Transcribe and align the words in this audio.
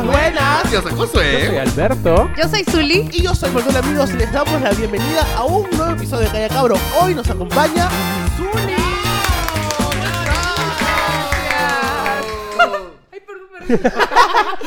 Buenas, 0.00 0.06
buenas. 0.06 0.72
Yo 0.72 0.80
soy 0.80 0.90
Yo 0.92 0.96
soy 0.96 1.06
Josué. 1.06 1.60
Alberto. 1.60 2.30
Yo 2.34 2.48
soy 2.48 2.64
Zuli. 2.64 3.10
Y 3.12 3.22
yo 3.22 3.34
soy 3.34 3.50
Manuel 3.50 3.76
Amigos 3.76 4.10
y 4.10 4.14
les 4.14 4.32
damos 4.32 4.58
la 4.62 4.70
bienvenida 4.70 5.26
a 5.36 5.44
un 5.44 5.68
nuevo 5.70 5.92
episodio 5.92 6.26
de 6.28 6.32
Calla 6.32 6.48
Cabro. 6.48 6.76
Hoy 6.98 7.14
nos 7.14 7.28
acompaña 7.28 7.90
Zuli. 8.38 8.72
Ay, 13.12 13.20
perdón, 13.20 13.48
perdón. 13.68 13.92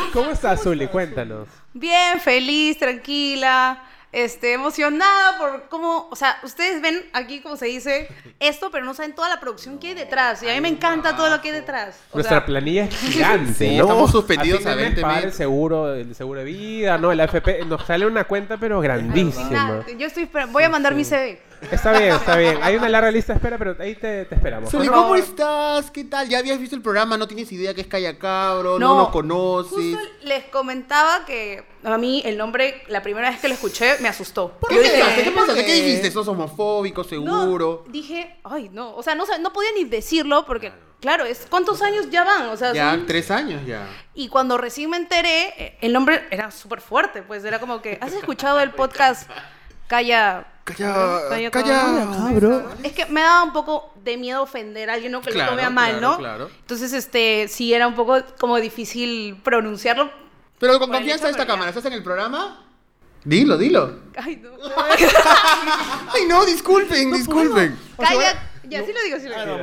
¿Cómo 0.13 0.29
estás, 0.29 0.61
Zuli? 0.61 0.87
Cuéntanos. 0.87 1.47
Bien, 1.73 2.19
feliz, 2.19 2.77
tranquila, 2.77 3.81
este, 4.15 4.53
emocionada 4.53 5.37
por 5.37 5.67
cómo, 5.67 6.07
o 6.09 6.15
sea, 6.15 6.37
ustedes 6.43 6.81
ven 6.81 7.03
aquí 7.11 7.41
como 7.41 7.57
se 7.57 7.65
dice 7.65 8.07
esto, 8.39 8.71
pero 8.71 8.85
no 8.85 8.93
saben 8.93 9.13
toda 9.13 9.27
la 9.27 9.41
producción 9.41 9.77
que 9.77 9.89
hay 9.89 9.93
detrás. 9.93 10.41
Y 10.41 10.49
a 10.49 10.53
mí 10.53 10.61
me 10.61 10.69
encanta 10.69 11.17
todo 11.17 11.29
lo 11.29 11.41
que 11.41 11.49
hay 11.49 11.55
detrás. 11.55 11.99
O 12.11 12.15
Nuestra 12.15 12.37
sea, 12.37 12.45
planilla 12.45 12.85
es 12.85 12.95
gigante, 12.99 13.53
Sí, 13.53 13.75
¿no? 13.77 13.83
estamos 13.83 14.11
suspendidos 14.11 14.65
a 14.65 14.69
mes 14.69 14.77
20 14.77 15.01
pagar 15.01 15.17
el 15.19 15.25
mil. 15.25 15.33
seguro, 15.33 15.93
el 15.93 16.15
seguro 16.15 16.39
de 16.39 16.45
vida, 16.45 16.97
¿no? 16.97 17.11
El 17.11 17.19
AFP. 17.19 17.65
Nos 17.65 17.85
sale 17.85 18.05
una 18.05 18.23
cuenta, 18.23 18.57
pero 18.57 18.79
grandísima. 18.79 19.83
Yo 19.97 20.07
estoy 20.07 20.29
voy 20.49 20.63
a 20.63 20.69
mandar 20.69 20.95
mi 20.95 21.03
CV. 21.03 21.41
Está 21.71 21.97
bien, 21.97 22.13
está 22.15 22.35
bien. 22.37 22.59
Hay 22.61 22.75
una 22.75 22.89
larga 22.89 23.09
lista 23.11 23.33
de 23.33 23.37
espera, 23.37 23.57
pero 23.57 23.75
ahí 23.79 23.95
te, 23.95 24.25
te 24.25 24.35
esperamos. 24.35 24.71
Favor. 24.71 24.87
¿cómo 24.91 25.15
estás? 25.15 25.89
¿Qué 25.91 26.03
tal? 26.03 26.29
¿Ya 26.29 26.39
habías 26.39 26.59
visto 26.59 26.75
el 26.75 26.81
programa? 26.81 27.17
¿No 27.17 27.27
tienes 27.27 27.51
idea 27.51 27.73
que 27.73 27.81
es 27.81 27.87
Calla 27.87 28.17
Cabro? 28.19 28.77
¿No, 28.79 28.87
No, 28.89 28.95
nos 29.03 29.09
conoces? 29.09 29.71
Justo 29.95 29.99
les 30.23 30.45
comentaba 30.45 31.25
que 31.25 31.63
a 31.83 31.97
mí 31.97 32.21
el 32.25 32.37
nombre, 32.37 32.83
la 32.87 33.01
primera 33.01 33.29
vez 33.29 33.39
que 33.39 33.47
lo 33.47 33.53
escuché, 33.55 33.97
me 33.99 34.07
asustó. 34.07 34.49
¿Por 34.59 34.71
Yo 34.73 34.81
qué? 34.81 34.89
dije, 34.91 35.23
¿Qué. 35.23 35.53
¿Qué 35.55 35.65
qué? 35.65 35.73
dijiste? 35.81 36.11
¿Sos 36.11 36.27
homofóbico, 36.27 37.03
No, 37.03 37.43
seguro? 37.43 37.83
dije, 37.87 38.37
ay, 38.43 38.69
no. 38.71 38.95
O 38.95 39.01
sea, 39.03 39.15
no, 39.15 39.25
no 39.39 39.51
podía 39.53 39.69
ni 39.75 39.85
decirlo 39.85 40.45
porque, 40.45 40.71
claro, 41.01 41.25
es 41.25 41.47
¿cuántos 41.49 41.81
años 41.81 42.09
ya 42.11 42.23
van? 42.23 42.47
O 42.49 42.57
sea, 42.57 42.73
Ya, 42.73 42.91
son- 42.91 43.05
tres 43.05 43.31
años 43.31 43.65
ya. 43.65 43.87
Y 44.13 44.27
cuando 44.27 44.57
recién 44.57 44.89
me 44.89 44.97
enteré, 44.97 45.53
eh, 45.57 45.77
el 45.81 45.93
nombre 45.93 46.27
era 46.31 46.51
súper 46.51 46.81
fuerte, 46.81 47.23
pues 47.23 47.43
era 47.43 47.59
como 47.59 47.81
que, 47.81 47.97
¿has 48.01 48.13
escuchado 48.13 48.59
el 48.59 48.71
podcast 48.71 49.29
Calla? 49.87 50.47
Calla, 50.65 51.21
Calla, 51.29 51.51
calla. 51.51 52.65
Es 52.83 52.91
que 52.93 53.05
me 53.05 53.21
daba 53.21 53.43
un 53.43 53.53
poco 53.53 53.93
de 54.03 54.17
miedo 54.17 54.41
ofender 54.41 54.89
a 54.89 54.93
alguien, 54.93 55.11
¿no? 55.11 55.21
Que 55.21 55.29
Claro, 55.29 55.51
lo 55.51 55.57
tome 55.57 55.63
a 55.67 55.69
mal, 55.69 55.91
claro, 55.99 56.11
¿no? 56.13 56.17
claro. 56.17 56.49
Entonces, 56.61 56.91
este, 56.91 57.47
sí 57.47 57.71
era 57.71 57.87
un 57.87 57.93
poco 57.93 58.17
como 58.39 58.57
difícil 58.59 59.39
pronunciarlo. 59.43 60.09
Pero 60.57 60.79
con 60.79 60.89
confianza 60.91 61.25
de 61.25 61.31
esta 61.31 61.45
cámara. 61.45 61.69
¿Estás 61.69 61.85
en 61.85 61.93
el 61.93 62.01
programa? 62.03 62.65
Dilo, 63.23 63.57
dilo. 63.59 63.99
Ay, 64.17 64.37
no. 64.37 64.49
Ay, 66.13 66.25
no, 66.27 66.43
disculpen, 66.45 67.11
disculpen. 67.11 67.77
Calla, 67.97 68.49
ya 68.63 68.83
sí 68.83 68.91
lo 68.91 69.03
digo, 69.03 69.19
sí 69.19 69.27
lo 69.29 69.35
Ah, 69.37 69.45
digo. 69.45 69.57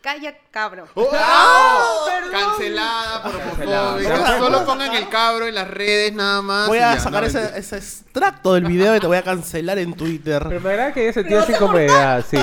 Calla, 0.00 0.34
cabro. 0.50 0.86
¡Oh! 0.94 2.06
Cancelada 2.30 3.22
por 3.22 3.38
Cancelada. 3.38 3.96
homofóbica. 3.96 4.38
Solo 4.38 4.64
pongan 4.64 4.94
el 4.94 5.08
cabro 5.10 5.46
en 5.46 5.54
las 5.54 5.68
redes 5.68 6.14
nada 6.14 6.40
más. 6.40 6.68
Voy 6.68 6.78
a 6.78 6.94
ya, 6.94 7.00
sacar 7.00 7.22
no, 7.22 7.28
ese, 7.28 7.76
extracto 7.76 8.54
del 8.54 8.64
video 8.64 8.96
y 8.96 9.00
te 9.00 9.06
voy 9.06 9.18
a 9.18 9.22
cancelar 9.22 9.78
en 9.78 9.92
Twitter. 9.92 10.42
Pero 10.48 10.60
me 10.60 10.70
agrada 10.70 10.92
que 10.92 11.00
haya 11.02 11.12
sentido 11.12 11.40
esa 11.40 11.52
incomodidad, 11.52 12.24
sí. 12.28 12.38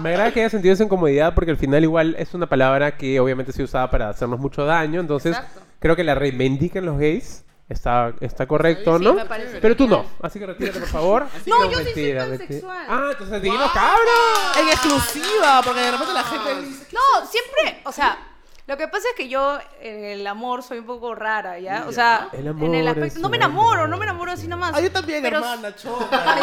Me 0.00 0.10
agrada 0.10 0.32
que 0.32 0.40
haya 0.40 0.50
sentido 0.50 0.74
esa 0.74 0.84
incomodidad 0.84 1.34
porque 1.34 1.50
al 1.50 1.56
final 1.56 1.82
igual 1.82 2.14
es 2.18 2.34
una 2.34 2.46
palabra 2.46 2.96
que 2.96 3.18
obviamente 3.18 3.52
se 3.52 3.64
usaba 3.64 3.90
para 3.90 4.10
hacernos 4.10 4.38
mucho 4.38 4.64
daño. 4.64 5.00
Entonces, 5.00 5.34
Exacto. 5.36 5.62
creo 5.80 5.96
que 5.96 6.04
la 6.04 6.14
reivindiquen 6.14 6.86
los 6.86 6.98
gays. 6.98 7.45
Está, 7.68 8.14
está 8.20 8.46
correcto, 8.46 8.96
Sí, 8.98 9.04
¿no? 9.04 9.14
me 9.14 9.24
parece 9.24 9.58
Pero 9.60 9.74
tú 9.76 9.88
no. 9.88 10.06
Así 10.22 10.38
que 10.38 10.46
retírate, 10.46 10.78
por 10.78 10.88
favor. 10.88 11.26
No, 11.46 11.58
No, 11.58 11.64
yo 11.64 11.78
sí 11.78 11.84
soy 11.84 11.84
mentira, 11.84 12.26
mentira. 12.26 12.38
pansexual. 12.46 12.86
Ah, 12.88 13.08
entonces 13.12 13.42
dijimos 13.42 13.70
cabro. 13.72 14.10
En 14.60 14.68
exclusiva, 14.68 15.60
porque 15.64 15.80
de 15.80 15.90
repente 15.90 16.12
la 16.14 16.22
gente 16.24 16.60
dice... 16.62 16.86
No, 16.92 17.26
siempre, 17.26 17.82
o 17.84 17.90
sea, 17.90 18.18
lo 18.68 18.76
que 18.76 18.86
pasa 18.86 19.08
es 19.10 19.14
que 19.16 19.28
yo 19.28 19.58
en 19.80 20.04
el 20.04 20.26
amor 20.28 20.62
soy 20.62 20.78
un 20.78 20.86
poco 20.86 21.14
rara, 21.16 21.58
¿ya? 21.58 21.86
O 21.88 21.92
sea, 21.92 22.28
El 22.32 22.46
en 22.46 22.74
el 22.74 22.86
aspecto, 22.88 23.18
no 23.18 23.28
me 23.28 23.36
enamoro, 23.36 23.88
no 23.88 23.96
me 23.96 24.04
enamoro 24.04 24.30
así 24.32 24.46
nomás. 24.46 24.72
Ah, 24.74 24.80
yo 24.80 24.90
también, 24.92 25.22
Pero- 25.22 25.38
hermana, 25.38 25.74
choca. 25.82 26.36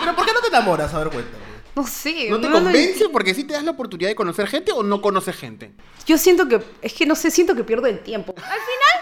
Pero 0.00 0.16
¿por 0.16 0.26
qué 0.26 0.32
no 0.34 0.40
te 0.40 0.48
enamoras? 0.48 0.92
A 0.92 0.98
ver, 0.98 1.08
cuéntame. 1.08 1.44
No 1.76 1.84
sé. 1.86 2.28
¿No 2.30 2.40
te 2.40 2.48
no- 2.48 2.54
convence 2.62 3.08
porque 3.08 3.34
sí 3.34 3.44
te 3.44 3.54
das 3.54 3.64
la 3.64 3.72
oportunidad 3.72 4.08
de 4.08 4.14
conocer 4.14 4.46
gente 4.46 4.70
o 4.72 4.82
no 4.84 5.00
conoces 5.02 5.34
gente? 5.34 5.72
Yo 6.06 6.16
siento 6.18 6.46
que, 6.46 6.62
es 6.82 6.92
que 6.92 7.04
no 7.04 7.16
sé, 7.16 7.30
siento 7.32 7.54
que 7.56 7.64
pierdo 7.64 7.86
el 7.88 7.98
tiempo. 8.00 8.32
Al 8.36 8.42
final 8.42 8.93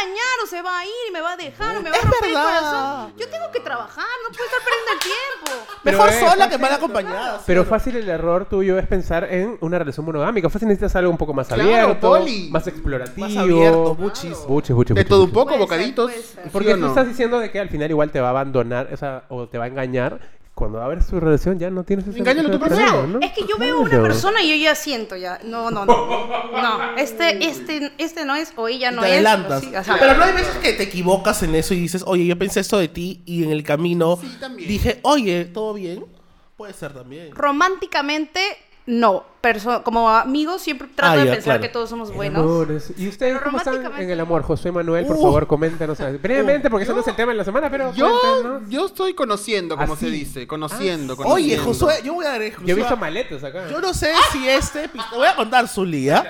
a 0.00 0.04
engañar 0.04 0.36
o 0.44 0.46
se 0.46 0.62
va 0.62 0.78
a 0.78 0.84
ir 0.84 0.92
y 1.08 1.12
me 1.12 1.20
va 1.20 1.32
a 1.32 1.36
dejar 1.36 1.76
o 1.76 1.82
me 1.82 1.90
va 1.90 1.96
a 1.96 1.98
Es 1.98 2.04
romper 2.04 2.28
el 2.28 2.34
verdad. 2.34 2.44
corazón. 2.60 3.12
Yo 3.18 3.28
tengo 3.28 3.50
que 3.52 3.60
trabajar, 3.60 4.04
no 4.24 4.28
puedo 4.36 4.44
estar 4.44 4.60
perdiendo 4.62 4.92
el 4.92 4.98
tiempo. 5.00 5.66
Pero, 5.84 5.98
Mejor 5.98 6.10
eh, 6.12 6.20
sola 6.20 6.30
fácil- 6.46 6.50
que 6.50 6.58
mal 6.58 6.72
acompañada. 6.72 7.40
Pero 7.46 7.64
fácil 7.64 7.96
el 7.96 8.08
error 8.08 8.46
tuyo 8.48 8.78
es 8.78 8.86
pensar 8.86 9.24
en 9.32 9.58
una 9.60 9.78
relación 9.78 10.04
monogámica. 10.06 10.48
Fácil 10.50 10.68
necesitas 10.68 10.96
algo 10.96 11.10
un 11.10 11.18
poco 11.18 11.32
más 11.34 11.46
Claro, 11.48 11.62
abierto, 11.62 12.08
Poli. 12.08 12.48
más 12.50 12.66
explorativo. 12.66 13.26
Más 13.26 13.36
abierto, 13.36 13.94
buchis. 13.94 14.38
Buches, 14.46 14.74
buches, 14.76 14.94
De 14.94 15.02
buches, 15.02 15.08
todo 15.08 15.24
un 15.24 15.32
buches. 15.32 15.34
poco, 15.34 15.44
Puede 15.46 15.58
ser, 15.58 15.60
bocaditos. 15.78 16.10
puede 16.10 16.22
ser. 16.22 16.44
¿sí 16.44 16.50
Porque 16.52 16.72
o 16.72 16.74
tú 16.76 16.80
no? 16.80 16.88
estás 16.88 17.06
diciendo 17.08 17.38
de 17.38 17.50
que 17.50 17.60
al 17.60 17.68
final 17.68 17.90
igual 17.90 18.10
te 18.10 18.20
va 18.20 18.28
a 18.28 18.30
abandonar 18.30 18.88
o, 18.92 18.96
sea, 18.96 19.24
o 19.28 19.48
te 19.48 19.58
va 19.58 19.64
a 19.64 19.68
engañar. 19.68 20.20
Cuando 20.56 20.80
abres 20.80 21.06
tu 21.06 21.20
relación 21.20 21.58
ya 21.58 21.68
no 21.68 21.84
tienes 21.84 22.06
ese 22.06 22.16
tú 22.18 22.24
problema, 22.24 22.58
primero. 22.58 23.06
¿no? 23.06 23.18
Es 23.20 23.32
que 23.32 23.42
yo 23.46 23.58
veo 23.58 23.76
a 23.76 23.80
una 23.80 24.00
persona 24.00 24.40
y 24.40 24.48
yo 24.48 24.64
ya 24.64 24.74
siento 24.74 25.14
ya. 25.14 25.38
No, 25.44 25.70
no, 25.70 25.84
no. 25.84 26.26
No, 26.50 26.96
este, 26.96 27.46
este, 27.46 27.92
este 27.98 28.24
no 28.24 28.34
es 28.34 28.54
o 28.56 28.66
ella 28.66 28.90
no 28.90 29.02
te 29.02 29.08
es. 29.08 29.12
adelantas. 29.16 29.62
o 29.62 29.66
sí, 29.66 29.76
o 29.76 29.84
sea, 29.84 29.96
Pero 30.00 30.14
no 30.16 30.24
hay 30.24 30.32
veces 30.32 30.56
que 30.56 30.72
te 30.72 30.84
equivocas 30.84 31.42
en 31.42 31.54
eso 31.54 31.74
y 31.74 31.80
dices, 31.80 32.02
oye, 32.06 32.24
yo 32.24 32.38
pensé 32.38 32.60
esto 32.60 32.78
de 32.78 32.88
ti 32.88 33.20
y 33.26 33.44
en 33.44 33.50
el 33.50 33.62
camino 33.64 34.18
Sí, 34.18 34.34
dije, 34.66 34.98
oye, 35.02 35.44
¿todo 35.44 35.74
bien? 35.74 36.06
Puede 36.56 36.72
ser 36.72 36.94
también. 36.94 37.34
románticamente, 37.34 38.40
no. 38.86 39.26
Como 39.84 40.08
amigos 40.10 40.62
siempre 40.62 40.88
trato 40.94 41.12
Ah, 41.14 41.16
de 41.16 41.24
ya, 41.26 41.32
pensar 41.32 41.44
claro. 41.44 41.60
que 41.62 41.68
todos 41.68 41.88
somos 41.90 42.12
buenos. 42.12 42.90
¿Y 42.96 43.08
ustedes 43.08 43.40
cómo 43.42 43.58
están 43.58 43.92
en 43.98 44.10
el 44.10 44.20
amor? 44.20 44.42
José 44.42 44.72
Manuel, 44.72 45.06
por 45.06 45.16
Uh. 45.16 45.22
favor, 45.22 45.46
coméntanos. 45.46 45.98
Brevemente, 46.20 46.68
porque 46.70 46.84
ese 46.84 46.92
no 46.94 47.00
es 47.00 47.06
el 47.06 47.16
tema 47.16 47.32
de 47.32 47.38
la 47.38 47.44
semana, 47.44 47.70
pero 47.70 47.92
Yo, 47.94 48.10
cuéntanos. 48.20 48.62
yo 48.68 48.86
estoy 48.86 49.14
conociendo, 49.14 49.76
como 49.76 49.94
Así. 49.94 50.06
se 50.06 50.10
dice. 50.10 50.46
Conociendo, 50.46 51.14
Oye, 51.14 51.56
conociendo. 51.56 51.64
Josué, 51.64 51.94
yo 52.04 52.14
voy 52.14 52.24
a 52.26 52.30
dar 52.30 52.40
Yo 52.42 52.74
he 52.74 52.74
visto 52.74 52.96
maletas 52.96 53.42
acá. 53.44 53.68
Yo 53.70 53.80
no 53.80 53.92
sé 53.94 54.12
si 54.32 54.48
este... 54.48 54.88
Te 54.88 55.16
voy 55.16 55.26
a 55.26 55.34
contar 55.36 55.68
su 55.68 55.84
liga. 55.84 56.24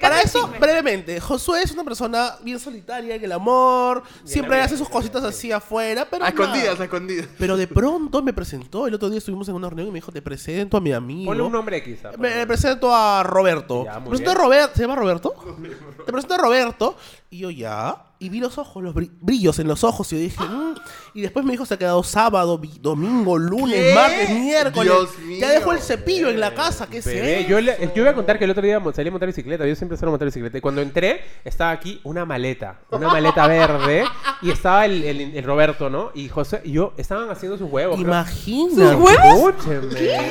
Para 0.00 0.20
eso, 0.20 0.48
brevemente, 0.60 1.20
Josué 1.20 1.62
es 1.62 1.72
una 1.72 1.84
persona 1.84 2.32
bien 2.42 2.58
solitaria 2.58 3.14
en 3.14 3.24
el 3.24 3.32
amor, 3.32 4.02
siempre 4.24 4.60
hace 4.60 4.76
sus 4.76 4.88
cositas 4.88 5.22
así 5.24 5.52
afuera, 5.52 6.06
pero 6.10 6.24
A 6.24 6.28
escondidas, 6.28 6.78
a 6.80 6.84
escondidas. 6.84 7.26
Pero 7.38 7.56
de 7.56 7.66
pronto 7.66 8.22
me 8.22 8.32
presentó, 8.32 8.86
el 8.86 8.94
otro 8.94 9.08
día 9.10 9.18
estuvimos 9.18 9.48
en 9.48 9.54
una 9.54 9.68
reunión 9.68 9.88
y 9.88 9.90
me 9.92 9.96
dijo, 9.96 10.12
te 10.12 10.22
presento 10.22 10.76
a 10.76 10.80
mi 10.80 10.92
amigo. 10.92 11.30
Ponle 11.30 11.42
un 11.42 11.52
nombre 11.52 11.76
X. 11.78 11.98
ah, 12.04 12.10
Me, 12.18 12.37
me 12.38 12.46
presento 12.46 12.94
a 12.94 13.22
Roberto. 13.22 13.84
Ya, 13.84 14.02
presento 14.02 14.30
a 14.30 14.34
bien. 14.34 14.44
Roberto. 14.44 14.74
¿Se 14.76 14.82
llama 14.82 14.96
Roberto? 14.96 15.34
Te 16.06 16.12
presento 16.12 16.34
a 16.34 16.38
Roberto. 16.38 16.96
Y 17.30 17.38
yo 17.38 17.50
ya. 17.50 18.04
Y 18.20 18.30
vi 18.30 18.40
los 18.40 18.58
ojos, 18.58 18.82
los 18.82 18.94
bri- 18.94 19.10
brillos 19.20 19.58
en 19.60 19.68
los 19.68 19.84
ojos. 19.84 20.12
Y 20.12 20.16
yo 20.16 20.22
dije, 20.22 20.42
"Mm". 20.42 20.74
Y 21.14 21.20
después 21.22 21.44
me 21.44 21.52
dijo, 21.52 21.64
se 21.64 21.74
ha 21.74 21.76
quedado 21.78 22.02
sábado, 22.02 22.60
domingo, 22.80 23.38
lunes, 23.38 23.76
¿Qué? 23.80 23.94
martes, 23.94 24.30
miércoles. 24.30 24.92
Dios 24.92 25.18
mío. 25.20 25.38
Ya 25.40 25.50
dejó 25.50 25.72
el 25.72 25.78
cepillo 25.80 26.28
en 26.28 26.40
la 26.40 26.52
casa. 26.52 26.88
¿Qué 26.88 27.00
sé? 27.00 27.46
yo, 27.48 27.60
le- 27.60 27.76
yo 27.94 28.02
voy 28.02 28.08
a 28.08 28.14
contar 28.14 28.36
que 28.38 28.44
el 28.44 28.50
otro 28.50 28.62
día 28.62 28.82
salí 28.94 29.08
a 29.08 29.10
montar 29.12 29.28
bicicleta. 29.28 29.66
Yo 29.66 29.74
siempre 29.76 29.96
salgo 29.96 30.10
a 30.10 30.12
montar 30.14 30.26
bicicleta. 30.26 30.58
Y 30.58 30.60
cuando 30.60 30.80
entré, 30.82 31.20
estaba 31.44 31.70
aquí 31.70 32.00
una 32.04 32.24
maleta. 32.24 32.80
Una 32.90 33.08
maleta 33.08 33.46
verde. 33.46 34.04
Y 34.42 34.50
estaba 34.50 34.84
el, 34.84 35.04
el- 35.04 35.36
el 35.36 35.44
Roberto, 35.44 35.88
¿no? 35.88 36.10
Y 36.14 36.28
José 36.28 36.60
y 36.64 36.72
yo 36.72 36.94
estaban 36.96 37.30
haciendo 37.30 37.56
sus 37.56 37.70
huevos. 37.70 37.98
Imagina. 38.00 38.92
Escúcheme. 38.92 40.30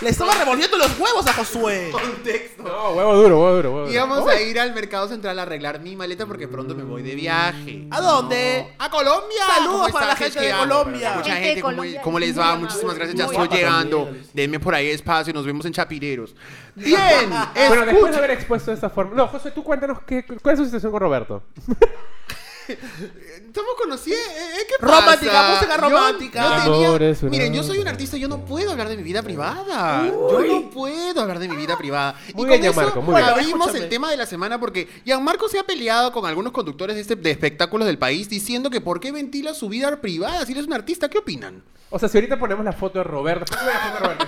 Le 0.00 0.10
estaba 0.10 0.34
revolviendo 0.34 0.76
los 0.76 0.98
huevos 0.98 1.26
a 1.26 1.32
Josué. 1.32 1.88
Contexto. 1.90 2.62
No, 2.62 2.90
huevo 2.90 3.14
duro, 3.16 3.40
huevo 3.40 3.56
duro. 3.56 3.68
Huevo 3.70 3.80
duro. 3.86 3.92
Íbamos 3.92 4.28
a 4.28 4.40
ir 4.40 4.58
al 4.60 4.74
mercado 4.74 5.08
central 5.08 5.38
a 5.38 5.42
arreglar 5.42 5.80
mi 5.80 5.96
maleta 5.96 6.26
porque 6.26 6.46
pronto 6.54 6.76
me 6.76 6.84
voy 6.84 7.02
de 7.02 7.16
viaje. 7.16 7.88
¿A 7.90 8.00
dónde? 8.00 8.74
¡A 8.78 8.88
Colombia! 8.88 9.42
Saludos 9.56 9.80
¿Cómo 9.80 9.92
para 9.92 10.06
la 10.06 10.16
gente 10.16 10.38
de 10.38 10.46
que 10.46 10.52
Colombia. 10.56 11.14
Mucha 11.16 11.34
Gente 11.34 11.60
¿cómo, 11.60 11.76
Colombia 11.76 12.00
cómo 12.00 12.18
es 12.18 12.26
les 12.26 12.38
va? 12.38 12.56
Muchísimas 12.56 12.94
gracias, 12.94 13.18
ya 13.18 13.24
estoy 13.24 13.48
llegando. 13.48 14.12
Denme 14.32 14.60
por 14.60 14.72
ahí 14.72 14.86
espacio, 14.86 15.34
nos 15.34 15.44
vemos 15.44 15.66
en 15.66 15.72
Chapireros. 15.72 16.36
Bien, 16.76 17.28
Bueno, 17.68 17.86
después 17.86 18.12
de 18.12 18.18
haber 18.18 18.30
expuesto 18.30 18.70
de 18.70 18.76
esta 18.76 18.88
forma. 18.88 19.16
No, 19.16 19.26
José, 19.26 19.50
tú 19.50 19.64
cuéntanos 19.64 19.98
qué, 20.06 20.24
cuál 20.24 20.52
es 20.52 20.58
su 20.60 20.64
situación 20.66 20.92
con 20.92 21.00
Roberto. 21.00 21.42
Estamos 22.68 23.74
conocidos. 23.80 24.18
¿eh? 24.18 24.66
¿Qué 24.68 24.74
pasa? 24.86 25.00
Romántica, 25.00 25.48
música 25.54 25.76
romántica. 25.76 26.42
yo 26.64 26.72
tenía- 26.72 26.88
amor 26.88 27.02
es 27.02 27.22
una- 27.22 27.30
Miren, 27.30 27.54
yo 27.54 27.62
soy 27.62 27.78
un 27.78 27.88
artista, 27.88 28.16
yo 28.16 28.28
no 28.28 28.44
puedo 28.44 28.70
hablar 28.72 28.88
de 28.88 28.96
mi 28.96 29.02
vida 29.02 29.22
privada. 29.22 30.06
Yo 30.06 30.40
no 30.46 30.70
puedo 30.70 31.20
hablar 31.20 31.38
de 31.38 31.48
mi 31.48 31.56
vida 31.56 31.76
privada. 31.76 32.14
Muy 32.34 32.44
y 32.44 32.48
bien, 32.48 32.60
con 32.60 32.64
eso 32.70 32.72
Gianmarco, 32.74 33.02
muy 33.02 33.14
bien. 33.14 33.28
abrimos 33.28 33.52
Escúchame. 33.66 33.78
el 33.84 33.88
tema 33.88 34.10
de 34.10 34.16
la 34.16 34.26
semana 34.26 34.58
porque 34.58 34.88
Gianmarco 35.04 35.48
se 35.48 35.58
ha 35.58 35.64
peleado 35.64 36.12
con 36.12 36.24
algunos 36.26 36.52
conductores 36.52 36.96
de, 36.96 37.02
este, 37.02 37.16
de 37.16 37.30
espectáculos 37.30 37.86
del 37.86 37.98
país 37.98 38.28
diciendo 38.28 38.70
que 38.70 38.80
por 38.80 39.00
qué 39.00 39.12
ventila 39.12 39.54
su 39.54 39.68
vida 39.68 40.00
privada 40.00 40.44
si 40.46 40.52
él 40.52 40.58
es 40.58 40.66
un 40.66 40.72
artista. 40.72 41.08
¿Qué 41.08 41.18
opinan? 41.18 41.62
O 41.90 41.98
sea, 41.98 42.08
si 42.08 42.16
ahorita 42.18 42.38
ponemos 42.38 42.64
la 42.64 42.72
foto 42.72 42.98
de 42.98 43.04
Roberto. 43.04 43.54
ponme 43.56 43.72
la 43.72 43.78
foto 43.80 43.92
de 43.94 44.00
Roberto. 44.00 44.26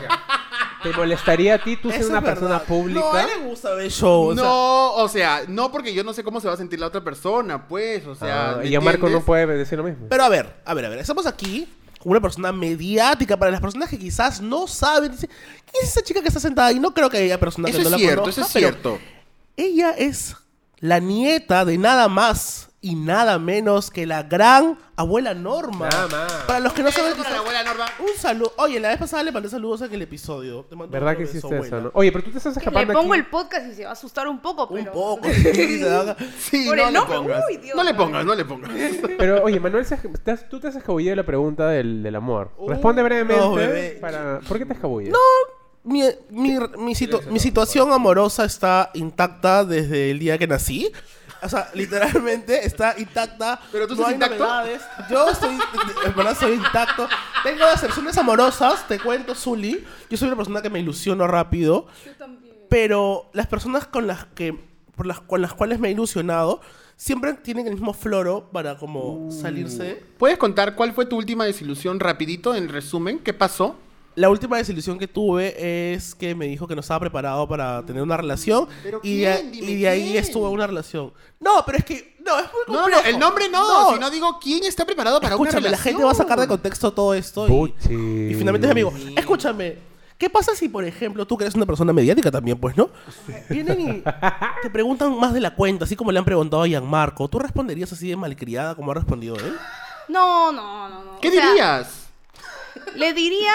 ¿Te 0.90 0.96
molestaría 0.96 1.54
a 1.54 1.58
ti 1.62 1.76
tú 1.76 1.90
ser 1.90 2.00
Eso 2.00 2.10
una 2.10 2.18
es 2.18 2.24
persona 2.24 2.50
verdad. 2.50 2.66
pública? 2.66 3.00
No, 3.00 3.12
a 3.12 3.22
él 3.22 3.28
le 3.42 3.48
gusta 3.48 3.74
ver 3.74 3.90
show. 3.90 4.28
o 4.28 4.34
sea, 4.34 4.42
no, 4.44 4.94
o 4.94 5.08
sea, 5.08 5.42
no 5.48 5.72
porque 5.72 5.92
yo 5.94 6.04
no 6.04 6.12
sé 6.12 6.22
cómo 6.24 6.40
se 6.40 6.48
va 6.48 6.54
a 6.54 6.56
sentir 6.56 6.78
la 6.80 6.86
otra 6.86 7.02
persona, 7.02 7.66
pues, 7.66 8.06
o 8.06 8.14
sea. 8.14 8.50
Ah, 8.50 8.56
¿me 8.58 8.66
y 8.66 8.70
ya 8.70 8.80
Marco 8.80 9.02
no 9.02 9.06
entiendes? 9.06 9.24
puede 9.26 9.46
decir 9.58 9.78
lo 9.78 9.84
mismo. 9.84 10.06
Pero 10.08 10.24
a 10.24 10.28
ver, 10.28 10.54
a 10.64 10.74
ver, 10.74 10.84
a 10.84 10.88
ver. 10.88 10.98
Estamos 10.98 11.26
aquí 11.26 11.68
con 11.98 12.10
una 12.12 12.20
persona 12.20 12.52
mediática 12.52 13.36
para 13.36 13.50
las 13.50 13.60
personas 13.60 13.88
que 13.88 13.98
quizás 13.98 14.40
no 14.40 14.66
saben. 14.66 15.12
Dicen, 15.12 15.28
¿quién 15.70 15.82
es 15.84 15.90
esa 15.90 16.02
chica 16.02 16.20
que 16.22 16.28
está 16.28 16.40
sentada 16.40 16.68
ahí? 16.68 16.78
No 16.78 16.92
creo 16.94 17.10
que 17.10 17.16
haya 17.18 17.38
personas 17.40 17.70
Eso 17.70 17.78
que 17.78 17.84
no 17.84 17.88
es 17.88 17.92
la 17.92 17.98
cierto, 17.98 18.20
conozcan, 18.22 18.44
eso 18.44 18.48
es 18.48 18.52
pero 18.52 18.68
cierto. 18.72 18.98
Ella 19.56 19.90
es 19.92 20.36
la 20.78 20.98
nieta 21.00 21.64
de 21.64 21.78
nada 21.78 22.08
más 22.08 22.65
y 22.88 22.94
nada 22.94 23.38
menos 23.38 23.90
que 23.90 24.06
la 24.06 24.22
gran 24.22 24.78
abuela 24.94 25.34
Norma. 25.34 25.88
Nada 25.88 26.06
más. 26.08 26.32
Para 26.46 26.60
los 26.60 26.72
que 26.72 26.82
no 26.82 26.92
saben, 26.92 27.14
la 27.20 27.38
abuela 27.38 27.64
Norma. 27.64 27.86
un 27.98 28.16
saludo. 28.16 28.52
Oye, 28.58 28.78
la 28.78 28.90
vez 28.90 28.98
pasada 28.98 29.22
le 29.24 29.32
mandé 29.32 29.48
saludos 29.48 29.82
en 29.82 29.92
el 29.92 30.02
episodio. 30.02 30.64
Te 30.64 30.76
mando 30.76 30.92
¿Verdad 30.92 31.10
un 31.10 31.16
que 31.16 31.22
beso, 31.24 31.36
hiciste 31.38 31.46
eso, 31.56 31.64
abuela. 31.66 31.80
no? 31.80 31.90
Oye, 31.94 32.12
pero 32.12 32.24
tú 32.24 32.30
te 32.30 32.38
estás 32.38 32.54
Le 32.54 32.60
escapando 32.60 32.92
pongo 32.92 33.12
aquí. 33.12 33.20
el 33.20 33.26
podcast 33.26 33.66
y 33.72 33.74
se 33.74 33.82
va 33.84 33.90
a 33.90 33.92
asustar 33.94 34.28
un 34.28 34.40
poco, 34.40 34.68
Un 34.72 34.78
pero... 34.80 34.92
poco. 34.92 35.28
sí, 35.34 35.78
se 35.80 35.90
haga. 35.94 36.16
Sí, 36.38 36.64
Por 36.66 36.76
no 36.76 36.86
el 36.86 36.92
le 36.92 36.98
nombre, 37.00 37.16
pongas. 37.18 37.44
uy, 37.50 37.56
Dios. 37.56 37.76
no 37.76 37.82
le 37.82 37.94
pongas, 37.94 38.24
no 38.24 38.34
le 38.36 38.44
pongas. 38.44 38.70
Pero, 39.18 39.42
oye, 39.42 39.58
Manuel, 39.58 39.84
se- 39.84 39.96
te 39.96 40.30
has- 40.30 40.48
tú 40.48 40.60
te 40.60 40.68
has 40.68 40.76
escabullido 40.76 41.10
de 41.10 41.16
la 41.16 41.26
pregunta 41.26 41.68
del, 41.68 42.02
del 42.04 42.14
amor. 42.14 42.52
Responde 42.68 43.02
brevemente. 43.02 43.42
no, 43.42 43.54
bebé. 43.54 43.98
para... 44.00 44.38
¿Por 44.46 44.58
qué 44.58 44.64
te 44.66 44.74
escabulles? 44.74 45.12
Mi, 45.82 46.02
mi, 46.30 46.58
mi, 46.78 46.94
situ- 46.94 47.20
mi 47.30 47.38
situación 47.38 47.92
amorosa 47.92 48.44
está 48.44 48.90
intacta 48.94 49.64
desde 49.64 50.10
el 50.10 50.18
día 50.18 50.36
que 50.38 50.46
nací. 50.48 50.90
O 51.46 51.48
sea, 51.48 51.70
literalmente 51.74 52.66
está 52.66 52.94
intacta. 52.98 53.60
¿Pero 53.72 53.86
tú 53.86 53.94
no 53.94 54.00
estás 54.02 54.08
hay 54.08 54.14
intacto? 54.14 54.44
novedades. 54.44 54.82
Yo 55.08 55.28
estoy, 55.30 55.58
en 56.04 56.14
verdad 56.16 56.36
soy 56.38 56.52
intacto. 56.54 57.08
Tengo 57.42 57.66
decepciones 57.66 58.18
amorosas, 58.18 58.86
te 58.88 58.98
cuento, 58.98 59.34
Zully. 59.34 59.84
Yo 60.10 60.16
soy 60.16 60.28
una 60.28 60.36
persona 60.36 60.60
que 60.60 60.70
me 60.70 60.80
ilusiono 60.80 61.26
rápido. 61.26 61.86
Pero 62.68 63.30
las 63.32 63.46
personas 63.46 63.86
con 63.86 64.06
las 64.06 64.24
que 64.26 64.58
por 64.96 65.06
las, 65.06 65.20
con 65.20 65.40
las 65.40 65.54
cuales 65.54 65.78
me 65.78 65.88
he 65.88 65.92
ilusionado 65.92 66.60
siempre 66.96 67.34
tienen 67.34 67.66
el 67.66 67.74
mismo 67.74 67.92
floro 67.92 68.48
para 68.50 68.76
como 68.78 69.30
salirse. 69.30 70.02
¿Puedes 70.18 70.38
contar 70.38 70.74
cuál 70.74 70.92
fue 70.94 71.06
tu 71.06 71.16
última 71.16 71.44
desilusión 71.44 72.00
rapidito 72.00 72.54
en 72.54 72.68
resumen? 72.68 73.18
¿Qué 73.18 73.34
pasó? 73.34 73.76
La 74.16 74.30
última 74.30 74.56
desilusión 74.56 74.98
que 74.98 75.06
tuve 75.06 75.92
es 75.94 76.14
que 76.14 76.34
me 76.34 76.46
dijo 76.46 76.66
que 76.66 76.74
no 76.74 76.80
estaba 76.80 77.00
preparado 77.00 77.46
para 77.46 77.84
tener 77.84 78.02
una 78.02 78.16
relación 78.16 78.66
¿Pero 78.82 79.00
y, 79.02 79.18
de, 79.20 79.34
quién? 79.40 79.52
Dime 79.52 79.66
y 79.72 79.76
de 79.82 79.88
ahí 79.88 80.04
quién. 80.12 80.16
estuvo 80.24 80.50
una 80.50 80.66
relación. 80.66 81.12
No, 81.38 81.62
pero 81.66 81.78
es 81.78 81.84
que 81.84 82.16
no, 82.24 82.38
es 82.38 82.44
muy 82.66 82.74
No, 82.74 82.80
complejo. 82.82 83.02
no, 83.02 83.08
el 83.08 83.18
nombre 83.18 83.48
no, 83.50 83.92
sino 83.94 84.10
digo 84.10 84.38
quién 84.42 84.64
está 84.64 84.84
preparado 84.86 85.20
para 85.20 85.36
una 85.36 85.44
Escúchame, 85.50 85.60
la 85.64 85.68
relación. 85.76 85.92
gente 85.92 86.04
va 86.04 86.10
a 86.12 86.14
sacar 86.14 86.40
de 86.40 86.48
contexto 86.48 86.92
todo 86.92 87.12
esto 87.14 87.46
y, 87.46 87.50
Puchi. 87.50 87.92
y 88.30 88.34
finalmente 88.34 88.66
es 88.66 88.74
mi 88.74 88.80
amigo. 88.80 88.92
Escúchame, 89.18 89.76
¿qué 90.16 90.30
pasa 90.30 90.54
si, 90.56 90.70
por 90.70 90.84
ejemplo, 90.86 91.26
tú 91.26 91.36
que 91.36 91.44
eres 91.44 91.54
una 91.54 91.66
persona 91.66 91.92
mediática 91.92 92.30
también, 92.30 92.58
pues, 92.58 92.74
¿no? 92.74 92.88
Vienen 93.50 93.80
y 93.80 94.02
te 94.62 94.70
preguntan 94.70 95.14
más 95.20 95.34
de 95.34 95.40
la 95.40 95.54
cuenta, 95.54 95.84
así 95.84 95.94
como 95.94 96.10
le 96.10 96.18
han 96.18 96.24
preguntado 96.24 96.62
a 96.62 96.66
Gianmarco. 96.66 97.28
¿Tú 97.28 97.38
responderías 97.38 97.92
así 97.92 98.08
de 98.08 98.16
malcriada 98.16 98.74
como 98.76 98.92
ha 98.92 98.94
respondido 98.94 99.36
él? 99.36 99.54
No, 100.08 100.52
no, 100.52 100.88
no, 100.88 101.04
no. 101.04 101.20
¿Qué 101.20 101.28
O 101.28 101.32
sea, 101.32 101.48
dirías? 101.50 102.06
Le 102.94 103.12
diría 103.12 103.52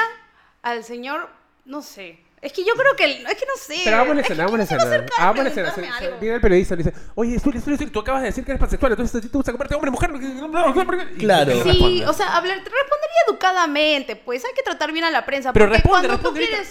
al 0.63 0.83
señor, 0.83 1.29
no 1.65 1.81
sé. 1.81 2.19
Es 2.41 2.53
que 2.53 2.63
yo 2.65 2.73
creo 2.73 2.95
que, 2.95 3.03
el- 3.03 3.27
es 3.27 3.35
que 3.35 3.45
no 3.45 3.55
sé. 3.55 3.81
Pero 3.83 3.97
hagamos 3.97 4.15
que 4.15 4.21
escena, 4.21 4.43
hagamos 4.43 4.59
la 4.59 4.65
¿quién 4.65 4.79
se 4.79 4.85
va 4.87 4.91
a 4.91 4.95
escena. 4.95 5.15
Hagamos 5.19 5.43
la 5.43 5.49
escena. 5.49 6.17
Viene 6.19 6.35
el 6.35 6.41
periodista 6.41 6.73
y 6.73 6.77
le 6.77 6.83
dice, 6.83 6.97
oye, 7.13 7.39
Zuli, 7.39 7.59
Zuli, 7.61 7.77
Zuli, 7.77 7.89
tú 7.91 7.99
acabas 7.99 8.21
de 8.21 8.27
decir 8.29 8.43
que 8.43 8.51
eres 8.51 8.59
pansexual, 8.59 8.91
entonces 8.93 9.15
a 9.15 9.21
ti 9.21 9.27
te 9.29 9.37
gusta 9.37 9.51
convertirte 9.51 9.75
en 9.85 9.91
hombre, 9.93 10.71
mujer. 10.71 11.17
Claro. 11.19 11.51
Sí, 11.63 12.03
o 12.07 12.13
sea, 12.13 12.35
hablar, 12.35 12.57
respondería 12.57 13.21
educadamente, 13.27 14.15
pues 14.15 14.43
hay 14.43 14.53
que 14.53 14.63
tratar 14.63 14.91
bien 14.91 15.05
a 15.05 15.11
la 15.11 15.23
prensa. 15.23 15.53
Pero 15.53 15.65
porque 15.65 15.77
responde, 15.83 16.07
cuando 16.07 16.23
responde 16.23 16.39
tú 16.39 16.47
quieres 16.47 16.69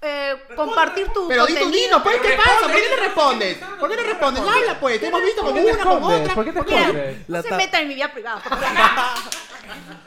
eh, 0.00 0.34
compartir 0.54 1.08
tu 1.08 1.26
Pero 1.28 1.46
di 1.46 1.54
tu 1.54 1.60
contenido... 1.60 1.86
dino, 1.86 2.02
pues, 2.02 2.20
¿qué 2.20 2.36
pasa? 2.36 2.60
¿Por 2.62 2.72
qué 2.72 2.88
no 2.90 2.96
respondes? 3.02 3.58
¿Por 3.80 3.90
qué 3.90 3.96
no 3.96 4.02
respondes? 4.02 4.42
Habla, 4.42 4.80
pues, 4.80 5.00
te 5.00 5.06
hemos 5.08 5.22
visto 5.22 5.42
¿Por 5.42 5.52
con 5.54 5.62
una, 5.64 5.84
con 5.84 6.02
otra. 6.04 6.34
¿Por 6.34 6.44
qué 6.44 6.52
te 6.52 6.58
escondes? 6.60 7.28
No 7.28 7.42
se 7.42 7.48
ta- 7.48 7.56
metan 7.56 7.82
en 7.82 7.88
mi 7.88 7.94
vida 7.94 8.12
privada. 8.12 8.42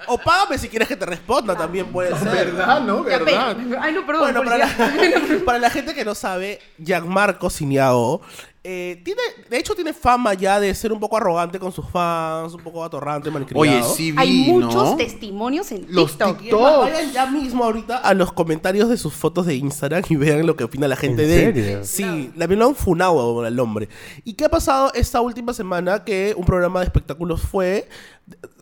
O 0.08 0.18
págame 0.18 0.58
si 0.58 0.68
quieres 0.68 0.88
que 0.88 0.96
te 0.96 1.06
responda, 1.06 1.56
también 1.56 1.92
puede 1.92 2.18
ser. 2.18 2.48
¿Verdad, 2.48 2.82
no? 2.82 3.04
¿Verdad? 3.04 3.56
Ay, 3.80 3.94
no, 3.94 4.06
perdón, 4.06 4.34
Bueno, 4.34 4.44
para 4.44 4.58
la, 4.58 4.68
para 5.46 5.60
la 5.60 5.70
gente 5.70 5.94
que 5.94 6.04
no 6.04 6.16
sabe, 6.16 6.60
Gianmarco 6.84 7.50
Siniao 7.52 8.22
eh, 8.64 9.02
tiene, 9.04 9.22
de 9.50 9.58
hecho 9.58 9.74
tiene 9.74 9.92
fama 9.92 10.36
ya 10.36 10.60
de 10.60 10.76
ser 10.76 10.94
un 10.94 11.00
poco 11.00 11.18
arrogante 11.18 11.58
con 11.58 11.72
sus 11.72 11.90
fans, 11.90 12.54
un 12.54 12.62
poco 12.62 12.84
atorrante, 12.84 13.32
malcriado. 13.32 13.60
Oye, 13.62 13.82
sí 13.96 14.12
vi, 14.12 14.18
Hay 14.20 14.52
muchos 14.52 14.92
¿no? 14.92 14.98
testimonios 14.98 15.72
en 15.72 15.88
Los 15.90 16.12
TikTok. 16.12 16.42
Más, 16.42 16.50
Todos. 16.52 16.80
vayan 16.92 17.12
ya 17.12 17.26
mismo 17.26 17.64
ahorita 17.64 17.98
a 17.98 18.14
los 18.14 18.32
comentarios 18.32 18.88
de 18.90 18.98
sus 18.98 19.14
fotos 19.14 19.48
de 19.48 19.56
Instagram 19.56 20.04
y 20.10 20.16
vean 20.16 20.46
lo 20.46 20.56
que 20.56 20.64
opina 20.64 20.88
la 20.88 20.96
gente 20.96 21.24
¿En 21.24 21.30
de 21.30 21.36
serio? 21.36 21.78
él. 21.80 21.86
Sí, 21.86 22.32
la 22.36 22.46
lo 22.46 22.68
han 22.68 22.76
funado 22.76 23.44
al 23.44 23.60
hombre. 23.60 23.90
¿Y 24.24 24.34
qué 24.34 24.46
ha 24.46 24.50
pasado 24.50 24.92
esta 24.94 25.22
última 25.22 25.54
semana? 25.54 26.04
Que 26.04 26.36
un 26.38 26.46
programa 26.46 26.82
de 26.82 26.86
espectáculos 26.86 27.42
fue, 27.42 27.90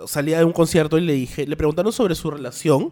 salía 0.08 0.38
de 0.38 0.46
un 0.46 0.54
concierto 0.54 0.98
y 0.98 1.02
le 1.02 1.12
dije, 1.12 1.46
le 1.46 1.58
preguntaron 1.58 1.92
sobre 1.92 2.16
su 2.16 2.32
relación 2.32 2.90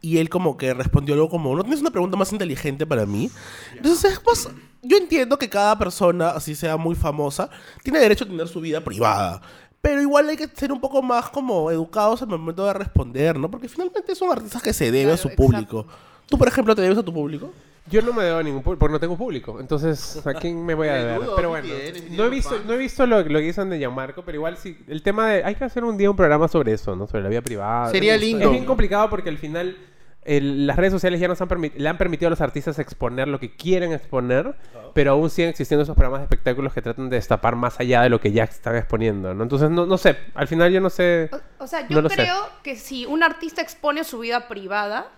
y 0.00 0.18
él 0.18 0.28
como 0.28 0.56
que 0.56 0.72
respondió 0.72 1.14
algo 1.14 1.28
como, 1.28 1.54
no 1.56 1.62
tienes 1.62 1.80
una 1.80 1.90
pregunta 1.90 2.16
más 2.16 2.32
inteligente 2.32 2.86
para 2.86 3.06
mí. 3.06 3.30
Entonces, 3.76 4.12
es 4.12 4.20
más, 4.24 4.48
yo 4.86 4.96
entiendo 4.96 5.38
que 5.38 5.48
cada 5.48 5.76
persona, 5.78 6.30
así 6.30 6.54
sea 6.54 6.76
muy 6.76 6.94
famosa, 6.94 7.50
tiene 7.82 7.98
derecho 7.98 8.24
a 8.24 8.28
tener 8.28 8.48
su 8.48 8.60
vida 8.60 8.80
privada. 8.80 9.40
Pero 9.80 10.00
igual 10.00 10.28
hay 10.28 10.36
que 10.36 10.48
ser 10.48 10.72
un 10.72 10.80
poco 10.80 11.00
más 11.02 11.30
como 11.30 11.70
educados 11.70 12.20
al 12.22 12.28
momento 12.28 12.64
de 12.66 12.72
responder, 12.72 13.38
¿no? 13.38 13.50
Porque 13.50 13.68
finalmente 13.68 14.14
son 14.14 14.32
artistas 14.32 14.62
que 14.62 14.72
se 14.72 14.90
deben 14.90 15.14
a 15.14 15.16
su 15.16 15.28
Claro, 15.28 15.36
público. 15.36 15.86
¿Tú, 16.28 16.36
por 16.36 16.48
ejemplo, 16.48 16.74
te 16.74 16.82
debes 16.82 16.98
a 16.98 17.04
tu 17.04 17.12
público? 17.12 17.52
Yo 17.88 18.02
no 18.02 18.12
me 18.12 18.24
debo 18.24 18.38
a 18.38 18.42
ningún 18.42 18.64
público 18.64 18.80
porque 18.80 18.92
no 18.94 18.98
tengo 18.98 19.16
público. 19.16 19.60
Entonces, 19.60 20.26
¿a 20.26 20.34
quién 20.34 20.64
me 20.66 20.74
voy 20.74 20.88
a 20.88 20.94
deber? 20.94 21.20
Pero 21.20 21.36
¿qué 21.36 21.46
bueno, 21.46 21.68
tienes? 21.68 22.10
no 22.10 22.24
he 22.24 22.30
visto, 22.30 22.58
no 22.66 22.72
he 22.72 22.78
visto 22.78 23.06
lo, 23.06 23.18
lo 23.18 23.38
que 23.38 23.44
dicen 23.44 23.70
de 23.70 23.78
Gianmarco, 23.78 24.22
pero 24.24 24.34
igual 24.34 24.56
sí, 24.56 24.76
el 24.88 25.02
tema 25.02 25.28
de... 25.28 25.44
Hay 25.44 25.54
que 25.54 25.62
hacer 25.64 25.84
un 25.84 25.96
día 25.96 26.10
un 26.10 26.16
programa 26.16 26.48
sobre 26.48 26.72
eso, 26.72 26.96
¿no? 26.96 27.06
Sobre 27.06 27.22
la 27.22 27.28
vida 27.28 27.42
privada. 27.42 27.90
Sería 27.92 28.16
lindo. 28.16 28.46
Es 28.46 28.50
bien 28.50 28.64
complicado 28.64 29.08
porque 29.08 29.28
al 29.28 29.38
final 29.38 29.76
el- 30.26 30.66
las 30.66 30.76
redes 30.76 30.92
sociales 30.92 31.20
ya 31.20 31.28
nos 31.28 31.40
han 31.40 31.48
le 31.76 31.88
han 31.88 31.98
permitido 31.98 32.26
a 32.28 32.30
los 32.30 32.40
artistas 32.40 32.78
exponer 32.78 33.28
lo 33.28 33.38
que 33.40 33.54
quieren 33.56 33.92
exponer, 33.92 34.54
pero 34.94 35.12
aún 35.12 35.30
siguen 35.30 35.50
existiendo 35.50 35.82
esos 35.84 35.94
programas 35.94 36.20
de 36.20 36.24
espectáculos 36.24 36.72
que 36.72 36.82
tratan 36.82 37.08
de 37.10 37.16
destapar 37.16 37.56
más 37.56 37.78
allá 37.80 38.02
de 38.02 38.08
lo 38.08 38.20
que 38.20 38.32
ya 38.32 38.44
están 38.44 38.76
exponiendo, 38.76 39.32
¿no? 39.34 39.42
Entonces, 39.42 39.70
no, 39.70 39.86
no 39.86 39.98
sé, 39.98 40.16
al 40.34 40.48
final 40.48 40.72
yo 40.72 40.80
no 40.80 40.90
sé... 40.90 41.30
O, 41.58 41.64
o 41.64 41.66
sea, 41.66 41.82
No 41.88 42.00
yo 42.02 42.08
sé. 42.08 42.14
creo 42.16 42.48
que 42.62 42.76
si 42.76 43.06
un 43.06 43.22
artista 43.22 43.62
expone 43.62 44.04
su 44.04 44.18
vida 44.18 44.48
privada, 44.48 45.08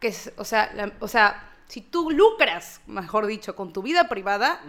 que 0.00 0.08
es, 0.08 0.32
o 0.36 0.44
sea, 0.44 0.72
la- 0.74 0.92
o 1.00 1.08
sea, 1.08 1.50
si 1.68 1.80
tú 1.80 2.10
lucras, 2.10 2.80
mejor 2.86 3.26
dicho, 3.26 3.56
con 3.56 3.72
tu 3.72 3.82
vida 3.82 4.08
privada, 4.08 4.60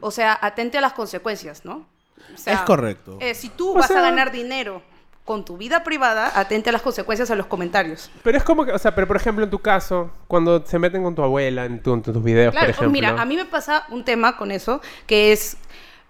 o 0.00 0.10
sea, 0.10 0.38
atente 0.40 0.78
a 0.78 0.80
las 0.80 0.92
consecuencias, 0.92 1.64
¿no? 1.64 1.86
O 2.32 2.38
sea, 2.38 2.54
Es 2.54 2.60
correcto. 2.60 3.18
eh, 3.20 3.34
si 3.34 3.48
tú 3.48 3.72
O 3.72 3.74
vas 3.74 3.88
sea- 3.88 3.98
a 3.98 4.02
ganar 4.02 4.30
dinero 4.30 4.82
con 5.24 5.44
tu 5.44 5.56
vida 5.56 5.82
privada, 5.84 6.38
atente 6.38 6.68
a 6.68 6.72
las 6.72 6.82
consecuencias 6.82 7.30
a 7.30 7.34
los 7.34 7.46
comentarios. 7.46 8.10
Pero 8.22 8.36
es 8.36 8.44
como 8.44 8.64
que, 8.66 8.72
o 8.72 8.78
sea, 8.78 8.94
pero 8.94 9.06
por 9.06 9.16
ejemplo 9.16 9.42
en 9.44 9.50
tu 9.50 9.58
caso, 9.58 10.10
cuando 10.28 10.64
se 10.66 10.78
meten 10.78 11.02
con 11.02 11.14
tu 11.14 11.22
abuela 11.22 11.64
en, 11.64 11.82
tu- 11.82 11.94
en 11.94 12.02
tus 12.02 12.22
videos, 12.22 12.52
Claro, 12.52 12.66
por 12.66 12.70
ejemplo... 12.74 12.90
mira, 12.90 13.20
a 13.20 13.24
mí 13.24 13.36
me 13.36 13.46
pasa 13.46 13.86
un 13.88 14.04
tema 14.04 14.36
con 14.36 14.50
eso, 14.50 14.82
que 15.06 15.32
es 15.32 15.56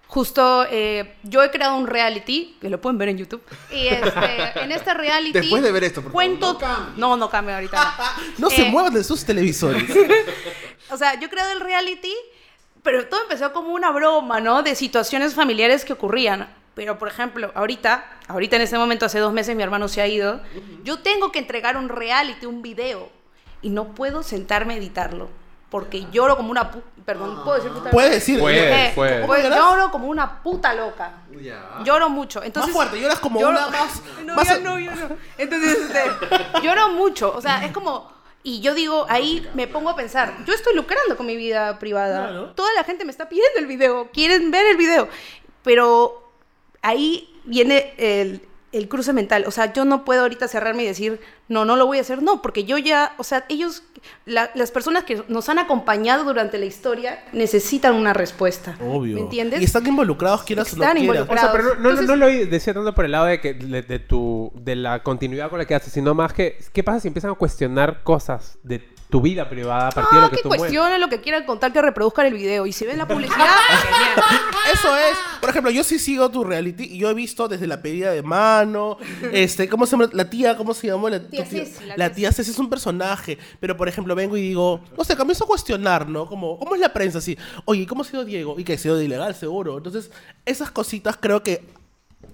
justo, 0.07 0.65
eh, 0.69 1.15
yo 1.23 1.43
he 1.43 1.49
creado 1.49 1.77
un 1.77 1.87
reality, 1.87 2.57
que 2.59 2.69
lo 2.69 2.79
pueden 2.81 2.97
ver 2.97 3.07
en 3.09 3.17
YouTube, 3.17 3.41
y 3.71 3.87
este, 3.87 4.59
en 4.63 4.71
este 4.73 4.93
reality... 4.93 5.31
Después 5.39 5.63
de 5.63 5.71
ver 5.71 5.85
esto, 5.85 6.01
por 6.01 6.11
favor, 6.11 6.13
cuento, 6.13 6.53
no 6.53 6.59
cambie. 6.59 6.93
No, 6.97 7.17
no 7.17 7.29
cambie 7.29 7.55
ahorita. 7.55 7.95
No 8.37 8.49
se 8.49 8.63
Eh, 8.67 8.69
muevan 8.69 8.93
de 8.93 9.03
sus 9.03 9.23
televisores. 9.25 9.83
O 10.91 10.97
sea, 10.97 11.17
yo 11.19 11.25
he 11.25 11.29
creado 11.29 11.51
el 11.53 11.61
reality, 11.61 12.13
pero 12.83 13.07
todo 13.07 13.21
empezó 13.23 13.51
como 13.53 13.69
una 13.69 13.89
broma, 13.91 14.39
¿no? 14.41 14.61
De 14.61 14.75
situaciones 14.75 15.33
familiares 15.33 15.83
que 15.83 15.93
ocurrían. 15.93 16.47
Pero, 16.75 16.99
por 16.99 17.07
ejemplo, 17.07 17.51
ahorita, 17.55 18.05
ahorita 18.27 18.57
en 18.57 18.61
este 18.63 18.77
momento, 18.77 19.05
hace 19.05 19.19
dos 19.19 19.31
meses 19.33 19.55
mi 19.55 19.63
hermano 19.63 19.87
se 19.87 20.01
ha 20.01 20.07
ido, 20.07 20.41
yo 20.83 20.99
tengo 20.99 21.31
que 21.31 21.39
entregar 21.39 21.77
un 21.77 21.87
reality, 21.89 22.45
un 22.45 22.61
video, 22.61 23.09
y 23.61 23.69
no 23.69 23.95
puedo 23.95 24.21
sentarme 24.23 24.73
a 24.75 24.77
editarlo. 24.77 25.29
Porque 25.69 26.05
lloro 26.11 26.37
como 26.37 26.51
una 26.51 26.69
puta... 26.71 26.85
Perdón, 27.05 27.43
¿puedo 27.43 27.55
decir 27.57 27.71
puta 27.71 27.89
Puedes 27.91 28.11
decir. 28.11 28.39
Puede. 28.39 28.87
Eh, 28.87 28.91
puede. 28.95 29.25
pues 29.25 29.43
lloro 29.49 29.91
como 29.91 30.07
una 30.07 30.41
puta 30.41 30.73
loca. 30.73 31.23
Ya. 31.41 31.79
Lloro 31.83 32.09
mucho. 32.09 32.43
Entonces, 32.43 32.73
más 32.73 32.75
fuerte, 32.75 33.01
lloras 33.01 33.19
como 33.19 33.39
lloro- 33.39 33.67
una 33.67 33.67
más. 33.79 34.01
No, 34.25 34.35
más 34.35 34.47
ya 34.47 34.59
no, 34.59 34.79
ya 34.79 34.95
no. 34.95 35.09
Entonces, 35.37 35.77
este, 35.79 36.61
lloro 36.61 36.89
mucho. 36.91 37.33
O 37.35 37.41
sea, 37.41 37.65
es 37.65 37.71
como. 37.71 38.11
Y 38.43 38.61
yo 38.61 38.73
digo, 38.73 39.05
ahí 39.09 39.47
me 39.53 39.67
pongo 39.67 39.89
a 39.89 39.95
pensar, 39.95 40.35
yo 40.45 40.53
estoy 40.53 40.75
lucrando 40.75 41.17
con 41.17 41.25
mi 41.25 41.35
vida 41.35 41.77
privada. 41.79 42.27
Claro. 42.27 42.51
Toda 42.53 42.71
la 42.75 42.83
gente 42.83 43.03
me 43.05 43.11
está 43.11 43.27
pidiendo 43.27 43.59
el 43.59 43.65
video, 43.67 44.09
quieren 44.13 44.51
ver 44.51 44.65
el 44.67 44.77
video. 44.77 45.09
Pero 45.63 46.24
ahí 46.85 47.29
viene 47.45 47.93
el, 47.97 48.41
el 48.71 48.87
cruce 48.89 49.13
mental. 49.13 49.45
O 49.47 49.51
sea, 49.51 49.71
yo 49.73 49.85
no 49.85 50.03
puedo 50.05 50.21
ahorita 50.21 50.47
cerrarme 50.47 50.83
y 50.83 50.87
decir, 50.87 51.19
no, 51.47 51.63
no 51.65 51.75
lo 51.75 51.85
voy 51.85 51.97
a 51.97 52.01
hacer. 52.01 52.21
No, 52.21 52.41
porque 52.41 52.63
yo 52.65 52.77
ya, 52.77 53.13
o 53.17 53.23
sea, 53.23 53.45
ellos, 53.49 53.83
la- 54.25 54.49
las 54.55 54.71
personas 54.71 55.03
que 55.05 55.23
nos 55.27 55.47
han 55.49 55.59
acompañado 55.59 56.23
durante 56.25 56.57
la 56.57 56.65
historia 56.65 57.23
necesitan 57.33 57.95
una 57.95 58.13
respuesta. 58.13 58.77
Obvio. 58.81 59.15
¿Me 59.15 59.21
entiendes? 59.21 59.61
Y 59.61 59.63
están 59.65 59.85
involucrados, 59.87 60.43
quieras 60.43 60.73
o 60.73 60.77
no 60.77 60.83
Están 60.83 60.97
quieras. 60.97 61.27
O 61.29 61.33
sea, 61.37 61.51
pero 61.51 61.63
no, 61.63 61.69
no, 61.75 61.89
Entonces- 61.91 62.07
no 62.07 62.15
lo 62.15 62.27
decía 62.27 62.73
tanto 62.73 62.93
por 62.93 63.05
el 63.05 63.11
lado 63.11 63.25
de 63.25 63.39
que 63.39 63.53
de, 63.53 63.81
de 63.81 63.99
tu 63.99 64.51
de 64.55 64.75
la 64.75 65.01
continuidad 65.03 65.49
con 65.49 65.59
la 65.59 65.65
que 65.65 65.75
haces, 65.75 65.93
sino 65.93 66.13
más 66.13 66.33
que 66.33 66.57
qué 66.73 66.83
pasa 66.83 66.99
si 66.99 67.07
empiezan 67.07 67.31
a 67.31 67.35
cuestionar 67.35 68.03
cosas 68.03 68.57
de 68.63 68.83
tu 69.15 69.21
vida 69.21 69.47
privada 69.47 69.87
a 69.87 69.91
partir 69.91 70.11
de 70.11 70.15
No, 70.17 70.21
lo 70.23 70.29
que 70.29 70.35
que 70.35 70.41
tú 70.43 70.49
cuestionen 70.49 70.99
lo 70.99 71.07
que 71.07 71.21
quieran 71.21 71.45
contar, 71.45 71.71
que 71.71 71.81
reproduzcan 71.81 72.25
el 72.25 72.33
video. 72.33 72.65
Y 72.65 72.73
si 72.73 72.85
ven 72.85 72.97
la 72.97 73.07
publicidad, 73.07 73.37
genial. 73.81 74.27
Eso 74.73 74.97
es. 74.97 75.17
Por 75.39 75.49
ejemplo, 75.51 75.71
yo 75.71 75.85
sí 75.85 75.99
sigo 75.99 76.29
tu 76.29 76.43
reality 76.43 76.83
y 76.83 76.97
yo 76.97 77.09
he 77.09 77.13
visto 77.13 77.47
desde 77.47 77.65
la 77.65 77.81
pedida 77.81 78.11
de 78.11 78.21
mano, 78.21 78.97
este, 79.31 79.69
¿cómo 79.69 79.85
se 79.85 79.91
llama? 79.93 80.09
La 80.11 80.29
tía, 80.29 80.57
¿cómo 80.57 80.73
se 80.73 80.87
llama? 80.87 81.09
La 81.09 81.19
Tía 81.21 81.45
tía- 81.45 81.65
Ceci, 81.65 81.85
la 81.85 81.95
la 81.95 82.11
tía 82.11 82.31
Ceci 82.33 82.51
es 82.51 82.59
un 82.59 82.69
personaje. 82.69 83.37
Pero, 83.61 83.77
por 83.77 83.87
ejemplo, 83.87 84.15
vengo 84.15 84.35
y 84.35 84.41
digo, 84.41 84.81
no 84.97 85.03
sé, 85.05 85.15
comienzo 85.15 85.45
a 85.45 85.47
cuestionar, 85.47 86.09
¿no? 86.09 86.25
Como, 86.27 86.59
¿cómo 86.59 86.75
es 86.75 86.81
la 86.81 86.91
prensa 86.91 87.19
así? 87.19 87.37
Oye, 87.63 87.87
¿cómo 87.87 88.01
ha 88.01 88.05
sido 88.05 88.25
Diego? 88.25 88.59
Y 88.59 88.65
que 88.65 88.73
ha 88.73 88.77
sido 88.77 88.97
de 88.97 89.05
ilegal, 89.05 89.33
seguro. 89.33 89.77
Entonces, 89.77 90.11
esas 90.45 90.71
cositas 90.71 91.15
creo 91.17 91.41
que 91.41 91.63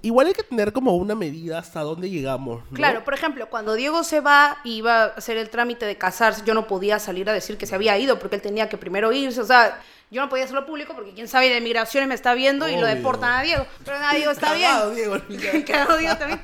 igual 0.02 0.28
hay 0.28 0.34
que 0.34 0.44
tener 0.44 0.74
como 0.74 0.96
una 0.96 1.16
medida 1.16 1.60
hasta 1.60 1.82
dónde 1.82 2.10
llegamos. 2.10 2.64
¿no? 2.70 2.76
Claro, 2.76 3.04
por 3.04 3.14
ejemplo, 3.14 3.50
cuando 3.50 3.74
Diego 3.74 4.04
se 4.04 4.20
va 4.20 4.58
y 4.64 4.78
iba 4.78 5.04
a 5.04 5.06
hacer 5.08 5.38
el 5.38 5.50
trámite 5.50 5.86
de 5.86 5.98
casarse, 5.98 6.44
yo 6.46 6.54
no 6.54 6.68
podía 6.68 7.00
salir 7.00 7.30
a 7.30 7.34
decir 7.34 7.58
que 7.58 7.66
se 7.66 7.76
había 7.76 7.98
ido 7.98 8.20
porque 8.20 8.36
él 8.36 8.42
tenía 8.42 8.70
que 8.70 8.78
primero 8.78 9.12
irse. 9.12 9.42
O 9.42 9.46
sea, 9.46 9.82
yo 10.10 10.22
no 10.22 10.30
podía 10.30 10.44
hacerlo 10.44 10.66
público 10.66 10.94
porque 10.94 11.14
quién 11.14 11.28
sabe 11.28 11.50
de 11.50 11.62
migraciones 11.62 12.10
me 12.10 12.16
está 12.16 12.34
viendo 12.34 12.68
y 12.68 12.76
lo 12.78 12.86
deportan 12.88 13.32
a 13.32 13.42
Diego. 13.44 13.66
Pero 13.86 14.00
nada, 14.00 14.14
Diego 14.14 14.32
está 14.32 14.48
Cagado, 14.48 14.92
bien. 14.92 14.96
Diego. 14.96 15.18
Diego 15.98 16.18
también. 16.18 16.42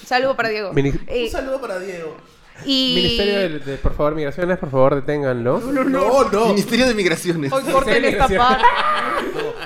Un 0.00 0.06
saludo 0.06 0.36
para 0.36 0.48
Diego. 0.48 0.72
Eh, 0.76 1.24
Un 1.24 1.30
saludo 1.30 1.60
para 1.60 1.78
Diego. 1.78 2.16
Y... 2.64 2.94
Ministerio 2.94 3.38
de, 3.38 3.58
de, 3.58 3.76
por 3.78 3.94
favor, 3.94 4.14
migraciones, 4.14 4.58
por 4.58 4.70
favor, 4.70 4.94
deténganlo. 4.94 5.60
No, 5.60 6.30
no. 6.30 6.46
Ministerio 6.46 6.86
de 6.86 6.94
Migraciones. 6.94 7.52
Hoy 7.52 7.62
corten 7.64 8.04
esta 8.04 8.28
parte. 8.28 8.64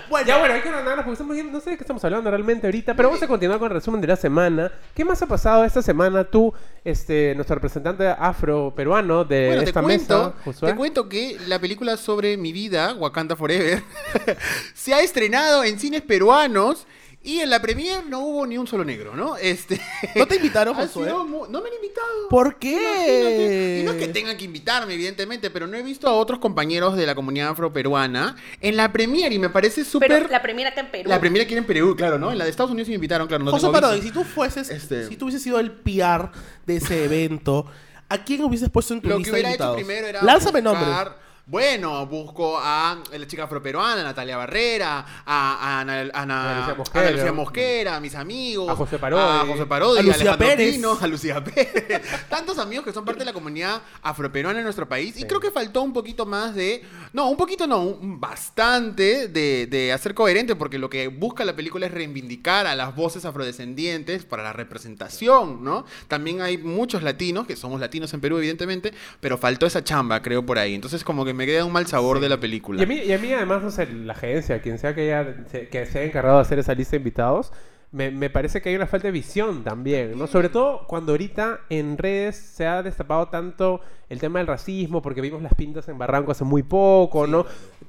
Bueno, 0.09 0.27
ya 0.27 0.39
bueno, 0.39 0.55
hay 0.55 0.63
que 0.63 0.69
ordenarnos 0.69 1.05
porque 1.05 1.13
estamos 1.13 1.35
viendo, 1.35 1.53
no 1.53 1.61
sé 1.61 1.71
de 1.71 1.77
qué 1.77 1.85
estamos 1.85 2.03
hablando 2.05 2.31
realmente 2.31 2.67
ahorita, 2.67 2.95
pero 2.95 3.09
vamos 3.09 3.23
a 3.23 3.29
continuar 3.29 3.59
con 3.59 3.69
el 3.71 3.75
resumen 3.75 4.01
de 4.01 4.07
la 4.07 4.17
semana. 4.17 4.73
¿Qué 4.95 5.05
más 5.05 5.21
ha 5.23 5.27
pasado 5.27 5.65
esta 5.65 5.83
semana 5.83 6.25
tú, 6.25 6.53
este, 6.85 7.35
nuestro 7.35 7.55
representante 7.57 8.09
afro-peruano 8.09 9.25
de 9.25 9.47
Bueno, 9.49 9.63
te 9.63 9.69
esta 9.69 9.83
cuento, 9.83 10.19
mesa, 10.19 10.35
Josué? 10.45 10.71
te 10.71 10.77
cuento 10.77 11.09
que 11.09 11.37
la 11.47 11.59
película 11.59 11.97
sobre 11.97 12.37
mi 12.37 12.53
vida, 12.53 12.95
Wakanda 12.95 13.37
Forever, 13.37 13.83
se 14.75 14.95
ha 14.95 15.01
estrenado 15.01 15.63
en 15.63 15.79
cines 15.79 16.03
peruanos 16.03 16.87
y 17.29 17.41
en 17.41 17.51
la 17.51 17.61
premier 17.61 18.07
no 18.07 18.21
hubo 18.21 18.47
ni 18.47 18.57
un 18.57 18.67
solo 18.67 18.85
negro, 18.85 19.15
¿no? 19.15 19.37
Este, 19.37 19.81
¿No 20.17 20.27
te 20.27 20.37
invitaron, 20.37 20.75
Josué? 20.77 21.09
no 21.09 21.25
me 21.27 21.69
han 21.69 21.75
invitado. 21.75 22.29
¿Por 22.31 22.57
Imagínate. 22.61 22.61
qué? 22.61 23.79
Y 23.83 23.85
no 23.85 23.93
es 23.93 23.99
que 23.99 24.09
tengan 24.09 24.37
que 24.37 24.45
invitarme, 24.45 24.95
evidentemente, 24.95 25.51
pero 25.51 25.67
no 25.67 25.77
he 25.77 25.83
visto 25.83 26.09
a 26.09 26.13
otros 26.13 26.39
compañeros 26.39 26.97
de 26.97 27.05
la 27.07 27.15
comunidad 27.15 27.51
afroperuana 27.51 28.37
en 28.61 28.77
la 28.77 28.93
premier 28.93 29.33
y 29.33 29.39
me 29.39 29.51
parece 29.51 29.85
súper... 29.85 30.09
Pero 30.09 30.29
la 30.29 30.43
primera 30.43 30.71
acá 30.71 30.81
en 30.81 30.91
Perú. 30.91 31.09
La 31.11 31.21
primera 31.21 31.45
aquí 31.45 31.55
en 31.55 31.65
Perú, 31.67 31.95
claro, 31.97 32.19
¿no? 32.19 32.33
En 32.33 32.39
la 32.39 32.45
de 32.45 32.51
Estados 32.51 32.71
Unidos 32.71 32.87
sí 32.87 32.93
me 32.93 32.97
invitaron, 32.97 33.29
claro. 33.29 33.45
No 33.45 33.51
José 33.51 33.69
Parodi, 33.71 34.01
si 34.03 34.11
tú 34.11 34.25
fueses, 34.25 34.71
Este- 34.71 35.07
si 35.09 35.17
tú 35.17 35.27
hubieses 35.27 35.43
sido 35.43 35.59
el 35.61 35.71
PR 35.73 36.31
de 36.67 36.77
ese 36.77 37.05
evento, 37.05 37.67
¿a 38.09 38.25
quién 38.25 38.43
hubieses 38.43 38.71
puesto 38.71 38.95
en 38.95 39.03
tu 39.03 39.09
Lo 39.09 39.17
que 39.17 39.19
lista 39.19 39.33
de 39.37 39.43
hubiera 39.43 39.55
hecho 39.55 39.65
invitados? 39.65 39.77
primero 39.77 40.07
era. 40.07 40.23
Lánzame 40.23 40.63
buscar- 40.63 40.75
nombres. 41.07 41.28
Bueno, 41.51 42.05
busco 42.07 42.59
a 42.61 42.99
la 43.11 43.27
chica 43.27 43.45
afroperuana, 43.45 44.03
Natalia 44.03 44.37
Barrera, 44.37 44.99
a, 45.25 45.55
a 45.79 45.81
Ana, 45.81 46.11
Ana- 46.13 46.59
Lucía 46.59 46.73
a 46.73 46.77
Mosquera. 46.77 47.11
Lucía 47.11 47.33
Mosquera, 47.33 47.97
a 47.97 48.01
mis 48.01 48.15
amigos, 48.15 48.69
A 48.69 48.77
José 48.77 48.99
Parodi. 48.99 49.23
a 49.23 49.47
José 49.51 49.65
Parodi, 49.65 49.99
A 49.99 50.03
Lucía 50.03 50.15
Alejandro 50.33 50.47
Pérez. 50.47 50.75
Pino, 50.75 50.99
a 51.01 51.07
Lucía 51.07 51.43
Pérez. 51.43 52.03
Tantos 52.29 52.59
amigos 52.59 52.85
que 52.85 52.93
son 52.93 53.07
parte 53.07 53.21
de 53.21 53.25
la 53.25 53.33
comunidad 53.33 53.81
afroperuana 54.03 54.59
en 54.59 54.65
nuestro 54.65 54.87
país. 54.87 55.19
Y 55.19 55.25
creo 55.25 55.41
que 55.41 55.51
faltó 55.51 55.81
un 55.81 55.95
poquito 55.95 56.27
más 56.27 56.55
de. 56.55 56.83
No, 57.15 57.31
un 57.31 57.39
poquito 57.39 57.67
no, 57.67 57.81
un- 57.83 58.21
bastante 58.21 59.29
de, 59.29 59.67
de 59.69 59.91
hacer 59.95 60.13
coherente, 60.13 60.55
porque 60.55 60.79
lo 60.79 60.91
que 60.91 61.09
busca 61.09 61.47
la 61.47 61.57
película 61.57 61.87
es 61.87 61.93
reivindicar 61.93 62.67
a 62.67 62.77
las 62.77 62.95
voces 62.95 63.25
afrodescendientes 63.25 64.27
para 64.27 64.43
la 64.43 64.53
representación, 64.53 65.65
¿no? 65.65 65.87
También 66.09 66.43
hay 66.43 66.59
muchos 66.59 67.03
latinos, 67.03 67.47
que 67.47 67.57
somos 67.57 67.81
latinos 67.81 68.13
en 68.13 68.21
Perú, 68.21 68.37
evidentemente, 68.37 68.93
pero 69.21 69.39
faltó 69.39 69.65
esa 69.65 69.83
chamba, 69.83 70.21
creo, 70.21 70.45
por 70.45 70.59
ahí. 70.59 70.75
Entonces, 70.75 71.03
como 71.05 71.25
que 71.25 71.38
me 71.39 71.47
queda 71.47 71.65
un 71.65 71.73
mal 71.73 71.87
sabor 71.87 72.19
de 72.19 72.29
la 72.29 72.39
película. 72.39 72.81
Y 72.81 72.83
a, 72.83 72.87
mí, 72.87 72.97
y 72.97 73.13
a 73.13 73.19
mí, 73.19 73.33
además, 73.33 73.63
no 73.63 73.71
sé, 73.71 73.87
la 73.87 74.13
agencia, 74.13 74.61
quien 74.61 74.77
sea 74.77 74.93
que, 74.93 75.15
haya, 75.15 75.47
se, 75.47 75.69
que 75.69 75.87
se 75.87 76.01
haya 76.01 76.09
encargado 76.09 76.37
de 76.37 76.43
hacer 76.43 76.59
esa 76.59 76.75
lista 76.75 76.93
de 76.93 76.97
invitados, 76.99 77.53
me, 77.93 78.11
me 78.11 78.29
parece 78.29 78.61
que 78.61 78.69
hay 78.69 78.75
una 78.75 78.89
falta 78.89 79.07
de 79.07 79.13
visión 79.13 79.63
también, 79.63 80.19
¿no? 80.19 80.27
Sobre 80.27 80.49
todo 80.49 80.85
cuando 80.89 81.13
ahorita 81.13 81.61
en 81.71 81.97
redes 81.97 82.37
se 82.37 82.67
ha 82.67 82.83
destapado 82.83 83.29
tanto 83.29 83.81
el 84.09 84.19
tema 84.19 84.41
del 84.41 84.49
racismo, 84.49 85.01
porque 85.01 85.21
vimos 85.21 85.41
las 85.41 85.55
pintas 85.55 85.89
en 85.89 85.97
Barranco 85.97 86.33
hace 86.33 86.43
muy 86.43 86.65
poco, 86.65 87.29
¿no? 87.29 87.47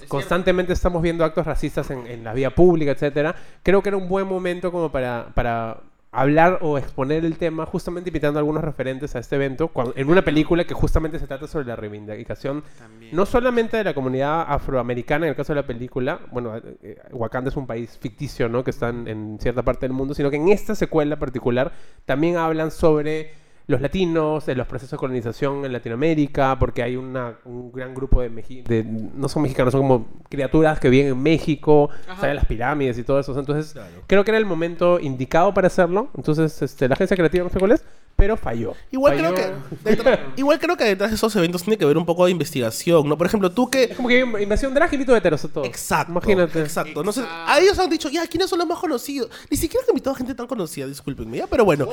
Constantemente 0.08 0.72
estamos 0.72 1.02
viendo 1.02 1.26
actos 1.26 1.46
racistas 1.46 1.90
en, 1.90 2.06
en 2.06 2.24
la 2.24 2.34
vía 2.34 2.54
pública, 2.54 2.92
etcétera. 2.92 3.36
Creo 3.64 3.82
que 3.82 3.90
era 3.90 3.98
un 3.98 4.08
buen 4.08 4.28
momento 4.28 4.72
como 4.72 4.92
para, 4.92 5.32
para 5.34 5.82
hablar 6.12 6.58
o 6.62 6.78
exponer 6.80 7.24
el 7.24 7.38
tema, 7.38 7.66
justamente 7.68 8.10
invitando 8.10 8.40
a 8.40 8.42
algunos 8.42 8.64
referentes 8.64 9.16
a 9.16 9.20
este 9.20 9.36
evento, 9.36 9.68
cuando- 9.68 9.94
en 9.96 10.10
una 10.10 10.24
película 10.24 10.64
que 10.64 10.74
justamente 10.74 11.20
se 11.20 11.28
trata 11.28 11.46
sobre 11.48 11.66
la 11.66 11.76
reivindicación 11.76 12.64
También. 12.80 13.16
no 13.16 13.26
solamente 13.28 13.78
de 13.78 13.84
la 13.84 13.94
comunidad 13.94 14.42
afroamericana 14.48 15.26
en 15.28 15.30
el 15.32 15.36
caso 15.36 15.54
de 15.54 15.62
la 15.62 15.68
película, 15.68 16.20
bueno, 16.32 16.58
eh, 16.58 16.78
eh, 16.82 16.98
Wakanda 17.12 17.50
es 17.50 17.58
un 17.58 17.68
país 17.68 17.96
ficticio, 18.02 18.50
¿no? 18.50 18.64
Que 18.64 18.72
está 18.72 18.90
en, 18.90 19.08
en 19.08 19.38
cierta 19.40 19.62
parte 19.62 19.82
del 19.86 19.94
mundo, 19.94 20.16
sino 20.16 20.32
que 20.32 20.38
en 20.38 20.50
esta 20.50 20.74
secuela 20.74 21.18
particular 21.20 21.72
también 22.06 22.38
hablan 22.38 22.72
sobre 22.72 23.32
los 23.70 23.82
latinos, 23.82 24.48
de 24.48 24.56
los 24.56 24.66
procesos 24.66 24.92
de 24.92 24.98
colonización 24.98 25.64
en 25.64 25.72
Latinoamérica, 25.72 26.58
porque 26.58 26.82
hay 26.82 26.96
una, 26.96 27.36
un 27.46 27.72
gran 27.72 27.94
grupo 27.94 28.20
de, 28.20 28.30
de, 28.30 28.84
no 28.84 29.30
son 29.30 29.44
mexicanos, 29.44 29.74
son 29.74 29.82
como 29.82 30.08
criaturas 30.28 30.80
que 30.80 30.90
viven 30.90 31.12
en 31.12 31.22
México, 31.22 31.92
Ajá. 32.08 32.22
salen 32.22 32.38
las 32.38 32.46
pirámides 32.46 32.98
y 32.98 33.04
todo 33.04 33.20
eso. 33.20 33.38
Entonces, 33.38 33.80
creo 34.08 34.24
que 34.24 34.32
era 34.32 34.40
el 34.40 34.48
momento 34.48 35.00
indicado 35.00 35.54
para 35.54 35.68
hacerlo. 35.68 36.10
Entonces, 36.18 36.60
este, 36.64 36.88
la 36.88 36.96
agencia 36.96 37.16
creativa 37.16 37.44
no 37.44 37.52
sé 37.52 37.60
cuál 37.60 37.74
es, 37.74 37.86
pero 38.20 38.36
falló. 38.38 38.76
Igual 38.92 39.16
Falló. 39.18 39.34
creo, 39.34 39.54
que 39.82 39.90
detrás, 39.90 40.20
igual 40.36 40.60
creo 40.60 40.76
que 40.78 40.84
detrás 40.84 41.10
de 41.10 41.16
esos 41.16 41.36
eventos 41.38 41.64
tiene 41.64 41.78
que 41.78 41.86
haber 41.86 41.98
un 41.98 42.06
poco 42.06 42.26
de 42.26 42.32
investigación, 42.32 43.08
¿no? 43.08 43.18
Por 43.18 43.26
ejemplo, 43.26 43.50
tú 43.52 43.70
que... 43.70 43.84
Es 43.86 43.96
como 43.96 44.10
que 44.10 44.20
invasión 44.20 44.74
drag 44.74 44.94
y 44.94 44.98
mito 44.98 45.14
de 45.14 45.20
heteros. 45.20 45.44
Exacto. 45.64 46.12
Imagínate. 46.12 46.60
Exacto. 46.60 47.04
No 47.04 47.12
sé, 47.14 47.24
a 47.26 47.60
ellos 47.60 47.80
han 47.80 47.90
dicho, 47.90 48.10
ya, 48.10 48.28
¿quiénes 48.28 48.50
son 48.50 48.60
los 48.60 48.68
más 48.68 48.78
conocidos? 48.80 49.32
Ni 49.50 49.58
siquiera 49.58 49.84
han 49.86 49.92
invitado 49.92 50.14
a 50.14 50.18
gente 50.18 50.36
tan 50.36 50.46
conocida, 50.48 50.86
discúlpenme, 50.86 51.38
¿ya? 51.38 51.48
Pero 51.48 51.64
bueno, 51.66 51.88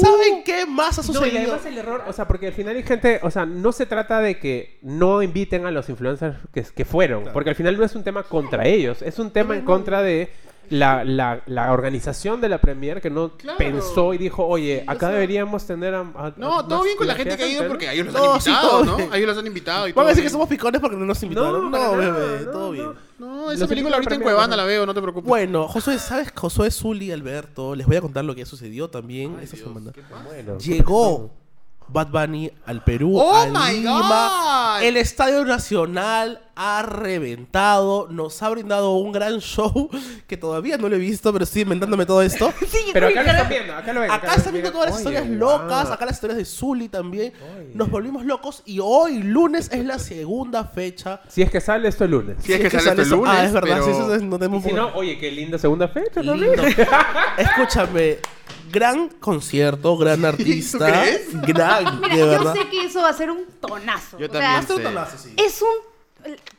¿saben 0.00 0.44
qué 0.44 0.64
más 0.66 0.98
ha 0.98 1.02
No, 1.02 1.10
y 1.10 1.14
sucedido? 1.14 1.38
además 1.38 1.66
el 1.66 1.78
error, 1.78 2.04
o 2.06 2.12
sea, 2.12 2.28
porque 2.28 2.46
al 2.46 2.52
final 2.52 2.76
hay 2.76 2.82
gente, 2.84 3.20
o 3.22 3.30
sea, 3.30 3.44
no 3.44 3.72
se 3.72 3.86
trata 3.86 4.20
de 4.20 4.38
que 4.38 4.78
no 4.82 5.22
inviten 5.22 5.66
a 5.66 5.70
los 5.70 5.88
influencers 5.88 6.36
que, 6.52 6.62
que 6.62 6.84
fueron, 6.84 7.24
porque 7.32 7.50
al 7.50 7.56
final 7.56 7.76
no 7.76 7.84
es 7.84 7.94
un 7.94 8.04
tema 8.04 8.22
contra 8.22 8.66
ellos, 8.66 9.02
es 9.02 9.18
un 9.18 9.30
tema 9.30 9.56
en 9.56 9.64
contra 9.64 10.02
de 10.02 10.30
la, 10.70 11.04
la, 11.04 11.42
la 11.46 11.72
organización 11.72 12.40
de 12.40 12.48
la 12.48 12.58
Premier 12.58 13.00
que 13.00 13.10
no 13.10 13.36
Claro. 13.36 13.58
pensó 13.58 14.12
y 14.14 14.18
dijo, 14.18 14.44
oye, 14.46 14.80
Sí, 14.80 14.84
acá 14.86 14.98
sea- 15.06 15.08
deberíamos 15.10 15.66
tener 15.66 15.94
a... 15.94 16.00
a- 16.00 16.32
No, 16.36 16.60
a 16.60 16.68
todo 16.68 16.82
bien 16.82 16.96
con 16.96 17.06
la 17.06 17.14
gente 17.14 17.36
que 17.36 17.42
ha 17.44 17.48
ido 17.48 17.62
en 17.62 17.68
porque 17.68 17.90
ellos 17.92 18.06
los 18.06 18.14
No, 18.14 18.34
han 18.34 18.40
sí, 18.40 18.50
invitado, 18.50 18.70
todo 18.70 18.84
¿no? 18.84 18.96
bien. 18.96 19.12
A 19.12 19.16
ellos 19.16 19.28
los 19.28 19.38
han 19.38 19.46
invitado 19.46 19.88
y 19.88 19.92
Van 19.92 20.06
a 20.06 20.08
decir 20.10 20.24
que 20.24 20.30
somos 20.30 20.48
picones 20.48 20.80
porque 20.80 20.96
no 20.96 21.04
nos 21.06 21.22
invitaron. 21.22 21.70
No, 21.70 21.70
nada, 21.70 21.96
bebé, 21.96 22.44
no, 22.46 22.50
todo 22.50 22.66
no. 22.66 22.70
bien. 22.72 22.86
No, 23.18 23.44
Los 23.46 23.54
esa 23.54 23.66
película 23.66 23.74
invito 23.76 23.94
a 23.94 23.96
ahorita 23.96 24.14
en 24.14 24.20
Premier, 24.20 24.22
Cuevana 24.34 24.56
¿no? 24.56 24.56
la 24.56 24.64
veo, 24.64 24.84
no 24.86 24.92
te 24.94 25.00
preocupes. 25.00 25.28
Bueno, 25.28 25.68
Josué, 25.68 25.98
¿sabes? 25.98 26.32
Josué 26.34 26.70
Zuli, 26.70 27.10
Alberto, 27.12 27.74
les 27.74 27.86
voy 27.86 27.96
a 27.96 28.00
contar 28.02 28.24
lo 28.24 28.34
que 28.34 28.44
sucedió 28.44 28.90
también 28.90 29.38
esta 29.40 29.56
semana. 29.56 29.92
Bueno, 30.26 30.58
Llegó 30.58 31.30
Bad 31.88 32.08
Bunny 32.08 32.50
al 32.66 32.82
Perú, 32.82 33.16
¡Oh, 33.18 33.34
a 33.34 33.46
my 33.46 33.78
Lima. 33.80 34.76
God! 34.78 34.82
El 34.84 34.96
Estadio 34.96 35.44
Nacional 35.44 36.40
ha 36.58 36.82
reventado, 36.82 38.08
nos 38.10 38.42
ha 38.42 38.48
brindado 38.48 38.94
un 38.96 39.12
gran 39.12 39.40
show 39.40 39.88
que 40.26 40.36
todavía 40.36 40.78
no 40.78 40.88
lo 40.88 40.96
he 40.96 40.98
visto, 40.98 41.32
pero 41.32 41.44
estoy 41.44 41.62
inventándome 41.62 42.06
todo 42.06 42.22
esto. 42.22 42.52
Sí, 42.66 42.90
pero 42.92 43.08
acá 43.08 43.22
lo 43.22 43.30
están 43.30 43.48
viendo, 43.48 43.74
acá 43.74 43.92
lo 43.92 44.00
ven. 44.00 44.10
Acá 44.10 44.26
lo 44.28 44.32
están 44.34 44.52
viendo 44.52 44.72
todas 44.72 44.86
las 44.90 44.94
oye, 45.00 45.14
historias 45.16 45.28
locas, 45.38 45.90
acá 45.90 46.04
las 46.06 46.14
historias 46.16 46.38
de 46.38 46.44
Zully 46.44 46.88
también. 46.88 47.32
Oye. 47.58 47.70
Nos 47.74 47.90
volvimos 47.90 48.24
locos 48.24 48.62
y 48.66 48.80
hoy, 48.82 49.22
lunes, 49.22 49.68
es 49.72 49.84
la 49.84 49.98
segunda 49.98 50.64
fecha. 50.64 51.20
Si 51.28 51.42
es 51.42 51.50
que 51.50 51.60
sale 51.60 51.88
esto 51.88 52.04
el 52.04 52.10
lunes. 52.10 52.36
Si 52.42 52.52
es 52.52 52.60
que 52.60 52.70
sale 52.70 52.90
este 52.90 53.02
eso- 53.02 53.16
lunes, 53.16 53.32
Ah, 53.34 53.44
es 53.44 53.52
verdad, 53.52 53.70
pero- 53.80 53.84
sí, 53.84 53.90
eso 53.92 54.14
es- 54.14 54.22
no 54.22 54.36
Y 54.36 54.38
tenemos 54.38 54.64
si 54.64 54.72
no, 54.72 54.88
oye, 54.94 55.18
qué 55.18 55.30
linda 55.30 55.58
segunda 55.58 55.88
fecha, 55.88 56.22
¿no? 56.22 56.34
Lindo. 56.34 56.62
Escúchame, 57.38 58.18
gran 58.70 59.08
concierto, 59.08 59.96
gran 59.96 60.24
artista. 60.24 60.86
crees? 60.86 61.40
Gran, 61.42 62.00
Mira, 62.00 62.14
de 62.14 62.20
yo 62.20 62.26
verdad. 62.28 62.54
sé 62.54 62.68
que 62.68 62.84
eso 62.86 63.02
va 63.02 63.08
a 63.10 63.12
ser 63.12 63.30
un 63.30 63.44
tonazo. 63.60 64.18
Yo 64.18 64.26
O 64.26 64.30
sea, 64.30 64.40
también 64.40 64.66
sé. 65.18 65.34
Es 65.36 65.62
un... 65.62 65.68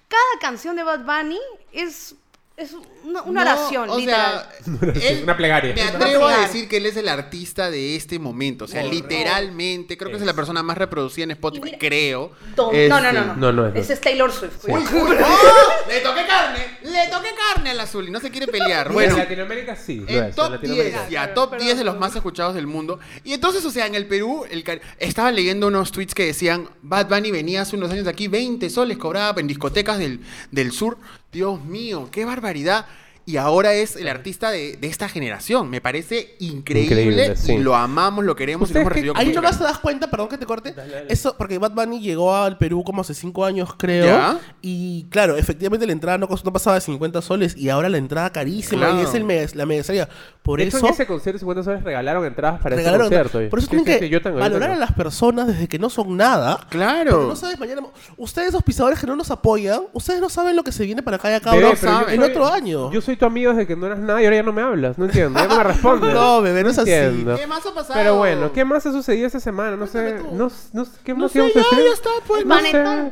Cada 0.08 0.40
canción 0.42 0.76
de 0.76 0.84
Bad 0.84 1.04
Bunny 1.06 1.40
es, 1.74 2.16
es 2.58 2.74
una, 3.04 3.22
una 3.22 3.46
No, 3.46 3.52
oración, 3.52 3.90
o 3.92 3.98
literal. 4.00 4.50
sea, 4.96 5.10
él- 5.12 5.22
Una 5.24 5.38
plegaria. 5.38 5.76
Me 5.76 5.84
atrevo 5.84 6.26
a 6.28 6.40
decir 6.40 6.68
que 6.68 6.78
él 6.78 6.88
es 6.88 6.98
el 6.98 7.08
artista 7.08 7.70
de 7.70 7.96
este 7.96 8.18
momento. 8.18 8.66
O 8.66 8.68
sea, 8.68 8.82
literalmente, 8.84 9.96
creo 9.96 10.10
que 10.10 10.18
es 10.18 10.24
la 10.24 10.34
persona 10.34 10.64
más 10.64 10.76
reproducida 10.78 11.26
en 11.26 11.32
Spotify, 11.32 11.64
mira- 11.66 11.78
creo. 11.78 12.32
Este- 12.50 12.90
no, 12.90 13.00
no, 13.00 13.12
no, 13.14 13.26
no. 13.26 13.36
No, 13.36 13.52
no 13.54 13.68
es, 13.68 13.74
no. 13.76 13.80
Ese 13.80 13.94
es 13.94 14.02
Taylor 14.02 14.32
Swift. 14.32 14.66
Uy, 14.68 14.82
uy, 14.82 14.82
¡oh! 15.24 15.88
Le 15.88 16.00
toqué 16.00 16.26
carne, 16.26 16.66
le 16.84 17.08
toqué 17.12 17.30
carne 17.54 17.70
al 17.70 17.80
azul 17.80 18.08
y 18.08 18.12
no 18.12 18.20
se 18.20 18.32
quiere 18.32 18.48
pelear. 18.48 18.92
Bueno, 18.98 19.14
en 19.14 19.20
Latinoamérica 19.20 19.76
sí. 19.76 20.04
En 20.08 20.24
es, 20.26 20.36
top 20.36 20.52
Latinoamérica 20.52 21.00
10, 21.02 21.10
ya, 21.12 21.22
Pero- 21.26 21.34
top 21.36 21.50
pero- 21.52 21.64
10 21.64 21.78
de 21.78 21.84
los 21.84 21.98
más 22.00 22.16
escuchados 22.16 22.56
del 22.56 22.66
mundo. 22.66 23.00
Y 23.24 23.34
entonces, 23.34 23.64
o 23.66 23.70
sea, 23.72 23.86
en 23.86 23.94
el 23.94 24.08
Perú, 24.08 24.46
el 24.50 24.64
car- 24.64 24.82
estaba 24.98 25.32
leyendo 25.32 25.68
unos 25.68 25.92
tweets 25.92 26.16
que 26.16 26.26
decían, 26.26 26.68
Bad 26.82 27.08
Bunny 27.08 27.30
venía 27.30 27.62
hace 27.62 27.76
unos 27.76 27.92
años 27.92 28.06
de 28.06 28.10
aquí, 28.10 28.28
20 28.28 28.68
soles 28.72 28.98
cobraba 28.98 29.40
en 29.40 29.46
discotecas 29.46 30.00
del, 30.00 30.22
del 30.50 30.72
sur. 30.72 30.98
Dios 31.32 31.64
mío, 31.64 32.10
qué 32.12 32.26
barbaridad. 32.26 32.86
Y 33.28 33.38
ahora 33.38 33.74
es 33.74 33.96
el 33.98 34.08
artista 34.08 34.50
de, 34.50 34.78
de 34.78 34.88
esta 34.88 35.08
generación. 35.10 35.70
Me 35.70 35.82
parece 35.82 36.36
increíble, 36.40 37.02
Increíble, 37.04 37.36
sí. 37.36 37.54
y 37.54 37.58
lo 37.60 37.76
amamos, 37.76 38.26
lo 38.26 38.36
queremos 38.36 38.72
y 38.72 38.74
lo 38.74 38.80
¿Ustedes 38.80 38.82
hemos 38.82 38.94
recibido 38.94 39.14
Ahí 39.18 39.34
nomás 39.34 39.58
te 39.60 39.66
das 39.66 39.78
cuenta, 39.80 40.10
perdón 40.10 40.30
que 40.30 40.38
te 40.38 40.46
corte, 40.46 40.72
Dale, 40.72 40.94
dale. 40.94 41.06
eso 41.14 41.36
porque 41.38 41.58
Bad 41.60 41.74
Bunny 41.74 42.00
llegó 42.00 42.34
al 42.36 42.58
Perú 42.58 42.84
como 42.84 43.02
hace 43.02 43.14
cinco 43.14 43.46
años, 43.46 43.70
creo. 43.78 44.06
Ya. 44.06 44.40
Y 44.62 45.06
claro, 45.12 45.38
efectivamente 45.38 45.86
la 45.86 45.92
entrada 45.92 46.18
no, 46.18 46.28
pasaba 46.28 46.76
de 46.76 46.82
50 46.82 47.22
soles 47.22 47.56
y 47.58 47.70
ahora 47.70 47.90
la 47.90 47.98
entrada 47.98 48.32
carísima 48.32 48.88
Claro. 48.88 49.02
y 49.02 49.04
es 49.06 49.14
el 49.14 49.26
mes- 49.26 49.56
la 49.56 49.66
media 49.66 49.84
salida. 49.84 50.08
Por 50.42 50.60
de 50.60 50.66
hecho, 50.68 50.78
eso 50.78 50.88
en 50.88 50.94
ese 50.94 51.06
concierto 51.06 51.36
de 51.36 51.40
50 51.40 51.64
soles 51.64 51.84
regalaron 51.84 52.24
entradas 52.26 52.62
para 52.62 52.78
regalaron. 52.78 53.08
ese 53.14 53.22
concierto. 53.24 53.50
Por 53.50 53.60
eso 53.60 53.66
Sí, 53.66 53.70
tienen 53.72 53.86
sí, 53.86 54.00
que 54.00 54.06
sí, 54.06 54.10
yo 54.10 54.22
tengo, 54.22 54.38
yo 54.38 54.42
valorar 54.44 54.70
tengo. 54.70 54.82
a 54.84 54.86
las 54.86 54.94
personas 54.96 55.48
desde 55.48 55.68
que 55.68 55.78
no 55.78 55.90
son 55.90 56.16
nada. 56.16 56.66
Claro. 56.70 57.12
Porque 57.12 57.28
no 57.28 57.36
sabes 57.36 57.60
mañana. 57.60 57.82
Ustedes, 58.16 58.54
auspiciadores 58.54 59.00
que 59.00 59.06
no 59.08 59.18
nos 59.18 59.30
apoyan, 59.32 59.82
ustedes 59.92 60.22
no 60.22 60.30
saben 60.30 60.56
lo 60.56 60.64
que 60.64 60.72
se 60.72 60.86
viene 60.86 61.04
para 61.04 61.18
acá 61.18 61.30
y 61.32 61.34
acá 61.34 61.52
Bebé, 61.52 61.72
en 61.72 61.76
soy- 61.78 62.20
otro 62.20 62.46
año. 62.48 62.90
Yo 62.94 63.02
soy 63.02 63.17
tu 63.18 63.26
amigo 63.26 63.52
desde 63.52 63.68
que 63.68 63.76
no 63.76 63.86
eras 63.88 64.00
nada 64.00 64.22
y 64.22 64.26
ahora 64.26 64.38
ya 64.38 64.44
no 64.44 64.54
me 64.54 64.62
hablas. 64.62 64.98
No 64.98 65.06
entiendo. 65.06 65.40
Ya 65.40 65.48
no 65.48 65.58
me 65.58 65.64
respondes. 65.74 66.14
No, 66.14 66.42
bebé, 66.42 66.64
no 66.64 66.70
es 66.70 66.78
así. 66.78 66.92
entiendo. 66.92 67.36
¿Qué 67.36 67.48
más 67.48 67.66
ha 67.66 67.74
pasado? 67.74 67.94
Pero 67.96 68.16
bueno, 68.16 68.52
¿qué 68.54 68.64
más 68.66 68.86
ha 68.86 68.92
sucedido 68.92 69.28
esta 69.28 69.40
semana? 69.40 69.76
No 69.76 69.88
sé. 69.88 70.22
No, 70.32 70.50
no, 70.74 70.86
¿Qué 71.04 71.14
No 71.14 71.20
más 71.20 71.32
sé, 71.32 71.40
íbamos 71.40 71.54
ya, 71.56 71.62
está, 71.94 72.10
pues. 72.26 72.42
El 72.42 72.48
No 72.48 72.56
panetón. 72.56 73.12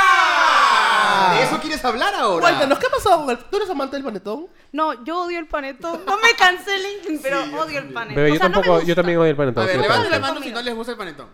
¡Ah! 0.00 1.34
¿De 1.36 1.42
eso 1.44 1.58
quieres 1.60 1.84
hablar 1.84 2.14
ahora? 2.14 2.40
Cuéntanos, 2.46 2.78
¿qué 2.78 2.86
ha 2.86 2.90
pasado 2.90 3.20
con 3.24 3.30
el. 3.30 3.38
¿Tú 3.38 3.56
eres 3.56 3.70
amante 3.70 3.96
del 3.96 4.04
panetón? 4.04 4.46
No, 4.72 5.04
yo 5.04 5.22
odio 5.24 5.38
el 5.38 5.46
panetón. 5.46 6.00
No 6.06 6.16
me 6.18 6.34
cancelen, 6.36 7.18
pero 7.22 7.42
odio 7.60 7.78
el 7.78 7.88
panetón. 7.92 8.16
Bebé, 8.16 8.30
O 8.30 8.34
yo 8.34 8.38
sea, 8.40 8.48
no 8.48 8.56
me 8.58 8.62
tampoco, 8.64 8.86
yo 8.86 8.94
también 8.94 9.18
odio 9.18 9.30
el 9.30 9.36
panetón. 9.36 9.62
A 9.62 9.66
ver, 9.66 9.76
sí, 9.76 9.82
levante 9.82 10.08
claro. 10.08 10.20
la 10.22 10.28
mano 10.28 10.42
si 10.44 10.50
no 10.52 10.62
les 10.62 10.74
gusta 10.74 10.92
el 10.92 10.98
panetón. 10.98 11.26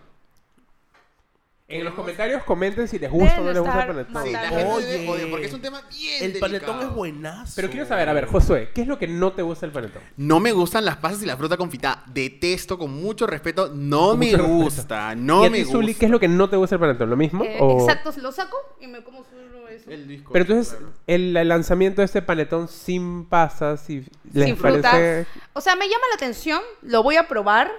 En 1.69 1.83
los 1.83 1.93
comentarios 1.95 2.43
comenten 2.45 2.87
si 2.87 2.97
les 2.97 3.11
gusta 3.11 3.41
o 3.41 3.43
no 3.43 3.51
les 3.51 3.59
gusta 3.61 3.81
el 3.81 3.87
panetón. 3.87 4.23
Sí, 4.25 4.31
la 4.31 4.39
gente 4.47 4.63
Oye. 4.71 4.85
debe 4.85 5.27
porque 5.27 5.45
es 5.47 5.53
un 5.53 5.61
tema 5.61 5.81
bien 5.89 6.23
El 6.23 6.39
panetón 6.39 6.79
es 6.81 6.89
buenazo. 6.93 7.53
Pero 7.57 7.69
quiero 7.69 7.85
saber, 7.85 8.07
a 8.07 8.13
ver, 8.13 8.25
Josué, 8.27 8.69
¿qué 8.73 8.83
es 8.83 8.87
lo 8.87 8.97
que 8.97 9.07
no 9.09 9.33
te 9.33 9.41
gusta 9.41 9.65
del 9.65 9.73
panetón? 9.73 10.01
No 10.15 10.39
me 10.39 10.53
gustan 10.53 10.85
las 10.85 10.95
pasas 10.95 11.21
y 11.23 11.25
la 11.25 11.35
fruta 11.35 11.57
confitada. 11.57 12.03
Detesto 12.07 12.77
con 12.77 12.93
mucho 12.93 13.27
respeto. 13.27 13.69
No 13.73 14.11
Con 14.11 14.19
me 14.19 14.25
mucho 14.27 14.37
respeto. 14.37 14.53
gusta. 14.63 15.15
No 15.15 15.43
¿Y 15.43 15.47
a 15.47 15.49
me 15.49 15.57
ti, 15.57 15.63
gusta. 15.63 15.77
Zuli, 15.77 15.93
qué 15.95 16.05
es 16.05 16.11
lo 16.11 16.21
que 16.21 16.29
no 16.29 16.49
te 16.49 16.55
gusta 16.55 16.75
del 16.77 16.79
panetón? 16.79 17.09
¿Lo 17.09 17.17
mismo? 17.17 17.43
Eh, 17.43 17.57
o- 17.59 17.81
Exacto, 17.81 18.13
lo 18.21 18.31
saco 18.31 18.55
y 18.79 18.87
me 18.87 19.03
como 19.03 19.25
solo 19.25 19.67
eso. 19.67 19.91
El 19.91 20.07
disco. 20.07 20.31
Pero 20.31 20.43
entonces, 20.45 20.77
el, 21.05 21.35
el 21.35 21.47
lanzamiento 21.49 22.01
de 22.01 22.05
este 22.05 22.21
panetón 22.21 22.69
sin 22.69 23.25
pasas 23.25 23.89
y 23.89 24.05
les 24.31 24.45
Sin 24.45 24.55
frutas. 24.55 24.89
parece... 24.89 25.27
O 25.51 25.59
sea, 25.59 25.75
me 25.75 25.85
llama 25.89 26.03
la 26.11 26.15
atención, 26.15 26.61
lo 26.81 27.03
voy 27.03 27.17
a 27.17 27.27
probar. 27.27 27.69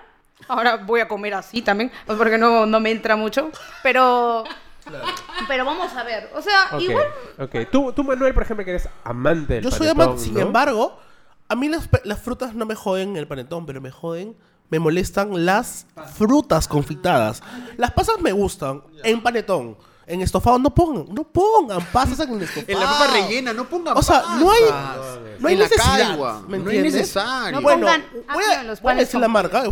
Ahora 0.47 0.76
voy 0.76 1.00
a 1.00 1.09
comer 1.09 1.35
así 1.35 1.62
también, 1.62 1.90
porque 2.07 2.38
no, 2.38 2.64
no 2.66 2.80
me 2.80 2.90
entra 2.90 3.16
mucho. 3.16 3.50
Pero. 3.83 4.45
Pero 5.47 5.64
vamos 5.64 5.92
a 5.95 6.02
ver. 6.02 6.30
O 6.35 6.40
sea, 6.40 6.68
Ok, 6.73 6.80
igual. 6.80 7.07
ok. 7.38 7.57
Tú, 7.71 7.92
tú, 7.92 8.04
Manuel, 8.04 8.33
por 8.33 8.42
ejemplo, 8.42 8.64
que 8.64 8.71
eres 8.71 8.88
amante 9.04 9.54
del 9.54 9.64
Yo 9.64 9.71
soy 9.71 9.88
amante, 9.88 10.23
sin 10.23 10.38
embargo, 10.38 10.99
a 11.49 11.54
mí 11.54 11.68
las, 11.68 11.88
las 12.04 12.21
frutas 12.21 12.54
no 12.54 12.64
me 12.64 12.75
joden 12.75 13.16
el 13.16 13.26
panetón, 13.26 13.66
pero 13.66 13.80
me 13.80 13.90
joden, 13.90 14.35
me 14.71 14.78
molestan 14.78 15.45
las 15.45 15.87
frutas 16.14 16.68
confitadas. 16.68 17.42
Las 17.76 17.90
pasas 17.92 18.21
me 18.21 18.33
gustan 18.33 18.83
en 19.04 19.23
panetón. 19.23 19.76
En 20.08 20.22
estofado 20.22 20.58
no 20.58 20.74
pongan, 20.74 21.04
no 21.14 21.22
pongan 21.24 21.84
pasas 21.92 22.18
en 22.20 22.34
el 22.34 22.42
estofado. 22.42 22.66
En 22.72 22.80
la 22.80 22.86
papa 22.86 23.06
rellena, 23.12 23.52
no 23.52 23.68
pongan 23.68 23.96
O 23.96 24.02
sea, 24.02 24.22
no 24.40 24.50
hay, 24.50 24.62
pasas. 24.68 25.18
no 25.38 25.48
hay 25.48 25.54
en 25.54 25.60
la 25.60 25.64
necesidad. 25.68 26.08
caigua, 26.08 26.42
¿me 26.48 26.58
No 26.58 26.70
es 26.70 26.82
necesario. 26.82 27.52
No 27.52 27.62
Bueno, 27.62 27.86
voy 27.86 28.44
a, 28.44 28.74
voy 28.82 28.94
decir 28.96 29.20
la 29.20 29.28
marca. 29.28 29.64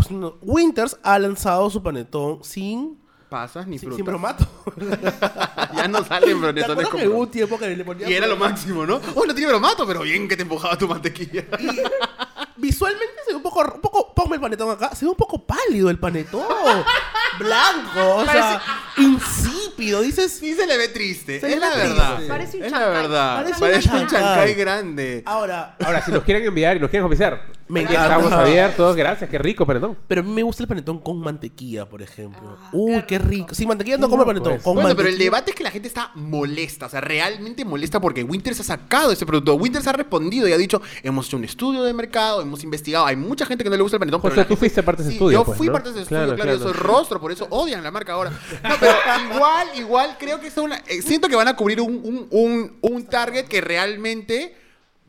Winters 0.43 0.99
ha 1.03 1.19
lanzado 1.19 1.69
su 1.71 1.83
panetón 1.83 2.45
sin, 2.45 2.99
pasas 3.29 3.67
ni 3.67 3.79
sin, 3.79 3.89
frutas. 3.89 3.97
sin 3.97 4.05
bromato. 4.05 4.47
ya 5.75 5.89
no 5.89 6.05
salen 6.05 6.29
¿Te 6.29 6.35
bronetones 6.35 6.71
acuerdas 6.71 6.91
con 6.91 7.01
que 7.01 7.09
hubo 7.09 7.15
un 7.15 7.21
bromato. 7.21 7.33
tiempo 7.33 7.59
que 7.59 7.77
le 7.77 7.85
ponía 7.85 8.09
Y 8.09 8.13
era 8.15 8.27
lo 8.27 8.37
máximo, 8.37 8.87
¿no? 8.87 9.01
Oh, 9.15 9.25
no 9.27 9.35
tiene 9.35 9.49
bromato, 9.51 9.87
pero 9.87 10.03
bien 10.03 10.29
que 10.29 10.37
te 10.37 10.43
empujaba 10.43 10.77
tu 10.77 10.87
mantequilla. 10.87 11.45
Visualmente 12.57 13.15
se 13.27 13.33
ve 13.33 13.37
un 13.37 13.43
poco, 13.43 13.61
un 13.75 13.81
poco, 13.81 14.15
ponme 14.15 14.37
el 14.37 14.41
panetón 14.41 14.71
acá, 14.71 14.95
se 14.95 15.05
ve 15.05 15.11
un 15.11 15.17
poco 15.17 15.45
pálido 15.45 15.91
el 15.91 15.99
panetón. 15.99 16.43
Blanco, 17.39 18.17
o 18.17 18.25
sea, 18.25 18.63
insípido. 18.97 20.01
Dices, 20.01 20.33
Sí 20.33 20.55
se 20.55 20.67
le 20.67 20.77
ve 20.79 20.89
triste, 20.89 21.39
Se 21.41 21.49
le 21.49 21.55
es 21.55 21.61
la 21.61 21.71
ve 21.71 21.77
verdad. 21.77 22.15
triste. 22.17 22.29
Parece 22.33 22.57
un 22.59 22.65
es 22.65 22.73
la 22.73 22.79
chancay. 22.79 22.95
verdad. 23.03 23.37
Parece 23.37 23.61
Parece, 23.61 23.89
un 23.91 24.07
chancay 24.07 24.55
grande. 24.55 25.23
ahora, 25.27 25.77
Ahora, 25.85 26.03
si 26.05 26.11
nos 26.13 26.23
quieren 26.25 26.45
enviar 26.47 26.77
y 26.77 26.81
nos 26.81 26.89
quieren 26.91 27.07
oficiar, 27.07 27.43
Me 27.69 27.81
encanta. 27.83 28.03
estamos 28.05 28.33
abiertos. 28.33 28.95
Gracias, 28.97 29.29
qué 29.29 29.39
rico 29.39 29.67
panetón. 29.67 29.97
pero 30.07 30.21
a 30.21 30.25
mí 30.25 30.31
me 30.31 30.43
gusta 30.43 30.63
el 30.63 30.69
panetón 30.69 30.99
con 31.01 31.19
mantequilla, 31.21 31.89
por 31.89 32.01
ejemplo. 32.03 32.57
Ah, 32.61 32.69
Uy, 32.73 33.03
qué 33.09 33.19
rico. 33.19 33.55
Sin 33.55 33.69
mantequilla 33.69 33.97
no 33.99 34.09
como 34.09 34.23
el 34.23 34.27
panetón, 34.27 34.53
pues. 34.55 34.63
con 34.63 34.75
Bueno, 34.75 34.89
pero 34.91 35.09
el 35.09 35.15
mantequilla. 35.15 35.25
debate 35.25 35.51
es 35.51 35.57
que 35.57 35.65
la 35.65 35.71
gente 35.71 35.89
está 35.89 36.11
molesta, 36.15 36.87
o 36.87 36.89
sea, 36.89 37.01
realmente 37.01 37.65
molesta 37.65 38.01
porque 38.01 38.23
Winters 38.23 38.61
ha 38.61 38.65
sacado 38.65 39.11
ese 39.13 39.27
producto. 39.27 39.55
Winters 39.55 39.87
ha 39.87 39.93
respondido 39.93 40.47
y 40.49 40.53
ha 40.53 40.57
dicho, 40.57 40.81
hemos 41.03 41.27
hecho 41.27 41.37
un 41.37 41.45
estudio 41.45 41.83
de 41.83 41.93
mercado, 41.93 42.41
hemos 42.43 42.63
investigado, 42.65 43.07
hay 43.07 43.17
mucha 43.17 43.47
gente 43.47 43.65
que 43.65 43.71
no 43.71 43.77
le 43.77 43.83
gusta 43.83 43.97
el 43.97 44.01
panetón. 44.01 44.21
José, 44.21 44.31
pero 44.31 44.43
la 44.43 44.45
tú 44.45 44.49
gente- 44.51 44.59
fuiste 44.61 44.83
parte 44.83 45.03
de 45.03 45.09
ese 45.09 45.11
Sí, 45.13 45.17
estudio, 45.25 45.39
Yo 45.41 45.45
pues, 45.45 45.59
fui 45.59 45.67
¿no? 45.67 45.73
parte 45.73 45.89
de 45.89 45.95
ese 45.95 46.03
estudio, 46.03 46.23
Claro, 46.25 46.37
claro, 46.37 46.53
yo 46.53 46.59
claro. 46.59 46.73
soy 46.75 46.83
rostro, 46.83 47.21
por 47.21 47.33
eso 47.33 47.47
odian 47.51 47.83
la 47.83 47.91
marca 47.91 48.13
ahora. 48.13 48.31
No, 48.31 48.75
pero 48.79 48.93
igual, 49.35 49.69
igual 49.77 50.17
creo 50.19 50.41
que 50.41 50.47
es 50.49 50.57
una... 50.57 50.77
eh, 50.87 51.03
siento 51.03 51.29
que 51.29 51.37
van 51.37 51.49
a 51.49 51.57
cubrir 51.57 51.81
un, 51.81 52.01
un, 52.05 52.27
un, 52.31 52.77
un 52.81 53.07
target 53.07 53.47
que 53.47 53.61
realmente 53.61 54.55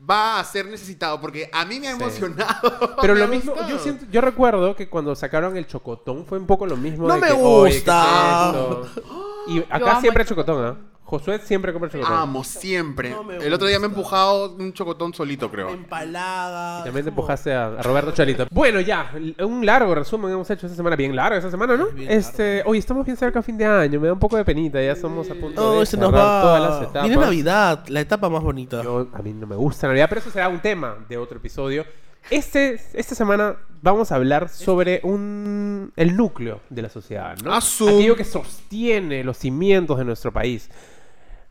va 0.10 0.40
a 0.40 0.44
ser 0.44 0.66
necesitado, 0.68 1.20
porque 1.20 1.50
a 1.52 1.66
mí 1.66 1.80
me 1.80 1.88
ha 1.90 1.96
Sí. 1.96 2.02
emocionado. 2.02 2.96
Pero 3.02 3.14
me 3.14 3.20
lo 3.20 3.28
mismo, 3.28 3.54
yo 3.68 3.78
siento, 3.80 4.06
yo 4.12 4.22
recuerdo 4.22 4.76
que 4.76 4.88
cuando 4.90 5.16
sacaron 5.16 5.58
el 5.58 5.68
chocotón 5.68 6.26
fue 6.26 6.38
un 6.38 6.46
poco 6.48 6.66
lo 6.66 6.78
mismo. 6.78 7.08
No 7.08 7.16
de 7.16 7.22
me 7.22 7.28
que, 7.28 7.34
"Oye, 7.34 7.72
¿qué 7.72 7.78
es 7.78 7.84
gusta". 7.86 8.46
esto?". 8.48 8.88
Y 9.48 9.60
acá 9.70 10.00
siempre 10.02 10.24
el 10.24 10.30
chocotón, 10.30 10.66
¿ah? 10.66 10.78
Josué 11.08 11.40
siempre 11.40 11.72
come 11.72 11.90
chocotón. 11.90 12.14
Amo, 12.14 12.44
siempre. 12.44 13.12
No 13.12 13.24
me 13.24 13.38
el 13.38 13.54
otro 13.54 13.66
día 13.66 13.80
me 13.80 13.86
he 13.86 13.88
gusta. 13.88 14.00
empujado 14.02 14.56
un 14.56 14.74
chocotón 14.74 15.14
solito, 15.14 15.50
creo. 15.50 15.70
Empalada. 15.70 16.82
Y 16.82 16.84
también 16.84 17.06
te 17.06 17.10
empujaste 17.12 17.54
a, 17.54 17.68
a 17.68 17.82
Roberto 17.82 18.12
Chalito. 18.12 18.46
Bueno, 18.52 18.82
ya, 18.82 19.12
un 19.40 19.66
largo 19.66 19.96
resumen 19.96 20.32
hemos 20.32 20.50
hecho 20.50 20.66
esta 20.68 20.76
semana. 20.76 20.98
Bien 20.98 21.16
largo 21.16 21.38
esta 21.38 21.50
semana, 21.50 21.78
¿no? 21.78 21.88
Bien 21.92 22.12
Este, 22.12 22.62
oye, 22.66 22.80
estamos 22.80 23.06
bien 23.06 23.16
cerca 23.16 23.40
a 23.40 23.42
fin 23.42 23.58
de 23.58 23.66
año. 23.66 24.00
Me 24.02 24.08
da 24.08 24.14
un 24.14 24.20
poco 24.20 24.36
de 24.36 24.44
penita. 24.44 24.82
Ya 24.82 24.96
somos 24.98 25.32
a 25.32 25.36
punto 25.36 25.62
No, 25.62 25.80
de 25.80 25.86
se 25.86 25.96
nos 25.96 26.12
cerrar 26.12 26.42
todas 26.42 26.62
las 26.62 26.72
va. 26.72 26.84
etapas. 26.84 27.04
Viene 27.04 27.18
Navidad, 27.22 27.84
la 27.88 28.02
etapa 28.02 28.30
más 28.30 28.44
bonita. 28.44 28.84
Yo- 28.84 29.08
a 29.14 29.22
mí 29.22 29.32
no 29.34 29.48
me 29.48 29.56
gusta 29.56 29.88
Navidad, 29.88 30.08
pero 30.10 30.20
eso 30.20 30.30
será 30.30 30.50
un 30.50 30.60
tema 30.60 30.98
de 31.08 31.18
otro 31.18 31.38
episodio. 31.38 31.86
Este, 32.30 32.78
esta 32.94 33.16
semana 33.16 33.56
vamos 33.82 34.12
a 34.12 34.16
hablar 34.16 34.50
sobre 34.50 35.00
un, 35.04 35.94
el 35.96 36.18
núcleo 36.18 36.60
de 36.70 36.82
la 36.82 36.90
sociedad, 36.90 37.38
¿no? 37.42 37.54
Aquello 37.56 38.18
que 38.18 38.26
sostiene 38.26 39.24
los 39.24 39.38
cimientos 39.38 39.98
de 39.98 40.04
nuestro 40.04 40.34
país, 40.34 40.70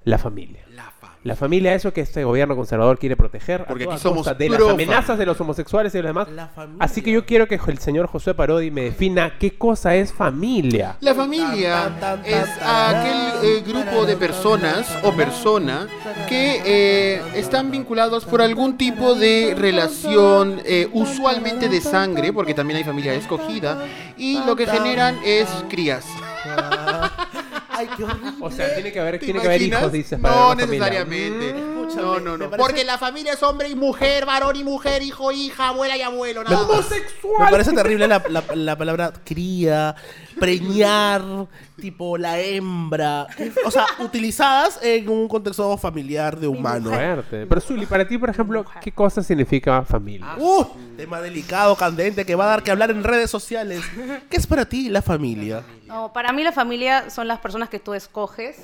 la 0.07 0.19
familia. 0.19 0.62
La 0.71 0.85
familia. 0.85 1.16
La 1.25 1.35
familia 1.35 1.75
eso 1.75 1.92
que 1.92 2.01
este 2.01 2.23
gobierno 2.23 2.55
conservador 2.55 3.01
quiere 3.01 3.16
proteger 3.16 3.64
Porque 3.64 3.83
a 3.83 3.87
toda 3.87 3.97
aquí 3.97 4.03
somos 4.05 4.19
costa 4.19 4.35
de 4.35 4.49
las 4.49 4.61
amenazas 4.62 5.07
familia. 5.07 5.16
de 5.16 5.27
los 5.27 5.40
homosexuales 5.40 5.92
y 5.92 5.99
los 5.99 6.07
demás. 6.07 6.29
La 6.31 6.47
familia. 6.47 6.85
Así 6.85 7.03
que 7.03 7.11
yo 7.11 7.27
quiero 7.27 7.49
que 7.49 7.59
el 7.66 7.79
señor 7.79 8.07
José 8.07 8.33
Parodi 8.33 8.71
me 8.71 8.83
defina 8.83 9.37
qué 9.37 9.59
cosa 9.59 9.97
es 9.97 10.12
familia. 10.12 10.97
La 11.01 11.12
familia 11.12 11.90
es 12.25 12.49
aquel 12.64 13.16
eh, 13.42 13.64
grupo 13.66 14.07
de 14.07 14.16
personas 14.16 14.97
o 15.03 15.11
persona 15.12 15.88
que 16.29 16.62
eh, 16.64 17.23
están 17.35 17.73
vinculados 17.73 18.25
por 18.25 18.40
algún 18.40 18.79
tipo 18.79 19.16
de 19.16 19.57
relación, 19.59 20.61
eh, 20.64 20.88
usualmente 20.92 21.69
de 21.69 21.81
sangre, 21.81 22.33
porque 22.33 22.55
también 22.55 22.77
hay 22.77 22.85
familia 22.85 23.12
escogida, 23.14 23.85
y 24.16 24.38
lo 24.45 24.55
que 24.55 24.69
generan 24.69 25.19
es 25.25 25.49
crías. 25.69 26.07
Ay, 27.77 27.89
qué 27.97 28.05
horrible. 28.05 28.33
O 28.41 28.51
sea, 28.51 28.75
tiene 28.75 28.93
que 28.93 29.01
haber, 29.01 29.19
¿Te 29.19 29.25
tiene 29.27 29.41
que 29.41 29.47
haber 29.47 29.62
hijos, 29.62 29.93
dices, 29.93 30.19
para 30.19 30.35
No 30.35 30.41
familia. 30.49 30.67
necesariamente. 30.67 31.53
Mm. 31.55 31.77
No, 31.97 32.19
no, 32.21 32.37
no. 32.37 32.51
parece- 32.51 32.57
Porque 32.67 32.85
la 32.85 32.99
familia 32.99 33.33
es 33.35 33.43
hombre 33.43 33.69
y 33.69 33.75
mujer, 33.75 34.27
varón 34.27 34.57
y 34.57 34.65
mujer, 34.65 35.03
hijo, 35.03 35.31
hija, 35.33 35.69
abuela 35.69 35.97
y 35.97 36.03
abuelo. 36.03 36.43
Nada 36.45 36.67
más. 36.67 36.91
Me 36.91 37.51
parece 37.51 37.73
terrible 37.73 38.09
la, 38.09 38.23
la- 38.29 38.45
la 38.55 38.77
palabra 38.77 39.12
cría, 39.25 39.95
preñar, 40.38 41.22
tipo 41.77 42.16
la 42.18 42.38
hembra. 42.40 43.27
O 43.64 43.70
sea, 43.70 43.87
utilizadas 43.99 44.79
en 44.83 45.09
un 45.09 45.29
contexto 45.29 45.77
familiar 45.77 46.38
de 46.38 46.46
humano. 46.46 46.90
Fuerte. 46.90 47.46
Pero 47.46 47.61
Zuli, 47.61 47.87
para 47.87 48.07
ti, 48.07 48.18
por 48.18 48.31
ejemplo, 48.31 48.64
¿qué 48.81 48.92
cosa 48.92 49.22
significa 49.22 49.83
familia? 49.83 50.37
Uh, 50.38 50.64
tema 50.96 51.20
delicado, 51.20 51.75
candente, 51.77 52.25
que 52.25 52.35
va 52.35 52.44
a 52.44 52.49
dar 52.49 52.62
que 52.62 52.70
hablar 52.70 52.90
en 52.90 53.03
redes 53.03 53.31
sociales. 53.31 53.83
¿Qué 54.31 54.37
es 54.37 54.46
para 54.46 54.64
ti 54.64 54.88
la 54.88 55.03
familia? 55.03 55.62
No, 55.87 56.12
para 56.12 56.33
mí 56.33 56.42
la 56.42 56.53
familia 56.53 57.11
son 57.11 57.29
las 57.29 57.38
personas 57.38 57.68
que 57.68 57.79
tú 57.79 57.94
escoges 57.94 58.57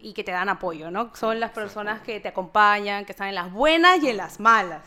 y 0.00 0.12
que 0.12 0.24
te 0.24 0.30
dan 0.30 0.48
apoyo, 0.48 0.90
¿no? 0.90 1.10
Son 1.14 1.40
las 1.40 1.50
personas 1.50 2.00
que 2.02 2.20
te 2.20 2.28
acompañan, 2.28 3.04
que 3.04 3.12
están 3.12 3.28
en 3.28 3.34
las 3.34 3.52
buenas 3.52 4.02
y 4.02 4.08
en 4.08 4.16
las 4.16 4.38
malas, 4.38 4.82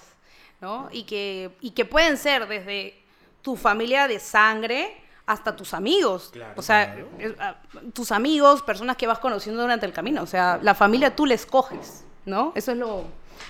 ¿no? 0.62 0.90
Y 0.92 1.04
que, 1.04 1.52
y 1.62 1.72
que 1.72 1.86
pueden 1.86 2.18
ser 2.18 2.48
desde 2.48 3.02
tu 3.42 3.56
familia 3.56 4.08
de 4.08 4.20
sangre 4.20 4.96
hasta 5.32 5.56
tus 5.56 5.74
amigos. 5.74 6.32
o 6.56 6.62
sea, 6.62 6.98
ah, 7.40 7.56
tus 7.94 8.12
amigos, 8.12 8.62
personas 8.62 8.98
que 8.98 9.08
vas 9.08 9.20
conociendo 9.20 9.62
durante 9.62 9.86
el 9.86 9.94
camino. 9.94 10.24
O 10.24 10.28
sea, 10.28 10.60
la 10.62 10.76
familia 10.76 11.16
tú 11.16 11.26
la 11.26 11.34
escoges, 11.36 12.04
¿no? 12.26 12.52
Eso 12.56 12.72
es 12.72 12.78
lo... 12.78 13.06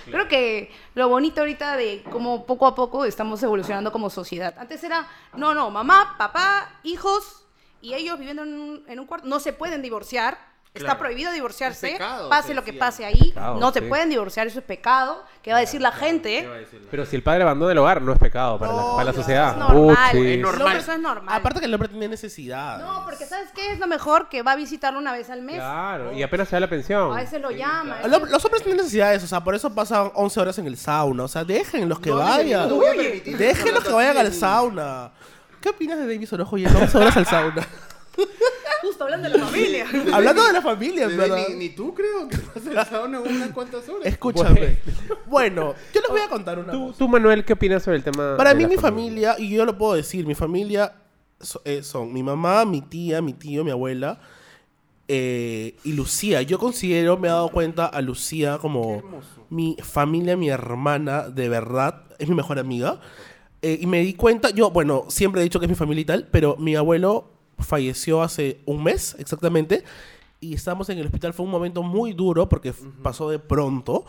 Creo 0.06 0.26
que 0.26 0.72
lo 0.94 1.08
bonito 1.08 1.42
ahorita 1.42 1.76
de 1.76 2.02
cómo 2.10 2.46
poco 2.46 2.66
a 2.66 2.74
poco 2.74 3.04
estamos 3.04 3.42
evolucionando 3.42 3.92
como 3.92 4.08
sociedad. 4.08 4.54
Antes 4.58 4.82
era, 4.82 5.06
no, 5.36 5.54
no, 5.54 5.70
mamá, 5.70 6.14
papá, 6.16 6.80
hijos, 6.82 7.44
y 7.82 7.92
ellos 7.94 8.18
viviendo 8.18 8.42
en 8.42 8.54
un, 8.54 8.84
en 8.88 9.00
un 9.00 9.06
cuarto, 9.06 9.28
no 9.28 9.38
se 9.38 9.52
pueden 9.52 9.82
divorciar, 9.82 10.38
Está 10.74 10.86
Claro. 10.86 11.00
prohibido 11.00 11.30
divorciarse, 11.32 11.86
Es 11.86 11.92
pecado, 11.92 12.30
pase 12.30 12.48
se 12.48 12.54
lo 12.54 12.64
que 12.64 12.72
pase 12.72 13.04
ahí, 13.04 13.28
Pecado, 13.34 13.60
no 13.60 13.72
te 13.72 13.80
sí. 13.80 13.86
pueden 13.88 14.08
divorciar, 14.08 14.46
eso 14.46 14.58
es 14.60 14.64
pecado. 14.64 15.22
¿Qué 15.42 15.50
va 15.50 15.58
a 15.58 15.60
decir 15.60 15.82
la 15.82 15.92
gente? 15.92 16.48
Pero 16.90 17.04
si 17.04 17.14
el 17.14 17.22
padre 17.22 17.42
abandona 17.42 17.72
el 17.72 17.78
hogar, 17.78 18.00
no 18.00 18.10
es 18.14 18.18
pecado 18.18 18.58
para, 18.58 18.72
la, 18.72 18.82
para 18.92 19.04
la 19.04 19.12
sociedad. 19.12 19.50
Es 19.50 19.56
normal. 19.58 20.16
Uy, 20.16 20.20
sí. 20.22 20.28
Es 20.28 20.34
El 20.36 20.40
normal. 20.40 20.62
hombre 20.62 20.78
eso 20.80 20.92
es 20.92 20.98
normal. 21.00 21.36
Aparte 21.38 21.60
que 21.60 21.66
el 21.66 21.74
hombre 21.74 21.90
tiene 21.90 22.08
necesidad. 22.08 22.78
no, 22.78 23.04
porque 23.04 23.26
¿sabes 23.26 23.50
qué? 23.54 23.72
Es 23.72 23.78
lo 23.80 23.86
mejor 23.86 24.30
que 24.30 24.40
va 24.40 24.52
a 24.52 24.56
visitarlo 24.56 24.98
una 24.98 25.12
vez 25.12 25.28
al 25.28 25.42
mes. 25.42 25.56
Claro, 25.56 26.10
y 26.14 26.22
apenas 26.22 26.48
se 26.48 26.56
da 26.56 26.60
la 26.60 26.70
pensión. 26.70 27.12
A 27.12 27.16
veces 27.20 27.38
lo 27.42 27.50
llama. 27.50 27.98
El 28.02 28.10
hom- 28.10 28.28
Los 28.30 28.42
hombres 28.42 28.62
tienen 28.62 28.78
necesidades, 28.78 29.22
o 29.22 29.26
sea, 29.26 29.44
por 29.44 29.54
eso 29.54 29.74
pasan 29.74 30.10
11 30.14 30.40
horas 30.40 30.58
en 30.58 30.66
el 30.66 30.78
sauna. 30.78 31.24
O 31.24 31.28
sea, 31.28 31.44
dejen 31.44 31.86
los 31.86 32.00
que 32.00 32.08
No, 32.08 32.16
vayan. 32.16 32.70
no 32.70 32.78
Dejen 32.78 33.74
los 33.74 33.84
que 33.84 33.92
vayan 33.92 34.16
al 34.16 34.32
sauna. 34.32 35.10
¿Qué 35.60 35.68
opinas 35.68 35.98
de 35.98 36.06
Davis 36.06 36.32
Orojo 36.32 36.56
yendo 36.56 36.78
11 36.78 36.96
horas 36.96 37.16
al 37.18 37.26
sauna? 37.26 37.66
Justo 38.82 39.04
hablando 39.04 39.28
de 39.28 39.38
la 39.38 39.44
familia. 39.46 39.86
Hablando 40.12 40.44
de 40.44 40.52
la 40.52 40.60
familia, 40.62 41.06
¿verdad? 41.06 41.46
Ni, 41.50 41.54
ni 41.54 41.68
tú 41.70 41.94
creo 41.94 42.28
que 42.28 42.36
vas 42.36 42.66
al 42.66 42.86
sauna 42.86 43.20
unas 43.20 43.50
cuantas 43.50 43.88
horas. 43.88 44.04
Escúchame. 44.06 44.78
Bueno, 45.26 45.74
yo 45.94 46.00
les 46.00 46.10
voy 46.10 46.20
a 46.20 46.28
contar 46.28 46.58
una 46.58 46.72
¿Tú, 46.72 46.86
cosa. 46.88 46.98
tú, 46.98 47.08
Manuel, 47.08 47.44
qué 47.44 47.52
opinas 47.52 47.82
sobre 47.82 47.98
el 47.98 48.02
tema? 48.04 48.36
Para 48.36 48.50
de 48.50 48.56
mí, 48.56 48.62
la 48.64 48.68
mi 48.68 48.76
familia, 48.76 49.36
y 49.38 49.50
yo 49.50 49.64
lo 49.64 49.78
puedo 49.78 49.94
decir, 49.94 50.26
mi 50.26 50.34
familia 50.34 50.94
so- 51.40 51.62
eh, 51.64 51.82
son 51.82 52.12
mi 52.12 52.22
mamá, 52.22 52.64
mi 52.64 52.80
tía, 52.82 53.22
mi 53.22 53.32
tío, 53.34 53.62
mi 53.64 53.70
abuela 53.70 54.18
eh, 55.08 55.76
y 55.84 55.92
Lucía. 55.92 56.42
Yo 56.42 56.58
considero, 56.58 57.16
me 57.18 57.28
he 57.28 57.30
dado 57.30 57.48
cuenta 57.50 57.86
a 57.86 58.00
Lucía 58.00 58.58
como 58.58 59.02
mi 59.50 59.76
familia, 59.82 60.36
mi 60.36 60.48
hermana, 60.48 61.28
de 61.28 61.48
verdad, 61.48 62.02
es 62.18 62.28
mi 62.28 62.34
mejor 62.34 62.58
amiga. 62.58 63.00
Eh, 63.62 63.78
y 63.80 63.86
me 63.86 64.00
di 64.00 64.14
cuenta, 64.14 64.50
yo, 64.50 64.70
bueno, 64.70 65.04
siempre 65.08 65.40
he 65.40 65.44
dicho 65.44 65.60
que 65.60 65.66
es 65.66 65.70
mi 65.70 65.76
familia 65.76 66.02
y 66.02 66.06
tal, 66.06 66.28
pero 66.30 66.56
mi 66.56 66.74
abuelo 66.74 67.30
falleció 67.62 68.22
hace 68.22 68.60
un 68.66 68.82
mes 68.82 69.16
exactamente 69.18 69.84
y 70.40 70.54
estábamos 70.54 70.88
en 70.88 70.98
el 70.98 71.06
hospital. 71.06 71.32
Fue 71.34 71.44
un 71.44 71.52
momento 71.52 71.82
muy 71.82 72.12
duro 72.12 72.48
porque 72.48 72.70
f- 72.70 72.84
pasó 73.02 73.28
de 73.30 73.38
pronto. 73.38 74.04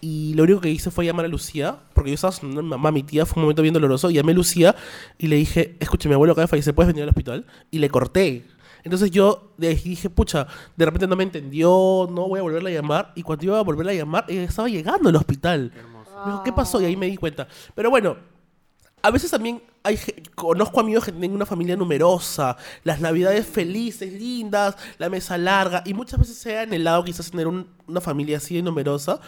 Y 0.00 0.34
lo 0.34 0.44
único 0.44 0.60
que 0.60 0.70
hice 0.70 0.92
fue 0.92 1.04
llamar 1.06 1.24
a 1.24 1.28
Lucía, 1.28 1.76
porque 1.92 2.10
yo 2.10 2.14
estaba 2.14 2.30
sonando 2.32 2.60
a 2.60 2.62
mi 2.62 2.68
mamá, 2.68 2.92
mi 2.92 3.02
tía, 3.02 3.26
fue 3.26 3.40
un 3.40 3.42
momento 3.46 3.62
bien 3.62 3.74
doloroso. 3.74 4.10
Llamé 4.10 4.30
a 4.30 4.34
Lucía 4.36 4.76
y 5.18 5.26
le 5.26 5.34
dije, 5.34 5.76
escuche, 5.80 6.08
mi 6.08 6.14
abuelo 6.14 6.32
acaba 6.34 6.44
de 6.44 6.48
fallecer, 6.48 6.72
¿puedes 6.72 6.86
venir 6.86 7.02
al 7.02 7.08
hospital? 7.08 7.46
Y 7.72 7.78
le 7.80 7.90
corté. 7.90 8.44
Entonces 8.84 9.10
yo 9.10 9.50
dije, 9.58 10.08
pucha, 10.08 10.46
de 10.76 10.84
repente 10.84 11.08
no 11.08 11.16
me 11.16 11.24
entendió, 11.24 12.08
no 12.12 12.28
voy 12.28 12.38
a 12.38 12.42
volverla 12.42 12.70
a 12.70 12.72
llamar. 12.74 13.12
Y 13.16 13.24
cuando 13.24 13.44
iba 13.46 13.58
a 13.58 13.62
volverla 13.62 13.90
a 13.90 13.94
llamar, 13.96 14.24
ella 14.28 14.44
estaba 14.44 14.68
llegando 14.68 15.08
al 15.08 15.16
hospital. 15.16 15.72
Me 16.24 16.30
dijo, 16.32 16.42
¿qué 16.44 16.52
pasó? 16.52 16.80
Y 16.80 16.84
ahí 16.84 16.96
me 16.96 17.06
di 17.06 17.16
cuenta. 17.16 17.48
Pero 17.74 17.90
bueno, 17.90 18.16
a 19.02 19.10
veces 19.10 19.30
también 19.30 19.62
hay, 19.82 19.98
conozco 20.34 20.80
amigos 20.80 21.04
que 21.04 21.12
tienen 21.12 21.32
una 21.32 21.46
familia 21.46 21.76
numerosa, 21.76 22.56
las 22.84 23.00
navidades 23.00 23.46
felices, 23.46 24.12
lindas, 24.12 24.76
la 24.98 25.08
mesa 25.08 25.38
larga, 25.38 25.82
y 25.86 25.94
muchas 25.94 26.18
veces 26.20 26.36
se 26.38 26.58
ha 26.58 26.62
anhelado 26.62 27.04
quizás 27.04 27.30
tener 27.30 27.46
un- 27.46 27.68
una 27.86 28.00
familia 28.00 28.36
así 28.38 28.56
de 28.56 28.62
numerosa, 28.62 29.20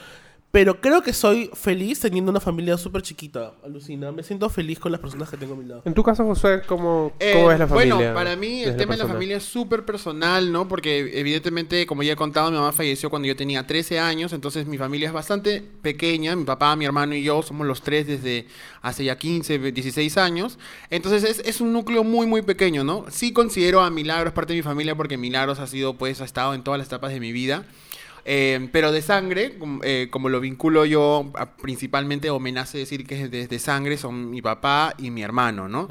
pero 0.50 0.80
creo 0.80 1.02
que 1.02 1.12
soy 1.12 1.48
feliz 1.54 2.00
teniendo 2.00 2.30
una 2.30 2.40
familia 2.40 2.76
súper 2.76 3.02
chiquita, 3.02 3.52
alucina. 3.64 4.10
Me 4.10 4.24
siento 4.24 4.50
feliz 4.50 4.80
con 4.80 4.90
las 4.90 5.00
personas 5.00 5.30
que 5.30 5.36
tengo 5.36 5.54
a 5.54 5.56
mi 5.56 5.64
lado. 5.64 5.82
En 5.84 5.94
tu 5.94 6.02
caso, 6.02 6.24
Josué, 6.24 6.62
¿cómo, 6.66 7.12
Eh, 7.20 7.34
cómo 7.36 7.52
es 7.52 7.58
la 7.58 7.68
familia? 7.68 7.94
Bueno, 7.94 8.14
para 8.14 8.34
mí 8.34 8.62
el 8.62 8.76
tema 8.76 8.96
de 8.96 9.04
la 9.04 9.08
familia 9.08 9.36
es 9.36 9.44
súper 9.44 9.84
personal, 9.84 10.50
¿no? 10.50 10.66
Porque 10.66 11.20
evidentemente, 11.20 11.86
como 11.86 12.02
ya 12.02 12.14
he 12.14 12.16
contado, 12.16 12.50
mi 12.50 12.56
mamá 12.56 12.72
falleció 12.72 13.10
cuando 13.10 13.28
yo 13.28 13.36
tenía 13.36 13.64
13 13.64 14.00
años, 14.00 14.32
entonces 14.32 14.66
mi 14.66 14.76
familia 14.76 15.08
es 15.08 15.14
bastante 15.14 15.62
pequeña, 15.82 16.34
mi 16.34 16.44
papá, 16.44 16.74
mi 16.74 16.84
hermano 16.84 17.14
y 17.14 17.22
yo 17.22 17.42
somos 17.42 17.64
los 17.64 17.82
tres 17.82 18.08
desde 18.08 18.46
hace 18.82 19.04
ya 19.04 19.16
15, 19.16 19.70
16 19.70 20.16
años, 20.18 20.58
entonces 20.90 21.22
es, 21.22 21.46
es 21.46 21.60
un 21.60 21.72
núcleo 21.72 22.02
muy, 22.02 22.26
muy 22.26 22.42
pequeño, 22.42 22.82
¿no? 22.82 23.04
Sí 23.08 23.32
considero 23.32 23.82
a 23.82 23.90
Milagros 23.90 24.32
parte 24.32 24.52
de 24.52 24.58
mi 24.58 24.62
familia 24.62 24.96
porque 24.96 25.16
Milagros 25.16 25.60
ha 25.60 25.68
sido, 25.68 25.94
pues, 25.94 26.20
ha 26.20 26.24
estado 26.24 26.54
en 26.54 26.64
todas 26.64 26.78
las 26.78 26.88
etapas 26.88 27.12
de 27.12 27.20
mi 27.20 27.30
vida. 27.30 27.66
Eh, 28.24 28.68
pero 28.72 28.92
de 28.92 29.02
sangre, 29.02 29.56
eh, 29.82 30.08
como 30.10 30.28
lo 30.28 30.40
vinculo 30.40 30.84
yo, 30.84 31.32
a- 31.36 31.56
principalmente, 31.56 32.30
o 32.30 32.38
me 32.40 32.52
nace 32.52 32.78
decir 32.78 33.06
que 33.06 33.22
es 33.22 33.30
de, 33.30 33.46
de 33.46 33.58
sangre, 33.58 33.96
son 33.96 34.30
mi 34.30 34.42
papá 34.42 34.94
y 34.98 35.10
mi 35.10 35.22
hermano, 35.22 35.68
¿no? 35.68 35.88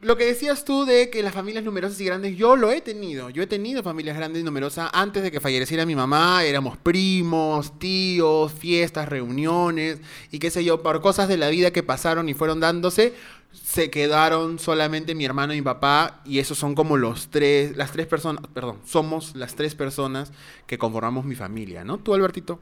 Lo 0.00 0.16
que 0.16 0.24
decías 0.24 0.64
tú 0.64 0.84
de 0.84 1.10
que 1.10 1.22
las 1.22 1.32
familias 1.32 1.62
numerosas 1.62 2.00
y 2.00 2.04
grandes, 2.04 2.36
yo 2.36 2.56
lo 2.56 2.72
he 2.72 2.80
tenido. 2.80 3.30
Yo 3.30 3.40
he 3.44 3.46
tenido 3.46 3.84
familias 3.84 4.16
grandes 4.16 4.42
y 4.42 4.44
numerosas 4.44 4.90
antes 4.92 5.22
de 5.22 5.30
que 5.30 5.38
falleciera 5.38 5.86
mi 5.86 5.94
mamá. 5.94 6.42
Éramos 6.44 6.76
primos, 6.76 7.78
tíos, 7.78 8.52
fiestas, 8.52 9.08
reuniones 9.08 9.98
y 10.32 10.40
qué 10.40 10.50
sé 10.50 10.64
yo, 10.64 10.82
por 10.82 11.00
cosas 11.02 11.28
de 11.28 11.36
la 11.36 11.50
vida 11.50 11.70
que 11.70 11.84
pasaron 11.84 12.28
y 12.28 12.34
fueron 12.34 12.58
dándose, 12.58 13.14
se 13.52 13.90
quedaron 13.90 14.58
solamente 14.58 15.14
mi 15.14 15.24
hermano 15.24 15.52
y 15.52 15.56
mi 15.56 15.62
papá 15.62 16.20
y 16.24 16.38
esos 16.38 16.58
son 16.58 16.74
como 16.74 16.96
los 16.96 17.28
tres, 17.28 17.76
las 17.76 17.92
tres 17.92 18.06
personas, 18.06 18.44
perdón, 18.52 18.78
somos 18.84 19.36
las 19.36 19.54
tres 19.54 19.74
personas 19.74 20.32
que 20.66 20.78
conformamos 20.78 21.24
mi 21.24 21.34
familia, 21.34 21.84
¿no? 21.84 21.98
Tú, 21.98 22.14
Albertito. 22.14 22.60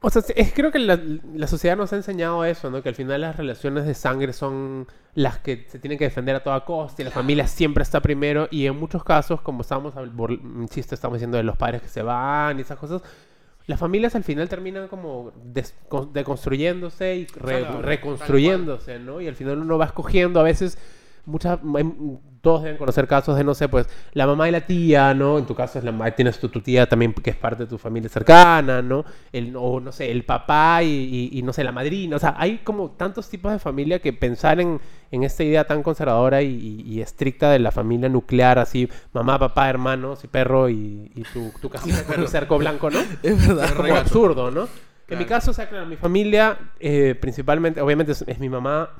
O 0.00 0.10
sea, 0.10 0.22
es, 0.36 0.52
creo 0.52 0.70
que 0.70 0.78
la, 0.78 1.00
la 1.34 1.48
sociedad 1.48 1.76
nos 1.76 1.92
ha 1.92 1.96
enseñado 1.96 2.44
eso, 2.44 2.70
¿no? 2.70 2.82
Que 2.82 2.88
al 2.88 2.94
final 2.94 3.20
las 3.20 3.36
relaciones 3.36 3.84
de 3.84 3.94
sangre 3.94 4.32
son 4.32 4.86
las 5.14 5.38
que 5.38 5.66
se 5.68 5.80
tienen 5.80 5.98
que 5.98 6.04
defender 6.04 6.36
a 6.36 6.44
toda 6.44 6.64
costa 6.64 7.02
y 7.02 7.04
la 7.04 7.10
familia 7.10 7.48
siempre 7.48 7.82
está 7.82 8.00
primero 8.00 8.46
y 8.52 8.66
en 8.66 8.78
muchos 8.78 9.02
casos, 9.02 9.40
como 9.40 9.62
estábamos, 9.62 9.94
chiste 10.68 10.94
estamos 10.94 11.16
diciendo 11.16 11.36
de 11.36 11.42
los 11.42 11.56
padres 11.56 11.82
que 11.82 11.88
se 11.88 12.02
van 12.02 12.58
y 12.58 12.62
esas 12.62 12.78
cosas, 12.78 13.02
las 13.68 13.78
familias 13.78 14.14
al 14.16 14.24
final 14.24 14.48
terminan 14.48 14.88
como 14.88 15.30
des- 15.44 15.74
con- 15.88 16.12
deconstruyéndose 16.12 17.16
y 17.16 17.26
re- 17.26 17.60
Claro, 17.60 17.82
reconstruyéndose, 17.82 18.98
¿no? 18.98 19.20
Y 19.20 19.28
al 19.28 19.36
final 19.36 19.58
uno 19.58 19.78
va 19.78 19.84
escogiendo 19.84 20.40
a 20.40 20.42
veces 20.42 20.78
muchas 21.26 21.60
em, 21.78 22.18
todos 22.40 22.62
deben 22.62 22.76
conocer 22.78 23.06
casos 23.06 23.36
de 23.36 23.44
no 23.44 23.54
sé 23.54 23.68
pues 23.68 23.88
la 24.12 24.26
mamá 24.26 24.48
y 24.48 24.52
la 24.52 24.60
tía 24.62 25.12
no 25.14 25.38
en 25.38 25.46
tu 25.46 25.54
caso 25.54 25.78
es 25.78 25.84
la 25.84 26.10
tienes 26.12 26.38
tu, 26.38 26.48
tu 26.48 26.60
tía 26.60 26.88
también 26.88 27.12
que 27.12 27.30
es 27.30 27.36
parte 27.36 27.64
de 27.64 27.68
tu 27.68 27.78
familia 27.78 28.08
cercana 28.08 28.80
no 28.82 29.04
el 29.32 29.54
o 29.56 29.80
no 29.80 29.92
sé 29.92 30.10
el 30.10 30.24
papá 30.24 30.82
y, 30.82 30.88
y- 31.32 31.38
y, 31.38 31.42
no 31.42 31.52
sé 31.52 31.64
la 31.64 31.72
madrina. 31.72 32.16
O 32.16 32.18
sea 32.18 32.34
hay 32.38 32.58
como 32.58 32.90
tantos 32.92 33.28
tipos 33.28 33.52
de 33.52 33.58
familia 33.58 33.98
que 34.00 34.12
pensar 34.12 34.60
en, 34.60 34.80
en 35.10 35.22
esta 35.24 35.42
idea 35.44 35.66
tan 35.66 35.82
conservadora 35.82 36.42
y, 36.42 37.00
estricta 37.00 37.50
de 37.50 37.58
la 37.58 37.70
familia 37.70 38.08
nuclear 38.08 38.58
así 38.58 38.88
mamá 39.12 39.38
papá 39.38 39.68
hermanos 39.70 40.24
y 40.24 40.28
perro 40.28 40.68
y, 40.68 41.10
tu, 41.32 41.52
tu 41.60 41.68
casita 41.70 42.04
con 42.04 42.16
tu 42.16 42.26
cerco 42.26 42.58
blanco 42.58 42.90
no 42.90 42.98
Es 43.22 43.46
verdad. 43.46 43.64
es 43.66 43.72
como 43.72 43.94
absurdo, 43.94 44.50
¿no? 44.50 44.68
En 45.10 45.18
mi 45.18 45.24
caso, 45.24 45.52
o 45.52 45.54
sea, 45.54 45.68
claro, 45.70 45.86
mi 45.86 45.96
familia, 45.96 46.58
eh, 46.80 47.14
principalmente, 47.18 47.80
obviamente 47.80 48.12
es, 48.12 48.22
es 48.26 48.38
mi 48.40 48.50
mamá, 48.50 48.90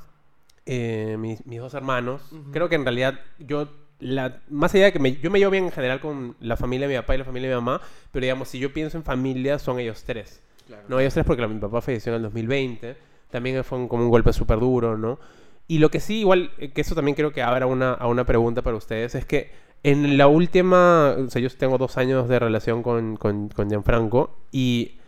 eh, 0.69 1.17
mis, 1.19 1.45
mis 1.47 1.59
dos 1.61 1.75
hermanos. 1.75 2.23
Creo 2.53 2.69
que 2.69 2.77
en 2.77 2.85
realidad 2.85 3.19
yo, 3.39 3.69
la, 3.99 4.41
más 4.51 4.75
allá 4.75 4.85
de 4.87 4.93
que 4.93 4.99
me, 4.99 5.17
yo 5.17 5.31
me 5.31 5.39
llevo 5.39 5.51
bien 5.51 5.65
en 5.65 5.73
general 5.73 5.99
con 6.01 6.37
la 6.41 6.57
familia 6.57 6.87
de 6.87 6.95
mi 6.95 7.01
papá 7.01 7.15
y 7.15 7.19
la 7.19 7.25
familia 7.25 7.49
de 7.49 7.57
mi 7.57 7.61
mamá, 7.63 7.81
pero 8.13 8.23
digamos, 8.25 8.49
si 8.49 8.59
yo 8.59 8.73
pienso 8.73 8.97
en 8.99 9.03
familia, 9.05 9.59
son 9.59 9.81
ellos 9.81 10.05
tres. 10.05 10.43
No, 10.89 11.01
ellos 11.01 11.15
tres 11.15 11.25
porque 11.27 11.47
mi 11.49 11.59
papá 11.59 11.81
falleció 11.81 12.13
en 12.13 12.17
el 12.17 12.23
2020. 12.23 12.97
También 13.31 13.65
fue 13.65 13.79
un- 13.79 13.89
como 13.89 14.05
un 14.05 14.11
golpe 14.11 14.33
súper 14.33 14.61
duro, 14.61 14.97
¿no? 14.99 15.19
Y 15.67 15.79
lo 15.79 15.91
que 15.91 16.01
sí, 16.01 16.21
igual, 16.21 16.51
eh, 16.59 16.71
que 16.73 16.81
eso 16.83 16.95
también 16.95 17.15
creo 17.15 17.33
que 17.33 17.43
abra 17.43 17.67
una, 17.67 17.93
a 17.95 18.07
una 18.07 18.25
pregunta 18.25 18.63
para 18.63 18.77
ustedes, 18.77 19.15
es 19.15 19.25
que 19.25 19.51
en 19.83 20.17
la 20.19 20.27
última, 20.27 21.15
o 21.19 21.31
sea, 21.31 21.41
yo 21.43 21.49
tengo 21.51 21.79
dos 21.79 21.97
años 21.99 22.29
de 22.29 22.39
relación 22.39 22.83
con, 22.83 23.17
con, 23.17 23.49
con 23.49 23.69
Gianfranco 23.69 24.37
y, 24.51 24.99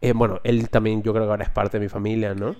eh, 0.00 0.12
bueno, 0.12 0.40
él 0.44 0.68
también 0.70 1.02
yo 1.02 1.12
creo 1.12 1.24
que 1.26 1.30
ahora 1.30 1.44
es 1.44 1.50
parte 1.50 1.78
de 1.78 1.84
mi 1.84 1.88
familia, 1.88 2.34
¿no? 2.34 2.56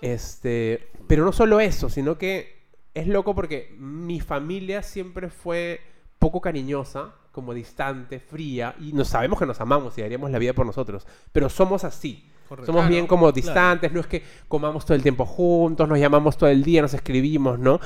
Este, 0.00 0.90
pero 1.06 1.24
no 1.24 1.32
solo 1.32 1.60
eso, 1.60 1.88
sino 1.88 2.18
que 2.18 2.56
es 2.94 3.06
loco 3.06 3.34
porque 3.34 3.74
mi 3.78 4.20
familia 4.20 4.82
siempre 4.82 5.28
fue 5.28 5.80
poco 6.18 6.40
cariñosa, 6.40 7.14
como 7.32 7.52
distante, 7.52 8.18
fría, 8.18 8.74
y 8.80 8.92
nos 8.92 9.08
sabemos 9.08 9.38
que 9.38 9.44
nos 9.44 9.60
amamos 9.60 9.96
y 9.98 10.00
daríamos 10.00 10.30
la 10.30 10.38
vida 10.38 10.54
por 10.54 10.64
nosotros, 10.64 11.06
pero 11.32 11.50
somos 11.50 11.84
así. 11.84 12.30
Correcto. 12.48 12.66
Somos 12.66 12.82
Claro, 12.82 12.94
bien 12.94 13.06
como 13.06 13.32
distantes, 13.32 13.92
no 13.92 14.00
es 14.00 14.06
que 14.06 14.22
comamos 14.48 14.86
todo 14.86 14.94
el 14.94 15.02
tiempo 15.02 15.26
juntos, 15.26 15.88
nos 15.88 15.98
llamamos 15.98 16.38
todo 16.38 16.48
el 16.48 16.62
día, 16.62 16.80
nos 16.80 16.94
escribimos, 16.94 17.58
¿no? 17.58 17.80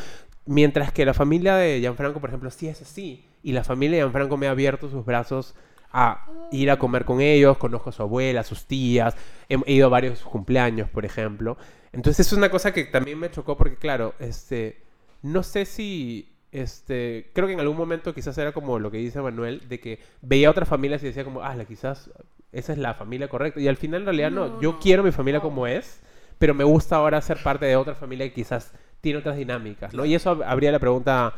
Mientras 0.47 0.93
que 0.93 1.05
la 1.05 1.15
familia 1.15 1.57
de 1.57 1.81
Gianfranco, 1.81 2.21
por 2.21 2.31
ejemplo, 2.31 2.51
sí 2.51 2.69
es 2.69 2.81
así. 2.83 3.27
Y 3.43 3.53
la 3.53 3.65
familia 3.65 3.97
de 3.97 4.03
Gianfranco 4.03 4.37
me 4.37 4.49
ha 4.49 4.51
abierto 4.51 4.89
sus 4.89 5.05
brazos 5.05 5.55
a 5.93 6.27
ir 6.53 6.71
a 6.71 6.79
comer 6.79 7.05
con 7.05 7.21
ellos, 7.21 7.57
conozco 7.57 7.91
a 7.91 7.93
su 7.93 8.03
abuela, 8.03 8.43
a 8.43 8.45
sus 8.45 8.67
tías, 8.67 9.17
he 9.49 9.73
ido 9.73 9.87
a 9.87 9.91
varios 9.91 10.21
cumpleaños, 10.23 10.89
por 10.89 11.05
ejemplo. 11.05 11.57
Entonces 11.93 12.27
es 12.27 12.33
una 12.33 12.51
cosa 12.51 12.73
que 12.73 12.85
también 12.85 13.19
me 13.19 13.31
chocó 13.31 13.57
porque, 13.57 13.77
claro, 13.77 14.15
este, 14.21 14.81
no 15.23 15.43
sé 15.43 15.65
si, 15.65 16.29
este, 16.53 17.31
creo 17.33 17.47
que 17.49 17.55
en 17.55 17.61
algún 17.61 17.77
momento 17.77 18.15
quizás 18.15 18.37
era 18.39 18.53
como 18.53 18.79
lo 18.79 18.91
que 18.91 18.99
dice 18.99 19.21
Manuel, 19.21 19.69
de 19.69 19.81
que 19.81 19.99
veía 20.23 20.51
otras 20.51 20.69
familias 20.69 21.03
y 21.03 21.07
decía 21.07 21.25
como, 21.25 21.43
ah, 21.43 21.55
la 21.57 21.65
quizás 21.65 22.11
esa 22.53 22.73
es 22.73 22.79
la 22.79 22.95
familia 22.95 23.29
correcta. 23.29 23.61
Y 23.61 23.69
al 23.69 23.77
final 23.77 24.03
en 24.03 24.07
realidad 24.07 24.31
no, 24.31 24.61
yo 24.61 24.79
quiero 24.79 25.03
mi 25.03 25.13
familia 25.13 25.41
como 25.41 25.67
es, 25.67 26.01
pero 26.39 26.55
me 26.55 26.65
gusta 26.65 26.97
ahora 26.97 27.21
ser 27.21 27.43
parte 27.43 27.67
de 27.67 27.77
otra 27.77 27.95
familia 27.95 28.27
que 28.29 28.35
quizás 28.35 28.73
tiene 29.01 29.19
otras 29.19 29.37
dinámicas, 29.37 29.95
¿no? 29.95 30.05
Y 30.05 30.15
eso 30.15 30.37
ab- 30.37 30.45
habría 30.47 30.73
la 30.73 30.79
pregunta, 30.79 31.35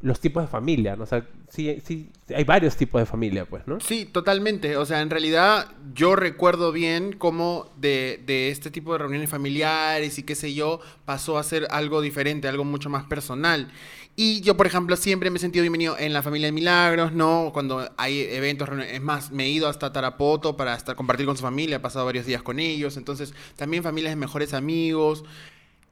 los 0.00 0.20
tipos 0.20 0.42
de 0.42 0.48
familia, 0.48 0.94
¿no? 0.94 1.04
O 1.04 1.06
sea, 1.06 1.26
sí, 1.48 1.82
sí, 1.84 2.10
hay 2.34 2.44
varios 2.44 2.76
tipos 2.76 3.00
de 3.00 3.06
familia, 3.06 3.46
pues, 3.46 3.66
¿no? 3.66 3.80
Sí, 3.80 4.04
totalmente. 4.04 4.76
O 4.76 4.84
sea, 4.84 5.00
en 5.00 5.08
realidad 5.08 5.68
yo 5.94 6.16
recuerdo 6.16 6.70
bien 6.70 7.14
cómo 7.14 7.72
de, 7.78 8.22
de 8.26 8.50
este 8.50 8.70
tipo 8.70 8.92
de 8.92 8.98
reuniones 8.98 9.30
familiares 9.30 10.18
y 10.18 10.22
qué 10.22 10.34
sé 10.34 10.52
yo, 10.52 10.80
pasó 11.04 11.38
a 11.38 11.42
ser 11.42 11.66
algo 11.70 12.02
diferente, 12.02 12.46
algo 12.46 12.64
mucho 12.64 12.90
más 12.90 13.04
personal. 13.04 13.72
Y 14.18 14.40
yo, 14.40 14.56
por 14.56 14.66
ejemplo, 14.66 14.96
siempre 14.96 15.30
me 15.30 15.36
he 15.36 15.40
sentido 15.40 15.62
bienvenido 15.62 15.96
en 15.98 16.14
la 16.14 16.22
familia 16.22 16.48
de 16.48 16.52
Milagros, 16.52 17.12
¿no? 17.12 17.50
Cuando 17.52 17.90
hay 17.98 18.20
eventos, 18.20 18.68
es 18.88 19.02
más, 19.02 19.30
me 19.30 19.44
he 19.44 19.50
ido 19.50 19.68
hasta 19.68 19.92
Tarapoto 19.92 20.56
para 20.56 20.74
estar, 20.74 20.96
compartir 20.96 21.26
con 21.26 21.36
su 21.36 21.42
familia, 21.42 21.76
he 21.76 21.80
pasado 21.80 22.06
varios 22.06 22.24
días 22.24 22.42
con 22.42 22.58
ellos. 22.58 22.96
Entonces, 22.96 23.34
también 23.56 23.82
familias 23.82 24.12
de 24.12 24.16
mejores 24.16 24.54
amigos. 24.54 25.24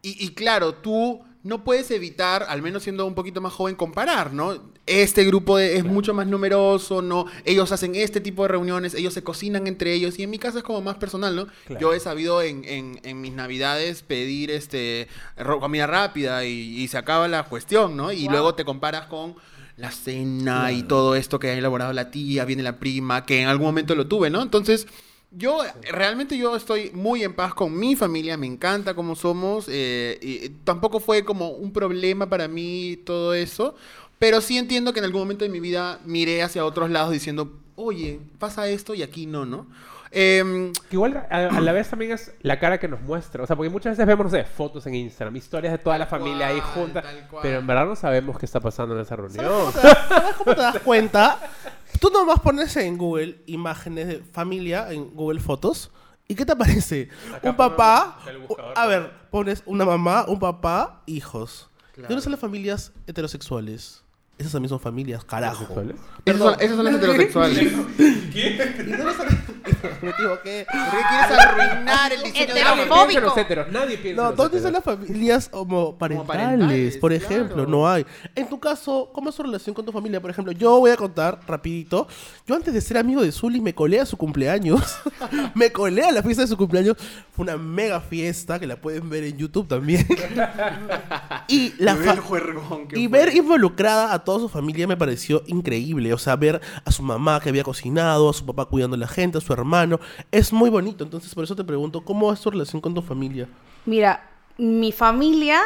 Y, 0.04 0.24
y 0.24 0.28
claro, 0.34 0.74
tú 0.74 1.22
no 1.42 1.62
puedes 1.64 1.90
evitar, 1.90 2.46
al 2.48 2.62
menos 2.62 2.82
siendo 2.84 3.04
un 3.06 3.14
poquito 3.14 3.40
más 3.40 3.52
joven, 3.52 3.74
comparar, 3.74 4.32
¿no? 4.32 4.72
Este 4.86 5.24
grupo 5.24 5.56
de- 5.58 5.76
es 5.76 5.84
mucho 5.84 6.14
más 6.14 6.26
numeroso, 6.26 7.02
¿no? 7.02 7.26
Ellos 7.44 7.70
hacen 7.72 7.94
este 7.94 8.20
tipo 8.20 8.42
de 8.42 8.48
reuniones, 8.48 8.94
ellos 8.94 9.12
se 9.14 9.22
cocinan 9.22 9.66
entre 9.66 9.92
ellos, 9.94 10.18
y 10.18 10.22
en 10.22 10.30
mi 10.30 10.38
caso 10.38 10.58
es 10.58 10.64
como 10.64 10.80
más 10.82 10.96
personal, 10.96 11.34
¿no? 11.36 11.46
Claro. 11.66 11.80
Yo 11.80 11.92
he 11.94 12.00
sabido 12.00 12.40
en, 12.42 12.64
en- 12.64 13.00
en 13.02 13.20
mis 13.20 13.32
navidades 13.32 14.02
pedir 14.02 14.50
este 14.50 15.08
comida 15.60 15.86
rápida 15.86 16.44
y, 16.46 16.50
y 16.82 16.88
se 16.88 16.96
acaba 16.98 17.28
la 17.28 17.42
cuestión, 17.44 17.96
¿no? 17.96 18.12
Y 18.12 18.22
Wow. 18.24 18.30
luego 18.32 18.54
te 18.54 18.64
comparas 18.64 19.06
con 19.06 19.34
la 19.76 19.90
cena 19.90 20.70
y 20.72 20.82
todo 20.84 21.14
esto 21.16 21.38
que 21.38 21.48
ha 21.50 21.54
elaborado 21.54 21.92
la 21.92 22.10
tía, 22.10 22.44
viene 22.44 22.62
la 22.62 22.78
prima, 22.78 23.26
que 23.26 23.40
en 23.42 23.48
algún 23.48 23.66
momento 23.66 23.94
lo 23.94 24.06
tuve, 24.06 24.30
¿no? 24.30 24.40
Entonces, 24.40 24.86
yo 25.36 25.58
realmente 25.90 26.36
yo 26.36 26.56
estoy 26.56 26.90
muy 26.92 27.24
en 27.24 27.34
paz 27.34 27.54
con 27.54 27.76
mi 27.76 27.96
familia, 27.96 28.36
me 28.36 28.46
encanta 28.46 28.94
cómo 28.94 29.16
somos, 29.16 29.66
eh, 29.68 30.18
y 30.20 30.48
tampoco 30.64 31.00
fue 31.00 31.24
como 31.24 31.50
un 31.50 31.72
problema 31.72 32.28
para 32.28 32.48
mí 32.48 32.98
todo 33.04 33.34
eso, 33.34 33.74
pero 34.18 34.40
sí 34.40 34.58
entiendo 34.58 34.92
que 34.92 35.00
en 35.00 35.06
algún 35.06 35.22
momento 35.22 35.44
de 35.44 35.50
mi 35.50 35.60
vida 35.60 36.00
miré 36.04 36.42
hacia 36.42 36.64
otros 36.64 36.90
lados 36.90 37.12
diciendo, 37.12 37.52
oye, 37.76 38.20
pasa 38.38 38.68
esto 38.68 38.94
y 38.94 39.02
aquí 39.02 39.26
no, 39.26 39.44
¿no? 39.44 39.66
Que 40.14 40.72
igual 40.92 41.26
a, 41.28 41.48
a 41.48 41.60
la 41.60 41.72
vez 41.72 41.90
también 41.90 42.12
es 42.12 42.32
la 42.42 42.60
cara 42.60 42.78
que 42.78 42.86
nos 42.86 43.00
muestra. 43.00 43.42
O 43.42 43.46
sea, 43.48 43.56
porque 43.56 43.68
muchas 43.68 43.92
veces 43.92 44.06
vemos, 44.06 44.26
no 44.26 44.30
sé, 44.30 44.44
fotos 44.44 44.86
en 44.86 44.94
Instagram, 44.94 45.34
historias 45.34 45.72
de 45.72 45.78
toda 45.78 45.98
la 45.98 46.06
familia 46.06 46.46
ahí 46.46 46.60
cual, 46.60 46.72
junta. 46.72 47.02
tal 47.02 47.26
cual. 47.28 47.42
Pero 47.42 47.58
en 47.58 47.66
verdad 47.66 47.86
no 47.86 47.96
sabemos 47.96 48.38
qué 48.38 48.46
está 48.46 48.60
pasando 48.60 48.94
en 48.94 49.00
esa 49.00 49.16
reunión. 49.16 49.72
¿Sabes 49.72 50.34
cómo 50.38 50.54
te 50.54 50.62
das 50.62 50.78
cuenta? 50.78 51.40
Tú 52.04 52.10
nomás 52.10 52.38
pones 52.40 52.76
en 52.76 52.98
Google 52.98 53.38
imágenes 53.46 54.06
de 54.06 54.18
familia, 54.30 54.92
en 54.92 55.14
Google 55.14 55.40
Fotos, 55.40 55.90
¿y 56.28 56.34
qué 56.34 56.44
te 56.44 56.52
aparece? 56.52 57.08
Acá 57.34 57.48
un 57.48 57.56
papá, 57.56 58.18
buscador. 58.46 58.74
a 58.76 58.86
ver, 58.86 59.10
pones 59.30 59.62
una 59.64 59.86
mamá, 59.86 60.26
un 60.28 60.38
papá, 60.38 61.02
hijos. 61.06 61.70
¿De 61.86 61.92
Claro. 61.94 62.08
dónde 62.10 62.22
son 62.22 62.32
las 62.32 62.40
familias 62.42 62.92
heterosexuales? 63.06 64.02
Esas 64.36 64.52
también 64.52 64.68
son 64.68 64.80
familias, 64.80 65.24
carajo. 65.24 65.64
Esas, 66.26 66.38
son, 66.42 66.56
esas 66.60 66.76
son 66.76 66.84
las 66.84 66.94
heterosexuales. 66.96 67.72
¿Y 67.72 68.52
dónde 68.52 69.14
son- 69.16 69.63
Me 70.02 70.10
equivoqué. 70.10 70.66
¿Por 70.70 70.90
qué 70.90 70.96
quieres 71.08 71.38
arruinar 71.38 72.12
el 72.12 72.22
diseño 72.22 72.54
de 72.54 72.60
la 72.64 72.76
familia? 72.86 73.20
Los 73.20 73.36
heteros. 73.36 73.72
Nadie 73.72 73.98
piensa 73.98 74.22
No, 74.22 74.28
en 74.30 74.36
los 74.36 74.36
¿dónde 74.36 74.56
están 74.58 74.74
heteros. 74.74 74.98
las 74.98 75.06
familias 75.06 75.48
homoparentales? 75.52 76.20
Homoparentales, 76.30 76.96
por 76.98 77.12
ejemplo, 77.12 77.54
claro. 77.54 77.70
no 77.70 77.88
hay. 77.88 78.04
En 78.34 78.48
tu 78.48 78.58
caso, 78.60 79.10
¿cómo 79.12 79.30
es 79.30 79.36
tu 79.36 79.42
relación 79.42 79.74
con 79.74 79.84
tu 79.84 79.92
familia? 79.92 80.20
Por 80.20 80.30
ejemplo, 80.30 80.52
yo 80.52 80.78
voy 80.78 80.90
a 80.90 80.96
contar 80.96 81.40
rapidito. 81.46 82.06
Yo 82.46 82.54
antes 82.54 82.72
de 82.74 82.80
ser 82.80 82.98
amigo 82.98 83.22
de 83.22 83.32
Zully 83.32 83.60
me 83.60 83.74
colé 83.74 84.00
a 84.00 84.06
su 84.06 84.16
cumpleaños. 84.16 84.96
me 85.54 85.72
colé 85.72 86.02
a 86.04 86.12
la 86.12 86.22
fiesta 86.22 86.42
de 86.42 86.48
su 86.48 86.56
cumpleaños. 86.56 86.96
Fue 87.34 87.42
una 87.44 87.56
mega 87.56 88.00
fiesta 88.00 88.58
que 88.58 88.66
la 88.66 88.76
pueden 88.76 89.08
ver 89.08 89.24
en 89.24 89.36
YouTube 89.36 89.66
también. 89.68 90.06
y 91.48 91.74
la 91.78 91.94
Ver 91.94 92.16
fa- 92.16 92.22
juergón 92.22 92.88
que 92.88 92.98
y 92.98 93.08
fue. 93.08 93.18
ver 93.18 93.34
involucrada 93.34 94.12
a 94.12 94.18
toda 94.24 94.40
su 94.40 94.48
familia 94.48 94.86
me 94.86 94.96
pareció 94.96 95.42
increíble. 95.46 96.12
O 96.12 96.18
sea, 96.18 96.36
ver 96.36 96.60
a 96.84 96.90
su 96.90 97.02
mamá 97.02 97.40
que 97.40 97.48
había 97.48 97.62
cocinado, 97.64 98.28
a 98.30 98.32
su 98.32 98.44
papá 98.46 98.66
cuidando 98.66 98.96
a 98.96 98.98
la 98.98 99.08
gente, 99.08 99.38
a 99.38 99.40
su 99.40 99.53
hermano. 99.54 99.98
Es 100.30 100.52
muy 100.52 100.70
bonito. 100.70 101.04
Entonces, 101.04 101.34
por 101.34 101.44
eso 101.44 101.56
te 101.56 101.64
pregunto, 101.64 102.02
¿cómo 102.02 102.32
es 102.32 102.40
tu 102.40 102.50
relación 102.50 102.80
con 102.80 102.94
tu 102.94 103.02
familia? 103.02 103.48
Mira, 103.86 104.28
mi 104.58 104.92
familia, 104.92 105.60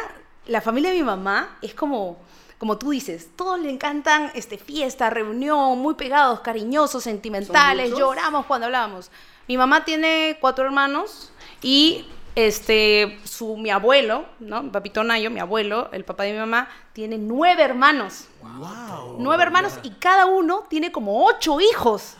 la 0.47 0.61
familia 0.61 0.91
de 0.91 0.97
mi 0.97 1.03
mamá 1.03 1.57
es 1.61 1.73
como, 1.73 2.17
como 2.57 2.77
tú 2.77 2.91
dices, 2.91 3.29
todos 3.35 3.59
le 3.59 3.69
encantan 3.69 4.31
este, 4.33 4.57
fiesta, 4.57 5.09
reunión, 5.09 5.79
muy 5.79 5.95
pegados, 5.95 6.39
cariñosos, 6.39 7.03
sentimentales, 7.03 7.91
lloramos 7.97 8.45
cuando 8.45 8.65
hablamos. 8.65 9.11
Mi 9.47 9.57
mamá 9.57 9.83
tiene 9.83 10.37
cuatro 10.39 10.65
hermanos 10.65 11.31
y 11.61 12.05
este, 12.35 13.19
su, 13.23 13.57
mi 13.57 13.69
abuelo, 13.69 14.25
¿no? 14.39 14.63
Mi 14.63 14.69
papito 14.69 15.03
Nayo, 15.03 15.29
mi 15.29 15.39
abuelo, 15.39 15.89
el 15.91 16.05
papá 16.05 16.23
de 16.23 16.33
mi 16.33 16.39
mamá, 16.39 16.69
tiene 16.93 17.17
nueve 17.17 17.63
hermanos. 17.63 18.25
¡Wow! 18.41 19.17
Nueve 19.19 19.43
hermanos 19.43 19.79
y 19.83 19.91
cada 19.91 20.25
uno 20.25 20.65
tiene 20.69 20.91
como 20.91 21.25
ocho 21.25 21.59
hijos. 21.59 22.15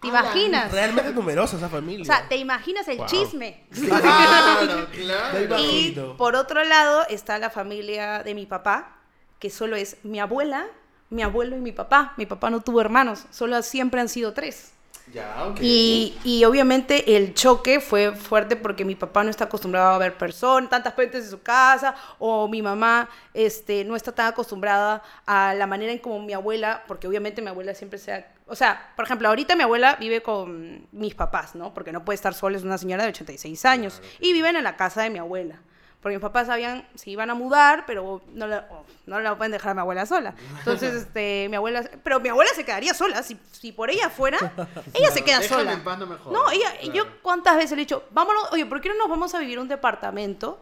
¿Te 0.00 0.08
imaginas? 0.08 0.70
Realmente 0.70 1.12
numerosa 1.12 1.56
esa 1.56 1.68
familia. 1.68 2.02
O 2.02 2.06
sea, 2.06 2.28
¿te 2.28 2.36
imaginas 2.36 2.86
el 2.88 2.98
Wow. 2.98 3.06
chisme? 3.06 3.64
Claro, 3.72 4.86
claro. 4.92 5.34
Me 5.34 5.40
Y 5.40 5.44
imagino. 5.88 6.16
por 6.16 6.36
otro 6.36 6.62
lado 6.64 7.04
está 7.08 7.38
la 7.38 7.50
familia 7.50 8.22
de 8.22 8.34
mi 8.34 8.46
papá, 8.46 8.96
que 9.38 9.50
solo 9.50 9.76
es 9.76 9.96
mi 10.04 10.20
abuela, 10.20 10.66
mi 11.10 11.22
abuelo 11.22 11.56
y 11.56 11.60
mi 11.60 11.72
papá. 11.72 12.14
Mi 12.16 12.26
papá 12.26 12.50
no 12.50 12.60
tuvo 12.60 12.80
hermanos, 12.80 13.24
solo 13.30 13.60
siempre 13.62 14.00
han 14.00 14.08
sido 14.08 14.32
tres. 14.34 14.72
Ya, 15.12 15.46
ok. 15.46 15.58
Y, 15.60 16.18
y 16.24 16.44
obviamente 16.44 17.16
el 17.16 17.34
choque 17.34 17.80
fue 17.80 18.12
fuerte 18.14 18.56
porque 18.56 18.84
mi 18.84 18.94
papá 18.94 19.24
no 19.24 19.30
está 19.30 19.44
acostumbrado 19.44 19.90
a 19.90 19.98
ver 19.98 20.16
personas, 20.18 20.68
tantas 20.68 20.94
gentes 20.94 21.24
en 21.24 21.30
su 21.30 21.42
casa, 21.42 21.94
o 22.18 22.48
mi 22.48 22.62
mamá 22.62 23.08
este, 23.34 23.84
no 23.84 23.96
está 23.96 24.12
tan 24.12 24.26
acostumbrada 24.26 25.02
a 25.26 25.54
la 25.54 25.66
manera 25.66 25.92
en 25.92 25.98
como 25.98 26.20
mi 26.20 26.32
abuela, 26.32 26.84
porque 26.86 27.06
obviamente 27.06 27.40
mi 27.42 27.48
abuela 27.48 27.74
siempre 27.74 27.98
se 27.98 28.12
ha... 28.12 28.26
O 28.46 28.54
sea, 28.54 28.92
por 28.96 29.04
ejemplo, 29.04 29.28
ahorita 29.28 29.56
mi 29.56 29.62
abuela 29.62 29.96
vive 30.00 30.22
con 30.22 30.86
mis 30.92 31.14
papás, 31.14 31.54
¿no? 31.54 31.74
Porque 31.74 31.92
no 31.92 32.04
puede 32.04 32.14
estar 32.14 32.32
sola, 32.34 32.56
es 32.56 32.62
una 32.62 32.78
señora 32.78 33.02
de 33.02 33.10
86 33.10 33.64
años. 33.66 34.00
Y 34.20 34.32
viven 34.32 34.56
en 34.56 34.64
la 34.64 34.76
casa 34.76 35.02
de 35.02 35.10
mi 35.10 35.18
abuela. 35.18 35.60
Porque 36.00 36.16
mis 36.16 36.22
papás 36.22 36.46
sabían 36.46 36.86
si 36.94 37.10
iban 37.10 37.28
a 37.28 37.34
mudar, 37.34 37.84
pero 37.86 38.22
no 38.32 38.46
la, 38.46 38.68
oh, 38.70 38.84
no 39.06 39.18
la 39.18 39.36
pueden 39.36 39.50
dejar 39.50 39.72
a 39.72 39.74
mi 39.74 39.80
abuela 39.80 40.06
sola. 40.06 40.32
Entonces, 40.58 40.94
este, 41.02 41.48
mi 41.50 41.56
abuela... 41.56 41.82
Pero 42.04 42.20
mi 42.20 42.28
abuela 42.28 42.50
se 42.54 42.64
quedaría 42.64 42.94
sola. 42.94 43.22
Si, 43.24 43.36
si 43.50 43.72
por 43.72 43.90
ella 43.90 44.08
fuera, 44.08 44.38
ella 44.94 45.10
se 45.10 45.24
queda 45.24 45.42
sola. 45.42 45.72
en 45.72 45.82
paz, 45.82 45.98
no 45.98 46.06
me 46.06 46.16
jodas. 46.16 46.32
No, 46.32 46.50
ella, 46.52 46.70
Claro. 46.80 46.92
yo 46.94 47.04
cuántas 47.22 47.56
veces 47.56 47.72
le 47.72 47.82
he 47.82 47.84
dicho, 47.84 48.04
vámonos, 48.12 48.44
oye, 48.52 48.64
¿por 48.64 48.80
qué 48.80 48.88
no 48.90 48.94
nos 48.94 49.08
vamos 49.08 49.34
a 49.34 49.40
vivir 49.40 49.58
un 49.58 49.66
departamento 49.68 50.60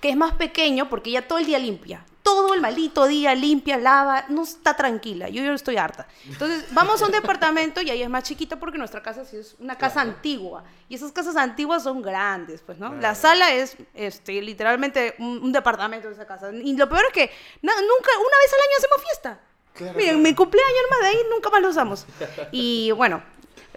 que 0.00 0.10
es 0.10 0.16
más 0.16 0.34
pequeño 0.34 0.88
porque 0.88 1.10
ella 1.10 1.26
todo 1.26 1.38
el 1.38 1.46
día 1.46 1.58
limpia? 1.58 2.04
Todo 2.22 2.52
el 2.54 2.60
maldito 2.60 3.06
día 3.06 3.34
limpia, 3.34 3.78
lava, 3.78 4.26
no 4.28 4.42
está 4.42 4.76
tranquila. 4.76 5.28
Yo, 5.30 5.42
yo 5.42 5.52
estoy 5.54 5.76
harta. 5.78 6.06
Entonces, 6.26 6.66
vamos 6.72 7.00
a 7.00 7.06
un 7.06 7.12
departamento 7.12 7.80
y 7.80 7.90
ahí 7.90 8.02
es 8.02 8.10
más 8.10 8.24
chiquito 8.24 8.58
porque 8.58 8.76
nuestra 8.78 9.02
casa 9.02 9.24
sí 9.24 9.38
es 9.38 9.56
una 9.58 9.76
casa 9.78 10.02
antigua. 10.02 10.62
Y 10.88 10.94
esas 10.96 11.12
casas 11.12 11.36
antiguas 11.36 11.82
son 11.82 12.02
grandes, 12.02 12.60
pues, 12.60 12.78
¿no? 12.78 12.94
La 12.94 13.14
sala 13.14 13.52
es 13.54 13.76
este, 13.94 14.42
literalmente 14.42 15.14
un, 15.18 15.42
un 15.42 15.50
departamento 15.52 16.08
de 16.08 16.14
esa 16.14 16.26
casa. 16.26 16.50
Y 16.52 16.76
lo 16.76 16.88
peor 16.88 17.04
es 17.06 17.12
que 17.12 17.30
na- 17.62 17.72
nunca, 17.74 18.10
una 18.18 18.38
vez 18.42 18.52
al 18.52 18.60
año 18.60 18.76
hacemos 18.78 19.02
fiesta. 19.02 19.40
Claro, 19.72 19.96
Miren, 19.98 20.20
mi 20.22 20.34
cumpleaños 20.34 20.82
más 20.90 21.00
de 21.00 21.06
ahí 21.06 21.18
nunca 21.30 21.48
más 21.48 21.62
lo 21.62 21.68
usamos. 21.70 22.06
Y 22.52 22.90
bueno, 22.90 23.22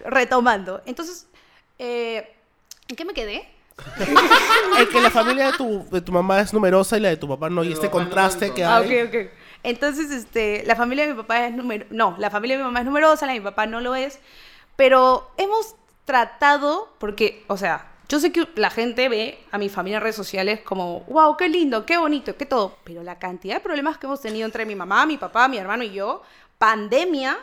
retomando. 0.06 0.82
Entonces, 0.86 1.28
eh, 1.80 2.36
¿en 2.88 2.96
qué 2.96 3.06
me 3.06 3.14
quedé? 3.14 3.48
Es 4.80 4.90
que 4.90 5.02
la 5.02 5.10
familia 5.10 5.52
de 5.52 5.58
tu, 5.58 5.86
de 5.92 6.02
tu 6.02 6.12
mamá 6.12 6.40
es 6.42 6.54
numerosa 6.54 6.98
y 6.98 7.00
la 7.02 7.10
de 7.10 7.18
tu 7.18 7.28
papá 7.28 7.50
no. 7.50 7.64
Y 7.64 7.72
este 7.74 7.86
no 7.88 7.92
contraste 7.92 8.54
que 8.54 8.64
Ah, 8.64 8.78
hay. 8.78 9.02
ok, 9.04 9.08
ok. 9.10 9.32
Entonces, 9.64 10.12
este, 10.12 10.64
la 10.66 10.76
familia 10.76 11.06
de 11.08 11.14
mi 11.14 11.22
papá 11.22 11.46
es 11.48 11.54
número... 11.54 11.86
No, 11.90 12.16
la 12.20 12.30
familia 12.30 12.58
de 12.58 12.64
mi 12.64 12.68
mamá 12.68 12.80
es 12.80 12.86
numerosa, 12.86 13.26
la 13.26 13.34
de 13.34 13.40
mi 13.40 13.46
papá 13.46 13.66
no 13.66 13.80
lo 13.82 13.96
es. 13.96 14.20
Pero 14.76 15.32
hemos 15.38 15.76
tratado, 16.06 16.94
porque, 17.00 17.44
o 17.48 17.56
sea, 17.58 17.88
yo 18.10 18.20
sé 18.20 18.32
que 18.32 18.48
la 18.56 18.70
gente 18.70 19.08
ve 19.10 19.40
a 19.52 19.58
mi 19.58 19.70
familia 19.70 19.98
en 19.98 20.04
redes 20.04 20.16
sociales 20.18 20.60
como, 20.62 21.02
wow, 21.02 21.38
qué 21.38 21.48
lindo, 21.48 21.86
qué 21.86 21.98
bonito, 21.98 22.36
qué 22.36 22.46
todo. 22.46 22.78
Pero 22.84 23.04
la 23.04 23.20
cantidad 23.20 23.56
de 23.56 23.60
problemas 23.62 23.98
que 23.98 24.06
hemos 24.06 24.22
tenido 24.22 24.46
entre 24.46 24.66
mi 24.66 24.76
mamá, 24.76 25.06
mi 25.06 25.18
papá, 25.18 25.48
mi 25.48 25.58
hermano 25.58 25.84
y 25.84 25.92
yo, 25.94 26.22
pandemia, 26.58 27.38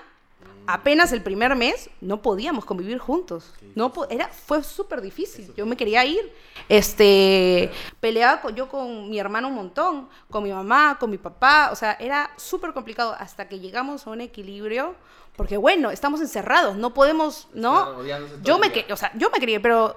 apenas 0.67 1.13
el 1.13 1.23
primer 1.23 1.57
mes, 1.57 1.91
no 2.01 2.23
podíamos 2.23 2.65
convivir 2.65 2.99
juntos. 2.99 3.53
No 3.75 3.93
era, 4.09 4.29
fue 4.29 4.63
súper 4.63 5.01
difícil. 5.01 5.53
Yo 5.57 5.67
me 5.67 5.77
quería 5.77 6.05
ir. 6.05 6.33
Este, 6.69 7.71
peleaba 7.99 8.41
con, 8.41 8.55
yo 8.55 8.69
con 8.69 9.11
mi 9.11 9.19
hermano 9.19 9.49
un 9.49 9.55
montón, 9.55 10.09
con 10.31 10.45
mi 10.45 10.53
mamá, 10.53 10.97
con 10.99 11.11
mi 11.11 11.19
papá. 11.19 11.71
O 11.73 11.77
sea, 11.77 11.97
era 11.99 12.31
súper 12.37 12.73
complicado 12.73 13.15
hasta 13.19 13.49
que 13.49 13.59
llegamos 13.59 14.07
a 14.07 14.11
un 14.11 14.21
equilibrio. 14.21 14.95
Porque 15.37 15.57
bueno, 15.57 15.91
estamos 15.91 16.21
encerrados, 16.21 16.77
no 16.77 16.93
podemos, 16.93 17.49
¿no? 17.55 18.05
Yo 18.43 18.59
me 18.59 18.73
que, 18.73 18.93
o 18.93 18.97
sea, 18.97 19.11
yo 19.15 19.31
me 19.31 19.39
quería, 19.39 19.61
pero 19.63 19.97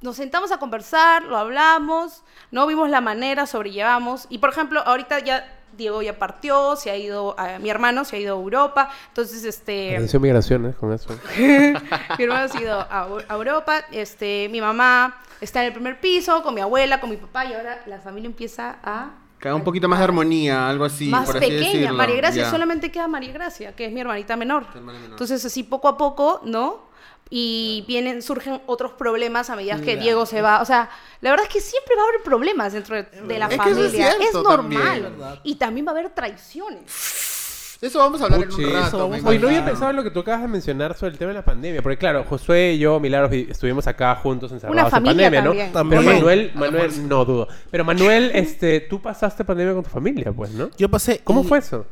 nos 0.00 0.16
sentamos 0.16 0.52
a 0.52 0.58
conversar, 0.58 1.24
lo 1.24 1.36
hablamos, 1.36 2.22
no 2.50 2.66
vimos 2.66 2.88
la 2.88 3.00
manera, 3.00 3.46
sobrellevamos. 3.46 4.26
Y 4.30 4.38
por 4.38 4.50
ejemplo, 4.50 4.80
ahorita 4.80 5.18
ya 5.18 5.57
Diego 5.78 6.02
ya 6.02 6.18
partió, 6.18 6.76
se 6.76 6.90
ha 6.90 6.96
ido, 6.96 7.34
a, 7.38 7.58
mi 7.58 7.70
hermano 7.70 8.04
se 8.04 8.16
ha 8.16 8.18
ido 8.18 8.36
a 8.36 8.38
Europa, 8.38 8.90
entonces 9.08 9.44
este... 9.44 9.94
Atención 9.96 10.20
migraciones 10.20 10.74
con 10.76 10.92
eso. 10.92 11.08
mi 11.38 12.24
hermano 12.24 12.48
se 12.48 12.58
ha 12.58 12.60
ido 12.60 12.80
a, 12.80 13.08
Eu- 13.08 13.24
a 13.26 13.34
Europa, 13.34 13.84
este, 13.92 14.48
mi 14.50 14.60
mamá 14.60 15.16
está 15.40 15.60
en 15.60 15.68
el 15.68 15.72
primer 15.72 16.00
piso 16.00 16.42
con 16.42 16.54
mi 16.54 16.60
abuela, 16.60 17.00
con 17.00 17.08
mi 17.08 17.16
papá 17.16 17.46
y 17.46 17.54
ahora 17.54 17.80
la 17.86 17.98
familia 18.00 18.26
empieza 18.26 18.76
a... 18.82 19.10
Queda 19.38 19.54
un 19.54 19.62
poquito 19.62 19.88
más 19.88 20.00
de 20.00 20.04
armonía, 20.06 20.68
algo 20.68 20.84
así, 20.84 21.06
más 21.10 21.26
por 21.26 21.36
así 21.36 21.46
pequeña, 21.46 21.70
decirlo. 21.72 21.94
María 21.96 22.16
Gracia, 22.16 22.42
Ya. 22.42 22.50
solamente 22.50 22.90
queda 22.90 23.06
María 23.06 23.32
Gracia, 23.32 23.76
que 23.76 23.86
es 23.86 23.92
mi 23.92 24.00
hermanita 24.00 24.34
menor. 24.36 24.66
Entonces 25.08 25.44
así 25.44 25.62
poco 25.62 25.86
a 25.86 25.96
poco, 25.96 26.40
¿no? 26.44 26.87
Y 27.30 27.84
vienen, 27.86 28.22
surgen 28.22 28.60
otros 28.66 28.92
problemas 28.92 29.50
a 29.50 29.56
medida 29.56 29.76
que 29.76 29.82
Claro. 29.84 30.00
Diego 30.00 30.26
se 30.26 30.40
va. 30.42 30.62
O 30.62 30.64
sea, 30.64 30.88
la 31.20 31.30
verdad 31.30 31.46
es 31.46 31.52
que 31.52 31.60
siempre 31.60 31.94
va 31.96 32.02
a 32.02 32.08
haber 32.08 32.22
problemas 32.22 32.72
dentro 32.72 32.96
de, 32.96 33.02
de 33.02 33.38
la 33.38 33.46
Es 33.46 33.60
que 33.60 33.70
eso 33.70 33.84
es 33.84 33.92
familia. 33.92 34.12
cierto 34.18 34.42
normal. 34.42 35.02
también. 35.02 35.40
Y 35.44 35.54
también 35.56 35.86
va 35.86 35.90
a 35.90 35.94
haber 35.98 36.10
traiciones. 36.14 37.76
Eso 37.80 38.00
vamos 38.00 38.20
a 38.20 38.24
hablar 38.24 38.42
en 38.42 38.52
un 38.52 38.72
rato. 38.72 39.06
Oye, 39.06 39.38
no 39.38 39.46
había 39.46 39.64
pensado 39.64 39.90
en 39.90 39.96
lo 39.96 40.02
que 40.02 40.10
tú 40.10 40.18
acabas 40.18 40.40
de 40.42 40.48
mencionar 40.48 40.96
sobre 40.96 41.12
el 41.12 41.18
tema 41.18 41.28
de 41.28 41.34
la 41.34 41.44
pandemia. 41.44 41.80
Porque 41.80 41.96
claro, 41.96 42.24
Josué 42.28 42.72
y 42.72 42.78
yo, 42.80 42.98
Milagros, 42.98 43.30
vi- 43.30 43.46
estuvimos 43.48 43.86
acá 43.86 44.16
juntos 44.16 44.50
encerrados 44.50 44.90
familia 44.90 45.28
en 45.28 45.32
pandemia, 45.34 45.42
también. 45.44 45.66
¿no? 45.68 45.72
También. 45.72 46.02
Pero 46.02 46.14
Manuel. 46.16 46.50
Manuel, 46.54 47.08
no 47.08 47.24
dudo. 47.24 47.48
Pero 47.70 47.84
Manuel, 47.84 48.32
este, 48.34 48.80
tú 48.80 49.00
pasaste 49.00 49.44
pandemia 49.44 49.74
con 49.74 49.84
tu 49.84 49.90
familia, 49.90 50.32
pues, 50.32 50.50
¿no? 50.50 50.70
Yo 50.76 50.88
pasé... 50.88 51.20
¿Cómo 51.22 51.42
y 51.42 51.44
fue 51.44 51.58
eso? 51.58 51.86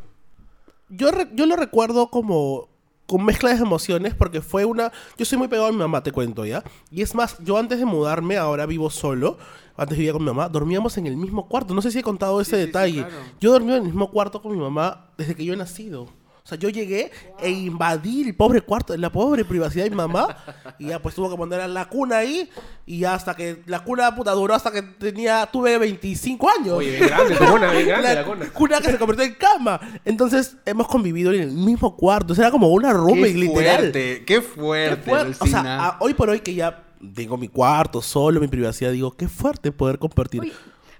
Yo, 0.88 1.12
re- 1.12 1.28
yo 1.34 1.46
lo 1.46 1.54
recuerdo 1.54 2.10
como 2.10 2.68
con 3.06 3.24
mezcla 3.24 3.50
de 3.54 3.56
emociones 3.56 4.14
porque 4.14 4.40
fue 4.40 4.64
una... 4.64 4.92
Yo 5.16 5.24
soy 5.24 5.38
muy 5.38 5.48
pegado 5.48 5.68
a 5.68 5.72
mi 5.72 5.78
mamá, 5.78 6.02
te 6.02 6.12
cuento 6.12 6.44
ya. 6.44 6.62
Y 6.90 7.02
es 7.02 7.14
más, 7.14 7.36
yo 7.40 7.56
antes 7.56 7.78
de 7.78 7.84
mudarme, 7.84 8.36
ahora 8.36 8.66
vivo 8.66 8.90
solo. 8.90 9.38
Antes 9.76 9.96
vivía 9.96 10.12
con 10.12 10.22
mi 10.22 10.28
mamá. 10.28 10.48
Dormíamos 10.48 10.96
en 10.98 11.06
el 11.06 11.16
mismo 11.16 11.48
cuarto. 11.48 11.74
No 11.74 11.82
sé 11.82 11.90
si 11.90 11.98
he 11.98 12.02
contado 12.02 12.40
ese 12.40 12.52
sí, 12.52 12.56
sí, 12.56 12.66
detalle. 12.66 13.04
claro. 13.06 13.14
Yo 13.40 13.52
dormí 13.52 13.70
en 13.70 13.78
el 13.78 13.82
mismo 13.84 14.10
cuarto 14.10 14.42
con 14.42 14.52
mi 14.52 14.58
mamá 14.58 15.10
desde 15.18 15.34
que 15.34 15.44
yo 15.44 15.52
he 15.52 15.56
nacido. 15.56 16.08
O 16.46 16.48
sea, 16.48 16.56
yo 16.58 16.68
llegué 16.68 17.10
e 17.40 17.50
invadí 17.50 18.22
el 18.22 18.36
pobre 18.36 18.60
cuarto, 18.60 18.96
la 18.96 19.10
pobre 19.10 19.44
privacidad 19.44 19.82
de 19.82 19.90
mi 19.90 19.96
mamá. 19.96 20.36
Y 20.78 20.86
ya 20.86 21.02
pues 21.02 21.16
tuvo 21.16 21.28
que 21.28 21.36
poner 21.36 21.68
la 21.68 21.88
cuna 21.88 22.18
ahí. 22.18 22.48
Y 22.86 23.00
ya 23.00 23.14
hasta 23.14 23.34
que 23.34 23.64
la 23.66 23.82
cuna 23.82 24.14
puta 24.14 24.30
duró 24.30 24.54
hasta 24.54 24.70
que 24.70 24.80
tenía, 24.80 25.48
tuve 25.52 25.76
25 25.76 26.48
años. 26.48 26.74
Oye, 26.74 26.90
bien 26.98 27.08
grande, 27.08 27.34
tu 27.34 27.44
cuna, 27.46 27.72
bien 27.72 27.88
grande 27.88 28.14
la 28.14 28.24
cuna. 28.24 28.46
cuna 28.52 28.80
que 28.80 28.92
se 28.92 28.96
convirtió 28.96 29.24
en 29.24 29.34
cama. 29.34 29.80
Entonces 30.04 30.56
hemos 30.64 30.86
convivido 30.86 31.32
en 31.32 31.40
el 31.42 31.50
mismo 31.50 31.96
cuarto. 31.96 32.32
O 32.32 32.36
sea, 32.36 32.44
era 32.44 32.52
como 32.52 32.68
una 32.68 32.90
Qué 32.90 32.94
roommate, 32.94 33.34
literal. 33.34 33.76
fuerte, 33.78 34.18
qué 34.18 34.24
Qué 34.24 34.40
fuerte. 34.40 35.10
O 35.40 35.46
sea, 35.48 35.84
a- 35.84 35.96
hoy 35.98 36.14
por 36.14 36.30
hoy 36.30 36.38
que 36.38 36.54
ya 36.54 36.84
tengo 37.12 37.36
mi 37.36 37.48
cuarto 37.48 38.00
solo, 38.00 38.38
mi 38.40 38.46
privacidad, 38.46 38.92
digo, 38.92 39.16
qué 39.16 39.26
fuerte 39.28 39.72
poder 39.72 39.98
compartir. 39.98 40.42
Uy, 40.42 40.52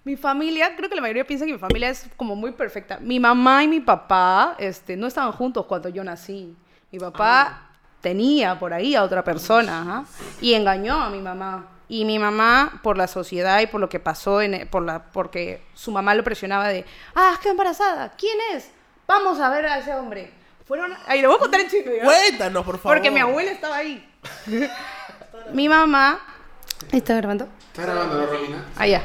mi 0.07 0.15
familia, 0.17 0.77
creo 0.77 0.89
que 0.89 0.95
la 0.95 1.01
mayoría 1.01 1.27
piensa 1.27 1.45
que 1.45 1.53
mi 1.53 1.59
familia 1.59 1.91
es 1.91 2.07
como 2.17 2.37
muy 2.37 2.53
perfecta. 2.53 2.99
Mi 3.01 3.19
mamá 3.19 3.65
y 3.65 3.67
mi 3.67 3.81
papá 3.81 4.55
este, 4.57 4.97
no 4.97 5.09
estaban 5.09 5.33
juntos 5.33 5.67
cuando 5.67 5.89
yo 5.89 6.05
nací. 6.05 6.57
Mi 6.93 7.01
papá 7.01 7.71
tenía 8.01 8.57
por 8.57 8.73
ahí 8.73 8.95
a 8.95 9.03
otra 9.03 9.25
persona 9.25 9.83
ajá, 9.83 10.05
y 10.41 10.55
engañó 10.55 10.95
a 10.95 11.11
mi 11.11 11.21
mamá. 11.21 11.67
Y 11.89 12.05
mi 12.05 12.21
mamá, 12.21 12.79
por 12.85 12.97
la 12.97 13.09
sociedad 13.09 13.59
y 13.61 13.67
por 13.67 13.81
lo 13.81 13.89
que 13.89 13.99
pasó, 13.99 14.41
en, 14.41 14.69
por 14.69 14.85
la, 14.85 15.03
porque 15.07 15.65
su 15.75 15.91
mamá 15.91 16.15
lo 16.15 16.23
presionaba 16.23 16.69
de, 16.69 16.85
ah, 17.17 17.37
qué 17.43 17.49
embarazada, 17.49 18.13
¿quién 18.17 18.39
es? 18.55 18.71
Vamos 19.09 19.41
a 19.41 19.51
ver 19.51 19.67
a 19.67 19.79
ese 19.79 19.93
hombre. 19.93 20.33
Fueron, 20.67 20.95
ahí 21.09 21.21
lo 21.21 21.31
voy 21.31 21.37
a 21.39 21.41
contar 21.41 21.63
en 21.63 21.69
chisme, 21.69 21.97
¿ya? 21.97 22.05
Cuéntanos, 22.05 22.65
por 22.65 22.79
favor. 22.79 22.97
Porque 22.97 23.11
mi 23.11 23.19
abuela 23.19 23.51
estaba 23.51 23.79
ahí. 23.79 24.09
mi 25.53 25.69
mamá, 25.69 26.21
¿está 26.93 27.17
grabando? 27.17 27.49
¿Está 27.73 27.83
grabando, 27.83 28.25
Romina? 28.25 28.65
Allá. 28.77 29.03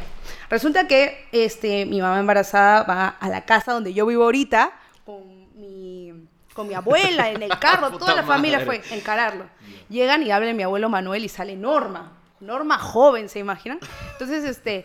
Resulta 0.52 0.86
que 0.86 1.30
este, 1.32 1.86
mi 1.86 2.02
mamá 2.02 2.20
embarazada 2.20 2.84
va 2.84 3.08
a 3.08 3.30
la 3.30 3.46
casa 3.46 3.72
donde 3.72 3.94
yo 3.94 4.06
vivo 4.06 4.26
ahorita 4.26 4.74
con 5.06 5.24
mi, 5.56 6.12
con 6.54 6.68
mi 6.68 6.74
abuela 6.74 7.30
en 7.30 7.42
el 7.42 7.58
carro. 7.58 7.90
Puta 7.90 8.00
Toda 8.06 8.16
la 8.16 8.24
familia 8.24 8.60
madre. 8.60 8.82
fue 8.82 8.92
a 8.92 9.00
encararlo. 9.00 9.46
Llegan 9.88 10.24
y 10.24 10.30
habla 10.30 10.52
mi 10.54 10.64
abuelo 10.64 10.90
Manuel 10.90 11.24
y 11.24 11.30
sale 11.30 11.56
Norma. 11.56 12.18
Norma 12.42 12.78
joven, 12.78 13.30
¿se 13.30 13.40
imaginan? 13.40 13.80
Entonces, 14.12 14.44
este, 14.44 14.84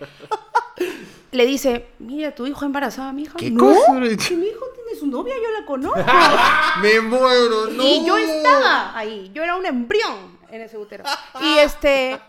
le 1.33 1.47
dice, 1.47 1.89
mira, 1.99 2.33
tu 2.33 2.47
hijo 2.47 2.65
embarazada, 2.65 3.13
mi 3.13 3.23
hija. 3.23 3.35
¿Qué 3.37 3.51
no, 3.51 3.65
cosa? 3.65 3.93
que 4.29 4.37
mi 4.37 4.47
hijo 4.47 4.67
tiene 4.73 5.01
su 5.01 5.09
novia, 5.09 5.35
yo 5.35 5.61
la 5.61 5.67
conozco. 5.67 5.99
Me 6.81 7.01
muero, 7.01 7.67
no. 7.73 7.83
Y 7.83 8.07
yo 8.07 8.17
estaba 8.17 8.97
ahí, 8.97 9.33
yo 9.35 9.43
era 9.43 9.57
un 9.57 9.67
embrión 9.67 10.39
en 10.49 10.61
ese 10.61 10.79
útero. 10.79 11.03
Y 11.41 11.59
este, 11.59 12.21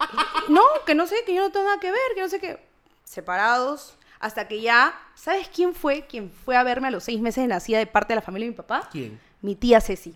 no, 0.48 0.64
que 0.88 0.96
no 0.96 1.06
sé, 1.06 1.18
que 1.24 1.36
yo 1.36 1.44
no 1.44 1.52
tengo 1.52 1.68
nada 1.68 1.80
que 1.80 1.92
ver, 1.92 2.16
que 2.16 2.22
no 2.22 2.30
sé 2.30 2.40
qué. 2.40 2.67
Separados, 3.08 3.96
hasta 4.20 4.48
que 4.50 4.60
ya, 4.62 4.94
¿sabes 5.16 5.48
quién 5.48 5.74
fue? 5.74 6.06
Quien 6.08 6.30
fue 6.30 6.58
a 6.58 6.64
verme 6.64 6.90
a 6.90 6.92
los 6.92 7.06
seis 7.06 7.22
meses 7.22 7.42
de 7.44 7.48
nacida 7.48 7.78
de 7.78 7.88
parte 7.88 8.12
de 8.12 8.16
la 8.16 8.22
familia 8.22 8.48
de 8.48 8.52
mi 8.52 8.58
papá. 8.58 8.90
¿Quién? 8.92 9.18
Mi 9.42 9.56
tía 9.56 9.80
Ceci. 9.80 10.14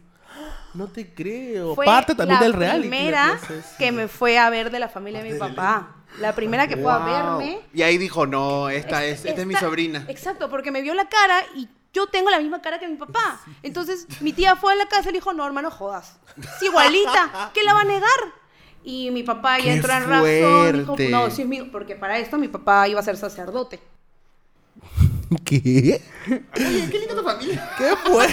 No 0.73 0.88
te 0.88 1.13
creo. 1.13 1.73
Fue 1.73 1.86
Parte 1.86 2.15
también 2.15 2.39
del 2.41 2.54
reality. 2.54 2.89
primera 2.89 3.27
la 3.30 3.38
Ceci. 3.38 3.77
que 3.77 3.91
me 3.93 4.08
fue 4.10 4.38
a 4.38 4.49
ver 4.49 4.71
de 4.71 4.80
la 4.80 4.89
familia 4.89 5.23
de 5.23 5.32
mi 5.32 5.39
papá. 5.39 5.95
La 6.19 6.36
primera 6.36 6.67
que 6.67 6.75
fue 6.75 6.91
a 6.91 6.97
Wow. 6.97 7.06
verme. 7.38 7.62
Y 7.73 7.82
ahí 7.82 7.97
dijo, 7.97 8.27
no, 8.27 8.69
esta 8.69 9.06
es, 9.06 9.23
esta 9.23 9.39
es 9.41 9.47
mi 9.47 9.54
Esta- 9.54 9.65
sobrina. 9.65 10.06
Exacto, 10.10 10.49
porque 10.49 10.69
me 10.71 10.82
vio 10.82 10.93
la 10.93 11.08
cara 11.08 11.41
y 11.56 11.69
yo 11.93 12.08
tengo 12.08 12.30
la 12.30 12.39
misma 12.39 12.62
cara 12.62 12.77
que 12.80 12.88
mi 12.89 12.97
papá. 12.97 13.39
Entonces 13.63 14.06
mi 14.19 14.34
tía 14.34 14.58
fue 14.58 14.73
a 14.73 14.75
la 14.75 14.88
casa 14.88 15.04
y 15.10 15.13
le 15.13 15.19
dijo, 15.19 15.32
no, 15.34 15.45
hermano, 15.45 15.71
jodas. 15.71 16.17
Es 16.38 16.62
igualita. 16.63 17.51
¿Qué 17.54 17.63
la 17.63 17.73
va 17.73 17.82
a 17.82 17.86
negar? 17.86 18.10
Y 18.84 19.12
mi 19.12 19.24
papá 19.24 19.58
ya 19.60 19.65
¡Qué 19.65 19.74
entró 19.74 19.94
en 19.94 20.10
razón. 20.10 20.26
Dijo, 20.80 20.86
fuerte! 20.88 21.10
no, 21.10 21.30
sí 21.30 21.41
es 21.44 21.48
mío. 21.48 21.67
Porque 21.72 21.96
para 21.96 22.17
esto 22.17 22.38
mi 22.38 22.48
papá 22.48 22.88
iba 22.88 23.00
a 23.00 23.04
ser 23.04 23.17
sacerdote. 23.17 23.80
¿Qué? 25.46 26.02
Oye, 26.28 26.89
qué 26.91 27.00
linda 27.00 27.15
tu 27.15 27.24
familia. 27.24 27.70
¿Qué 27.78 27.94
fue? 28.04 28.28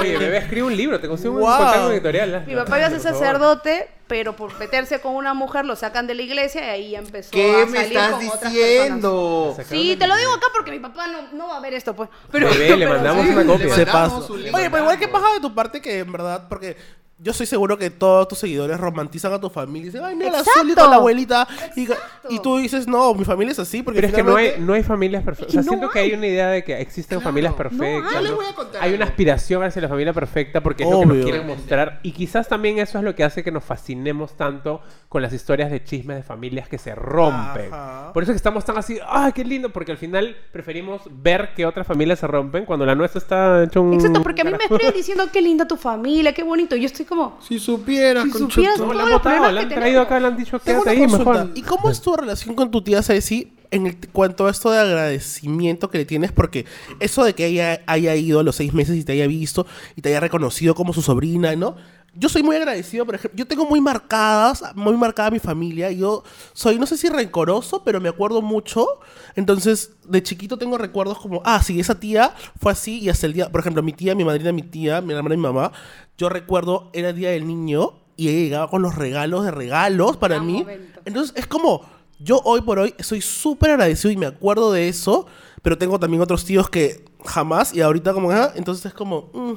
Oye, 0.00 0.18
bebé, 0.18 0.38
escribe 0.38 0.66
un 0.66 0.76
libro, 0.76 0.98
te 1.00 1.06
consigo 1.08 1.34
un 1.34 1.40
Wow. 1.40 1.56
contacto 1.56 1.92
editorial. 1.92 2.34
¿eh? 2.34 2.44
Mi 2.46 2.54
papá 2.56 2.78
iba 2.78 2.86
a 2.88 2.90
ser 2.90 3.00
sacerdote, 3.00 3.88
pero 4.08 4.34
por 4.34 4.58
meterse 4.58 5.00
con 5.00 5.14
una 5.14 5.34
mujer 5.34 5.64
lo 5.64 5.76
sacan 5.76 6.06
de 6.08 6.14
la 6.14 6.22
iglesia 6.22 6.62
y 6.62 6.70
ahí 6.70 6.94
empezó 6.96 7.30
¿Qué 7.30 7.62
a 7.62 7.66
me 7.66 7.78
salir 7.82 7.92
estás 7.96 8.10
con 8.10 8.14
otras 8.26 8.30
personas. 8.40 8.52
diciendo? 8.54 9.56
Sí, 9.68 9.96
te 9.96 10.06
lo 10.08 10.16
digo 10.16 10.32
acá 10.32 10.46
porque 10.52 10.72
mi 10.72 10.80
papá 10.80 11.06
no, 11.06 11.30
no 11.32 11.48
va 11.48 11.58
a 11.58 11.60
ver 11.60 11.74
esto, 11.74 11.94
pues. 11.94 12.08
Pero, 12.32 12.48
Bebé, 12.48 12.76
le 12.76 12.86
pero 12.86 12.90
mandamos 12.90 13.24
sí. 13.26 13.32
una 13.32 13.46
copia. 13.46 13.66
Le 13.66 13.74
Se 13.74 13.86
pasó. 13.86 14.26
un 14.32 14.40
Oye, 14.54 14.70
pero 14.70 14.78
igual 14.78 14.98
que 14.98 15.08
paja 15.08 15.34
de 15.34 15.40
tu 15.40 15.54
parte 15.54 15.80
que 15.80 16.00
en 16.00 16.10
verdad, 16.10 16.46
porque 16.48 16.76
yo 17.22 17.32
soy 17.32 17.46
seguro 17.46 17.78
que 17.78 17.88
todos 17.90 18.26
tus 18.26 18.38
seguidores 18.38 18.80
romantizan 18.80 19.32
a 19.32 19.40
tu 19.40 19.48
familia 19.48 19.82
y 19.82 19.90
dicen, 19.92 20.04
ay, 20.04 20.16
mira, 20.16 20.30
Exacto. 20.30 20.50
solita 20.60 20.88
la 20.88 20.96
abuelita. 20.96 21.46
Y, 21.76 21.86
y 22.30 22.38
tú 22.40 22.56
dices, 22.56 22.88
no, 22.88 23.14
mi 23.14 23.24
familia 23.24 23.52
es 23.52 23.58
así. 23.60 23.82
Porque 23.82 24.00
Pero 24.00 24.08
es 24.08 24.14
que 24.14 24.22
no 24.24 24.34
hay, 24.36 24.54
no 24.58 24.72
hay 24.72 24.82
familias 24.82 25.22
perfectas. 25.22 25.50
O 25.50 25.52
sea, 25.52 25.62
no 25.62 25.68
siento 25.68 25.88
que 25.90 26.00
hay 26.00 26.10
hay. 26.10 26.16
una 26.16 26.26
idea 26.26 26.48
de 26.48 26.64
que 26.64 26.80
existen 26.80 27.18
Claro. 27.18 27.30
familias 27.30 27.52
No 27.52 27.56
perfectas. 27.58 27.88
hay. 28.08 28.14
Yo 28.14 28.20
les 28.22 28.30
¿no? 28.30 28.36
voy 28.36 28.46
a 28.46 28.54
contar 28.54 28.82
Hay 28.82 28.94
una 28.94 29.04
aspiración 29.04 29.62
hacia 29.62 29.80
la 29.82 29.88
familia 29.88 30.12
perfecta 30.12 30.60
porque 30.62 30.82
es 30.82 30.90
lo 30.90 31.00
que 31.00 31.06
nos 31.06 31.16
quieren 31.24 31.46
mostrar. 31.46 32.00
Y 32.02 32.10
quizás 32.12 32.48
también 32.48 32.78
eso 32.80 32.98
es 32.98 33.04
lo 33.04 33.14
que 33.14 33.22
hace 33.22 33.44
que 33.44 33.52
nos 33.52 33.62
fascinemos 33.64 34.36
tanto 34.36 34.80
con 35.08 35.22
las 35.22 35.32
historias 35.32 35.70
de 35.70 35.84
chismes 35.84 36.16
de 36.16 36.22
familias 36.24 36.68
que 36.68 36.78
se 36.78 36.94
rompen. 36.94 37.72
Ajá. 37.72 38.12
Por 38.12 38.22
eso 38.24 38.32
es 38.32 38.34
que 38.34 38.38
estamos 38.38 38.64
tan 38.64 38.78
así, 38.78 38.98
¡ay, 39.06 39.32
qué 39.32 39.44
lindo! 39.44 39.70
Porque 39.70 39.92
al 39.92 39.98
final 39.98 40.34
preferimos 40.52 41.02
ver 41.10 41.50
que 41.54 41.66
otras 41.66 41.86
familias 41.86 42.18
se 42.18 42.26
rompen 42.26 42.64
cuando 42.64 42.84
la 42.86 42.94
nuestra 42.94 43.18
está 43.20 43.62
hecho 43.62 43.80
un. 43.82 43.92
Exacto, 43.94 44.22
porque 44.22 44.40
a 44.42 44.44
mí 44.44 44.50
me 44.50 44.56
escriben 44.64 44.94
diciendo 44.94 45.28
qué 45.32 45.40
linda 45.40 45.68
tu 45.68 45.76
familia, 45.76 46.32
qué 46.32 46.42
bonito. 46.42 46.74
Yo 46.76 46.86
estoy 46.86 47.04
como, 47.14 47.38
Si 47.40 47.58
supieras, 47.58 48.24
Si 48.24 48.30
supieras 48.38 48.76
todos 48.76 48.94
la 48.96 49.02
han 49.04 49.10
los 49.10 49.20
problemas 49.22 49.52
la 49.54 49.60
han 49.62 49.68
que 49.68 49.74
traído 49.74 50.00
tenemos. 50.00 50.06
acá, 50.06 50.20
le 50.20 50.26
han 50.26 50.36
dicho 50.36 50.58
Tengo 50.58 50.82
quédate 50.82 51.00
una 51.00 51.04
ahí 51.06 51.10
consulta. 51.10 51.44
mejor. 51.44 51.58
¿Y 51.58 51.62
cómo 51.62 51.90
es 51.90 52.00
tu 52.00 52.16
relación 52.16 52.54
con 52.54 52.70
tu 52.70 52.82
tía 52.82 53.02
Ceci 53.02 53.52
en 53.70 53.86
el, 53.86 53.96
cuanto 54.10 54.46
a 54.46 54.50
esto 54.50 54.70
de 54.70 54.78
agradecimiento 54.78 55.88
que 55.90 55.98
le 55.98 56.04
tienes? 56.04 56.32
Porque 56.32 56.66
eso 57.00 57.24
de 57.24 57.34
que 57.34 57.46
ella 57.46 57.82
haya 57.86 58.14
ido 58.16 58.40
a 58.40 58.42
los 58.42 58.56
seis 58.56 58.72
meses 58.74 58.96
y 58.96 59.04
te 59.04 59.12
haya 59.12 59.26
visto 59.26 59.66
y 59.96 60.02
te 60.02 60.08
haya 60.10 60.20
reconocido 60.20 60.74
como 60.74 60.92
su 60.92 61.02
sobrina, 61.02 61.54
¿no? 61.56 61.76
Yo 62.14 62.28
soy 62.28 62.42
muy 62.42 62.56
agradecido, 62.56 63.06
por 63.06 63.14
ejemplo, 63.14 63.36
yo 63.38 63.46
tengo 63.46 63.64
muy 63.64 63.80
marcadas, 63.80 64.62
muy 64.74 64.94
marcada 64.96 65.30
mi 65.30 65.38
familia. 65.38 65.90
Yo 65.90 66.22
soy, 66.52 66.78
no 66.78 66.86
sé 66.86 66.98
si 66.98 67.08
rencoroso, 67.08 67.82
pero 67.84 68.00
me 68.02 68.08
acuerdo 68.10 68.42
mucho. 68.42 68.86
Entonces, 69.34 69.92
de 70.06 70.22
chiquito 70.22 70.58
tengo 70.58 70.76
recuerdos 70.76 71.18
como, 71.18 71.40
ah, 71.44 71.62
sí, 71.62 71.80
esa 71.80 71.98
tía 71.98 72.34
fue 72.60 72.72
así 72.72 72.98
y 73.00 73.08
hasta 73.08 73.24
el 73.26 73.32
día, 73.32 73.50
por 73.50 73.60
ejemplo, 73.60 73.82
mi 73.82 73.94
tía, 73.94 74.14
mi 74.14 74.24
madrina, 74.24 74.52
mi 74.52 74.62
tía, 74.62 75.00
mi 75.00 75.14
hermana 75.14 75.36
mi 75.36 75.40
mamá, 75.42 75.72
yo 76.18 76.28
recuerdo, 76.28 76.90
era 76.92 77.08
el 77.10 77.16
día 77.16 77.30
del 77.30 77.46
niño 77.46 77.94
y 78.16 78.28
ella 78.28 78.38
llegaba 78.40 78.68
con 78.70 78.82
los 78.82 78.94
regalos 78.94 79.44
de 79.46 79.50
regalos 79.50 80.18
para 80.18 80.34
Gran 80.34 80.46
mí. 80.46 80.58
momento. 80.60 81.00
Entonces 81.06 81.34
es 81.34 81.46
como, 81.46 81.80
yo 82.18 82.42
hoy 82.44 82.60
por 82.60 82.78
hoy 82.78 82.94
soy 83.00 83.22
súper 83.22 83.70
agradecido 83.70 84.10
y 84.10 84.18
me 84.18 84.26
acuerdo 84.26 84.70
de 84.70 84.88
eso, 84.88 85.26
pero 85.62 85.78
tengo 85.78 85.98
también 85.98 86.22
otros 86.22 86.44
tíos 86.44 86.68
que 86.68 87.06
jamás 87.24 87.74
y 87.74 87.80
ahorita 87.80 88.12
como, 88.12 88.30
ah, 88.30 88.52
entonces 88.54 88.84
es 88.84 88.92
como, 88.92 89.30
mm, 89.32 89.52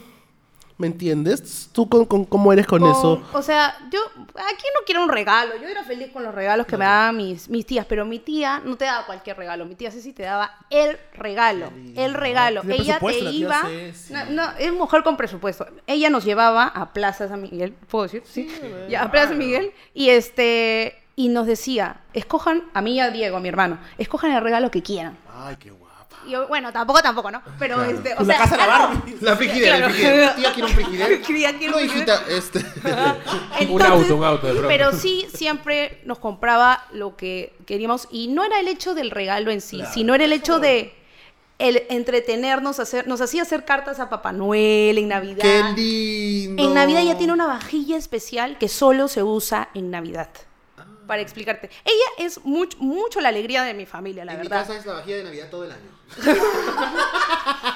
¿me 0.77 0.87
entiendes? 0.87 1.69
¿Tú 1.71 1.87
con, 1.87 2.05
con- 2.05 2.25
cómo 2.25 2.51
eres 2.51 2.67
con, 2.67 2.81
con- 2.81 2.91
eso? 2.91 3.23
O 3.33 3.41
sea, 3.41 3.77
yo, 3.91 3.99
aquí 4.17 4.65
no 4.73 4.85
quiero 4.85 5.03
un 5.03 5.09
regalo. 5.09 5.53
Yo 5.61 5.67
era 5.67 5.83
feliz 5.83 6.11
con 6.11 6.23
los 6.23 6.35
regalos 6.35 6.65
que 6.67 6.77
me 6.77 6.85
daban 6.85 7.15
mis, 7.17 7.49
mis 7.49 7.65
tías, 7.65 7.85
pero 7.85 8.05
mi 8.05 8.19
tía 8.19 8.61
no 8.63 8.75
te 8.77 8.85
daba 8.85 9.05
cualquier 9.05 9.37
regalo. 9.37 9.65
Mi 9.65 9.75
tía 9.75 9.89
Ceci 9.91 10.11
te 10.13 10.23
daba 10.23 10.51
el 10.69 10.97
regalo. 11.13 11.71
El 11.95 12.13
regalo. 12.13 12.61
Tiene 12.61 12.75
Ella 12.77 12.99
te 12.99 13.19
iba. 13.31 13.61
No, 14.09 14.25
no, 14.31 14.51
es 14.57 14.73
mujer 14.73 15.03
con 15.03 15.15
presupuesto. 15.17 15.65
Ella 15.87 16.09
nos 16.09 16.25
llevaba 16.25 16.65
a 16.67 16.91
Plaza 16.93 17.27
San 17.27 17.41
Miguel, 17.41 17.71
¿puedo 17.73 18.03
decir? 18.03 18.23
Sí. 18.25 18.49
Ya, 18.89 19.03
a 19.03 19.11
Plaza 19.11 19.29
San 19.29 19.37
Miguel. 19.37 19.71
Y 19.93 20.09
este. 20.09 21.01
Y 21.17 21.29
nos 21.29 21.47
decía, 21.47 22.01
escojan, 22.11 22.63
a 22.73 22.81
mí 22.81 22.95
y 22.95 22.99
a 22.99 23.09
Diego, 23.09 23.37
a 23.37 23.39
mi 23.39 23.47
hermano, 23.47 23.77
escojan 23.97 24.31
el 24.33 24.43
regalo 24.43 24.69
que 24.69 24.83
quieran. 24.83 25.17
Ay, 25.33 25.55
qué 25.57 25.71
guapa. 25.71 25.84
Y 26.25 26.31
yo, 26.31 26.47
bueno, 26.47 26.71
tampoco, 26.73 27.01
tampoco, 27.01 27.31
¿no? 27.31 27.41
Pero 27.59 27.83
este, 27.83 28.13
o 28.13 28.17
Pues 28.17 28.27
la 28.27 28.33
sea, 28.35 28.43
casa 28.43 28.57
de 28.57 28.61
la 28.67 28.67
Barbie. 28.67 29.17
La 29.21 29.35
frigidera, 29.35 29.77
Claro. 29.77 29.93
frigidera. 29.93 30.35
Tía, 30.35 30.53
quiero 30.53 30.67
un 30.67 30.73
frigidera. 30.73 31.21
Tía, 31.27 31.57
quiero 31.57 31.71
No, 31.73 31.77
un 31.79 31.85
hijita, 31.85 32.21
este... 32.29 32.59
Un 33.69 33.81
auto, 33.81 34.15
un 34.15 34.23
auto, 34.23 34.47
de 34.47 34.53
pronto. 34.53 34.67
Pero 34.67 34.91
sí, 34.91 35.27
siempre 35.33 36.01
nos 36.05 36.19
compraba 36.19 36.83
lo 36.91 37.15
que 37.15 37.53
queríamos. 37.65 38.07
Y 38.11 38.27
no 38.27 38.43
era 38.43 38.59
el 38.59 38.67
hecho 38.67 38.93
del 38.93 39.11
regalo 39.11 39.51
en 39.51 39.61
sí, 39.61 39.81
sino 39.93 40.13
era 40.15 40.25
el 40.25 40.33
hecho 40.33 40.59
de 40.59 40.93
el 41.57 41.83
entretenernos, 41.89 42.79
hacer, 42.81 43.07
nos 43.07 43.21
hacía 43.21 43.41
hacer 43.43 43.63
cartas 43.63 44.01
a 44.01 44.09
Papá 44.09 44.33
Noel 44.33 44.97
en 44.97 45.07
Navidad. 45.07 45.41
¡Qué 45.41 45.63
lindo! 45.81 46.61
En 46.63 46.73
Navidad 46.73 47.01
ya 47.03 47.17
tiene 47.17 47.31
una 47.31 47.47
vajilla 47.47 47.95
especial 47.95 48.57
que 48.57 48.67
solo 48.67 49.07
se 49.07 49.23
usa 49.23 49.69
en 49.73 49.89
Navidad. 49.89 50.29
Para 51.07 51.21
explicarte. 51.21 51.69
Ella 51.83 52.25
es 52.27 52.43
mucho, 52.45 52.77
mucho 52.79 53.21
la 53.21 53.29
alegría 53.29 53.63
de 53.63 53.73
mi 53.73 53.85
familia, 53.85 54.25
la 54.25 54.33
en 54.33 54.39
mi 54.41 54.47
verdad. 54.47 54.61
casa 54.65 54.77
es 54.79 54.85
la 54.85 54.93
vajilla 54.93 55.17
de 55.17 55.23
Navidad 55.25 55.49
todo 55.49 55.65
el 55.65 55.71
año. 55.71 55.95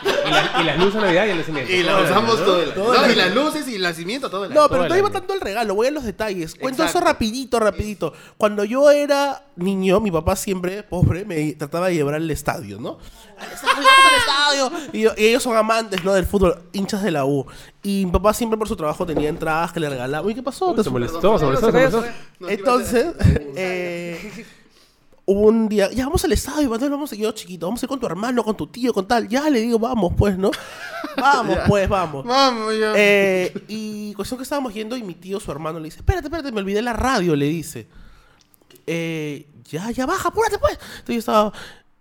Y, 0.04 0.30
la- 0.32 0.62
y 0.62 0.64
las 0.66 0.78
luces 0.78 0.94
de 0.96 1.02
Navidad 1.02 1.26
y 1.26 1.30
el 1.32 1.38
nacimiento. 1.38 1.72
Y 1.74 1.84
la 1.84 1.92
Todo 1.92 2.00
el 2.00 2.06
usamos 2.12 2.36
año, 2.36 2.40
¿no? 2.40 2.46
todo 2.46 2.62
el 2.64 2.70
año. 2.72 3.06
No, 3.08 3.12
y 3.12 3.16
las 3.16 3.36
luces 3.36 3.68
y 3.68 3.76
el 3.76 3.82
nacimiento 3.82 4.30
todo 4.30 4.46
el 4.46 4.52
año. 4.52 4.62
No, 4.62 4.70
pero 4.70 4.84
año. 4.84 5.10
tanto 5.12 5.34
el 5.34 5.42
regalo, 5.42 5.76
voy 5.76 5.88
a 5.88 5.92
los 5.92 6.04
detalles. 6.04 6.56
Cuento 6.56 6.84
Exacto. 6.84 7.00
eso 7.00 7.08
rapidito, 7.08 7.60
rapidito. 7.60 8.14
Cuando 8.38 8.64
yo 8.64 8.92
era 8.92 9.44
niño, 9.56 10.00
mi 10.00 10.12
papá 10.12 10.36
siempre, 10.36 10.84
pobre, 10.84 11.26
me 11.26 11.54
trataba 11.54 11.88
de 11.88 11.96
llevar 11.96 12.16
al 12.16 12.30
estadio, 12.30 12.80
¿no? 12.80 13.00
Al 13.38 13.52
estadio, 13.52 13.76
vamos 13.76 14.06
al 14.06 14.70
estadio. 14.70 14.90
Y, 14.94 15.02
yo- 15.02 15.12
y 15.18 15.26
ellos 15.26 15.44
son 15.44 15.58
amantes, 15.58 16.04
¿no? 16.04 16.14
Del 16.14 16.26
fútbol, 16.26 16.62
hinchas 16.72 17.04
de 17.04 17.12
la 17.12 17.26
U. 17.26 17.46
Y 17.82 18.06
mi 18.06 18.12
papá 18.12 18.34
siempre 18.34 18.58
por 18.58 18.68
su 18.68 18.76
trabajo 18.76 19.06
tenía 19.06 19.30
entradas 19.30 19.72
que 19.72 19.80
le 19.80 19.90
regalaba. 19.90 20.26
Uy, 20.26 20.36
¿qué 20.36 20.44
pasó? 20.44 20.72
Uy, 20.72 20.76
Te 20.76 20.84
se 20.84 20.90
molestó, 20.90 21.40
se 21.40 21.46
molestó, 21.46 21.72
se 21.72 21.72
molestó. 21.72 22.04
Entonces, 22.48 23.08
eh, 23.56 24.46
hubo 25.26 25.48
un 25.48 25.70
día, 25.70 25.90
ya 25.92 26.06
vamos 26.06 26.26
al 26.26 26.34
estadio, 26.34 26.70
Manuel, 26.70 26.92
vamos 26.92 27.14
a 27.14 27.16
yo 27.16 27.32
chiquito, 27.32 27.68
vamos 27.68 27.82
a 27.82 27.86
ir 27.86 27.88
con 27.88 28.00
tu 28.00 28.06
hermano, 28.06 28.44
con 28.44 28.58
tu 28.58 28.68
tío, 28.68 28.94
con 28.94 29.08
tal. 29.08 29.30
Ya 29.30 29.50
le 29.50 29.62
digo, 29.62 29.80
vamos, 29.80 30.14
pues, 30.18 30.38
¿no? 30.38 30.52
Vamos, 31.18 31.58
pues, 31.68 31.90
vamos. 31.90 32.24
Vamos 32.24 32.78
ya. 32.80 32.94
Eh, 32.96 33.52
y 33.68 34.14
cuestión 34.14 34.38
que 34.38 34.44
estábamos 34.44 34.74
yendo 34.74 34.96
y 34.96 35.04
mi 35.04 35.16
tío, 35.16 35.40
su 35.40 35.52
hermano, 35.52 35.80
le 35.80 35.86
dice, 35.86 35.98
espérate, 35.98 36.28
espérate, 36.28 36.52
me 36.52 36.62
olvidé 36.62 36.82
la 36.82 36.94
radio, 36.94 37.36
le 37.36 37.46
dice. 37.46 37.88
Eh, 38.88 39.48
ya, 39.66 39.92
ya 39.92 40.06
baja, 40.06 40.30
apúrate 40.30 40.58
pues. 40.60 40.74
Entonces 41.00 41.16
yo 41.16 41.20
estaba, 41.20 41.54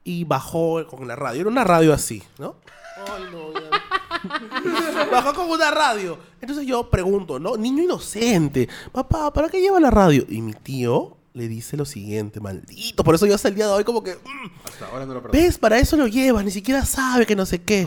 y 0.04 0.24
bajó 0.24 0.86
con 0.86 1.08
la 1.08 1.16
radio, 1.16 1.40
era 1.40 1.50
una 1.50 1.64
radio 1.64 1.92
así, 1.92 2.22
¿no? 2.38 2.56
Ay, 2.96 3.24
no, 3.32 3.52
ya. 3.52 3.77
Bajó 5.12 5.34
con 5.34 5.50
una 5.50 5.70
radio. 5.70 6.18
Entonces 6.40 6.66
yo 6.66 6.88
pregunto, 6.90 7.38
¿no? 7.38 7.56
Niño 7.56 7.82
inocente, 7.82 8.68
papá, 8.92 9.32
¿para 9.32 9.48
qué 9.48 9.60
lleva 9.60 9.80
la 9.80 9.90
radio? 9.90 10.24
Y 10.28 10.40
mi 10.42 10.52
tío 10.54 11.16
le 11.34 11.48
dice 11.48 11.76
lo 11.76 11.84
siguiente, 11.84 12.40
maldito. 12.40 13.04
Por 13.04 13.14
eso 13.14 13.26
yo 13.26 13.34
hasta 13.34 13.48
el 13.48 13.54
día 13.54 13.66
de 13.66 13.72
hoy 13.72 13.84
como 13.84 14.02
que, 14.02 14.14
mm, 14.14 14.68
Hasta 14.68 14.86
ahora 14.86 15.06
no 15.06 15.14
lo. 15.14 15.22
¿ves? 15.22 15.58
Para 15.58 15.78
eso 15.78 15.96
lo 15.96 16.06
llevas, 16.06 16.44
ni 16.44 16.50
siquiera 16.50 16.84
sabe 16.84 17.26
que 17.26 17.36
no 17.36 17.46
sé 17.46 17.62
qué. 17.62 17.86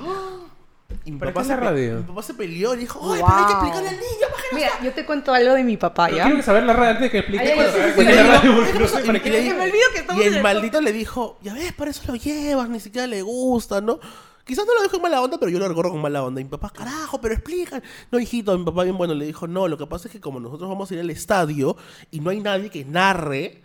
Y 1.06 1.12
mi 1.12 1.20
¿Para 1.20 1.32
papá, 1.34 1.42
qué 1.42 1.48
se 1.48 1.54
la 1.56 1.60
pe- 1.60 1.66
radio? 1.66 1.98
mi 1.98 2.04
papá 2.04 2.22
se 2.24 2.34
peleó 2.34 2.74
y 2.76 2.78
dijo, 2.80 3.00
¡ay, 3.14 3.22
pero 3.26 3.36
hay 3.38 3.46
que 3.46 3.54
Wow. 3.54 3.62
explicarle 3.62 3.90
al 3.90 3.96
niño! 3.96 4.28
que 4.50 4.56
Mira, 4.56 4.70
yo 4.84 4.94
te 4.94 5.06
cuento 5.06 5.34
algo 5.34 5.54
de 5.54 5.64
mi 5.64 5.78
papá, 5.78 6.06
Pero 6.08 6.18
¿ya? 6.18 6.26
quiero 6.26 6.44
saber 6.44 6.64
la 6.64 6.74
radio 6.74 6.90
antes 6.92 7.04
de 7.04 7.10
que 7.12 7.18
explique. 7.20 7.44
Ay, 7.52 7.60
sí, 7.74 7.80
sí, 7.80 7.92
sí, 7.96 8.02
es 8.10 8.16
la 8.16 8.24
sí. 8.24 8.30
radio, 8.48 8.56
porque 8.56 8.80
no 8.80 8.88
sé 8.88 9.00
Y 9.02 9.04
y 9.10 9.12
le- 9.12 9.22
Que 9.22 9.54
me 9.54 9.62
olvido 9.62 9.84
que 9.94 10.00
estamos 10.00 10.22
Y 10.24 10.26
en 10.28 10.32
el 10.34 10.38
el 10.38 10.44
maldito 10.44 10.82
le 10.82 10.92
dijo, 10.94 11.38
ya 11.42 11.54
ves, 11.54 11.74
para 11.74 11.92
eso 11.92 12.04
lo 12.08 12.16
llevas, 12.16 12.70
ni 12.70 12.80
siquiera 12.80 13.08
le 13.08 13.22
gusta, 13.22 13.80
¿no? 13.82 14.00
Quizás 14.46 14.66
no 14.66 14.74
lo 14.74 14.84
dijo 14.84 14.96
en 14.96 15.02
mala 15.02 15.22
onda, 15.22 15.38
pero 15.38 15.52
yo 15.52 15.60
lo 15.60 15.68
recuerdo 15.68 15.92
con 15.92 16.02
mala 16.02 16.24
onda. 16.24 16.42
Y 16.42 16.44
mi 16.44 16.50
papá, 16.50 16.70
carajo, 16.70 17.22
pero 17.22 17.34
explica. 17.34 17.82
No, 18.12 18.20
hijito, 18.20 18.58
mi 18.58 18.66
papá 18.66 18.84
bien 18.84 18.98
bueno 18.98 19.14
le 19.14 19.26
dijo, 19.26 19.48
no, 19.48 19.68
lo 19.68 19.78
que 19.78 19.88
pasa 19.88 20.08
es 20.08 20.12
que 20.12 20.20
como 20.20 20.40
nosotros 20.40 20.70
vamos 20.70 20.90
a 20.90 20.94
ir 20.94 21.00
al 21.00 21.10
estadio 21.10 21.78
y 22.10 22.20
no 22.20 22.30
hay 22.30 22.40
nadie 22.40 22.70
que 22.70 22.84
narre, 22.84 23.62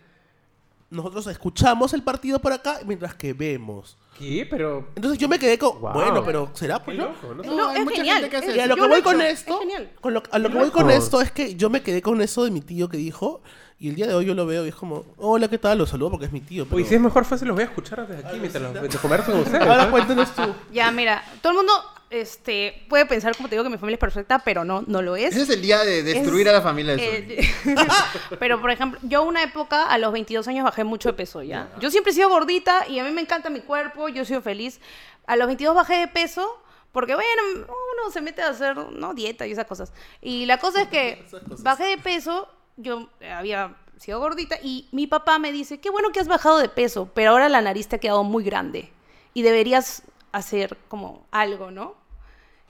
nosotros 0.91 1.27
escuchamos 1.29 1.93
el 1.95 2.03
partido 2.03 2.39
por 2.41 2.53
acá 2.53 2.81
mientras 2.87 3.15
que 3.15 3.33
vemos. 3.33 3.97
¿Qué? 4.19 4.47
Pero. 4.49 4.89
Entonces 4.97 5.19
yo 5.19 5.29
me 5.29 5.39
quedé 5.39 5.59
con, 5.59 5.81
Wow. 5.81 5.93
bueno, 5.93 6.25
pero 6.25 6.51
¿será? 6.55 6.79
Qué 6.79 6.85
Pues, 6.87 6.99
¿no? 6.99 7.05
loco, 7.09 7.35
¿no? 7.35 7.43
No, 7.43 7.55
No, 7.57 7.69
hay 7.69 7.79
es 7.79 7.85
mucha 7.85 7.97
genial. 7.97 8.17
gente 8.17 8.31
que 8.31 8.37
hace 8.39 8.51
es- 8.51 8.57
Y 8.57 8.61
a 8.61 8.67
lo 8.67 8.75
que 8.77 8.81
voy 8.87 8.99
he 8.99 9.03
con 9.03 9.21
esto, 9.21 9.55
Es 9.55 9.61
genial. 9.61 9.91
con 10.01 10.15
lo- 10.15 10.23
a 10.31 10.39
lo 10.39 10.49
que 10.51 10.59
voy 10.59 10.71
con 10.71 10.91
esto 10.91 11.21
es 11.21 11.31
que 11.31 11.55
yo 11.55 11.69
me 11.71 11.83
quedé 11.83 12.01
con 12.03 12.21
eso 12.23 12.45
de 12.45 12.51
mi 12.51 12.61
tío 12.61 12.89
que 12.89 12.97
dijo, 12.97 13.43
y 13.79 13.89
el 13.91 13.95
día 13.95 14.07
de 14.07 14.15
hoy 14.15 14.25
yo 14.25 14.35
lo 14.35 14.47
veo 14.47 14.65
y 14.65 14.71
es 14.71 14.75
como, 14.75 15.05
hola, 15.19 15.49
¿qué 15.49 15.59
tal? 15.59 15.77
Lo 15.79 15.87
saludo 15.87 16.11
porque 16.13 16.27
es 16.27 16.33
mi 16.33 16.41
tío. 16.41 16.65
Pero... 16.65 16.77
Oye, 16.77 16.87
si 16.87 16.95
es 16.95 17.01
mejor 17.01 17.25
fácil, 17.27 17.49
los 17.49 17.57
voy 17.57 17.65
a 17.65 17.67
escuchar 17.67 18.07
desde 18.09 18.27
aquí 18.27 18.39
mientras 18.39 18.63
los 18.63 18.73
mientras 18.73 19.03
converso 19.03 19.33
con 19.33 19.41
ustedes. 19.43 20.29
Ya, 20.73 20.91
mira, 20.91 21.23
todo 21.43 21.53
el 21.53 21.57
mundo 21.59 21.73
este, 22.11 22.85
puede 22.89 23.07
pensar, 23.07 23.37
como 23.37 23.49
te 23.49 23.55
digo, 23.57 23.65
que 23.65 23.71
mi 23.71 23.79
familia 23.79 23.95
es 23.97 24.01
perfecta, 24.01 24.39
pero 24.39 24.65
no, 24.65 24.83
no 24.87 25.03
lo 25.03 25.17
es. 25.17 25.35
Ese 25.35 25.43
es 25.43 25.51
el 25.51 25.63
día 25.63 25.85
de 25.85 26.03
destruir 26.03 26.47
Es- 26.47 26.53
a 26.53 26.57
la 26.57 26.63
familia 26.63 26.97
de. 26.97 27.19
Eh, 27.41 27.49
pero, 28.39 28.61
por 28.61 28.71
ejemplo, 28.71 29.01
yo 29.03 29.23
una 29.23 29.43
época, 29.43 29.85
a 29.85 29.99
los 29.99 30.13
22 30.13 30.47
años, 30.49 30.65
bajé 30.65 30.85
mucho 30.85 31.09
de 31.09 31.15
peso, 31.15 31.43
¿ya? 31.43 31.69
Yo 31.81 31.91
siempre 31.91 32.13
he 32.13 32.15
sido 32.15 32.29
gordita 32.29 32.87
y 32.89 32.99
a 32.99 33.05
mí 33.05 33.11
me 33.11 33.21
encanta 33.21 33.51
mi 33.51 33.61
cuerpo, 33.61 34.09
yo 34.09 34.23
he 34.23 34.27
sido 34.27 34.41
feliz. 34.43 34.81
A 35.27 35.37
los 35.37 35.47
22 35.47 35.75
bajé 35.75 35.95
de 35.97 36.09
peso 36.09 36.63
porque, 36.93 37.15
bueno, 37.15 37.43
uno 37.67 38.11
se 38.13 38.21
mete 38.21 38.43
a 38.43 38.49
hacer, 38.51 38.77
¿no? 38.77 39.13
Dieta 39.13 39.47
y 39.47 39.53
esas 39.53 39.67
cosas. 39.67 39.93
Y 40.23 40.47
la 40.47 40.59
cosa 40.59 40.83
es 40.83 40.89
que 40.89 41.27
bajé 41.59 41.85
de 41.85 41.99
peso, 41.99 42.49
yo 42.77 43.09
había 43.31 43.75
sido 43.99 44.21
gordita 44.21 44.57
y 44.63 44.89
mi 44.93 45.07
papá 45.07 45.39
me 45.39 45.51
dice, 45.53 45.81
qué 45.81 45.91
bueno 45.91 46.11
que 46.11 46.21
has 46.21 46.29
bajado 46.29 46.59
de 46.59 46.69
peso, 46.69 47.11
pero 47.15 47.33
ahora 47.33 47.49
la 47.49 47.61
nariz 47.63 47.89
te 47.89 47.97
ha 47.97 47.99
quedado 47.99 48.23
muy 48.25 48.45
grande 48.45 48.93
y 49.35 49.43
deberías 49.43 50.03
hacer 50.37 50.77
como 50.89 51.27
algo, 51.31 51.71
¿no? 51.71 51.95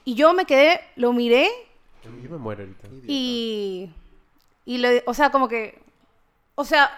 Y 0.04 0.14
yo 0.14 0.32
me 0.34 0.44
quedé, 0.44 0.80
lo 0.94 1.12
miré 1.12 1.48
Yo 2.04 2.10
me 2.10 2.38
muero 2.38 2.62
ahorita. 2.62 2.88
y, 3.06 3.90
y 4.64 4.78
le, 4.78 5.02
o 5.06 5.14
sea, 5.14 5.30
como 5.30 5.48
que, 5.48 5.80
o 6.54 6.64
sea, 6.64 6.90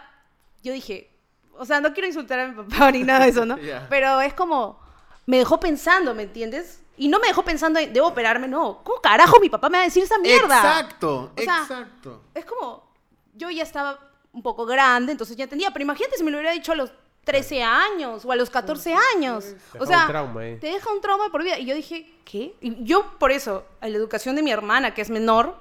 yo 0.62 0.72
dije, 0.72 1.10
o 1.56 1.64
sea, 1.64 1.80
no 1.80 1.92
quiero 1.94 2.06
insultar 2.06 2.38
a 2.40 2.48
mi 2.48 2.54
papá 2.54 2.92
ni 2.92 3.02
nada 3.02 3.24
de 3.24 3.30
eso, 3.30 3.46
¿no? 3.46 3.56
Pero 3.88 4.20
es 4.20 4.34
como, 4.34 4.78
me 5.26 5.38
dejó 5.38 5.58
pensando, 5.58 6.14
¿me 6.14 6.24
entiendes? 6.24 6.82
Y 6.98 7.08
no 7.08 7.18
me 7.18 7.28
dejó 7.28 7.42
pensando, 7.44 7.78
en, 7.78 7.92
debo 7.92 8.08
operarme, 8.08 8.48
no. 8.48 8.82
¿Cómo 8.84 9.00
carajo 9.00 9.40
mi 9.40 9.48
papá 9.48 9.68
me 9.70 9.78
va 9.78 9.82
a 9.82 9.86
decir 9.86 10.02
esa 10.02 10.18
mierda? 10.18 10.58
Exacto, 10.58 11.32
O 11.34 11.40
sea, 11.40 11.62
exacto. 11.62 12.24
Es 12.34 12.44
como, 12.44 12.92
yo 13.34 13.48
ya 13.50 13.62
estaba 13.62 13.98
un 14.32 14.42
poco 14.42 14.66
grande, 14.66 15.12
entonces 15.12 15.36
ya 15.36 15.44
entendía, 15.44 15.70
pero 15.70 15.84
imagínate 15.84 16.16
si 16.18 16.24
me 16.24 16.30
lo 16.30 16.38
hubiera 16.38 16.52
dicho 16.52 16.72
a 16.72 16.74
los 16.74 16.92
13 17.28 17.62
años 17.62 18.24
o 18.24 18.32
a 18.32 18.36
los 18.36 18.48
14 18.48 18.94
años. 19.14 19.44
Te 19.72 19.78
O 19.78 19.84
deja 19.84 19.86
sea, 19.86 20.00
un 20.06 20.08
trauma 20.08 20.40
ahí. 20.40 20.56
te 20.58 20.66
deja 20.68 20.90
un 20.90 21.00
trauma 21.02 21.24
de 21.24 21.30
por 21.30 21.42
vida. 21.44 21.58
Y 21.58 21.66
yo 21.66 21.74
dije, 21.74 22.10
¿qué? 22.24 22.54
Y 22.60 22.82
yo, 22.84 23.04
por 23.18 23.30
eso, 23.32 23.64
a 23.82 23.88
la 23.88 23.96
educación 23.98 24.34
de 24.34 24.42
mi 24.42 24.50
hermana, 24.50 24.94
que 24.94 25.02
es 25.02 25.10
menor, 25.10 25.56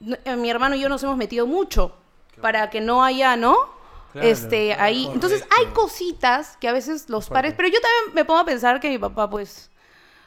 no- 0.00 0.16
eh, 0.24 0.36
mi 0.36 0.50
hermano 0.50 0.74
y 0.74 0.80
yo 0.80 0.88
nos 0.88 1.02
hemos 1.04 1.16
metido 1.16 1.46
mucho 1.46 1.94
para 2.40 2.70
que 2.70 2.80
no 2.80 3.04
haya, 3.04 3.36
¿no? 3.36 3.56
Claro, 4.12 4.26
este, 4.26 4.74
ahí. 4.74 5.08
Entonces, 5.14 5.44
hay 5.56 5.66
cositas 5.66 6.56
que 6.56 6.66
a 6.68 6.72
veces 6.72 7.08
los 7.08 7.28
padres. 7.28 7.54
Pero 7.56 7.68
yo 7.68 7.78
también 7.80 8.14
me 8.16 8.24
pongo 8.24 8.40
a 8.40 8.44
pensar 8.44 8.80
que 8.80 8.88
mi 8.88 8.98
papá, 8.98 9.30
pues. 9.30 9.70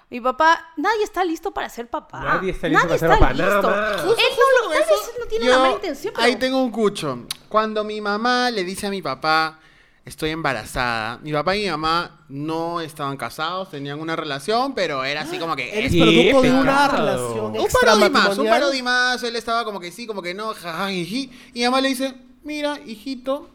Mi 0.10 0.22
papá, 0.22 0.70
nadie 0.78 1.04
está 1.04 1.26
listo 1.26 1.52
para 1.52 1.68
ser 1.70 1.90
papá. 1.90 2.20
Nadie 2.24 2.52
está 2.52 2.68
listo 2.70 2.86
para 2.88 3.00
ser 3.00 3.10
papá, 3.10 3.34
nada 3.34 3.56
listo. 3.56 3.70
más. 3.70 4.02
Él 4.04 4.08
no, 4.38 4.68
lo, 4.68 4.70
tal 4.70 4.80
vez 4.80 5.12
no 5.20 5.26
tiene 5.26 5.46
yo- 5.46 5.52
una 5.52 5.60
mala 5.60 5.74
intención, 5.74 6.14
pero. 6.16 6.26
Ahí 6.26 6.36
tengo 6.38 6.62
un 6.64 6.72
cucho. 6.72 7.26
Cuando 7.50 7.84
mi 7.84 8.00
mamá 8.00 8.50
le 8.52 8.64
dice 8.64 8.88
a 8.88 8.90
mi 8.92 9.02
papá, 9.02 9.60
estoy 10.06 10.32
embarazada, 10.32 11.20
mi 11.24 11.32
papá 11.32 11.56
y 11.56 11.64
mi 11.64 11.70
mamá 11.70 12.26
no 12.28 12.82
estaban 12.82 13.16
casados, 13.16 13.70
tenían 13.70 14.00
una 14.00 14.16
relación, 14.16 14.74
pero 14.74 15.04
era 15.06 15.22
así 15.22 15.38
como 15.38 15.56
que... 15.56 15.78
Eres 15.78 15.92
Qué 15.92 16.00
producto 16.00 16.42
de 16.42 16.52
una 16.52 16.88
relación 16.88 17.58
Un 17.58 17.68
parodi 17.68 18.10
más, 18.10 18.38
un 18.38 18.48
parodi 18.48 18.82
más, 18.82 19.24
él 19.24 19.36
estaba 19.36 19.64
como 19.64 19.80
que 19.80 19.92
sí, 19.92 20.06
como 20.06 20.22
que 20.22 20.34
no. 20.34 20.54
Y 20.92 21.30
mi 21.54 21.64
mamá 21.64 21.80
le 21.80 21.90
dice, 21.90 22.14
mira, 22.44 22.80
hijito, 22.86 23.50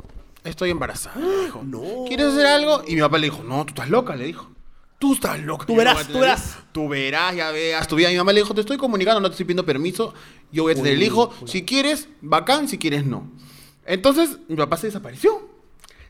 estoy 0.45 0.71
embarazada. 0.71 1.21
le 1.21 1.45
dijo. 1.45 1.63
No. 1.65 2.05
¿Quieres 2.07 2.29
hacer 2.29 2.47
algo? 2.47 2.83
Y 2.87 2.95
mi 2.95 3.01
papá 3.01 3.19
le 3.19 3.27
dijo, 3.27 3.43
no, 3.43 3.65
tú 3.65 3.71
estás 3.71 3.91
loca, 3.91 4.17
le 4.17 4.25
dijo. 4.25 4.51
Tú 4.99 5.13
estás 5.13 5.39
loca. 5.39 5.65
Tú 5.65 5.77
verás, 5.77 6.09
tú 6.09 6.19
verás. 6.19 6.59
Tú 6.73 6.89
verás, 6.89 7.37
ya 7.37 7.51
veas 7.53 7.87
tu 7.87 7.95
vida. 7.95 8.09
Mi 8.09 8.17
mamá 8.17 8.33
le 8.33 8.41
dijo, 8.41 8.53
te 8.55 8.63
estoy 8.63 8.79
comunicando, 8.79 9.21
no 9.21 9.29
te 9.29 9.35
estoy 9.35 9.45
pidiendo 9.45 9.65
permiso. 9.65 10.13
Yo 10.51 10.65
voy 10.65 10.73
a 10.73 10.75
tener 10.75 10.95
el 10.95 11.03
hijo. 11.03 11.33
Si 11.47 11.65
quieres, 11.65 12.09
bacán, 12.21 12.69
si 12.69 12.79
quieres, 12.79 13.05
no. 13.05 13.31
Entonces, 13.87 14.39
mi 14.49 14.57
papá 14.57 14.77
se 14.77 14.89
desapareció. 14.89 15.48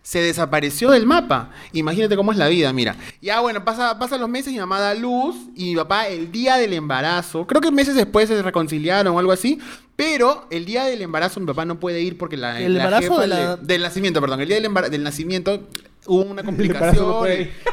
Se 0.08 0.22
desapareció 0.22 0.90
del 0.90 1.04
mapa. 1.04 1.50
Imagínate 1.74 2.16
cómo 2.16 2.32
es 2.32 2.38
la 2.38 2.48
vida, 2.48 2.72
mira. 2.72 2.96
Ya 3.20 3.40
bueno, 3.40 3.62
pasa, 3.62 3.98
pasan 3.98 4.20
los 4.22 4.28
meses, 4.30 4.50
mi 4.54 4.58
mamá 4.58 4.80
da 4.80 4.94
luz 4.94 5.36
y 5.54 5.64
mi 5.66 5.76
papá 5.76 6.08
el 6.08 6.32
día 6.32 6.56
del 6.56 6.72
embarazo, 6.72 7.46
creo 7.46 7.60
que 7.60 7.70
meses 7.70 7.94
después 7.94 8.26
se 8.26 8.40
reconciliaron 8.42 9.14
o 9.14 9.18
algo 9.18 9.32
así, 9.32 9.58
pero 9.96 10.46
el 10.50 10.64
día 10.64 10.84
del 10.84 11.02
embarazo 11.02 11.40
mi 11.40 11.46
papá 11.46 11.66
no 11.66 11.78
puede 11.78 12.00
ir 12.00 12.16
porque 12.16 12.38
la, 12.38 12.58
¿El 12.58 12.72
la 12.76 12.84
embarazo 12.84 13.02
jefa 13.02 13.20
de 13.20 13.26
la- 13.26 13.56
le- 13.56 13.62
del 13.66 13.82
nacimiento, 13.82 14.20
perdón, 14.22 14.40
el 14.40 14.48
día 14.48 14.58
del, 14.60 14.72
del 14.90 15.02
nacimiento 15.02 15.68
hubo 16.06 16.22
una 16.22 16.42
no 16.42 16.46
complicación 16.46 17.26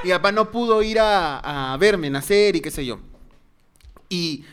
y 0.03 0.07
mi 0.07 0.09
papá 0.11 0.33
no 0.33 0.51
pudo 0.51 0.83
ir 0.83 0.99
a, 0.99 1.71
a 1.73 1.77
verme 1.77 2.09
nacer 2.09 2.57
y 2.57 2.59
qué 2.59 2.69
sé 2.69 2.85
yo. 2.85 2.99
Y 4.09 4.43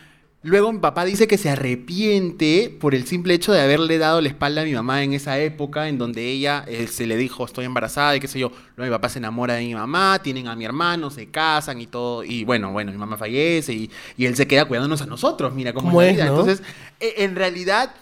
luego 0.42 0.72
mi 0.72 0.78
papá 0.80 1.04
dice 1.04 1.26
que 1.28 1.38
se 1.38 1.50
arrepiente 1.50 2.74
por 2.80 2.94
el 2.94 3.06
simple 3.06 3.34
hecho 3.34 3.52
de 3.52 3.60
haberle 3.60 3.98
dado 3.98 4.20
la 4.20 4.28
espalda 4.28 4.62
a 4.62 4.64
mi 4.64 4.72
mamá 4.72 5.02
en 5.02 5.12
esa 5.12 5.38
época 5.38 5.88
en 5.88 5.98
donde 5.98 6.26
ella 6.28 6.64
eh, 6.66 6.86
se 6.86 7.06
le 7.06 7.16
dijo 7.16 7.44
estoy 7.44 7.64
embarazada 7.64 8.16
y 8.16 8.20
qué 8.20 8.28
sé 8.28 8.38
yo. 8.38 8.50
Luego 8.76 8.90
mi 8.90 8.96
papá 8.96 9.08
se 9.08 9.18
enamora 9.18 9.54
de 9.54 9.62
mi 9.64 9.74
mamá, 9.74 10.20
tienen 10.22 10.48
a 10.48 10.56
mi 10.56 10.64
hermano, 10.64 11.10
se 11.10 11.26
casan 11.30 11.80
y 11.80 11.86
todo. 11.86 12.24
Y 12.24 12.44
bueno, 12.44 12.72
bueno, 12.72 12.92
mi 12.92 12.98
mamá 12.98 13.16
fallece 13.16 13.72
y, 13.72 13.90
y 14.16 14.26
él 14.26 14.34
se 14.36 14.46
queda 14.46 14.64
cuidándonos 14.64 15.00
a 15.02 15.06
nosotros. 15.06 15.54
Mira 15.54 15.72
cómo, 15.72 15.88
¿Cómo 15.88 16.02
es 16.02 16.08
la 16.08 16.10
es, 16.10 16.16
vida. 16.16 16.24
no? 16.26 16.40
Entonces, 16.40 16.66
e- 17.00 17.24
en 17.24 17.36
realidad... 17.36 17.94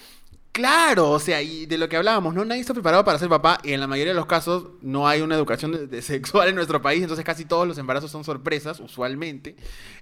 Claro, 0.52 1.10
o 1.12 1.20
sea, 1.20 1.40
y 1.42 1.66
de 1.66 1.78
lo 1.78 1.88
que 1.88 1.96
hablábamos, 1.96 2.34
¿no? 2.34 2.44
Nadie 2.44 2.60
está 2.60 2.74
preparado 2.74 3.04
para 3.04 3.20
ser 3.20 3.28
papá 3.28 3.60
y 3.62 3.72
en 3.72 3.78
la 3.78 3.86
mayoría 3.86 4.12
de 4.12 4.16
los 4.16 4.26
casos 4.26 4.64
no 4.82 5.06
hay 5.06 5.20
una 5.20 5.36
educación 5.36 5.70
de- 5.70 5.86
de 5.86 6.02
sexual 6.42 6.48
en 6.48 6.56
nuestro 6.56 6.82
país, 6.82 7.00
entonces 7.02 7.24
casi 7.24 7.44
todos 7.44 7.68
los 7.68 7.78
embarazos 7.78 8.10
son 8.10 8.24
sorpresas, 8.24 8.80
usualmente. 8.80 9.54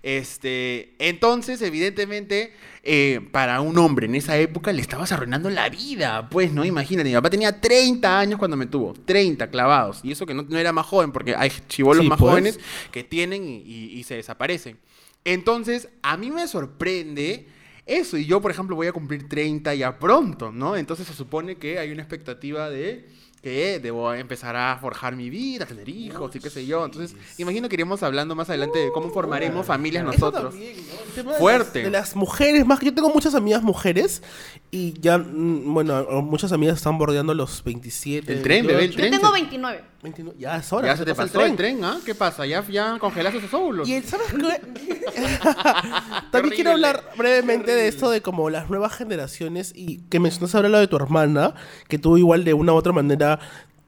Este, 0.03 0.95
entonces, 0.99 1.61
evidentemente, 1.61 2.55
eh, 2.83 3.21
para 3.31 3.61
un 3.61 3.77
hombre 3.77 4.07
en 4.07 4.15
esa 4.15 4.39
época 4.39 4.73
le 4.73 4.81
estabas 4.81 5.13
arruinando 5.13 5.51
la 5.51 5.69
vida, 5.69 6.31
pues, 6.31 6.51
¿no? 6.51 6.65
Imagínate, 6.65 7.11
mi 7.11 7.15
papá 7.15 7.29
tenía 7.29 7.61
30 7.61 8.19
años 8.19 8.39
cuando 8.39 8.57
me 8.57 8.65
tuvo, 8.65 8.95
30 9.05 9.51
clavados, 9.51 10.01
y 10.03 10.13
eso 10.13 10.25
que 10.25 10.33
no, 10.33 10.45
no 10.49 10.57
era 10.59 10.73
más 10.73 10.87
joven, 10.87 11.13
porque 11.13 11.37
hay 11.37 11.53
chivolos 11.69 12.03
Sí, 12.05 12.09
más 12.09 12.19
pues. 12.19 12.31
jóvenes 12.31 12.59
que 12.91 13.05
tienen 13.05 13.47
y, 13.47 13.57
y- 13.59 13.99
y 13.99 14.03
se 14.05 14.15
desaparecen. 14.15 14.79
Entonces, 15.27 15.91
a 16.03 16.17
mí 16.17 16.31
me 16.31 16.49
sorprende 16.49 17.49
eso. 17.89 18.17
Y 18.17 18.27
yo, 18.27 18.41
por 18.41 18.51
ejemplo, 18.51 18.77
voy 18.77 18.87
a 18.87 18.93
cumplir 18.93 19.29
30 19.29 19.75
ya 19.75 19.99
pronto, 19.99 20.53
¿no? 20.53 20.77
Entonces 20.77 21.07
se 21.07 21.15
supone 21.15 21.57
que 21.57 21.79
hay 21.79 21.91
una 21.91 22.03
expectativa 22.03 22.71
de 22.71 23.09
que 23.43 23.79
debo 23.79 24.13
empezar 24.15 24.57
a 24.57 24.77
forjar 24.81 25.15
mi 25.15 25.31
vida, 25.31 25.65
tener 25.65 25.89
hijos 25.89 26.35
y 26.35 26.41
qué 26.41 26.51
sé 26.51 26.67
yo. 26.67 26.85
Entonces, 26.85 27.15
imagino 27.39 27.69
que 27.69 27.77
iremos 27.77 28.03
hablando 28.03 28.35
más 28.35 28.49
adelante 28.49 28.81
de 28.81 28.91
cómo 28.91 29.11
formaremos 29.11 29.65
familias 29.65 30.03
Eso 30.03 30.13
nosotros. 30.13 30.51
también, 30.55 30.77
¿no? 30.77 30.83
El 31.07 31.13
tema 31.15 31.33
de 31.35 31.39
Fuerte. 31.39 31.79
las- 31.83 31.85
De 31.85 31.91
las, 31.99 32.17
mujeres, 32.17 32.67
más 32.67 32.81
que 32.81 32.87
yo 32.87 32.95
tengo 32.95 33.11
muchas 33.11 33.37
amigas 33.37 33.63
mujeres 33.63 34.25
y 34.73 34.93
ya, 35.01 35.19
mm, 35.19 35.73
bueno, 35.73 36.05
muchas 36.21 36.51
amigas 36.51 36.79
están 36.79 36.99
bordeando 36.99 37.33
los 37.33 37.63
27. 37.63 38.33
El 38.33 38.43
tren, 38.43 38.67
bebé, 38.67 38.73
el 38.87 38.89
28, 38.91 38.97
tren. 38.99 39.13
Yo 39.13 39.19
tengo 39.21 39.33
29. 39.33 39.85
29. 40.03 40.39
Ya 40.39 40.57
es 40.57 40.73
hora. 40.73 40.87
Ya 40.89 40.97
se 40.97 41.05
te 41.05 41.15
pasó 41.15 41.41
el 41.45 41.57
tren, 41.57 41.83
¿ah? 41.85 41.99
¿Qué 42.05 42.15
pasa? 42.15 42.47
¿Ya, 42.47 42.65
ya 42.69 42.99
congelaste 43.01 43.39
esos 43.39 43.53
óvulos? 43.55 43.89
Y 43.89 43.95
el- 43.95 44.05
¿sabes 44.05 44.29
qué? 44.33 45.03
También 46.31 46.55
quiero 46.55 46.71
hablar 46.73 47.03
brevemente 47.17 47.75
de 47.75 47.89
esto 47.89 48.11
de 48.11 48.21
como 48.23 48.51
las 48.51 48.71
nuevas 48.71 48.93
generaciones 48.95 49.73
y 49.75 49.99
que 50.09 50.21
mencionas 50.21 50.55
ahora 50.55 50.69
lo 50.69 50.79
de 50.79 50.87
tu 50.87 50.97
hermana, 50.97 51.55
que 51.89 51.99
tú 51.99 52.17
igual 52.17 52.45
de 52.45 52.55
una 52.55 52.73
u 52.73 52.77
otra 52.77 52.93
manera 52.93 53.39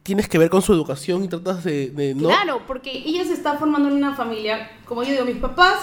tienes 0.03 0.27
que 0.27 0.37
ver 0.37 0.49
con 0.49 0.61
su 0.61 0.73
educación 0.73 1.23
y 1.23 1.27
tratas 1.27 1.63
de, 1.63 1.91
de- 1.91 2.15
¿no? 2.15 2.27
Claro, 2.29 2.61
porque 2.67 2.91
ella 2.91 3.23
se 3.23 3.33
está 3.33 3.55
formando 3.57 3.87
en 3.89 3.95
una 3.95 4.15
familia, 4.15 4.69
como 4.85 5.03
yo 5.03 5.11
digo, 5.11 5.25
mis 5.25 5.37
papás 5.37 5.75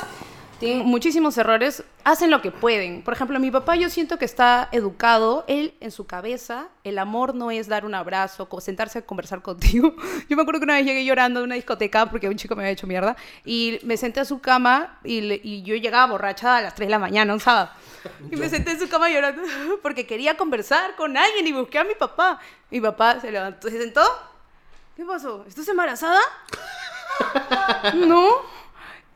tienen 0.58 0.84
muchísimos 0.86 1.38
errores, 1.38 1.84
hacen 2.02 2.30
lo 2.30 2.42
que 2.42 2.50
pueden. 2.50 3.02
Por 3.02 3.14
ejemplo, 3.14 3.38
mi 3.38 3.50
papá 3.50 3.76
yo 3.76 3.88
siento 3.90 4.18
que 4.18 4.24
está 4.24 4.68
educado, 4.72 5.44
él 5.46 5.74
en 5.80 5.90
su 5.92 6.06
cabeza, 6.06 6.68
el 6.82 6.98
amor 6.98 7.34
no 7.34 7.50
es 7.52 7.68
dar 7.68 7.84
un 7.84 7.94
abrazo, 7.94 8.48
sentarse 8.60 8.98
a 8.98 9.02
conversar 9.02 9.40
contigo. 9.42 9.94
Yo 10.28 10.36
me 10.36 10.42
acuerdo 10.42 10.60
que 10.60 10.64
una 10.64 10.74
vez 10.74 10.84
llegué 10.86 11.04
llorando 11.04 11.40
de 11.40 11.44
una 11.44 11.54
discoteca 11.54 12.06
porque 12.10 12.28
un 12.28 12.36
chico 12.36 12.56
me 12.56 12.62
había 12.62 12.72
hecho 12.72 12.86
mierda 12.88 13.16
y 13.44 13.78
me 13.84 13.96
senté 13.96 14.20
a 14.20 14.24
su 14.24 14.40
cama 14.40 14.98
y, 15.04 15.20
le- 15.20 15.40
y 15.42 15.62
yo 15.62 15.74
llegaba 15.76 16.10
borracha 16.10 16.56
a 16.56 16.62
las 16.62 16.74
3 16.74 16.88
de 16.88 16.90
la 16.90 16.98
mañana, 16.98 17.32
un 17.32 17.40
sábado. 17.40 17.70
Y 18.30 18.36
me 18.36 18.48
senté 18.48 18.72
en 18.72 18.80
su 18.80 18.88
cama 18.88 19.08
llorando 19.10 19.42
porque 19.82 20.06
quería 20.06 20.36
conversar 20.36 20.96
con 20.96 21.16
alguien 21.16 21.46
y 21.46 21.52
busqué 21.52 21.78
a 21.78 21.84
mi 21.84 21.94
papá. 21.94 22.40
Mi 22.70 22.80
papá 22.80 23.20
se 23.20 23.30
levantó, 23.30 23.68
se 23.68 23.78
sentó. 23.78 24.02
¿Qué 24.96 25.04
pasó? 25.04 25.44
¿Estás 25.46 25.68
embarazada? 25.68 26.18
No. 27.94 28.28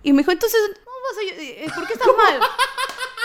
Y 0.03 0.13
me 0.13 0.19
dijo, 0.19 0.33
entonces, 0.33 0.59
¿cómo 0.85 0.92
vas 1.09 1.19
a 1.19 1.41
eh, 1.43 1.67
¿por 1.75 1.87
qué 1.87 1.93
estás 1.95 2.09
mal? 2.17 2.41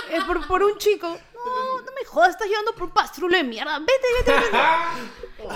"Eh, 0.09 0.19
por, 0.25 0.47
por 0.47 0.63
un 0.63 0.77
chico. 0.77 1.07
No, 1.07 1.81
no 1.81 1.91
me 1.97 2.05
jodas, 2.05 2.31
estás 2.31 2.47
llorando 2.47 2.73
por 2.73 2.83
un 2.83 2.91
pastrulo 2.91 3.37
de 3.37 3.43
mierda. 3.43 3.79
Vete, 3.79 3.91
vete, 4.19 4.33
vete. 4.39 4.57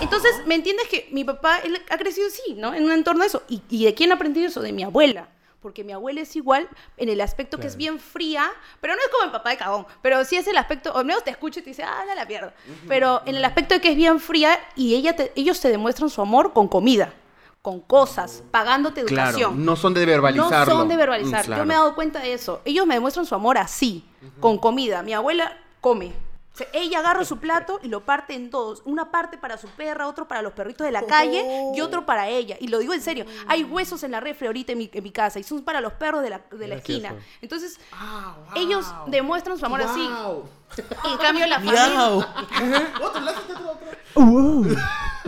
Entonces, 0.00 0.32
¿me 0.46 0.54
entiendes 0.54 0.88
que 0.88 1.08
mi 1.12 1.24
papá 1.24 1.58
él 1.58 1.82
ha 1.90 1.98
crecido 1.98 2.28
así, 2.28 2.54
¿no? 2.54 2.72
En 2.74 2.84
un 2.84 2.92
entorno 2.92 3.20
de 3.22 3.26
eso. 3.26 3.42
¿Y, 3.48 3.62
y 3.68 3.84
de 3.84 3.94
quién 3.94 4.10
aprendí 4.12 4.44
eso? 4.44 4.60
De 4.60 4.72
mi 4.72 4.82
abuela. 4.84 5.28
Porque 5.60 5.84
mi 5.84 5.92
abuela 5.92 6.20
es 6.22 6.34
igual 6.34 6.68
en 6.96 7.08
el 7.08 7.20
aspecto 7.20 7.56
que 7.58 7.68
es 7.68 7.76
bien 7.76 8.00
fría, 8.00 8.50
pero 8.80 8.94
no 8.96 9.00
es 9.00 9.08
como 9.10 9.24
el 9.26 9.30
papá 9.30 9.50
de 9.50 9.56
cagón. 9.58 9.86
Pero 10.02 10.24
sí 10.24 10.36
es 10.36 10.46
el 10.48 10.56
aspecto, 10.56 10.92
o 10.92 10.98
al 10.98 11.04
menos 11.04 11.22
te 11.22 11.30
escucha 11.30 11.60
y 11.60 11.62
te 11.62 11.70
dice, 11.70 11.84
ah, 11.84 12.02
no 12.08 12.14
la 12.16 12.26
pierda. 12.26 12.52
Pero 12.88 13.22
en 13.26 13.36
el 13.36 13.44
aspecto 13.44 13.74
de 13.74 13.80
que 13.80 13.90
es 13.90 13.96
bien 13.96 14.18
fría 14.18 14.58
y 14.74 14.96
ella 14.96 15.14
te- 15.14 15.32
ellos 15.36 15.60
te 15.60 15.68
demuestran 15.68 16.10
su 16.10 16.20
amor 16.20 16.52
con 16.52 16.66
comida, 16.66 17.14
con 17.62 17.80
cosas, 17.80 18.42
pagándote 18.50 19.04
Claro, 19.04 19.30
educación. 19.38 19.64
no 19.64 19.76
son 19.76 19.94
de 19.94 20.04
verbalizarlo. 20.04 20.74
No 20.74 20.80
son 20.80 20.88
de 20.88 20.96
verbalizar. 20.96 21.42
Mm, 21.42 21.46
claro. 21.46 21.62
Yo 21.62 21.66
me 21.66 21.74
he 21.74 21.76
dado 21.76 21.94
cuenta 21.94 22.18
de 22.18 22.32
eso. 22.34 22.60
Ellos 22.64 22.86
me 22.86 22.94
demuestran 22.94 23.24
su 23.24 23.36
amor 23.36 23.56
así, 23.56 24.04
con 24.40 24.58
comida. 24.58 25.02
Mi 25.04 25.14
abuela 25.14 25.56
come. 25.80 26.12
O 26.54 26.56
sea, 26.58 26.66
ella 26.74 26.98
agarra 26.98 27.24
su 27.24 27.38
plato 27.38 27.80
y 27.82 27.88
lo 27.88 28.00
parte 28.04 28.34
en 28.34 28.50
dos. 28.50 28.82
Una 28.84 29.10
parte 29.10 29.38
para 29.38 29.56
su 29.56 29.68
perra, 29.68 30.06
otro 30.06 30.28
para 30.28 30.42
los 30.42 30.52
perritos 30.52 30.84
de 30.84 30.90
la 30.92 31.06
calle 31.06 31.44
y 31.74 31.80
otro 31.80 32.04
para 32.04 32.28
ella. 32.28 32.56
Y 32.60 32.68
lo 32.68 32.78
digo 32.78 32.92
en 32.92 33.00
serio. 33.00 33.24
Hay 33.48 33.64
huesos 33.64 34.02
en 34.02 34.10
la 34.10 34.20
refri 34.20 34.48
ahorita 34.48 34.72
en 34.72 34.78
mi, 34.78 34.90
en 34.92 35.02
mi 35.02 35.10
casa 35.12 35.38
y 35.38 35.44
son 35.44 35.62
para 35.62 35.80
los 35.80 35.94
perros 35.94 36.22
de 36.22 36.28
la, 36.28 36.42
de 36.50 36.68
la 36.68 36.74
esquina. 36.74 37.14
Entonces, 37.40 37.80
Ah, 37.92 38.36
wow. 38.52 38.62
ellos 38.62 38.86
demuestran 39.06 39.56
su 39.58 39.64
amor 39.64 39.80
así. 39.80 40.06
Wow. 40.06 40.44
En 41.10 41.16
cambio, 41.18 41.46
la 41.46 41.56
familia... 41.60 41.88
Miau. 41.88 42.24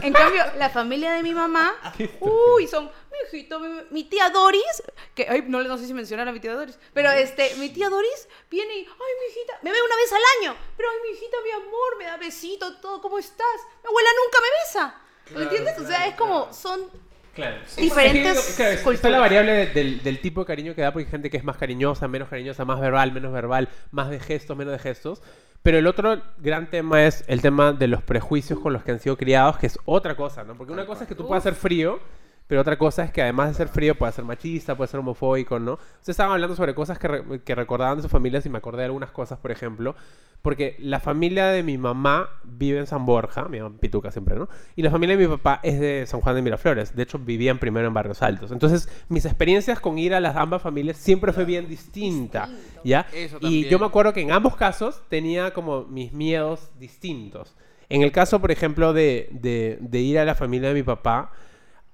En 0.03 0.13
cambio, 0.13 0.43
la 0.59 0.69
familia 0.71 1.13
de 1.13 1.23
mi 1.23 1.33
mamá, 1.33 1.73
uy, 2.21 2.67
son 2.67 2.91
mi 3.15 3.39
hijito, 3.39 3.61
mi, 3.61 3.69
mi 3.91 4.05
tía 4.05 4.29
Doris, 4.31 4.83
que 5.15 5.27
ay, 5.29 5.45
no, 5.49 5.63
no 5.63 5.79
sé 5.79 5.87
si 5.87 5.95
mencionar 5.95 6.29
a 6.29 6.33
mi 6.33 6.41
tía 6.41 6.55
Doris, 6.55 6.79
pero 6.93 7.11
este, 7.13 7.55
mi 7.57 7.69
tía 7.71 7.89
Doris 7.89 8.29
viene 8.51 8.75
y, 8.75 8.81
ay, 8.81 8.87
mi 9.21 9.27
hijita, 9.33 9.59
me 9.63 9.71
ve 9.73 9.79
una 9.85 9.97
vez 9.97 10.13
al 10.13 10.23
año, 10.41 10.57
pero 10.77 10.89
ay, 10.91 10.97
mi 11.11 11.17
hijita, 11.17 11.37
mi 11.45 11.51
amor, 11.53 11.99
me 11.99 12.05
da 12.05 12.17
besito, 12.17 12.77
todo, 12.81 13.01
¿cómo 13.01 13.19
estás? 13.19 13.57
Mi 13.83 13.89
abuela 13.89 14.09
nunca 14.25 14.39
me 14.41 14.49
besa. 14.63 15.01
¿Me 15.37 15.43
entiendes? 15.45 15.79
O 15.79 15.87
sea, 15.87 16.07
es 16.07 16.15
como, 16.17 16.53
son 16.53 16.91
Claro. 17.35 17.57
Diferentes 17.77 18.37
Es 18.39 18.57
que, 18.57 18.77
claro, 18.77 18.93
está 18.93 19.11
la 19.11 19.19
variable 19.19 19.53
de- 19.53 19.67
del, 19.67 20.03
del 20.05 20.21
tipo 20.21 20.43
de 20.43 20.47
cariño 20.47 20.75
que 20.77 20.83
da, 20.83 20.93
porque 20.93 21.07
hay 21.07 21.11
gente 21.11 21.31
que 21.31 21.37
es 21.37 21.43
más 21.43 21.57
cariñosa, 21.57 22.07
menos 22.07 22.29
cariñosa, 22.29 22.65
más 22.65 22.79
verbal, 22.81 23.11
menos 23.11 23.33
verbal, 23.33 23.69
más 23.91 24.09
de 24.11 24.21
gestos, 24.21 24.57
menos 24.57 24.73
de 24.73 24.79
gestos. 24.79 25.21
Pero 25.61 25.79
el 25.79 25.87
otro 25.89 26.23
gran 26.39 26.71
tema 26.71 27.05
es 27.07 27.25
el 27.27 27.41
tema 27.43 27.73
de 27.73 27.89
los 27.89 28.05
prejuicios 28.05 28.61
con 28.61 28.73
los 28.73 28.85
que 28.85 28.93
han 28.93 29.01
sido 29.01 29.17
criados, 29.17 29.59
que 29.59 29.67
es 29.67 29.79
otra 29.85 30.15
cosa, 30.15 30.45
¿no? 30.45 30.57
Porque 30.57 30.73
una 30.73 30.87
cosa 30.87 31.03
es 31.05 31.09
que 31.09 31.17
tú 31.17 31.27
puedas 31.27 31.43
ser 31.43 31.55
frío, 31.57 31.99
pero 32.47 32.61
otra 32.61 32.77
cosa 32.77 33.05
es 33.05 33.11
que 33.11 33.23
además 33.23 33.49
de 33.49 33.55
ser 33.55 33.69
frío 33.69 33.95
puede 33.95 34.13
ser 34.13 34.25
machista, 34.25 34.77
puede 34.77 34.89
ser 34.89 35.01
homofóbico, 35.01 35.59
¿no? 35.59 35.75
Ustedes 35.75 36.11
estaban 36.11 36.33
hablando 36.33 36.55
sobre 36.57 36.75
cosas 36.75 36.99
que, 36.99 37.09
re- 37.09 37.41
que 37.43 37.55
recordaban 37.55 37.97
de 37.97 38.03
sus 38.03 38.11
familias 38.11 38.45
y 38.47 38.51
me 38.51 38.59
acordé 38.59 38.79
de 38.81 38.85
algunas 38.87 39.11
cosas, 39.11 39.39
por 39.39 39.51
ejemplo, 39.51 39.95
porque 40.43 40.77
la 40.79 41.01
familia 41.01 41.47
de 41.47 41.63
mi 41.63 41.79
mamá 41.79 42.29
vive 42.45 42.79
en 42.79 42.87
San 42.87 43.07
Borja, 43.07 43.49
mi 43.49 43.61
mamá 43.61 43.77
Pituca 43.81 44.11
siempre, 44.11 44.37
¿no? 44.37 44.47
Y 44.77 44.83
la 44.83 44.91
familia 44.91 45.17
de 45.17 45.27
mi 45.27 45.35
papá 45.37 45.59
es 45.63 45.81
de 45.81 46.05
San 46.07 46.21
Juan 46.21 46.35
de 46.37 46.43
Miraflores, 46.43 46.95
de 46.95 47.03
hecho 47.03 47.19
vivían 47.19 47.59
primero 47.59 47.89
en 47.89 47.95
Barrios 47.95 48.21
Altos. 48.21 48.53
Entonces, 48.53 48.91
mis 49.09 49.25
experiencias 49.25 49.81
con 49.81 49.99
ir 49.99 50.13
a 50.15 50.21
las 50.21 50.37
ambas 50.37 50.61
familias 50.61 50.99
siempre 50.99 51.33
fue 51.33 51.47
bien 51.47 51.67
distinta, 51.67 52.51
¿ya? 52.85 53.07
Eso 53.15 53.39
Y 53.41 53.63
yo 53.71 53.79
me 53.79 53.87
acuerdo 53.87 54.13
que 54.13 54.21
en 54.21 54.33
ambos 54.33 54.55
casos 54.55 55.01
tenía 55.09 55.55
como 55.55 55.85
mis 55.85 56.13
miedos 56.13 56.71
distintos. 56.79 57.57
En 57.89 58.03
el 58.03 58.13
caso, 58.13 58.39
por 58.41 58.51
ejemplo, 58.51 58.93
de, 58.93 59.29
de- 59.33 59.79
de 59.81 59.99
ir 60.01 60.19
a 60.19 60.27
la 60.27 60.35
familia 60.35 60.69
de 60.69 60.75
mi 60.75 60.83
papá, 60.83 61.33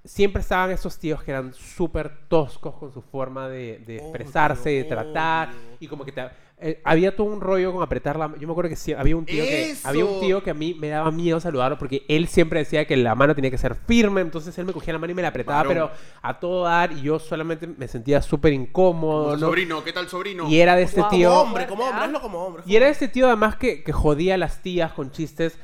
siempre 0.03 0.41
estaban 0.41 0.71
esos 0.71 0.97
tíos 0.97 1.23
que 1.23 1.31
eran 1.31 1.53
súper 1.53 2.27
toscos 2.27 2.75
con 2.75 2.91
su 2.91 3.01
forma 3.01 3.47
de, 3.49 3.79
de 3.85 3.97
expresarse, 3.97 4.69
de 4.69 4.83
tratar, 4.83 5.49
y 5.79 5.87
como 5.87 6.03
que 6.05 6.11
te- 6.11 6.29
eh, 6.63 6.79
había 6.83 7.15
todo 7.15 7.25
un 7.25 7.41
rollo 7.41 7.73
con 7.73 7.81
apretar 7.81 8.19
la 8.19 8.27
Yo 8.37 8.45
me 8.47 8.51
acuerdo 8.51 8.69
que 8.69 8.75
sí, 8.75 8.93
había 8.93 9.15
un 9.15 9.25
tío 9.25 9.43
que 9.45 9.71
¡Eso! 9.71 9.87
había 9.87 10.05
un 10.05 10.19
tío 10.19 10.43
que 10.43 10.51
a 10.51 10.53
mí 10.53 10.75
me 10.75 10.89
daba 10.89 11.09
miedo 11.09 11.39
saludarlo 11.39 11.79
porque 11.79 12.03
él 12.07 12.27
siempre 12.27 12.59
decía 12.59 12.85
que 12.85 12.95
la 12.97 13.15
mano 13.15 13.33
tenía 13.33 13.49
que 13.49 13.57
ser 13.57 13.73
firme, 13.73 14.21
entonces 14.21 14.55
él 14.59 14.65
me 14.65 14.73
cogía 14.73 14.93
la 14.93 14.99
mano 14.99 15.11
y 15.11 15.15
me 15.15 15.23
la 15.23 15.29
apretaba, 15.29 15.57
Varón. 15.63 15.73
pero 15.73 15.91
a 16.21 16.39
todo 16.39 16.65
dar, 16.65 16.91
y 16.91 17.01
yo 17.01 17.17
solamente 17.17 17.65
me 17.65 17.87
sentía 17.87 18.21
súper 18.21 18.53
incómodo, 18.53 19.23
Como 19.31 19.37
¿no? 19.37 19.47
Sobrino, 19.47 19.83
¿qué 19.83 19.91
tal 19.93 20.07
sobrino? 20.07 20.47
Y 20.49 20.59
era 20.59 20.75
de 20.75 20.83
este 20.83 21.01
Wow. 21.01 21.09
tío... 21.09 21.29
Como 21.29 21.41
hombre, 21.41 21.65
como 21.67 21.83
hombre, 21.85 22.03
hazlo 22.05 22.21
como 22.21 22.39
hombre. 22.45 22.63
Y 22.67 22.75
era 22.75 22.89
este 22.89 23.07
tío 23.07 23.25
además 23.27 23.55
que, 23.55 23.83
que 23.83 23.91
jodía 23.91 24.35
a 24.35 24.37
las 24.37 24.61
tías 24.61 24.91
con 24.93 25.09
chistes 25.11 25.57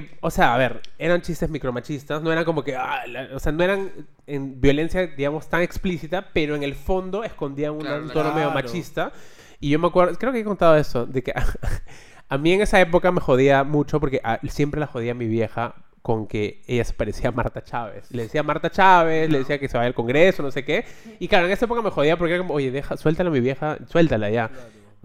que, 0.00 0.10
o 0.20 0.30
sea, 0.30 0.54
a 0.54 0.58
ver, 0.58 0.80
eran 0.98 1.22
chistes 1.22 1.48
micromachistas, 1.50 2.22
no 2.22 2.30
eran 2.32 2.44
como 2.44 2.62
que, 2.64 2.76
ah, 2.76 3.06
la- 3.06 3.28
o 3.34 3.38
sea, 3.38 3.52
no 3.52 3.62
eran 3.64 3.90
en 4.26 4.60
violencia, 4.60 5.06
digamos, 5.06 5.48
tan 5.48 5.62
explícita, 5.62 6.28
pero 6.32 6.54
en 6.56 6.62
el 6.62 6.74
fondo 6.74 7.24
escondían 7.24 7.72
un 7.72 7.80
Claro, 7.80 8.08
tono 8.12 8.32
medio 8.32 8.50
machista. 8.50 9.12
Y 9.60 9.70
yo 9.70 9.78
me 9.78 9.86
acuerdo, 9.88 10.16
creo 10.18 10.32
que 10.32 10.40
he 10.40 10.44
contado 10.44 10.76
eso, 10.76 11.06
de 11.06 11.22
que 11.22 11.32
a 12.28 12.38
mí 12.38 12.52
en 12.52 12.60
esa 12.62 12.80
época 12.80 13.10
me 13.12 13.20
jodía 13.20 13.64
mucho 13.64 14.00
porque 14.00 14.20
a- 14.24 14.40
siempre 14.48 14.80
la 14.80 14.86
jodía 14.86 15.14
mi 15.14 15.26
vieja 15.26 15.74
con 16.02 16.26
que 16.26 16.62
ella 16.66 16.84
se 16.84 16.92
parecía 16.92 17.30
a 17.30 17.32
Marta 17.32 17.62
Chávez. 17.64 18.10
Le 18.10 18.24
decía 18.24 18.42
Marta 18.42 18.68
Chávez, 18.70 19.30
le 19.30 19.38
decía 19.38 19.58
que 19.58 19.68
se 19.68 19.78
va 19.78 19.84
al 19.84 19.94
Congreso, 19.94 20.42
no 20.42 20.50
sé 20.50 20.62
qué. 20.64 20.84
Y 21.18 21.28
claro, 21.28 21.46
en 21.46 21.52
esa 21.52 21.64
época 21.64 21.80
me 21.80 21.90
jodía 21.90 22.18
porque 22.18 22.34
era 22.34 22.42
como, 22.42 22.52
oye, 22.54 22.70
deja, 22.70 22.96
suéltala 22.98 23.30
a 23.30 23.32
mi 23.32 23.40
vieja, 23.40 23.78
suéltala 23.88 24.28
ya. 24.28 24.50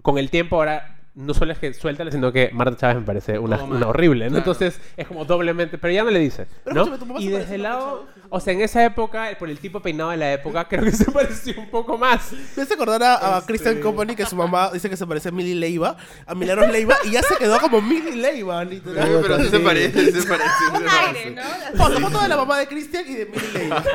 Con 0.02 0.18
el 0.18 0.30
tiempo 0.30 0.58
ahora 0.58 0.99
no 1.20 1.34
solo 1.34 1.52
es 1.52 1.60
que 1.60 1.74
suéltala, 1.74 2.12
sino 2.12 2.32
que 2.32 2.50
Marta 2.54 2.78
Chávez 2.78 2.96
me 2.98 3.02
parece 3.02 3.38
una, 3.38 3.58
mal. 3.58 3.72
una 3.74 3.88
horrible, 3.88 4.26
¿no? 4.26 4.32
Claro. 4.32 4.38
Entonces 4.40 4.80
es 4.96 5.06
como 5.06 5.26
doblemente, 5.26 5.78
pero 5.78 5.94
ya 5.94 6.04
no 6.04 6.12
le 6.12 6.20
dice, 6.20 6.48
Pero 6.64 6.86
¿no? 6.86 7.20
Y 7.20 7.28
desde 7.28 7.56
el 7.56 7.64
lado, 7.64 8.08
o 8.30 8.40
sea, 8.40 8.54
en 8.54 8.62
esa 8.62 8.86
época, 8.86 9.28
por 9.38 9.50
el 9.50 9.60
tipo 9.60 9.82
peinado 9.82 10.12
de 10.12 10.18
la 10.18 10.32
época, 10.32 10.66
creo 10.70 10.86
que 10.86 10.94
se 10.94 11.12
pareció 11.12 11.60
un 11.60 11.70
poco 11.70 11.98
más. 11.98 12.32
Me 12.56 12.64
hace 12.64 12.74
acordar 12.74 13.04
a, 13.04 13.38
a 13.38 13.46
Christian 13.46 13.82
Company 13.82 14.16
que 14.16 14.26
su 14.26 14.38
mamá 14.38 14.72
dice 14.72 14.90
que 14.90 14.96
se 14.96 15.06
parece 15.06 15.28
a 15.28 15.32
Millie 15.34 15.56
Leiva, 15.56 15.98
a 16.26 16.34
Milagros 16.36 16.72
Leiva, 16.72 16.96
y 17.04 17.12
ya 17.12 17.22
se 17.22 17.36
quedó 17.36 17.60
como 17.60 17.82
Millie 17.82 18.16
Leiva, 18.16 18.64
literal. 18.64 19.20
Pero 19.22 19.40
sí 19.40 19.50
se 19.50 19.60
parece, 19.60 20.12
se 20.12 20.28
parece. 20.28 20.50
se 20.72 20.78
un 20.78 20.86
parece. 20.86 21.20
aire, 21.20 21.32
¿no? 21.76 22.00
Foto, 22.00 22.22
de 22.22 22.28
la 22.30 22.38
mamá 22.38 22.60
de 22.60 22.68
Christian 22.68 23.04
y 23.06 23.16
de 23.16 23.26
Millie 23.26 23.54
Leiva. 23.54 23.84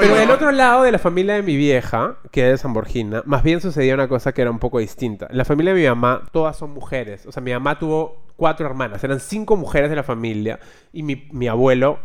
Pero 0.00 0.14
del 0.16 0.30
otro 0.30 0.50
lado 0.50 0.82
de 0.82 0.92
la 0.92 0.98
familia 0.98 1.34
de 1.34 1.42
mi 1.42 1.56
vieja, 1.56 2.16
que 2.30 2.40
era 2.40 2.50
de 2.50 2.58
San 2.58 2.72
Borgina, 2.72 3.22
más 3.26 3.42
bien 3.42 3.60
sucedía 3.60 3.94
una 3.94 4.08
cosa 4.08 4.32
que 4.32 4.42
era 4.42 4.50
un 4.50 4.58
poco 4.58 4.78
distinta. 4.78 5.26
En 5.30 5.36
la 5.36 5.44
familia 5.44 5.74
de 5.74 5.80
mi 5.80 5.86
mamá, 5.86 6.22
todas 6.32 6.56
son 6.56 6.70
mujeres. 6.70 7.26
O 7.26 7.32
sea, 7.32 7.42
mi 7.42 7.52
mamá 7.52 7.78
tuvo 7.78 8.24
cuatro 8.36 8.66
hermanas, 8.66 9.04
eran 9.04 9.20
cinco 9.20 9.56
mujeres 9.56 9.90
de 9.90 9.96
la 9.96 10.02
familia 10.02 10.58
y 10.92 11.02
mi, 11.02 11.28
mi 11.30 11.46
abuelo 11.48 11.98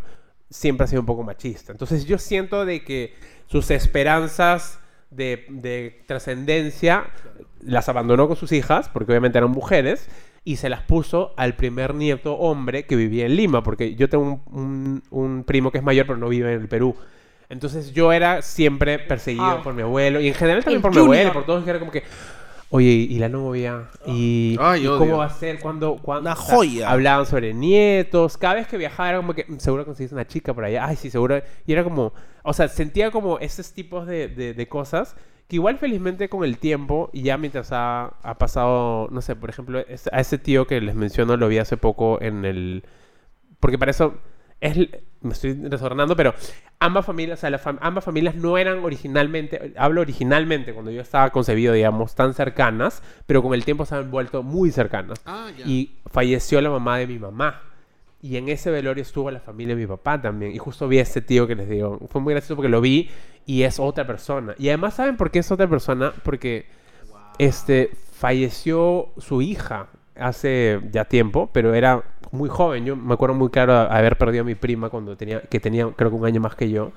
siempre 0.49 0.85
ha 0.85 0.87
sido 0.87 1.01
un 1.01 1.05
poco 1.07 1.23
machista. 1.23 1.71
Entonces 1.71 2.05
yo 2.05 2.17
siento 2.17 2.65
de 2.65 2.83
que 2.83 3.15
sus 3.47 3.71
esperanzas 3.71 4.79
de, 5.09 5.45
de 5.49 6.03
trascendencia 6.07 7.05
las 7.61 7.89
abandonó 7.89 8.27
con 8.27 8.35
sus 8.37 8.51
hijas, 8.51 8.89
porque 8.89 9.11
obviamente 9.11 9.37
eran 9.37 9.51
mujeres, 9.51 10.07
y 10.43 10.57
se 10.57 10.69
las 10.69 10.81
puso 10.83 11.33
al 11.35 11.55
primer 11.55 11.93
nieto 11.95 12.35
hombre 12.37 12.85
que 12.85 12.95
vivía 12.95 13.25
en 13.25 13.35
Lima, 13.35 13.63
porque 13.63 13.95
yo 13.95 14.07
tengo 14.09 14.23
un, 14.23 14.41
un- 14.51 15.03
un 15.09 15.43
primo 15.43 15.71
que 15.71 15.79
es 15.79 15.83
mayor 15.83 16.05
pero 16.05 16.17
no 16.17 16.29
vive 16.29 16.53
en 16.53 16.61
el 16.61 16.67
Perú. 16.69 16.95
Entonces 17.49 17.93
yo 17.93 18.11
era 18.13 18.41
siempre 18.41 18.99
perseguido 18.99 19.45
Ah. 19.45 19.61
por 19.63 19.73
mi 19.73 19.81
abuelo, 19.81 20.19
y 20.21 20.27
en 20.27 20.33
general 20.33 20.63
también 20.63 20.77
El 20.77 20.81
por 20.83 20.91
mi 20.93 20.99
abuelo, 21.01 21.33
por 21.33 21.45
todos, 21.45 21.63
que 21.63 21.69
era 21.69 21.79
como 21.79 21.91
que... 21.91 22.03
Oye, 22.69 22.89
¿y 22.89 23.17
la 23.17 23.29
novia? 23.29 23.87
¿Y, 24.05 24.57
Ay, 24.59 24.83
¿y 24.83 24.87
cómo 24.87 25.17
va 25.19 25.25
a 25.25 25.29
ser? 25.29 25.59
Cuándo? 25.61 25.93
Una 26.03 26.35
joya. 26.35 26.89
hablaban 26.89 27.25
sobre 27.25 27.53
nietos. 27.53 28.37
Cada 28.37 28.55
vez 28.55 28.67
que 28.67 28.77
viajaba 28.77 29.09
era 29.09 29.17
como 29.19 29.33
que, 29.33 29.45
"Mm, 29.47 29.57
seguro 29.59 29.85
conseguiste 29.85 30.13
una 30.15 30.27
chica 30.27 30.53
por 30.53 30.65
allá. 30.65 30.85
Ay, 30.85 30.97
sí, 30.97 31.09
seguro. 31.09 31.41
Y 31.65 31.71
era 31.71 31.83
como, 31.85 32.11
o 32.43 32.51
sea, 32.53 32.67
sentía 32.67 33.09
como 33.09 33.39
esos 33.39 33.71
tipos 33.71 34.05
de, 34.05 34.27
de- 34.27 34.53
de 34.53 34.67
cosas 34.67 35.15
que 35.47 35.55
igual 35.55 35.77
felizmente 35.77 36.27
con 36.27 36.43
el 36.43 36.57
tiempo 36.57 37.09
y 37.13 37.21
ya 37.21 37.37
mientras 37.37 37.69
ha, 37.71 38.07
ha 38.21 38.37
pasado, 38.37 39.07
no 39.11 39.21
sé, 39.21 39.37
por 39.37 39.49
ejemplo, 39.49 39.79
a 39.79 40.19
ese 40.19 40.37
tío 40.37 40.67
que 40.67 40.81
les 40.81 40.93
menciono 40.93 41.37
lo 41.37 41.47
vi 41.47 41.59
hace 41.59 41.77
poco 41.77 42.21
en 42.21 42.43
el... 42.43 42.83
Porque 43.61 43.77
para 43.77 43.91
eso 43.91 44.15
es... 44.61 44.77
Me 45.21 45.33
estoy 45.33 45.53
desordenando, 45.53 46.15
pero 46.15 46.35
ambas 46.79 47.03
familias, 47.05 47.39
o 47.39 47.41
sea, 47.41 47.49
las 47.49 47.65
fam- 47.65 47.79
ambas 47.81 48.05
familias 48.05 48.35
no 48.35 48.57
eran 48.57 48.79
originalmente, 48.79 49.73
hablo 49.75 50.01
originalmente 50.01 50.73
cuando 50.73 50.91
yo 50.91 51.01
estaba 51.01 51.31
concebido, 51.31 51.73
digamos, 51.73 52.13
tan 52.13 52.35
cercanas, 52.35 53.01
pero 53.25 53.41
con 53.41 53.55
el 53.55 53.65
tiempo 53.65 53.83
se 53.85 53.95
han 53.95 54.11
vuelto 54.11 54.43
muy 54.43 54.71
cercanas. 54.71 55.19
Ah. 55.25 55.49
Y 55.65 55.93
falleció 56.05 56.61
la 56.61 56.69
mamá 56.69 56.99
de 56.99 57.07
mi 57.07 57.17
mamá. 57.17 57.61
Y 58.21 58.37
en 58.37 58.47
ese 58.49 58.69
velorio 58.69 59.01
estuvo 59.01 59.31
la 59.31 59.39
familia 59.39 59.75
de 59.75 59.81
mi 59.81 59.87
papá 59.87 60.21
también. 60.21 60.51
Y 60.51 60.59
justo 60.59 60.87
vi 60.87 60.99
a 60.99 61.01
ese 61.01 61.21
tío 61.21 61.47
que 61.47 61.55
les 61.55 61.67
digo. 61.67 61.99
Fue 62.09 62.21
muy 62.21 62.33
gracioso 62.33 62.55
porque 62.55 62.69
lo 62.69 62.79
vi 62.79 63.09
y 63.45 63.63
es 63.63 63.79
otra 63.79 64.05
persona. 64.05 64.53
Y 64.59 64.69
además, 64.69 64.95
¿saben 64.95 65.17
por 65.17 65.31
qué 65.31 65.39
es 65.39 65.51
otra 65.51 65.67
persona? 65.67 66.13
Porque 66.23 66.67
este, 67.37 67.91
falleció 68.11 69.09
su 69.17 69.41
hija 69.41 69.87
hace 70.19 70.79
ya 70.91 71.05
tiempo, 71.05 71.49
pero 71.53 71.73
era 71.73 72.03
muy 72.31 72.49
joven. 72.49 72.85
Yo 72.85 72.95
me 72.95 73.13
acuerdo 73.13 73.35
muy 73.35 73.49
claro 73.49 73.73
haber 73.73 74.17
perdido 74.17 74.41
a 74.43 74.45
mi 74.45 74.55
prima 74.55 74.89
cuando 74.89 75.15
tenía, 75.17 75.41
que 75.41 75.59
tenía 75.59 75.87
creo 75.95 76.09
que 76.09 76.15
un 76.15 76.25
año 76.25 76.41
más 76.41 76.55
que 76.55 76.69
yo. 76.69 76.91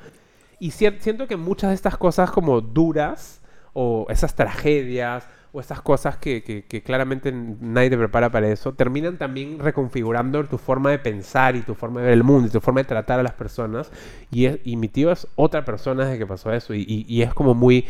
Y 0.58 0.72
siento 0.72 1.26
que 1.26 1.36
muchas 1.36 1.70
de 1.70 1.74
estas 1.74 1.96
cosas 1.96 2.30
como 2.30 2.60
duras 2.60 3.40
o 3.72 4.06
esas 4.10 4.34
tragedias 4.34 5.26
o 5.52 5.60
estas 5.60 5.80
cosas 5.80 6.16
que, 6.16 6.64
claramente 6.84 7.32
nadie 7.32 7.90
te 7.90 7.96
prepara 7.98 8.30
para 8.30 8.48
eso, 8.48 8.72
terminan 8.74 9.16
también 9.18 9.58
reconfigurando 9.58 10.44
tu 10.44 10.58
forma 10.58 10.90
de 10.90 10.98
pensar 10.98 11.56
y 11.56 11.62
tu 11.62 11.74
forma 11.74 12.00
de 12.00 12.06
ver 12.06 12.14
el 12.14 12.22
mundo 12.24 12.46
y 12.48 12.50
tu 12.50 12.60
forma 12.60 12.80
de 12.82 12.84
tratar 12.84 13.18
a 13.18 13.22
las 13.22 13.32
personas. 13.32 13.90
Y, 14.30 14.44
es- 14.46 14.58
y 14.64 14.76
mi 14.76 14.88
tío 14.88 15.10
es 15.10 15.26
otra 15.36 15.64
persona 15.64 16.04
desde 16.04 16.18
que 16.18 16.26
pasó 16.26 16.52
eso 16.52 16.74
y- 16.74 17.04
y 17.08 17.22
es 17.22 17.34
como 17.34 17.54
muy, 17.54 17.86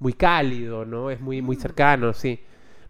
muy 0.00 0.12
cálido, 0.14 0.84
¿no? 0.84 1.10
Es 1.10 1.20
muy, 1.20 1.40
muy 1.42 1.56
cercano, 1.56 2.12
sí. 2.14 2.40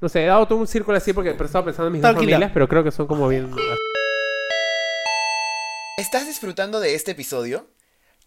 No 0.00 0.08
sé, 0.08 0.24
he 0.24 0.26
dado 0.26 0.46
todo 0.46 0.58
un 0.58 0.66
círculo 0.66 0.96
así 0.96 1.12
porque 1.12 1.32
pero 1.32 1.46
estaba 1.46 1.64
pensando 1.64 1.86
en 1.88 1.92
mis 1.94 2.02
dos 2.02 2.10
Tranquila. 2.10 2.36
familias, 2.36 2.50
pero 2.52 2.68
creo 2.68 2.84
que 2.84 2.90
son 2.90 3.06
como 3.06 3.28
bien... 3.28 3.50
¿Estás 5.96 6.26
disfrutando 6.26 6.80
de 6.80 6.94
este 6.94 7.12
episodio? 7.12 7.68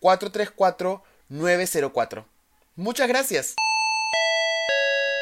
936-434-904. 0.00 2.24
Muchas 2.76 3.06
gracias. 3.06 3.54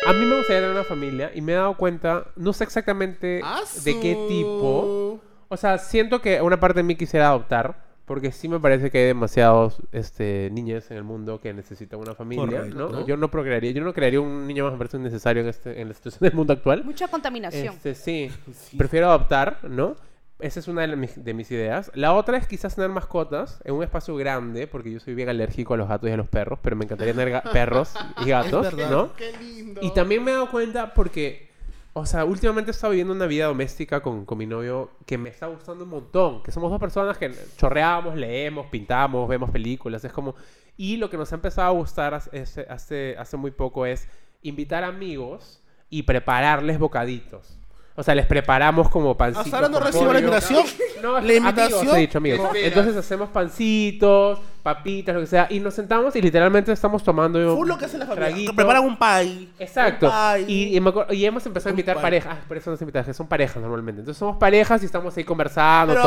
A 0.07 0.13
mí 0.13 0.25
me 0.25 0.37
gustaría 0.37 0.61
tener 0.61 0.71
una 0.71 0.85
familia 0.85 1.33
y 1.35 1.41
me 1.41 1.55
he 1.55 1.57
dado 1.57 1.77
cuenta, 1.77 2.29
no 2.37 2.53
sé 2.53 2.63
exactamente 2.63 3.41
de 3.83 4.01
qué 4.01 4.15
tipo. 4.29 5.21
O 5.49 5.57
sea, 5.57 5.79
siento 5.79 6.23
que 6.23 6.41
una 6.41 6.61
parte 6.61 6.79
de 6.79 6.85
mí 6.85 6.95
quisiera 6.95 7.31
adoptar, 7.31 7.85
porque 8.05 8.31
sí 8.31 8.49
me 8.49 8.61
parece 8.61 8.93
que 8.93 8.99
hay 8.99 9.07
demasiados 9.07 9.83
este, 9.91 10.51
niños 10.53 10.89
en 10.93 10.99
el 10.99 11.03
mundo 11.03 11.41
que 11.41 11.53
necesitan 11.53 11.99
una 11.99 12.15
familia, 12.15 12.61
Correcto. 12.61 12.91
¿no? 12.91 13.05
Yo 13.09 13.17
no 13.17 13.29
procrearía, 13.29 13.73
yo 13.73 13.83
no 13.83 13.93
crearía 13.93 14.21
un 14.21 14.47
niño 14.47 14.63
más 14.63 14.75
me 14.75 14.79
parece 14.79 14.99
innecesario 14.99 15.43
en, 15.43 15.49
este, 15.49 15.81
en 15.81 15.89
la 15.89 15.95
situación 15.95 16.21
del 16.21 16.35
mundo 16.35 16.53
actual. 16.53 16.85
Mucha 16.85 17.09
contaminación. 17.09 17.75
Este, 17.75 17.97
sí, 17.97 18.31
prefiero 18.79 19.09
adoptar, 19.09 19.65
¿no? 19.65 19.97
Esa 20.43 20.61
es 20.61 20.69
una 20.69 20.87
de 20.87 20.97
mis, 20.97 21.23
de 21.23 21.35
mis 21.35 21.51
ideas. 21.51 21.91
La 21.95 22.13
otra 22.15 22.37
es 22.37 22.47
quizás 22.47 22.75
tener 22.75 22.91
mascotas 22.91 23.61
en 23.65 23.75
un 23.75 23.83
espacio 23.83 24.17
grande, 24.17 24.67
porque 24.67 24.93
yo 24.93 25.01
soy 25.01 25.15
bien 25.15 25.29
alérgico 25.29 25.75
a 25.75 25.77
los 25.77 25.89
gatos 25.89 26.09
y 26.09 26.13
a 26.13 26.17
los 26.17 26.29
perros, 26.29 26.59
pero 26.63 26.77
me 26.77 26.85
encantaría 26.85 27.15
tener 27.15 27.43
perros 27.53 27.95
y 28.25 28.25
gatos, 28.29 28.63
verdad. 28.63 28.91
¿no? 28.91 29.15
Qué 29.15 29.33
lindo. 29.39 29.81
Y 29.83 29.93
también 29.93 30.25
me 30.25 30.31
he 30.31 30.35
dado 30.35 30.51
cuenta 30.51 30.95
porque, 30.95 31.51
o 31.93 32.07
sea, 32.07 32.25
últimamente 32.25 32.71
he 32.71 32.73
estado 32.73 32.93
viviendo 32.93 33.13
una 33.13 33.27
vida 33.27 33.47
doméstica 33.47 34.01
con, 34.01 34.25
con 34.25 34.39
mi 34.39 34.47
novio 34.47 34.91
que 35.07 35.19
me 35.19 35.29
está 35.29 35.47
gustando 35.47 35.85
un 35.85 35.91
montón. 35.91 36.43
Que 36.43 36.53
somos 36.53 36.71
dos 36.71 36.81
personas 36.81 37.19
que 37.19 37.33
chorreamos, 37.57 38.17
leemos, 38.17 38.67
pintamos, 38.67 39.29
vemos 39.29 39.51
películas. 39.51 40.05
Es 40.05 40.13
como... 40.13 40.35
Y 40.77 40.97
lo 40.97 41.11
que 41.11 41.19
nos 41.19 41.31
ha 41.33 41.35
empezado 41.35 41.69
a 41.69 41.73
gustar 41.73 42.15
hace, 42.15 42.67
hace, 42.69 43.15
hace 43.19 43.37
muy 43.37 43.51
poco 43.51 43.85
es 43.85 44.09
invitar 44.43 44.83
amigos 44.83 45.63
y 45.91 46.05
prepararles 46.05 46.79
bocaditos. 46.79 47.60
O 47.97 48.03
sea, 48.03 48.15
les 48.15 48.25
preparamos 48.27 48.89
como 48.89 49.17
pancitos. 49.17 49.47
¿Hasta 49.47 49.57
ahora 49.57 49.69
no 49.69 49.81
recibo 49.81 50.13
la 50.13 50.21
invitación? 50.21 50.65
No, 51.03 51.13
¿La 51.13 51.19
amigos, 51.19 51.37
invitación? 51.37 51.97
he 51.97 52.01
dicho 52.01 52.19
amigos. 52.19 52.51
Entonces 52.55 52.97
hacemos 52.97 53.29
pancitos, 53.31 54.39
papitas, 54.61 55.15
lo 55.15 55.21
que 55.23 55.27
sea, 55.27 55.47
y 55.51 55.61
nos 55.61 55.75
sentamos 55.75 56.15
y 56.17 56.23
literalmente 56.23 56.71
estamos 56.73 57.03
tomando 57.03 57.57
Full 57.57 57.69
lo 57.69 57.79
que 57.79 57.85
hace 57.87 57.99
la 57.99 58.07
familia. 58.07 58.29
traguito. 58.29 58.55
Preparan 58.55 58.85
un 58.85 58.99
pie. 58.99 59.49
Exacto. 59.59 60.07
Un 60.07 60.45
pie. 60.47 60.53
Y, 60.55 60.77
y 60.77 60.81
me 60.81 60.91
acuerdo- 60.91 61.13
y 61.13 61.25
hemos 61.25 61.45
empezado 61.47 61.71
a 61.71 61.73
invitar 61.73 61.97
pie. 61.97 62.03
parejas. 62.03 62.37
Ah, 62.41 62.45
por 62.47 62.57
eso 62.57 62.71
nos 62.71 62.81
que 63.07 63.15
son 63.15 63.27
parejas 63.27 63.63
normalmente. 63.63 64.01
Entonces 64.01 64.19
somos 64.19 64.37
parejas 64.37 64.83
y 64.83 64.87
estamos 64.87 65.17
ahí 65.17 65.25
conversando, 65.25 65.93
Pero, 65.95 66.03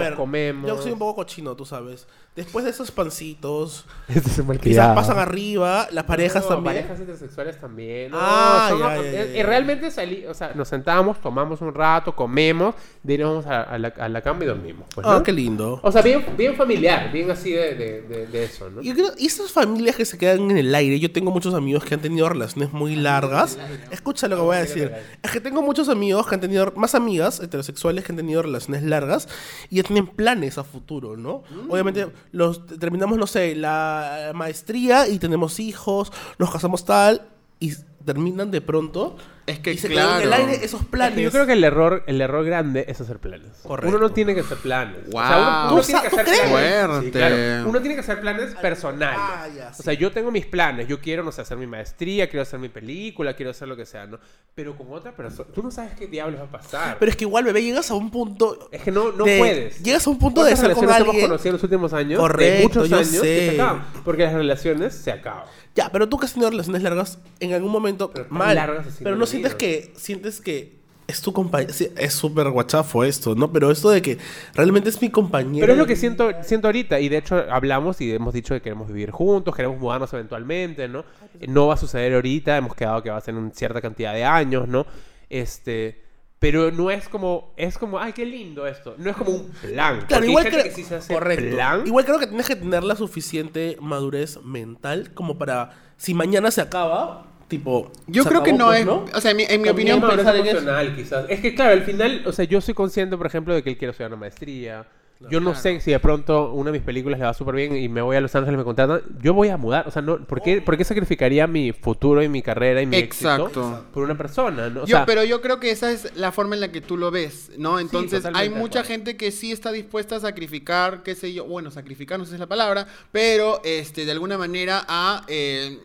ver. 0.00 0.14
comemos. 0.14 0.68
Yo 0.68 0.80
soy 0.80 0.92
un 0.92 0.98
poco 0.98 1.16
cochino, 1.16 1.54
tú 1.56 1.64
sabes. 1.64 2.06
Después 2.34 2.64
de 2.64 2.70
esos 2.70 2.90
pancitos, 2.90 3.86
Este 4.08 4.30
es 4.30 4.38
un 4.38 4.46
quizás 4.58 4.94
pasan 4.94 5.18
arriba, 5.18 5.88
las 5.90 6.04
parejas 6.04 6.42
No, 6.44 6.48
también. 6.56 6.76
parejas 6.76 7.00
intersexuales 7.00 7.58
también. 7.60 8.10
No, 8.10 8.18
Ah, 8.20 8.66
somos- 8.70 8.82
ya, 8.88 8.96
ya, 8.96 9.02
ya, 9.02 9.24
y- 9.24 9.32
ya. 9.32 9.38
Y 9.38 9.42
realmente 9.42 9.90
salí, 9.90 10.26
o 10.26 10.34
sea, 10.34 10.52
nos 10.54 10.68
sentamos, 10.68 11.20
tomamos 11.20 11.60
un 11.62 11.74
rato, 11.74 12.14
comemos, 12.14 12.74
de 13.02 13.14
ahí 13.14 13.18
nos 13.18 13.28
vamos 13.44 13.46
a, 13.46 13.62
a 13.62 13.78
la, 13.78 13.88
a 13.98 14.08
la 14.08 14.20
cama 14.20 14.44
y 14.44 14.46
dormimos. 14.46 14.86
pues, 14.94 15.06
Ah, 15.06 15.14
¿no? 15.14 15.22
qué 15.22 15.32
lindo. 15.32 15.80
O 15.82 15.90
sea, 15.90 16.02
bien, 16.02 16.24
bien 16.36 16.54
familiar, 16.56 17.10
bien 17.10 17.30
así 17.30 17.52
de, 17.52 17.74
de, 17.74 17.95
de- 18.02 18.26
de 18.26 18.44
eso, 18.44 18.70
¿no? 18.70 18.82
Y, 18.82 18.92
creo- 18.92 19.12
y 19.18 19.26
esas 19.26 19.50
familias 19.52 19.96
que 19.96 20.04
se 20.04 20.16
quedan 20.18 20.50
en 20.50 20.56
el 20.58 20.74
aire, 20.74 20.98
yo 21.00 21.10
tengo 21.12 21.30
muchos 21.30 21.54
amigos 21.54 21.84
que 21.84 21.94
han 21.94 22.00
tenido 22.00 22.28
relaciones 22.28 22.72
muy 22.72 22.96
largas. 22.96 23.58
Escucha 23.90 24.28
lo 24.28 24.36
que 24.36 24.42
voy 24.42 24.56
a 24.56 24.60
decir. 24.60 24.92
Es 25.22 25.30
que 25.30 25.40
tengo 25.40 25.62
muchos 25.62 25.88
amigos 25.88 26.26
que 26.26 26.34
han 26.34 26.40
tenido, 26.40 26.72
más 26.76 26.94
amigas 26.94 27.40
heterosexuales 27.40 28.04
que 28.04 28.12
han 28.12 28.16
tenido 28.16 28.42
relaciones 28.42 28.82
largas 28.82 29.28
y 29.70 29.76
ya 29.76 29.82
tienen 29.82 30.06
planes 30.06 30.58
a 30.58 30.64
futuro, 30.64 31.16
¿no? 31.16 31.42
Obviamente 31.68 32.08
los 32.32 32.66
terminamos, 32.66 33.18
no 33.18 33.26
sé, 33.26 33.54
la 33.54 34.32
maestría 34.34 35.08
y 35.08 35.18
tenemos 35.18 35.60
hijos, 35.60 36.12
nos 36.38 36.50
casamos 36.50 36.84
tal 36.84 37.22
y 37.60 37.72
terminan 38.04 38.50
de 38.50 38.60
pronto. 38.60 39.16
Es 39.46 39.60
que 39.60 39.72
y 39.72 39.78
se 39.78 39.88
quedan 39.88 40.16
en 40.16 40.22
el 40.22 40.28
claro. 40.28 40.44
aire 40.48 40.64
esos 40.64 40.84
planes. 40.84 41.20
Yo 41.22 41.30
creo 41.30 41.46
que 41.46 41.52
el 41.52 41.62
error, 41.62 42.02
el 42.08 42.20
error 42.20 42.44
grande 42.44 42.84
es 42.88 43.00
hacer 43.00 43.18
planes. 43.18 43.52
Correcto. 43.62 43.88
Uno 43.88 43.98
no 44.08 44.12
tiene 44.12 44.34
que 44.34 44.40
hacer 44.40 44.58
planes. 44.58 44.96
O 45.08 45.12
sea, 45.12 45.38
uno, 45.68 45.72
uno 45.74 45.80
¿Tú 45.80 45.86
tiene 45.86 46.00
que 46.00 46.06
hacer 46.08 46.24
crees? 46.24 46.40
planes. 46.50 47.04
Sí, 47.04 47.10
claro. 47.12 47.68
Uno 47.68 47.80
tiene 47.80 47.94
que 47.94 48.00
hacer 48.00 48.20
planes 48.20 48.54
personales. 48.56 49.18
ah, 49.20 49.46
ya, 49.56 49.72
sí. 49.72 49.80
O 49.80 49.84
sea, 49.84 49.94
yo 49.94 50.10
tengo 50.10 50.32
mis 50.32 50.46
planes. 50.46 50.88
Yo 50.88 51.00
quiero, 51.00 51.22
no 51.22 51.30
sé, 51.30 51.42
hacer 51.42 51.56
mi 51.58 51.66
maestría, 51.68 52.28
quiero 52.28 52.42
hacer 52.42 52.58
mi 52.58 52.68
película, 52.68 53.34
quiero 53.34 53.50
hacer 53.52 53.68
lo 53.68 53.76
que 53.76 53.86
sea, 53.86 54.06
¿no? 54.06 54.18
Pero 54.54 54.76
con 54.76 54.92
otra 54.92 55.12
persona, 55.14 55.48
tú 55.54 55.62
no 55.62 55.70
sabes 55.70 55.92
qué 55.96 56.06
diablos 56.08 56.40
va 56.40 56.44
a 56.46 56.50
pasar. 56.50 56.96
Pero 56.98 57.10
es 57.10 57.16
que 57.16 57.24
igual, 57.24 57.44
bebé, 57.44 57.62
llegas 57.62 57.88
a 57.90 57.94
un 57.94 58.10
punto. 58.10 58.68
es 58.72 58.82
que 58.82 58.90
no, 58.90 59.12
no 59.12 59.24
de- 59.24 59.38
puedes. 59.38 59.80
Llegas 59.82 60.04
a 60.06 60.10
un 60.10 60.18
punto 60.18 60.42
de 60.42 60.50
¿Cuántas 60.54 60.64
estar 60.64 60.74
con 60.74 60.82
relaciones 60.82 61.00
hemos 61.06 61.14
alguien. 61.14 61.28
conocido 61.28 61.48
en 61.50 61.52
los 61.52 61.62
últimos 61.62 61.92
años? 61.92 62.20
Correcto, 62.20 62.56
de 62.56 62.62
muchos 62.64 62.88
yo 62.88 62.96
años 62.96 63.08
que 63.10 63.16
sé. 63.18 63.46
se 63.50 63.60
acaban. 63.60 63.84
Porque 64.04 64.22
las 64.24 64.32
relaciones 64.34 64.94
se 64.94 65.12
acaban. 65.12 65.44
Ya, 65.76 65.90
pero 65.92 66.08
tú 66.08 66.18
que 66.18 66.24
has 66.24 66.32
tenido 66.32 66.48
relaciones 66.50 66.82
largas, 66.82 67.18
en 67.38 67.52
algún 67.52 67.70
momento 67.70 68.10
mal. 68.30 68.54
largas 68.54 68.86
así 68.86 69.04
pero 69.04 69.14
no 69.16 69.26
sientes 69.36 69.54
que 69.54 69.92
sientes 69.96 70.40
que 70.40 70.76
es 71.06 71.20
tu 71.20 71.32
compañero. 71.32 71.72
es 71.96 72.14
súper 72.14 72.50
guachafo 72.50 73.04
esto, 73.04 73.34
¿no? 73.34 73.52
Pero 73.52 73.70
esto 73.70 73.90
de 73.90 74.02
que 74.02 74.18
realmente 74.54 74.88
es 74.88 75.00
mi 75.00 75.08
compañero. 75.08 75.60
Pero 75.60 75.74
es 75.74 75.78
lo 75.78 75.86
que 75.86 75.96
siento, 75.96 76.30
siento 76.42 76.68
ahorita. 76.68 76.98
Y 76.98 77.08
de 77.08 77.18
hecho 77.18 77.36
hablamos 77.50 78.00
y 78.00 78.12
hemos 78.12 78.34
dicho 78.34 78.54
que 78.54 78.60
queremos 78.60 78.88
vivir 78.88 79.10
juntos, 79.10 79.54
queremos 79.54 79.78
mudarnos 79.78 80.12
eventualmente, 80.12 80.88
¿no? 80.88 81.04
No 81.46 81.68
va 81.68 81.74
a 81.74 81.76
suceder 81.76 82.14
ahorita, 82.14 82.56
hemos 82.56 82.74
quedado 82.74 83.02
que 83.02 83.10
va 83.10 83.18
a 83.18 83.20
ser 83.20 83.34
en 83.34 83.52
cierta 83.52 83.80
cantidad 83.80 84.14
de 84.14 84.24
años, 84.24 84.66
¿no? 84.66 84.84
Este, 85.30 86.02
Pero 86.40 86.72
no 86.72 86.90
es 86.90 87.08
como, 87.08 87.54
es 87.56 87.78
como, 87.78 88.00
ay, 88.00 88.12
qué 88.12 88.26
lindo 88.26 88.66
esto. 88.66 88.96
No 88.98 89.10
es 89.10 89.16
como 89.16 89.30
un 89.30 89.50
plan. 89.50 90.04
Claro, 90.08 90.24
igual 90.24 90.50
que 90.50 90.72
sí 90.72 90.82
se 90.82 90.96
hace 90.96 91.14
correcto. 91.14 91.54
plan. 91.54 91.86
Igual 91.86 92.04
creo 92.04 92.18
que 92.18 92.26
tienes 92.26 92.48
que 92.48 92.56
tener 92.56 92.82
la 92.82 92.96
suficiente 92.96 93.76
madurez 93.80 94.42
mental 94.42 95.14
como 95.14 95.38
para 95.38 95.70
si 95.96 96.14
mañana 96.14 96.50
se 96.50 96.60
acaba, 96.60 97.35
tipo 97.48 97.90
Yo 98.06 98.24
creo 98.24 98.42
que 98.42 98.52
no 98.52 98.66
pues, 98.66 98.80
es. 98.80 98.88
O 99.14 99.20
sea, 99.20 99.30
en 99.30 99.36
mi, 99.36 99.42
en 99.44 99.60
mi 99.62 99.68
También 99.68 99.92
opinión, 99.98 100.18
en 100.18 100.20
eso- 100.20 100.34
emocional. 100.34 100.94
quizás. 100.96 101.26
Es 101.28 101.40
que, 101.40 101.54
claro, 101.54 101.72
al 101.72 101.82
final, 101.82 102.22
o 102.26 102.32
sea, 102.32 102.44
yo 102.44 102.60
soy 102.60 102.74
consciente, 102.74 103.16
por 103.16 103.26
ejemplo, 103.26 103.54
de 103.54 103.62
que 103.62 103.70
él 103.70 103.76
quiere 103.78 103.90
estudiar 103.92 104.10
una 104.10 104.20
maestría. 104.20 104.86
Yo 105.30 105.40
no 105.40 105.52
Claro. 105.52 105.62
sé 105.62 105.80
si 105.80 105.90
de 105.92 105.98
pronto 105.98 106.52
una 106.52 106.70
de 106.70 106.76
mis 106.78 106.84
películas 106.84 107.18
le 107.18 107.24
va 107.24 107.32
súper 107.32 107.54
bien 107.54 107.74
y 107.74 107.88
me 107.88 108.02
voy 108.02 108.16
a 108.16 108.20
Los 108.20 108.34
Ángeles 108.34 108.52
y 108.52 108.58
me 108.58 108.64
contratan. 108.64 109.00
Yo 109.22 109.32
voy 109.32 109.48
a 109.48 109.56
mudar. 109.56 109.88
O 109.88 109.90
sea, 109.90 110.02
no, 110.02 110.18
¿por, 110.18 110.42
qué, 110.42 110.60
por 110.60 110.76
qué 110.76 110.84
sacrificaría 110.84 111.46
mi 111.46 111.72
futuro 111.72 112.22
y 112.22 112.28
mi 112.28 112.42
carrera 112.42 112.82
y 112.82 112.86
mi 112.86 112.98
Exacto. 112.98 113.46
éxito 113.46 113.84
por 113.94 114.02
una 114.02 114.18
persona? 114.18 114.68
¿no? 114.68 114.82
O 114.82 114.86
Yo- 114.86 114.94
sea, 114.98 115.06
pero 115.06 115.24
yo 115.24 115.40
creo 115.40 115.58
que 115.58 115.70
esa 115.70 115.90
es 115.90 116.14
la 116.16 116.32
forma 116.32 116.54
en 116.54 116.60
la 116.60 116.70
que 116.70 116.82
tú 116.82 116.98
lo 116.98 117.10
ves, 117.10 117.50
¿no? 117.56 117.80
Entonces 117.80 118.26
hay 118.34 118.50
mucha 118.50 118.84
gente 118.84 119.16
que 119.16 119.30
sí 119.30 119.52
está 119.52 119.72
dispuesta 119.72 120.16
a 120.16 120.20
sacrificar, 120.20 121.02
qué 121.02 121.14
sé 121.14 121.32
yo, 121.32 121.46
bueno, 121.46 121.70
sacrificar 121.70 122.18
no 122.18 122.26
sé 122.26 122.32
si 122.32 122.34
es 122.34 122.40
la 122.40 122.46
palabra, 122.46 122.86
pero 123.10 123.62
este, 123.64 124.04
de 124.04 124.12
alguna 124.12 124.36
manera 124.36 124.84
a 124.86 125.24
eh, 125.28 125.78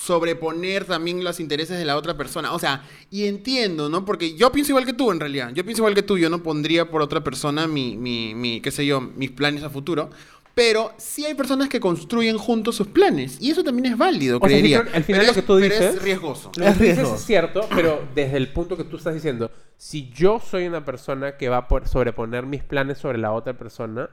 sobreponer 0.00 0.84
también 0.84 1.22
los 1.24 1.40
intereses 1.40 1.78
de 1.78 1.84
la 1.84 1.96
otra 1.96 2.16
persona. 2.16 2.52
O 2.52 2.58
sea, 2.58 2.82
y 3.10 3.26
entiendo, 3.26 3.88
¿no? 3.88 4.04
Porque 4.04 4.36
yo 4.36 4.50
pienso 4.52 4.72
igual 4.72 4.86
que 4.86 4.92
tú 4.92 5.10
en 5.12 5.20
realidad. 5.20 5.50
Yo 5.54 5.64
pienso 5.64 5.80
igual 5.82 5.94
que 5.94 6.02
tú, 6.02 6.18
yo 6.18 6.30
no 6.30 6.42
pondría 6.42 6.90
por 6.90 7.02
otra 7.02 7.22
persona 7.22 7.66
mi, 7.66 7.96
mi, 7.96 8.34
mi 8.34 8.60
qué 8.60 8.70
sé 8.70 8.86
yo, 8.86 9.00
mis 9.00 9.30
planes 9.30 9.62
a 9.64 9.70
futuro. 9.70 10.10
Pero 10.54 10.92
sí 10.96 11.24
hay 11.24 11.34
personas 11.34 11.68
que 11.68 11.78
construyen 11.78 12.36
juntos 12.36 12.74
sus 12.74 12.88
planes. 12.88 13.38
Y 13.40 13.50
eso 13.52 13.62
también 13.62 13.92
es 13.92 13.96
válido, 13.98 14.38
O 14.38 14.40
sea, 14.40 14.48
sí 14.48 14.54
creería. 14.54 14.78
al 14.92 15.04
final 15.04 15.20
Pero 15.20 15.26
lo 15.28 15.32
que 15.34 15.40
es- 15.40 15.46
tú 15.46 15.54
pero 15.60 15.74
dices- 15.74 15.94
es 15.96 16.02
riesgoso. 16.02 16.50
Lo 16.56 16.64
que 16.64 16.70
Es 16.70 16.78
dices 16.80 17.08
cierto, 17.24 17.68
pero 17.74 18.02
desde 18.14 18.36
el 18.38 18.48
punto 18.52 18.76
que 18.76 18.82
tú 18.82 18.96
estás 18.96 19.14
diciendo, 19.14 19.52
si 19.76 20.10
yo 20.10 20.40
soy 20.40 20.66
una 20.66 20.84
persona 20.84 21.36
que 21.36 21.48
va 21.48 21.58
a 21.70 21.86
sobreponer 21.86 22.44
mis 22.46 22.64
planes 22.64 22.98
sobre 22.98 23.18
la 23.18 23.30
otra 23.32 23.56
persona, 23.56 24.10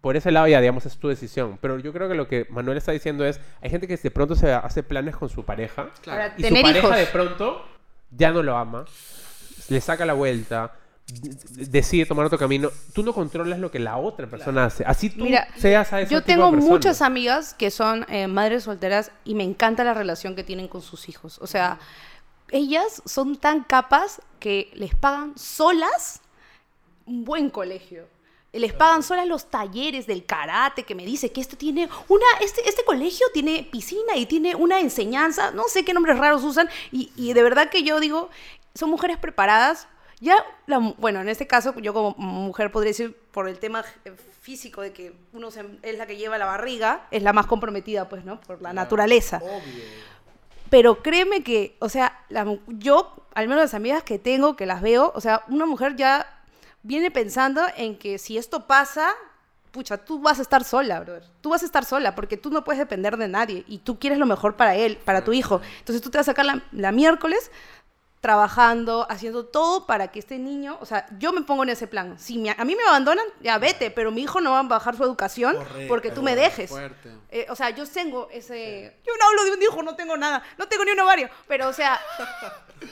por 0.00 0.16
ese 0.16 0.30
lado 0.32 0.48
ya, 0.48 0.60
digamos, 0.60 0.86
es 0.86 0.96
tu 0.96 1.08
decisión. 1.08 1.58
Pero 1.60 1.78
yo 1.78 1.92
creo 1.92 2.08
que 2.08 2.14
lo 2.14 2.26
que 2.28 2.46
Manuel 2.50 2.78
está 2.78 2.92
diciendo 2.92 3.24
es, 3.24 3.40
hay 3.60 3.70
gente 3.70 3.86
que 3.86 3.96
de 3.96 4.10
pronto 4.10 4.34
se 4.34 4.52
hace 4.52 4.82
planes 4.82 5.16
con 5.16 5.28
su 5.28 5.44
pareja 5.44 5.90
Para 6.04 6.34
y 6.36 6.42
su 6.44 6.54
pareja 6.54 6.78
hijos. 6.78 6.96
de 6.96 7.06
pronto 7.06 7.64
ya 8.10 8.30
no 8.30 8.42
lo 8.42 8.56
ama, 8.56 8.84
le 9.68 9.80
saca 9.80 10.04
la 10.04 10.12
vuelta, 10.12 10.72
decide 11.52 12.06
tomar 12.06 12.26
otro 12.26 12.38
camino. 12.38 12.70
Tú 12.92 13.02
no 13.02 13.12
controlas 13.12 13.58
lo 13.58 13.70
que 13.70 13.78
la 13.78 13.96
otra 13.96 14.26
persona 14.26 14.66
hace. 14.66 14.84
Así 14.84 15.10
tú 15.10 15.24
Mira, 15.24 15.46
seas 15.56 15.92
a 15.92 16.00
ese 16.00 16.12
Yo 16.12 16.20
tipo 16.22 16.28
de 16.28 16.34
tengo 16.34 16.52
muchas 16.52 17.02
amigas 17.02 17.54
que 17.54 17.70
son 17.70 18.06
eh, 18.08 18.26
madres 18.26 18.64
solteras 18.64 19.12
y 19.24 19.34
me 19.34 19.44
encanta 19.44 19.84
la 19.84 19.94
relación 19.94 20.34
que 20.36 20.44
tienen 20.44 20.68
con 20.68 20.82
sus 20.82 21.08
hijos. 21.08 21.38
O 21.40 21.46
sea, 21.46 21.78
ellas 22.50 23.02
son 23.06 23.36
tan 23.36 23.64
capas 23.64 24.20
que 24.38 24.70
les 24.74 24.94
pagan 24.94 25.36
solas 25.38 26.20
un 27.06 27.24
buen 27.24 27.50
colegio. 27.50 28.06
Les 28.52 28.72
pagan 28.74 29.02
solas 29.02 29.26
los 29.26 29.46
talleres 29.50 30.06
del 30.06 30.26
karate, 30.26 30.82
que 30.82 30.94
me 30.94 31.06
dice 31.06 31.32
que 31.32 31.40
esto 31.40 31.56
tiene 31.56 31.88
una, 32.08 32.26
este, 32.42 32.68
este 32.68 32.84
colegio 32.84 33.26
tiene 33.32 33.66
piscina 33.70 34.14
y 34.16 34.26
tiene 34.26 34.54
una 34.54 34.78
enseñanza, 34.78 35.52
no 35.52 35.64
sé 35.68 35.84
qué 35.86 35.94
nombres 35.94 36.18
raros 36.18 36.44
usan, 36.44 36.68
y, 36.90 37.10
y 37.16 37.32
de 37.32 37.42
verdad 37.42 37.70
que 37.70 37.82
yo 37.82 37.98
digo, 37.98 38.28
son 38.74 38.90
mujeres 38.90 39.16
preparadas. 39.16 39.88
Ya, 40.20 40.36
la 40.66 40.78
bueno, 40.98 41.20
en 41.20 41.28
este 41.30 41.46
caso 41.48 41.74
yo 41.80 41.92
como 41.94 42.14
mujer 42.18 42.70
podría 42.70 42.90
decir 42.90 43.16
por 43.32 43.48
el 43.48 43.58
tema 43.58 43.84
eh, 44.04 44.12
físico 44.42 44.80
de 44.82 44.92
que 44.92 45.14
uno 45.32 45.50
se- 45.50 45.64
es 45.82 45.98
la 45.98 46.06
que 46.06 46.16
lleva 46.16 46.36
la 46.38 46.44
barriga, 46.46 47.06
es 47.10 47.22
la 47.22 47.32
más 47.32 47.46
comprometida, 47.46 48.08
pues, 48.08 48.24
¿no? 48.24 48.40
Por 48.40 48.60
la 48.62 48.72
naturaleza. 48.72 49.40
Pero 50.70 51.02
créeme 51.02 51.42
que, 51.42 51.76
o 51.80 51.88
sea, 51.88 52.22
la 52.28 52.46
yo, 52.68 53.14
al 53.34 53.48
menos 53.48 53.62
las 53.64 53.74
amigas 53.74 54.02
que 54.04 54.18
tengo, 54.18 54.56
que 54.56 54.64
las 54.66 54.80
veo, 54.80 55.10
o 55.14 55.20
sea, 55.20 55.42
una 55.48 55.66
mujer 55.66 55.96
ya 55.96 56.41
viene 56.82 57.10
pensando 57.10 57.62
en 57.76 57.98
que 57.98 58.18
si 58.18 58.38
esto 58.38 58.66
pasa, 58.66 59.12
pucha, 59.70 59.96
tú 59.98 60.18
vas 60.20 60.38
a 60.38 60.42
estar 60.42 60.64
sola, 60.64 61.00
brother. 61.00 61.24
Tú 61.40 61.50
vas 61.50 61.62
a 61.62 61.66
estar 61.66 61.84
sola 61.84 62.14
porque 62.14 62.36
tú 62.36 62.50
no 62.50 62.64
puedes 62.64 62.78
depender 62.78 63.16
de 63.16 63.28
nadie 63.28 63.64
y 63.68 63.78
tú 63.78 63.98
quieres 63.98 64.18
lo 64.18 64.26
mejor 64.26 64.56
para 64.56 64.74
él, 64.76 64.98
para 65.04 65.24
tu 65.24 65.32
hijo. 65.32 65.60
Entonces 65.78 66.02
tú 66.02 66.10
te 66.10 66.18
vas 66.18 66.28
a 66.28 66.32
sacar 66.32 66.44
la, 66.46 66.62
la 66.72 66.92
miércoles 66.92 67.50
trabajando, 68.20 69.04
haciendo 69.10 69.46
todo 69.46 69.84
para 69.84 70.12
que 70.12 70.20
este 70.20 70.38
niño, 70.38 70.78
o 70.80 70.86
sea, 70.86 71.06
yo 71.18 71.32
me 71.32 71.42
pongo 71.42 71.64
en 71.64 71.70
ese 71.70 71.88
plan. 71.88 72.16
Si 72.20 72.38
me- 72.38 72.54
a 72.56 72.64
mí 72.64 72.76
me 72.76 72.82
abandonan, 72.84 73.24
ya 73.40 73.58
vete, 73.58 73.90
pero 73.90 74.12
mi 74.12 74.22
hijo 74.22 74.40
no 74.40 74.52
va 74.52 74.60
a 74.60 74.62
bajar 74.62 74.96
su 74.96 75.02
educación 75.02 75.56
Correcto. 75.56 75.88
porque 75.88 76.10
tú 76.12 76.22
me 76.22 76.36
dejes. 76.36 76.70
Eh, 77.30 77.46
o 77.50 77.56
sea, 77.56 77.70
yo 77.70 77.84
tengo 77.84 78.28
ese... 78.30 78.96
Yo 79.04 79.12
no 79.18 79.26
hablo 79.26 79.44
de 79.44 79.50
un 79.56 79.62
hijo, 79.62 79.82
no 79.82 79.96
tengo 79.96 80.16
nada, 80.16 80.40
no 80.56 80.68
tengo 80.68 80.84
ni 80.84 80.92
un 80.92 81.00
ovario, 81.00 81.28
pero 81.48 81.66
o 81.68 81.72
sea, 81.72 82.00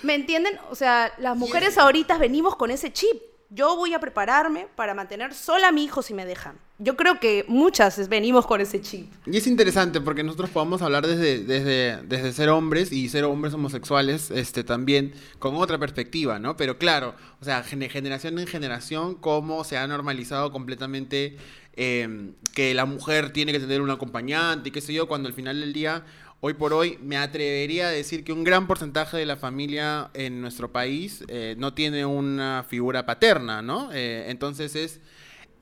¿me 0.03 0.17
entienden? 0.17 0.59
O 0.69 0.75
sea, 0.75 1.13
las 1.19 1.37
mujeres 1.37 1.79
ahorita 1.79 2.19
venimos 2.19 2.57
con 2.57 2.73
ese 2.73 2.93
chip. 2.93 3.23
Yo 3.53 3.75
voy 3.77 3.95
a 3.95 3.99
prepararme 3.99 4.69
para 4.77 4.95
mantener 4.95 5.35
sola 5.35 5.69
a 5.69 5.73
mi 5.73 5.83
hijo 5.85 6.03
si 6.03 6.15
me 6.15 6.25
dejan. 6.25 6.57
Yo 6.79 6.97
creo 6.97 7.19
que 7.19 7.45
muchas 7.49 8.09
venimos 8.09 8.47
con 8.47 8.61
ese 8.61 8.81
chip. 8.81 9.13
Y 9.27 9.37
es 9.37 9.47
interesante 9.49 10.01
porque 10.01 10.23
nosotros 10.23 10.51
podemos 10.51 10.83
hablar 10.83 11.05
desde, 11.07 11.43
desde, 11.45 12.01
desde 12.05 12.33
ser 12.33 12.49
hombres 12.49 12.93
y 12.93 13.09
ser 13.09 13.25
hombres 13.25 13.53
homosexuales 13.53 14.31
este, 14.31 14.63
también 14.63 15.13
con 15.41 15.57
otra 15.57 15.79
perspectiva, 15.79 16.39
¿no? 16.39 16.57
Pero 16.57 16.79
claro, 16.79 17.15
o 17.41 17.45
sea, 17.45 17.63
gene- 17.65 17.89
generación 17.89 18.39
en 18.39 18.47
generación, 18.47 19.17
cómo 19.17 19.65
se 19.65 19.77
ha 19.77 19.87
normalizado 19.89 20.53
completamente 20.53 21.37
eh, 21.75 22.33
que 22.55 22.73
la 22.73 22.85
mujer 22.85 23.33
tiene 23.33 23.51
que 23.53 23.59
tener 23.61 23.81
un 23.83 23.91
acompañante 23.91 24.69
y 24.69 24.73
qué 24.73 24.81
sé 24.81 24.95
yo, 24.95 25.09
cuando 25.09 25.29
al 25.29 25.35
final 25.35 25.59
del 25.61 25.73
día, 25.73 26.05
hoy 26.41 26.55
por 26.55 26.73
hoy, 26.73 26.99
me 27.03 27.17
atrevería 27.17 27.89
a 27.89 27.91
decir 27.91 28.25
que 28.25 28.33
un 28.33 28.45
gran 28.45 28.67
porcentaje 28.67 29.17
de 29.17 29.27
la 29.27 29.37
familia 29.37 30.11
en 30.15 30.41
nuestro 30.41 30.73
país 30.73 31.23
eh, 31.29 31.55
no 31.59 31.75
tiene 31.75 32.07
una 32.07 32.65
figura 32.69 33.05
paterna, 33.07 33.63
¿no? 33.63 33.91
Eh, 33.93 34.27
entonces 34.29 34.75
es... 34.75 35.01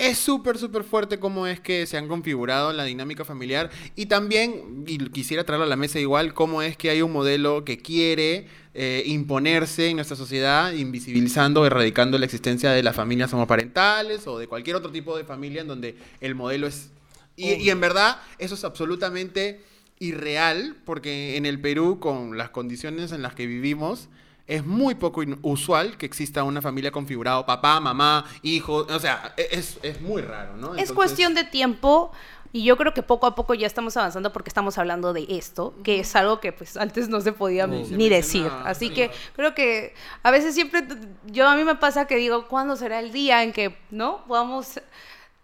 Es 0.00 0.16
súper, 0.16 0.58
súper 0.58 0.84
fuerte 0.84 1.18
cómo 1.18 1.48
es 1.48 1.58
que 1.58 1.84
se 1.84 1.96
han 1.96 2.06
configurado 2.06 2.72
la 2.72 2.84
dinámica 2.84 3.24
familiar 3.24 3.68
y 3.96 4.06
también, 4.06 4.84
y 4.86 4.96
quisiera 5.10 5.42
traerlo 5.42 5.64
a 5.64 5.68
la 5.68 5.74
mesa 5.74 5.98
igual, 5.98 6.34
cómo 6.34 6.62
es 6.62 6.76
que 6.76 6.90
hay 6.90 7.02
un 7.02 7.10
modelo 7.10 7.64
que 7.64 7.78
quiere 7.78 8.46
eh, 8.74 9.02
imponerse 9.06 9.88
en 9.88 9.96
nuestra 9.96 10.16
sociedad, 10.16 10.70
invisibilizando, 10.70 11.66
erradicando 11.66 12.16
la 12.16 12.26
existencia 12.26 12.70
de 12.70 12.84
las 12.84 12.94
familias 12.94 13.32
homoparentales 13.32 14.24
o 14.28 14.38
de 14.38 14.46
cualquier 14.46 14.76
otro 14.76 14.92
tipo 14.92 15.16
de 15.16 15.24
familia 15.24 15.62
en 15.62 15.66
donde 15.66 15.96
el 16.20 16.36
modelo 16.36 16.68
es... 16.68 16.92
Y, 17.34 17.54
y 17.54 17.70
en 17.70 17.80
verdad 17.80 18.20
eso 18.38 18.54
es 18.54 18.62
absolutamente 18.62 19.62
irreal 20.00 20.76
porque 20.84 21.36
en 21.36 21.46
el 21.46 21.60
Perú, 21.60 21.98
con 22.00 22.36
las 22.38 22.50
condiciones 22.50 23.12
en 23.12 23.22
las 23.22 23.34
que 23.34 23.46
vivimos, 23.46 24.08
es 24.46 24.64
muy 24.64 24.94
poco 24.94 25.22
usual 25.42 25.98
que 25.98 26.06
exista 26.06 26.42
una 26.42 26.62
familia 26.62 26.90
configurada, 26.90 27.44
papá, 27.44 27.80
mamá, 27.80 28.24
hijo, 28.42 28.86
o 28.88 28.98
sea, 28.98 29.34
e- 29.36 29.48
es, 29.52 29.78
es 29.82 30.00
muy 30.00 30.22
raro, 30.22 30.56
¿no? 30.56 30.74
Es 30.74 30.90
cuestión 30.92 31.34
de 31.34 31.44
tiempo 31.44 32.12
y 32.50 32.64
yo 32.64 32.78
creo 32.78 32.94
que 32.94 33.02
poco 33.02 33.26
a 33.26 33.34
poco 33.34 33.52
ya 33.52 33.66
estamos 33.66 33.94
avanzando 33.98 34.32
porque 34.32 34.48
estamos 34.48 34.78
hablando 34.78 35.12
de 35.12 35.26
esto, 35.28 35.74
que 35.84 36.00
es 36.00 36.16
algo 36.16 36.40
que 36.40 36.52
pues 36.52 36.78
antes 36.78 37.10
no 37.10 37.20
se 37.20 37.32
podía 37.32 37.66
Ni 37.66 37.84
se 37.84 37.96
decir. 37.96 38.50
Así 38.64 38.88
sí. 38.88 38.94
que 38.94 39.10
creo 39.36 39.54
que 39.54 39.94
a 40.22 40.30
veces 40.30 40.54
siempre 40.54 40.82
yo 41.26 41.46
a 41.46 41.54
mí 41.54 41.64
me 41.64 41.74
pasa 41.74 42.06
que 42.06 42.16
digo, 42.16 42.48
¿cuándo 42.48 42.74
será 42.76 43.00
el 43.00 43.12
día 43.12 43.42
en 43.42 43.52
que 43.52 43.76
no 43.90 44.24
podamos 44.26 44.80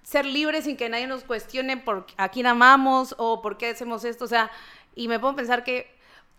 ser 0.05 0.25
libres 0.25 0.65
sin 0.65 0.77
que 0.77 0.89
nadie 0.89 1.09
nos 1.09 1.25
cuestione 1.25 1.77
por 1.77 2.07
a 2.17 2.29
quién 2.29 2.47
amamos 2.47 3.17
o 3.19 3.43
por 3.43 3.59
qué 3.59 3.71
hacemos 3.71 4.05
esto? 4.05 4.25
O 4.25 4.29
sea, 4.29 4.51
y 4.95 5.09
me 5.09 5.19
pongo 5.19 5.33
a 5.33 5.37
pensar 5.37 5.65
que 5.65 5.95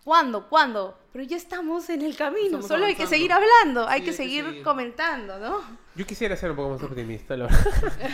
¿Cuándo? 0.06 0.48
¿Cuándo? 0.48 0.96
Pero 1.12 1.24
ya 1.24 1.36
estamos 1.36 1.90
en 1.90 2.00
el 2.02 2.16
camino, 2.16 2.44
Estamos 2.44 2.68
solo 2.68 2.84
hay 2.86 2.94
que 2.94 3.08
seguir 3.08 3.32
hablando, 3.32 3.88
hay 3.88 4.02
que 4.02 4.10
hay 4.10 4.10
que 4.10 4.12
seguir 4.12 4.44
seguir. 4.44 4.62
comentando, 4.62 5.36
¿no? 5.40 5.62
Yo 5.96 6.06
quisiera 6.06 6.36
ser 6.36 6.52
un 6.52 6.56
poco 6.56 6.70
más 6.70 6.82
optimista, 6.84 7.36
la 7.36 7.46
verdad. 7.46 7.66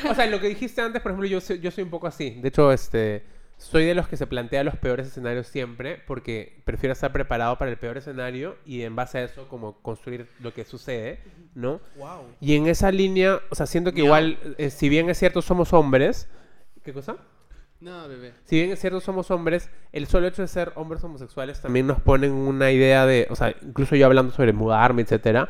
o 0.10 0.14
sea, 0.14 0.24
lo 0.24 0.40
que 0.40 0.48
dijiste 0.48 0.80
antes, 0.80 1.02
por 1.02 1.12
ejemplo, 1.12 1.28
yo 1.28 1.38
soy, 1.42 1.60
yo 1.60 1.70
soy 1.70 1.84
un 1.84 1.90
poco 1.90 2.06
así. 2.06 2.30
De 2.40 2.48
hecho, 2.48 2.72
este, 2.72 3.26
soy 3.62 3.84
de 3.84 3.94
los 3.94 4.08
que 4.08 4.16
se 4.16 4.26
plantea 4.26 4.64
los 4.64 4.76
peores 4.76 5.06
escenarios 5.06 5.46
siempre 5.46 6.02
porque 6.06 6.60
prefiero 6.64 6.92
estar 6.92 7.12
preparado 7.12 7.56
para 7.58 7.70
el 7.70 7.76
peor 7.76 7.96
escenario 7.96 8.56
y 8.66 8.82
en 8.82 8.96
base 8.96 9.18
a 9.18 9.24
eso 9.24 9.48
como 9.48 9.80
construir 9.82 10.28
lo 10.40 10.52
que 10.52 10.64
sucede, 10.64 11.20
¿no? 11.54 11.80
Wow. 11.96 12.26
Y 12.40 12.56
en 12.56 12.66
esa 12.66 12.90
línea, 12.90 13.40
o 13.50 13.54
sea, 13.54 13.66
siento 13.66 13.92
que 13.92 14.00
igual, 14.00 14.38
eh, 14.58 14.70
si 14.70 14.88
bien 14.88 15.08
es 15.08 15.18
cierto 15.18 15.42
somos 15.42 15.72
hombres, 15.72 16.28
¿qué 16.82 16.92
cosa? 16.92 17.16
No, 17.80 18.08
bebé. 18.08 18.32
Si 18.44 18.56
bien 18.56 18.70
es 18.70 18.80
cierto 18.80 19.00
somos 19.00 19.30
hombres, 19.30 19.70
el 19.92 20.06
solo 20.06 20.26
hecho 20.26 20.42
de 20.42 20.48
ser 20.48 20.72
hombres 20.74 21.02
homosexuales 21.02 21.60
también 21.60 21.86
nos 21.86 22.00
ponen 22.00 22.32
una 22.32 22.70
idea 22.70 23.06
de, 23.06 23.26
o 23.30 23.36
sea, 23.36 23.54
incluso 23.62 23.96
yo 23.96 24.06
hablando 24.06 24.32
sobre 24.32 24.52
mudarme, 24.52 25.02
etcétera, 25.02 25.48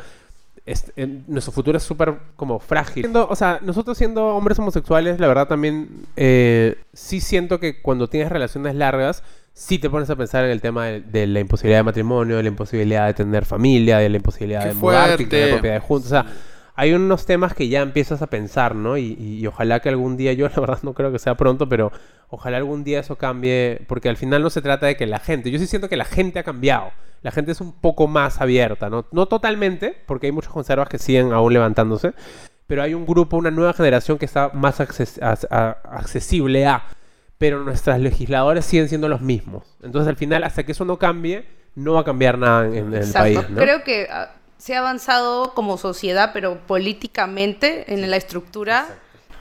es- 0.67 0.93
en- 0.97 1.25
nuestro 1.27 1.53
futuro 1.53 1.77
es 1.77 1.83
súper 1.85 2.15
como 2.37 2.59
frágil. 2.61 3.03
Siendo- 3.03 3.27
o 3.29 3.35
sea, 3.37 3.59
nosotros 3.63 3.99
siendo 3.99 4.27
hombres 4.29 4.59
homosexuales, 4.59 5.19
la 5.21 5.27
verdad 5.29 5.49
también 5.49 5.89
eh, 6.17 6.77
sí 6.93 7.21
siento 7.21 7.59
que 7.61 7.83
cuando 7.83 8.09
tienes 8.09 8.31
relaciones 8.31 8.75
largas, 8.75 9.23
sí 9.55 9.79
te 9.79 9.91
pones 9.91 10.09
a 10.09 10.17
pensar 10.17 10.45
en 10.45 10.51
el 10.51 10.61
tema 10.61 10.87
de, 10.87 11.01
de 11.01 11.27
la 11.27 11.41
imposibilidad 11.41 11.81
de 11.81 11.85
matrimonio, 11.85 12.37
de 12.37 12.43
la 12.45 12.49
imposibilidad 12.49 13.07
de 13.07 13.15
tener 13.15 13.45
familia, 13.45 13.99
de 13.99 14.09
la 14.09 14.17
imposibilidad 14.17 14.63
Qué 14.63 14.69
de 14.69 14.75
mudarte 14.75 15.23
y 15.23 15.27
tener 15.27 15.45
fuerte. 15.45 15.53
propiedades 15.57 15.83
juntos. 15.83 16.07
O 16.07 16.11
sea, 16.11 16.27
hay 16.75 16.93
unos 16.95 17.27
temas 17.27 17.55
que 17.55 17.69
ya 17.69 17.81
empiezas 17.83 18.23
a 18.23 18.29
pensar, 18.29 18.75
¿no? 18.75 18.97
Y, 18.97 19.17
y- 19.19 19.39
y 19.41 19.47
ojalá 19.47 19.81
que 19.81 19.89
algún 19.89 20.17
día, 20.17 20.33
yo 20.33 20.49
la 20.55 20.61
verdad 20.61 20.79
no 20.83 20.95
creo 20.95 21.13
que 21.13 21.19
sea 21.19 21.35
pronto, 21.37 21.69
pero 21.69 21.93
ojalá 22.29 22.57
algún 22.57 22.83
día 22.85 23.01
eso 23.01 23.17
cambie, 23.17 23.83
porque 23.89 24.09
al 24.09 24.17
final 24.17 24.43
no 24.43 24.51
se 24.51 24.63
trata 24.63 24.87
de 24.87 24.97
que 24.97 25.07
la 25.07 25.19
gente, 25.19 25.51
yo 25.51 25.59
sí 25.59 25.67
siento 25.67 25.89
que 25.89 25.97
la 25.97 26.05
gente 26.07 26.39
ha 26.39 26.43
cambiado, 26.45 26.91
la 27.23 27.31
gente 27.31 27.53
es 27.53 27.61
un 27.61 27.73
poco 27.73 28.09
más 28.09 28.41
abierta, 28.41 28.89
¿no? 28.91 29.07
No 29.13 29.27
totalmente, 29.27 29.97
porque 30.07 30.27
hay 30.27 30.33
muchos 30.33 30.53
conservas 30.53 30.89
que 30.89 30.99
siguen 30.99 31.33
aún 31.33 31.53
levantándose, 31.53 32.15
pero 32.67 32.83
hay 32.83 32.95
un 32.95 33.05
grupo, 33.07 33.37
una 33.37 33.51
nueva 33.51 33.75
generación 33.75 34.17
que 34.19 34.25
está 34.25 34.49
más 34.55 34.81
acces- 34.81 35.19
a- 35.23 35.71
accesible 35.97 36.67
a, 36.67 36.85
pero 37.39 37.63
nuestros 37.65 37.99
legisladores 37.99 38.65
siguen 38.65 38.89
siendo 38.89 39.09
los 39.09 39.21
mismos. 39.21 39.77
Entonces 39.83 40.09
al 40.09 40.17
final, 40.17 40.43
hasta 40.45 40.65
que 40.65 40.73
eso 40.73 40.85
no 40.85 40.99
cambie, 40.99 41.45
no 41.75 41.95
va 41.95 42.01
a 42.01 42.05
cambiar 42.05 42.39
nada 42.39 42.67
en, 42.67 42.75
en 42.75 42.95
el 42.95 43.05
país, 43.13 43.39
¿no? 43.51 43.61
Creo 43.63 43.83
que 43.85 44.07
ah, 44.11 44.31
se 44.63 44.77
ha 44.77 44.79
avanzado 44.79 45.55
como 45.55 45.77
sociedad, 45.77 46.31
pero 46.33 46.57
políticamente 46.69 47.93
en 47.93 48.09
la 48.09 48.17
estructura, 48.17 48.87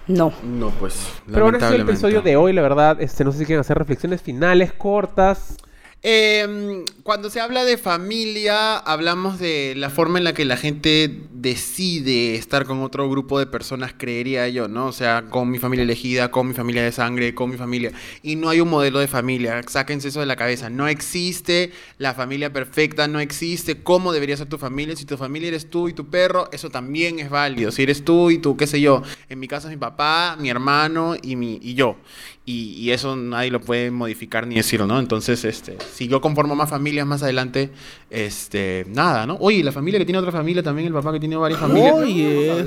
no. 0.07 0.33
No, 0.41 0.71
pues. 0.71 0.95
Pero 1.27 1.43
bueno, 1.43 1.59
es 1.59 1.63
el 1.65 1.81
episodio 1.81 2.23
de 2.23 2.37
hoy, 2.37 2.53
la 2.53 2.63
verdad. 2.63 2.99
Este, 2.99 3.23
no 3.23 3.31
sé 3.31 3.37
si 3.37 3.45
quieren 3.45 3.59
hacer 3.59 3.77
reflexiones 3.77 4.23
finales, 4.23 4.73
cortas. 4.73 5.57
Eh, 6.03 6.83
cuando 7.03 7.29
se 7.29 7.39
habla 7.39 7.63
de 7.63 7.77
familia, 7.77 8.77
hablamos 8.77 9.37
de 9.37 9.75
la 9.75 9.91
forma 9.91 10.17
en 10.17 10.23
la 10.23 10.33
que 10.33 10.45
la 10.45 10.57
gente 10.57 11.21
decide 11.31 12.35
estar 12.35 12.65
con 12.65 12.81
otro 12.81 13.07
grupo 13.07 13.37
de 13.37 13.45
personas, 13.45 13.93
creería 13.95 14.47
yo, 14.49 14.67
¿no? 14.67 14.87
O 14.87 14.91
sea, 14.91 15.25
con 15.29 15.51
mi 15.51 15.59
familia 15.59 15.83
elegida, 15.83 16.31
con 16.31 16.47
mi 16.47 16.55
familia 16.55 16.83
de 16.83 16.91
sangre, 16.91 17.35
con 17.35 17.51
mi 17.51 17.57
familia. 17.57 17.91
Y 18.23 18.35
no 18.35 18.49
hay 18.49 18.61
un 18.61 18.69
modelo 18.69 18.97
de 18.97 19.07
familia, 19.07 19.61
sáquense 19.67 20.07
eso 20.07 20.19
de 20.19 20.25
la 20.25 20.35
cabeza. 20.35 20.71
No 20.71 20.87
existe 20.87 21.71
la 21.99 22.15
familia 22.15 22.51
perfecta, 22.51 23.07
no 23.07 23.19
existe 23.19 23.83
cómo 23.83 24.11
debería 24.11 24.37
ser 24.37 24.49
tu 24.49 24.57
familia. 24.57 24.95
Si 24.95 25.05
tu 25.05 25.17
familia 25.17 25.49
eres 25.49 25.69
tú 25.69 25.87
y 25.87 25.93
tu 25.93 26.09
perro, 26.09 26.49
eso 26.51 26.71
también 26.71 27.19
es 27.19 27.29
válido. 27.29 27.71
Si 27.71 27.83
eres 27.83 28.03
tú 28.03 28.31
y 28.31 28.39
tú, 28.39 28.57
qué 28.57 28.65
sé 28.65 28.81
yo. 28.81 29.03
En 29.29 29.39
mi 29.39 29.47
caso 29.47 29.67
es 29.67 29.71
mi 29.73 29.79
papá, 29.79 30.35
mi 30.39 30.49
hermano 30.49 31.15
y, 31.21 31.35
mi, 31.35 31.59
y 31.61 31.75
yo. 31.75 31.97
Y, 32.43 32.73
y 32.73 32.91
eso 32.91 33.15
nadie 33.15 33.51
lo 33.51 33.61
puede 33.61 33.91
modificar 33.91 34.47
ni 34.47 34.55
decirlo, 34.55 34.87
¿no? 34.87 34.99
Entonces, 34.99 35.45
este, 35.45 35.77
si 35.93 36.07
yo 36.07 36.21
conformo 36.21 36.55
más 36.55 36.69
familias 36.69 37.05
más 37.05 37.21
adelante, 37.21 37.69
este, 38.09 38.85
nada, 38.89 39.27
¿no? 39.27 39.37
Oye, 39.39 39.63
la 39.63 39.71
familia 39.71 39.99
que 39.99 40.05
tiene 40.05 40.17
otra 40.17 40.31
familia, 40.31 40.63
también 40.63 40.87
el 40.87 40.93
papá 40.93 41.13
que 41.13 41.19
tiene 41.19 41.35
varias 41.35 41.59
familias. 41.59 41.93
Oye, 41.93 42.65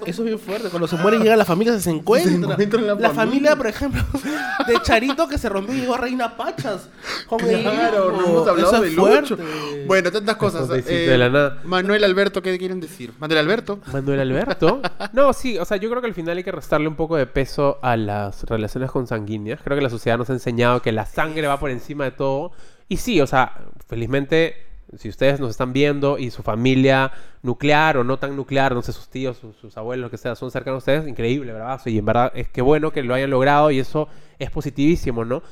eso 0.06 0.22
es 0.22 0.26
bien 0.26 0.38
fuerte. 0.38 0.68
Cuando 0.68 0.86
se 0.88 0.96
muere 0.96 1.16
y 1.18 1.20
llega 1.20 1.36
la 1.36 1.44
familia, 1.44 1.78
se 1.78 1.90
encuentra. 1.90 2.32
encuentran 2.52 2.86
la 2.86 2.94
la, 2.94 3.10
familia. 3.10 3.14
familia, 3.14 3.56
por 3.56 3.66
ejemplo, 3.66 4.02
de 4.66 4.82
Charito 4.82 5.28
que 5.28 5.38
se 5.38 5.48
rompió 5.48 5.74
y 5.74 5.80
llegó 5.80 5.94
a 5.94 5.98
Reina 5.98 6.36
Pachas. 6.36 6.88
Con 7.26 7.40
el 7.40 7.62
Claro, 7.62 8.12
hijo. 8.12 8.20
no 8.22 8.26
hemos 8.28 8.48
hablado 8.48 8.70
Eso 8.72 8.82
de 8.82 8.88
es 8.88 8.94
Lucho. 8.94 9.36
fuerte. 9.36 9.84
Bueno, 9.86 10.10
tantas 10.12 10.36
cosas. 10.36 10.68
Eh, 10.70 10.82
de 11.08 11.18
la 11.18 11.28
nada. 11.28 11.60
Manuel 11.64 12.04
Alberto, 12.04 12.42
¿qué 12.42 12.56
quieren 12.58 12.80
decir? 12.80 13.12
Manuel 13.18 13.38
Alberto. 13.38 13.78
Manuel 13.92 14.20
Alberto. 14.20 14.80
No, 15.12 15.32
sí, 15.32 15.58
o 15.58 15.64
sea, 15.64 15.76
yo 15.76 15.88
creo 15.90 16.00
que 16.00 16.08
al 16.08 16.14
final 16.14 16.36
hay 16.36 16.44
que 16.44 16.52
restarle 16.52 16.88
un 16.88 16.96
poco 16.96 17.16
de 17.16 17.26
peso 17.26 17.78
a 17.82 17.96
las 17.96 18.44
relaciones 18.44 18.90
consanguíneas. 18.90 19.60
Creo 19.62 19.76
que 19.76 19.82
la 19.82 19.90
sociedad 19.90 20.18
nos 20.18 20.30
ha 20.30 20.32
enseñado 20.32 20.80
que 20.82 20.92
la 20.92 21.06
sangre 21.06 21.46
va 21.46 21.58
por 21.58 21.70
encima 21.70 22.04
de 22.04 22.10
todo. 22.12 22.52
Y 22.88 22.96
sí, 22.96 23.20
o 23.20 23.26
sea, 23.26 23.52
felizmente, 23.88 24.56
si 24.96 25.08
ustedes 25.08 25.40
nos 25.40 25.50
están 25.50 25.72
viendo 25.72 26.18
y 26.18 26.30
su 26.30 26.42
familia 26.42 27.12
nuclear 27.42 27.96
o 27.96 28.04
no 28.04 28.18
tan 28.18 28.36
nuclear, 28.36 28.74
no 28.74 28.82
sé, 28.82 28.92
sus 28.92 29.08
tíos, 29.08 29.36
sus, 29.38 29.56
sus 29.56 29.76
abuelos, 29.76 30.04
lo 30.04 30.10
que 30.10 30.16
sea, 30.18 30.34
son 30.34 30.50
cercanos 30.50 30.76
a 30.76 30.78
ustedes, 30.78 31.08
increíble, 31.08 31.52
¿verdad? 31.52 31.80
Y 31.86 31.98
en 31.98 32.04
verdad 32.04 32.32
es 32.34 32.48
que 32.48 32.62
bueno 32.62 32.90
que 32.90 33.02
lo 33.02 33.14
hayan 33.14 33.30
logrado 33.30 33.70
y 33.70 33.78
eso 33.78 34.08
es 34.38 34.50
positivísimo, 34.50 35.24
¿no? 35.24 35.42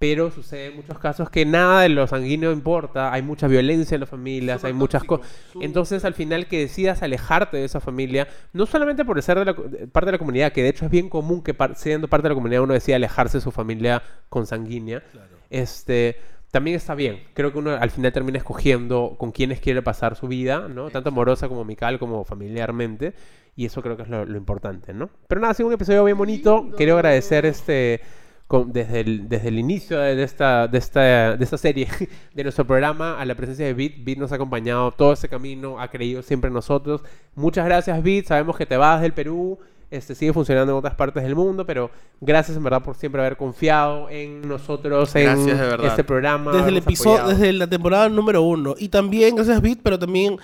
Pero 0.00 0.30
sucede 0.30 0.66
en 0.66 0.76
muchos 0.76 0.96
casos 1.00 1.28
que 1.28 1.44
nada 1.44 1.80
de 1.80 1.88
lo 1.88 2.06
sanguíneo 2.06 2.52
importa, 2.52 3.12
hay 3.12 3.20
mucha 3.20 3.48
violencia 3.48 3.96
en 3.96 4.00
las 4.02 4.08
familias, 4.08 4.62
hay 4.62 4.72
muchas 4.72 5.02
cosas. 5.02 5.26
Entonces, 5.60 6.04
al 6.04 6.14
final, 6.14 6.46
que 6.46 6.60
decidas 6.60 7.02
alejarte 7.02 7.56
de 7.56 7.64
esa 7.64 7.80
familia, 7.80 8.28
no 8.52 8.66
solamente 8.66 9.04
por 9.04 9.20
ser 9.22 9.40
de 9.40 9.44
la 9.46 9.56
parte 9.90 10.06
de 10.06 10.12
la 10.12 10.18
comunidad, 10.18 10.52
que 10.52 10.62
de 10.62 10.68
hecho 10.68 10.84
es 10.84 10.90
bien 10.92 11.08
común 11.08 11.42
que 11.42 11.52
par- 11.52 11.74
siendo 11.74 12.06
parte 12.06 12.24
de 12.24 12.28
la 12.28 12.34
comunidad 12.36 12.62
uno 12.62 12.74
decida 12.74 12.94
alejarse 12.94 13.38
de 13.38 13.42
su 13.42 13.50
familia 13.50 14.00
consanguínea, 14.28 15.02
este, 15.50 16.20
también 16.50 16.76
está 16.76 16.94
bien. 16.94 17.20
Creo 17.34 17.52
que 17.52 17.58
uno 17.58 17.72
al 17.72 17.90
final 17.90 18.12
termina 18.12 18.38
escogiendo 18.38 19.16
con 19.18 19.32
quiénes 19.32 19.60
quiere 19.60 19.82
pasar 19.82 20.16
su 20.16 20.28
vida, 20.28 20.68
¿no? 20.68 20.90
Tanto 20.90 21.10
amorosa 21.10 21.48
como 21.48 21.60
amical 21.62 21.98
como 21.98 22.24
familiarmente. 22.24 23.14
Y 23.56 23.66
eso 23.66 23.82
creo 23.82 23.96
que 23.96 24.04
es 24.04 24.08
lo, 24.08 24.24
lo 24.24 24.36
importante, 24.38 24.94
¿no? 24.94 25.10
Pero 25.26 25.40
nada, 25.40 25.50
ha 25.50 25.54
sido 25.54 25.66
un 25.68 25.74
episodio 25.74 26.04
bien 26.04 26.16
bonito. 26.16 26.70
Quiero 26.76 26.94
agradecer 26.94 27.44
este 27.44 28.00
con- 28.46 28.72
desde, 28.72 29.00
el, 29.00 29.28
desde 29.28 29.48
el 29.48 29.58
inicio 29.58 29.98
de 29.98 30.22
esta, 30.22 30.68
de, 30.68 30.78
esta, 30.78 31.36
de 31.36 31.44
esta 31.44 31.58
serie, 31.58 31.86
de 32.34 32.42
nuestro 32.44 32.66
programa, 32.66 33.20
a 33.20 33.24
la 33.26 33.34
presencia 33.34 33.66
de 33.66 33.74
Bit. 33.74 34.04
Bit 34.04 34.18
nos 34.18 34.32
ha 34.32 34.36
acompañado 34.36 34.90
todo 34.92 35.12
este 35.12 35.28
camino, 35.28 35.78
ha 35.80 35.88
creído 35.88 36.22
siempre 36.22 36.48
en 36.48 36.54
nosotros. 36.54 37.02
Muchas 37.34 37.66
gracias, 37.66 38.02
Bit. 38.02 38.26
Sabemos 38.26 38.56
que 38.56 38.64
te 38.64 38.76
vas 38.76 39.02
del 39.02 39.12
Perú, 39.12 39.58
este, 39.90 40.14
sigue 40.14 40.32
funcionando 40.32 40.72
en 40.72 40.78
otras 40.78 40.94
partes 40.94 41.22
del 41.22 41.34
mundo, 41.34 41.64
pero 41.64 41.90
gracias 42.20 42.56
en 42.56 42.62
verdad 42.62 42.82
por 42.82 42.94
siempre 42.96 43.20
haber 43.20 43.36
confiado 43.36 44.10
en 44.10 44.46
nosotros, 44.46 45.14
en 45.16 45.24
Gracias, 45.24 45.58
de 45.58 45.66
verdad. 45.66 45.86
este 45.86 46.04
programa. 46.04 46.52
Desde 46.52 46.68
el 46.68 46.76
episodio, 46.76 47.26
desde 47.28 47.52
la 47.52 47.66
temporada 47.66 48.08
número 48.08 48.42
uno. 48.42 48.74
Y 48.78 48.88
también, 48.88 49.36
gracias 49.36 49.60
Bit, 49.62 49.80
pero 49.82 49.98
también 49.98 50.38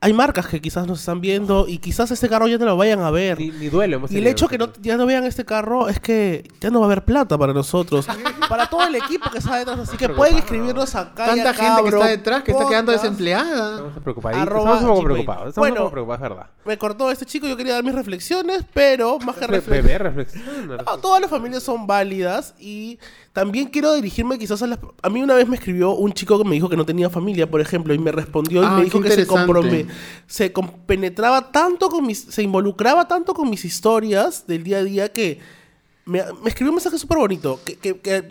hay 0.00 0.12
marcas 0.12 0.46
que 0.46 0.60
quizás 0.60 0.86
nos 0.86 1.00
están 1.00 1.20
viendo 1.20 1.66
y 1.66 1.78
quizás 1.78 2.10
este 2.12 2.28
carro 2.28 2.46
ya 2.46 2.56
no 2.56 2.66
lo 2.66 2.76
vayan 2.76 3.00
a 3.00 3.10
ver. 3.10 3.38
Ni, 3.38 3.50
ni 3.50 3.68
duelo 3.68 3.96
hemos 3.96 4.12
Y 4.12 4.18
el 4.18 4.26
hecho 4.28 4.46
que 4.46 4.56
no, 4.56 4.72
ya 4.80 4.96
no 4.96 5.06
vean 5.06 5.24
este 5.24 5.44
carro 5.44 5.88
es 5.88 5.98
que 5.98 6.48
ya 6.60 6.70
no 6.70 6.78
va 6.80 6.86
a 6.86 6.88
haber 6.88 7.04
plata 7.04 7.36
para 7.36 7.52
nosotros. 7.52 8.06
para 8.48 8.66
todo 8.70 8.86
el 8.86 8.94
equipo 8.94 9.28
que 9.30 9.38
está 9.38 9.56
detrás. 9.56 9.80
Así 9.80 9.96
que 9.96 10.08
pueden 10.08 10.36
escribirnos 10.38 10.94
acá. 10.94 11.26
Tanta 11.26 11.52
ya, 11.52 11.54
gente 11.54 11.82
que 11.82 11.88
está 11.88 12.06
detrás 12.06 12.42
que 12.44 12.52
está 12.52 12.68
quedando 12.68 12.92
desempleada. 12.92 13.70
Estamos 13.76 14.02
preocupaditos. 14.02 14.42
Arroba 14.42 14.60
Estamos 14.74 14.82
un 14.82 14.88
poco 14.88 15.02
preocupados. 15.04 15.48
Estamos 15.48 15.56
un 15.56 15.60
Bueno. 15.74 15.76
poco 15.84 15.90
preocupados, 15.90 16.22
es 16.24 16.30
verdad. 16.30 16.46
Me 16.64 16.78
cortó 16.78 17.10
este 17.10 17.26
chico, 17.26 17.48
yo 17.48 17.56
quería 17.56 17.74
dar 17.74 17.82
mis 17.84 17.94
reflexiones, 17.94 18.64
pero 18.72 19.18
más 19.18 19.36
que 19.36 19.46
Re- 19.48 19.60
reflexiones. 19.60 20.28
No, 20.86 20.98
todas 20.98 21.20
las 21.20 21.30
familias 21.30 21.62
son 21.64 21.86
válidas 21.88 22.54
y 22.60 22.98
también 23.38 23.68
quiero 23.68 23.94
dirigirme 23.94 24.36
quizás 24.36 24.60
a 24.62 24.66
las... 24.66 24.80
A 25.00 25.08
mí 25.08 25.22
una 25.22 25.34
vez 25.34 25.46
me 25.46 25.54
escribió 25.54 25.92
un 25.92 26.12
chico 26.12 26.36
que 26.42 26.44
me 26.48 26.56
dijo 26.56 26.68
que 26.68 26.76
no 26.76 26.84
tenía 26.84 27.08
familia, 27.08 27.48
por 27.48 27.60
ejemplo, 27.60 27.94
y 27.94 27.98
me 27.98 28.10
respondió 28.10 28.64
y 28.64 28.66
Ah, 28.66 28.76
me 28.78 28.84
dijo 28.84 29.00
que 29.00 29.12
se 29.12 29.20
interesante. 29.22 29.52
comprome- 29.52 29.86
se 30.26 30.52
compenetraba 30.52 31.52
tanto 31.52 31.88
con 31.88 32.04
mis... 32.04 32.18
se 32.18 32.42
involucraba 32.42 33.06
tanto 33.06 33.34
con 33.34 33.48
mis 33.48 33.64
historias 33.64 34.48
del 34.48 34.64
día 34.64 34.78
a 34.78 34.82
día 34.82 35.12
que 35.12 35.38
me, 36.04 36.20
me 36.42 36.48
escribió 36.48 36.72
un 36.72 36.76
mensaje 36.76 36.98
súper 36.98 37.18
bonito, 37.18 37.60
que, 37.64 37.76
que- 37.76 38.00
que 38.00 38.28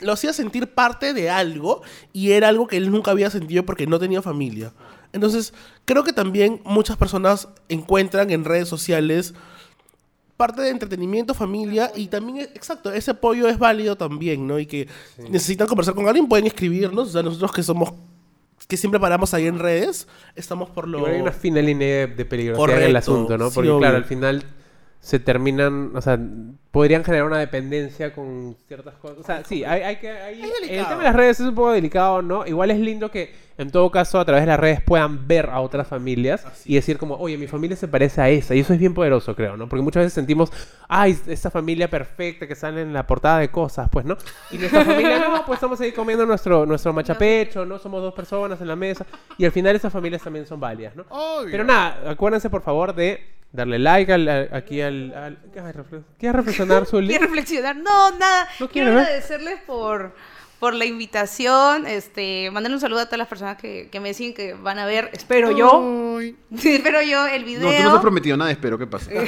lo 0.00 0.12
hacía 0.12 0.34
sentir 0.34 0.66
parte 0.74 1.14
de 1.14 1.30
algo 1.30 1.80
y 2.12 2.32
era 2.32 2.48
algo 2.48 2.66
que 2.66 2.76
él 2.76 2.90
nunca 2.90 3.10
había 3.12 3.30
sentido 3.30 3.64
porque 3.64 3.86
no 3.86 3.98
tenía 3.98 4.20
familia. 4.20 4.74
Entonces, 5.14 5.54
creo 5.86 6.04
que 6.04 6.12
también 6.12 6.60
muchas 6.64 6.98
personas 6.98 7.48
encuentran 7.70 8.30
en 8.30 8.44
redes 8.44 8.68
sociales 8.68 9.32
parte 10.38 10.62
de 10.62 10.70
entretenimiento, 10.70 11.34
familia 11.34 11.90
y 11.96 12.06
también, 12.06 12.48
exacto, 12.54 12.92
ese 12.92 13.10
apoyo 13.10 13.48
es 13.48 13.58
válido 13.58 13.96
también, 13.96 14.46
¿no? 14.46 14.60
Y 14.60 14.66
que 14.66 14.88
necesitan 15.28 15.66
conversar 15.66 15.94
con 15.94 16.06
alguien, 16.06 16.28
pueden 16.28 16.46
escribirnos, 16.46 17.08
o 17.08 17.10
sea, 17.10 17.24
nosotros 17.24 17.52
que 17.52 17.64
somos, 17.64 17.92
que 18.68 18.76
siempre 18.76 19.00
paramos 19.00 19.34
ahí 19.34 19.48
en 19.48 19.58
redes, 19.58 20.06
estamos 20.36 20.70
por 20.70 20.86
lo... 20.86 20.98
Igual 20.98 21.14
hay 21.14 21.20
una 21.20 21.32
fina 21.32 21.60
línea 21.60 22.06
de, 22.06 22.24
peligrosidad 22.24 22.68
en 22.68 22.82
el 22.84 22.92
Correcto, 22.92 22.98
asunto, 22.98 23.36
¿no? 23.36 23.50
Porque, 23.50 23.76
claro, 23.78 23.96
al 23.96 24.04
final 24.04 24.44
se 25.00 25.18
terminan, 25.18 25.92
o 25.96 26.00
sea, 26.02 26.18
podrían 26.70 27.02
generar 27.04 27.26
una 27.26 27.38
dependencia 27.38 28.12
con 28.12 28.56
ciertas 28.66 28.94
cosas. 28.96 29.18
O 29.18 29.22
sea, 29.22 29.42
sí, 29.44 29.64
hay, 29.64 29.82
hay 29.82 29.96
que... 29.96 30.10
hay- 30.10 30.42
el 30.42 30.84
tema 30.86 30.98
de 30.98 31.04
las 31.04 31.14
redes 31.16 31.40
es 31.40 31.46
un 31.46 31.54
poco 31.54 31.72
delicado, 31.72 32.20
¿no? 32.20 32.46
Igual 32.46 32.70
es 32.72 32.78
lindo 32.78 33.10
que, 33.10 33.32
en 33.56 33.70
todo 33.70 33.90
caso, 33.90 34.20
a 34.20 34.24
través 34.24 34.42
de 34.42 34.48
las 34.48 34.60
redes 34.60 34.80
puedan 34.82 35.26
ver 35.26 35.48
a 35.50 35.60
otras 35.60 35.86
familias 35.88 36.44
y 36.66 36.74
decir 36.74 36.98
como, 36.98 37.14
oye, 37.14 37.38
mi 37.38 37.46
familia 37.46 37.76
se 37.76 37.88
parece 37.88 38.20
a 38.20 38.28
esa. 38.28 38.54
Y 38.54 38.60
eso 38.60 38.72
es 38.74 38.78
bien 38.78 38.92
poderoso, 38.92 39.34
creo, 39.34 39.56
¿no? 39.56 39.68
Porque 39.68 39.82
muchas 39.82 40.02
veces 40.02 40.12
sentimos, 40.12 40.52
ay, 40.88 41.18
esa 41.28 41.50
familia 41.50 41.88
perfecta 41.88 42.46
que 42.46 42.54
sale 42.54 42.82
en 42.82 42.92
la 42.92 43.06
portada 43.06 43.38
de 43.38 43.48
cosas, 43.50 43.88
pues, 43.90 44.04
¿no? 44.04 44.16
Y 44.50 44.58
nuestra 44.58 44.84
familia, 44.84 45.20
no, 45.20 45.44
pues 45.46 45.56
estamos 45.56 45.80
ahí 45.80 45.92
comiendo 45.92 46.26
nuestro, 46.26 46.66
nuestro 46.66 46.92
machapecho, 46.92 47.64
¿no? 47.64 47.78
Somos 47.78 48.02
dos 48.02 48.12
personas 48.14 48.60
en 48.60 48.68
la 48.68 48.76
mesa. 48.76 49.06
Y 49.38 49.44
al 49.44 49.52
final 49.52 49.74
esas 49.74 49.92
familias 49.92 50.22
también 50.22 50.44
son 50.46 50.60
válidas, 50.60 50.94
¿no? 50.96 51.04
Obvio. 51.08 51.50
Pero 51.52 51.64
nada, 51.64 52.10
acuérdense 52.10 52.50
por 52.50 52.62
favor 52.62 52.94
de 52.94 53.37
darle 53.52 53.78
like 53.78 54.12
al, 54.12 54.28
al- 54.28 54.48
aquí 54.52 54.80
al... 54.80 55.14
al- 55.14 55.38
¿Qué 55.52 55.60
vas 55.60 55.74
a 55.74 55.78
refle- 55.78 56.04
¿Quieres 56.18 56.36
reflexionar, 56.36 56.86
Zully? 56.90 57.08
¿Quieres 57.08 57.26
reflexionar? 57.28 57.76
No, 57.76 58.10
nada. 58.18 58.44
No 58.60 58.68
Quiero 58.68 58.90
quiero, 58.90 58.98
¿eh? 58.98 59.02
agradecerles 59.02 59.60
por, 59.66 60.14
por 60.60 60.74
la 60.74 60.84
invitación. 60.84 61.86
Este, 61.86 62.50
mandarle 62.50 62.76
un 62.76 62.80
saludo 62.80 63.00
a 63.00 63.04
todas 63.06 63.18
las 63.18 63.28
personas 63.28 63.56
que, 63.56 63.88
que 63.90 64.00
me 64.00 64.08
deciden 64.08 64.34
que 64.34 64.54
van 64.54 64.78
a 64.78 64.86
ver, 64.86 65.10
espero 65.12 65.50
yo, 65.56 66.18
Ay. 66.18 66.36
espero 66.54 67.00
yo 67.02 67.26
el 67.26 67.44
video. 67.44 67.70
No, 67.70 67.76
tú 67.76 67.82
no 67.84 67.94
has 67.96 68.00
prometido 68.02 68.36
nada, 68.36 68.50
espero. 68.50 68.78
¿Qué 68.78 68.86
pasa? 68.86 69.10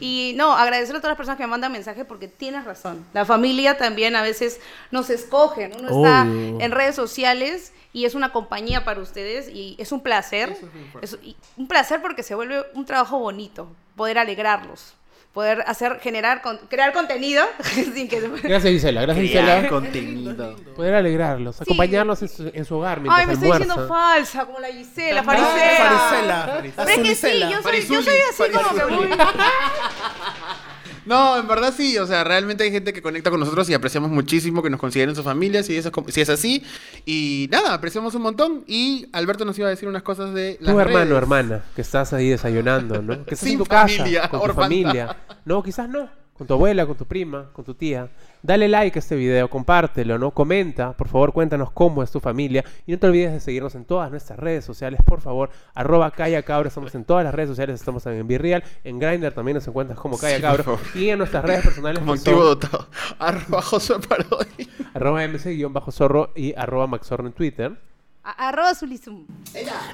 Y 0.00 0.34
no, 0.36 0.52
agradecer 0.52 0.94
a 0.96 0.98
todas 0.98 1.12
las 1.12 1.16
personas 1.16 1.38
que 1.38 1.44
me 1.44 1.50
mandan 1.50 1.72
mensajes 1.72 2.04
porque 2.04 2.28
tienes 2.28 2.64
razón. 2.64 3.06
La 3.14 3.24
familia 3.24 3.78
también 3.78 4.16
a 4.16 4.22
veces 4.22 4.60
nos 4.90 5.08
escoge. 5.08 5.68
¿no? 5.68 5.76
Uno 5.78 5.88
está 5.88 6.22
Obvio. 6.30 6.60
en 6.60 6.70
redes 6.72 6.94
sociales 6.94 7.72
y 7.94 8.04
es 8.04 8.14
una 8.14 8.30
compañía 8.32 8.84
para 8.84 9.00
ustedes 9.00 9.48
y 9.48 9.74
es 9.78 9.90
un 9.92 10.02
placer. 10.02 10.54
Es- 11.00 11.16
y 11.22 11.34
un 11.56 11.66
placer 11.68 12.02
porque 12.02 12.22
se 12.22 12.34
vuelve 12.34 12.62
un 12.74 12.84
trabajo 12.84 13.18
bonito, 13.18 13.68
poder 13.96 14.18
alegrarlos. 14.18 14.92
poder 15.32 15.64
hacer, 15.66 15.98
generar, 15.98 16.42
con- 16.42 16.58
crear 16.68 16.92
contenido 16.92 17.44
sin 17.94 18.06
que 18.08 18.20
se... 18.20 18.28
Gracias, 18.28 18.72
Gisela. 18.72 19.00
Gracias, 19.02 19.30
Crear 19.30 19.46
Gisela. 19.62 19.68
contenido. 19.68 20.56
Poder 20.76 20.94
alegrarlos, 20.94 21.60
acompañarlos 21.60 22.22
en 22.22 22.28
su, 22.28 22.50
en 22.54 22.64
su 22.64 22.76
hogar 22.76 23.00
mientras 23.00 23.20
Ay, 23.20 23.26
me 23.26 23.32
estoy 23.32 23.48
diciendo 23.50 23.88
falsa, 23.88 24.46
como 24.46 24.60
la 24.60 24.68
Gisela. 24.68 25.24
Farisela. 25.24 26.60
Pero 26.62 26.68
es 26.68 26.74
que 26.74 27.14
sí, 27.16 27.26
Azulicela. 27.26 27.50
yo 27.50 27.62
soy, 27.62 27.62
yo 27.62 27.62
Farizuli, 27.62 28.04
soy 28.04 28.48
así 28.48 28.52
como 28.52 28.74
que 28.78 28.84
muy... 28.94 29.08
No, 31.06 31.38
en 31.38 31.46
verdad 31.46 31.74
sí, 31.76 31.98
o 31.98 32.06
sea, 32.06 32.24
realmente 32.24 32.64
hay 32.64 32.70
gente 32.70 32.92
que 32.92 33.02
conecta 33.02 33.30
con 33.30 33.40
nosotros 33.40 33.68
y 33.68 33.74
apreciamos 33.74 34.10
muchísimo 34.10 34.62
que 34.62 34.70
nos 34.70 34.80
consideren 34.80 35.14
sus 35.14 35.24
familias 35.24 35.68
eso 35.76 35.90
es 36.06 36.14
si 36.14 36.20
es 36.20 36.28
así. 36.28 36.62
Y 37.04 37.48
nada, 37.50 37.74
apreciamos 37.74 38.14
un 38.14 38.22
montón. 38.22 38.64
Y 38.66 39.06
Alberto 39.12 39.44
nos 39.44 39.58
iba 39.58 39.68
a 39.68 39.70
decir 39.70 39.88
unas 39.88 40.02
cosas 40.02 40.34
de 40.34 40.58
las 40.60 40.72
Tu 40.72 40.80
hermano, 40.80 41.16
hermana, 41.16 41.64
que 41.74 41.82
estás 41.82 42.12
ahí 42.12 42.30
desayunando, 42.30 43.02
¿no? 43.02 43.24
Que 43.24 43.34
estás 43.34 43.48
Sin 43.48 43.52
en 43.52 43.58
tu 43.58 43.64
familia, 43.64 44.22
casa, 44.22 44.28
con 44.30 44.48
tu 44.48 44.54
familia. 44.54 45.16
No, 45.44 45.62
quizás 45.62 45.88
no. 45.88 46.08
Con 46.36 46.48
tu 46.48 46.54
abuela, 46.54 46.84
con 46.84 46.96
tu 46.96 47.06
prima, 47.06 47.50
con 47.52 47.64
tu 47.64 47.74
tía. 47.74 48.08
Dale 48.42 48.66
like 48.66 48.98
a 48.98 49.00
este 49.00 49.14
video, 49.14 49.48
compártelo, 49.48 50.18
¿no? 50.18 50.32
Comenta, 50.32 50.92
por 50.92 51.06
favor, 51.06 51.32
cuéntanos 51.32 51.70
cómo 51.70 52.02
es 52.02 52.10
tu 52.10 52.18
familia. 52.18 52.64
Y 52.86 52.92
no 52.92 52.98
te 52.98 53.06
olvides 53.06 53.32
de 53.32 53.38
seguirnos 53.38 53.76
en 53.76 53.84
todas 53.84 54.10
nuestras 54.10 54.38
redes 54.40 54.64
sociales, 54.64 55.00
por 55.06 55.20
favor. 55.20 55.50
Arroba 55.74 56.10
Calla 56.10 56.42
Cabro, 56.42 56.66
estamos 56.66 56.92
en 56.96 57.04
todas 57.04 57.22
las 57.22 57.32
redes 57.32 57.50
sociales, 57.50 57.78
estamos 57.78 58.04
en 58.06 58.26
Virreal, 58.26 58.64
en 58.82 58.98
Grindr 58.98 59.32
también 59.32 59.54
nos 59.54 59.68
encuentras 59.68 59.96
como 59.98 60.18
Calla 60.18 60.56
Sí. 60.92 61.04
Y 61.04 61.10
en 61.10 61.18
nuestras 61.18 61.44
redes 61.44 61.62
personales 61.62 62.00
Como 62.00 62.14
activo 62.14 62.36
son 62.36 62.44
dotado. 62.46 62.88
Arroba 63.20 63.62
Josué 63.62 63.96
Parodi. 64.00 64.68
arroba 64.92 65.22
mc-zorro 65.24 66.32
y 66.34 66.52
arroba 66.56 66.88
maxorro 66.88 67.28
en 67.28 67.32
Twitter. 67.32 67.93
A- 68.24 68.48
Arroba 68.48 68.74
Zulizum. 68.74 69.26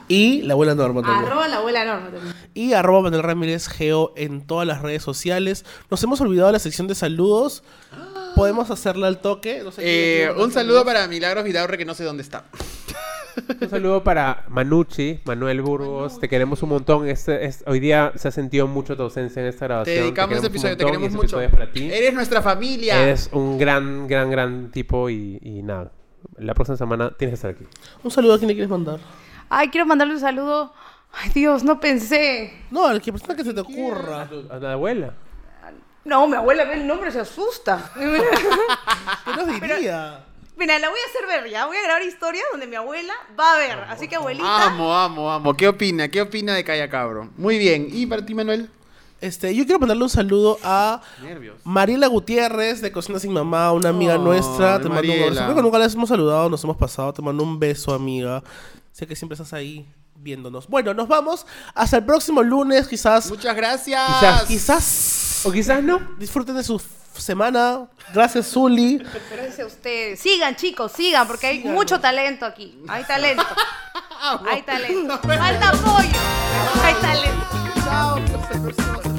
Y 0.09 0.43
la 0.43 0.55
abuela 0.55 0.75
Norma 0.75 1.03
también. 1.03 1.25
Arroba 1.27 1.49
la 1.49 1.57
abuela 1.57 1.85
Norma 1.85 2.11
también. 2.11 2.35
Y 2.55 2.73
arroba 2.75 3.03
Manuel 3.03 3.23
Ramírez 3.25 3.67
Geo 3.69 4.13
en 4.17 4.47
todas 4.47 4.67
las 4.67 4.83
redes 4.83 5.03
sociales. 5.03 5.65
Nos 5.91 6.03
hemos 6.05 6.21
olvidado 6.21 6.51
la 6.53 6.59
sección 6.61 6.87
de 6.87 6.95
saludos. 6.95 7.63
Podemos 8.37 8.71
hacerla 8.71 9.09
al 9.09 9.21
toque. 9.21 9.63
No 9.65 9.73
sé 9.73 9.83
quién 9.83 9.95
Eh, 9.95 10.31
un 10.43 10.53
saludo 10.53 10.85
para 10.85 11.07
Milagros 11.09 11.43
Vidaurre 11.45 11.77
que 11.77 11.85
no 11.85 11.95
sé 11.95 12.05
dónde 12.05 12.23
está. 12.23 12.45
Un 13.61 13.71
saludo 13.71 14.05
para 14.05 14.45
Manucci, 14.49 15.21
Manuel 15.25 15.63
Burgos. 15.63 16.19
Te 16.21 16.29
queremos 16.29 16.63
un 16.63 16.69
montón. 16.71 17.09
Este, 17.09 17.45
es- 17.47 17.65
hoy 17.67 17.81
día 17.81 18.13
se 18.17 18.29
ha 18.29 18.31
sentido 18.31 18.67
mucho 18.67 18.97
tu 18.97 19.03
ausencia 19.05 19.41
en 19.43 19.49
esta 19.49 19.67
grabación. 19.67 19.97
Te 19.97 20.03
dedicamos 20.03 20.35
este 20.37 20.47
un 20.47 20.53
episodio, 20.53 20.77
te 20.77 20.85
montón 20.85 21.01
y 21.01 21.03
queremos 21.07 21.25
este 21.25 21.37
mucho. 21.37 21.41
episodio 21.43 21.47
es 21.49 21.53
para 21.69 21.73
ti. 21.73 21.93
Eres 21.93 22.15
nuestra 22.15 22.43
familia. 22.43 23.03
Eres 23.03 23.29
un 23.33 23.59
gran, 23.59 24.07
gran, 24.07 24.31
gran 24.31 24.71
tipo 24.71 25.09
y, 25.11 25.39
y 25.43 25.63
nada. 25.63 25.93
La 26.41 26.55
próxima 26.55 26.77
semana 26.77 27.11
tienes 27.17 27.33
que 27.33 27.35
estar 27.35 27.51
aquí. 27.51 27.65
Un 28.03 28.11
saludo 28.11 28.35
a 28.35 28.39
quien 28.39 28.49
le 28.49 28.55
quieres 28.55 28.71
mandar. 28.71 28.99
Ay, 29.49 29.69
quiero 29.69 29.87
mandarle 29.87 30.15
un 30.15 30.21
saludo. 30.21 30.73
Ay, 31.13 31.31
Dios, 31.35 31.63
no 31.65 31.81
pensé. 31.81 32.53
No, 32.71 32.87
a 32.87 32.95
la 32.95 33.01
que 33.01 33.13
persona 33.13 33.35
que 33.35 33.45
se 33.45 33.53
te 33.53 33.61
ocurra. 33.61 34.23
A, 34.23 34.29
tu- 34.29 34.47
a 34.51 34.57
la 34.59 34.73
abuela. 34.73 35.13
No, 36.05 36.27
mi 36.27 36.37
abuela 36.37 36.65
ve 36.65 36.75
el 36.75 36.87
nombre, 36.87 37.11
se 37.11 37.21
asusta. 37.21 37.91
¿Qué 37.95 39.33
nos 39.37 39.47
diría? 39.61 40.25
Mira, 40.57 40.79
la 40.79 40.89
voy 40.89 40.99
a 40.99 41.09
hacer 41.11 41.27
ver 41.43 41.51
ya. 41.51 41.67
Voy 41.67 41.77
a 41.77 41.83
grabar 41.83 42.03
historias 42.03 42.45
donde 42.53 42.67
mi 42.67 42.77
abuela 42.77 43.13
va 43.39 43.55
a 43.55 43.59
ver. 43.59 43.79
Así 43.89 44.09
que, 44.09 44.17
abuelita. 44.17 44.65
Amo, 44.67 44.95
amo, 44.97 45.31
amo. 45.31 45.55
¿Qué 45.57 45.69
opina? 45.69 46.09
¿Qué 46.09 46.23
opina 46.23 46.55
de 46.55 46.65
Calla 46.65 46.89
Cabro? 46.89 47.31
Muy 47.37 47.59
bien. 47.59 47.89
¿Y 47.91 48.07
para 48.07 48.25
ti, 48.25 48.35
Manuel? 48.35 48.71
Este, 49.21 49.55
yo 49.55 49.65
quiero 49.65 49.79
mandarle 49.79 50.03
un 50.05 50.11
saludo 50.11 50.59
a 50.65 51.03
Nervios. 51.23 51.57
Mariela 51.65 52.07
Gutiérrez 52.07 52.81
de 52.81 52.91
Cocina 52.91 53.19
Sin 53.19 53.33
Mamá, 53.33 53.71
una 53.73 53.91
amiga 53.91 54.17
nuestra. 54.19 54.81
Te 54.81 54.89
mando 54.89 55.13
un 55.13 55.21
abrazo. 55.23 55.43
Creo 55.45 55.55
que 55.57 55.63
nunca 55.63 55.79
la 55.79 55.85
hemos 55.87 56.09
saludado, 56.09 56.49
nos 56.49 56.65
hemos 56.65 56.77
pasado. 56.77 57.13
Te 57.13 57.21
mando 57.23 57.43
un 57.45 57.59
beso, 57.59 57.93
amiga. 57.93 58.43
Sé 58.93 59.07
que 59.07 59.15
siempre 59.15 59.35
estás 59.35 59.53
ahí 59.53 59.87
viéndonos. 60.17 60.67
Bueno, 60.69 60.95
nos 60.95 61.07
vamos. 61.09 61.47
Hasta 61.75 61.99
el 61.99 62.05
próximo 62.05 62.43
lunes, 62.43 62.89
quizás. 62.89 63.29
Muchas 63.31 63.55
gracias. 63.55 64.09
Quizás- 64.21 64.45
Quizás 64.47 65.43
O 65.45 65.53
quizás 65.53 65.83
no. 65.83 66.01
disfruten 66.19 66.57
de 66.57 66.63
su 66.65 66.81
semana. 67.15 67.89
Gracias, 68.15 68.51
Zuli. 68.51 68.99
Gracias 69.31 69.61
a 69.61 69.67
ustedes. 69.67 70.19
Sigan, 70.21 70.57
chicos, 70.57 70.93
sigan, 70.93 71.27
porque 71.27 71.47
hay 71.47 71.65
mucho 71.65 72.01
talento 72.01 72.47
aquí. 72.47 72.79
Hay 72.89 73.05
talento. 73.05 73.43
Hay 74.51 74.61
talento. 74.63 75.19
Falta 75.23 75.71
apoyo. 75.71 76.19
Hay 76.85 76.95
talento. 77.01 77.47
Chao. 77.85 79.10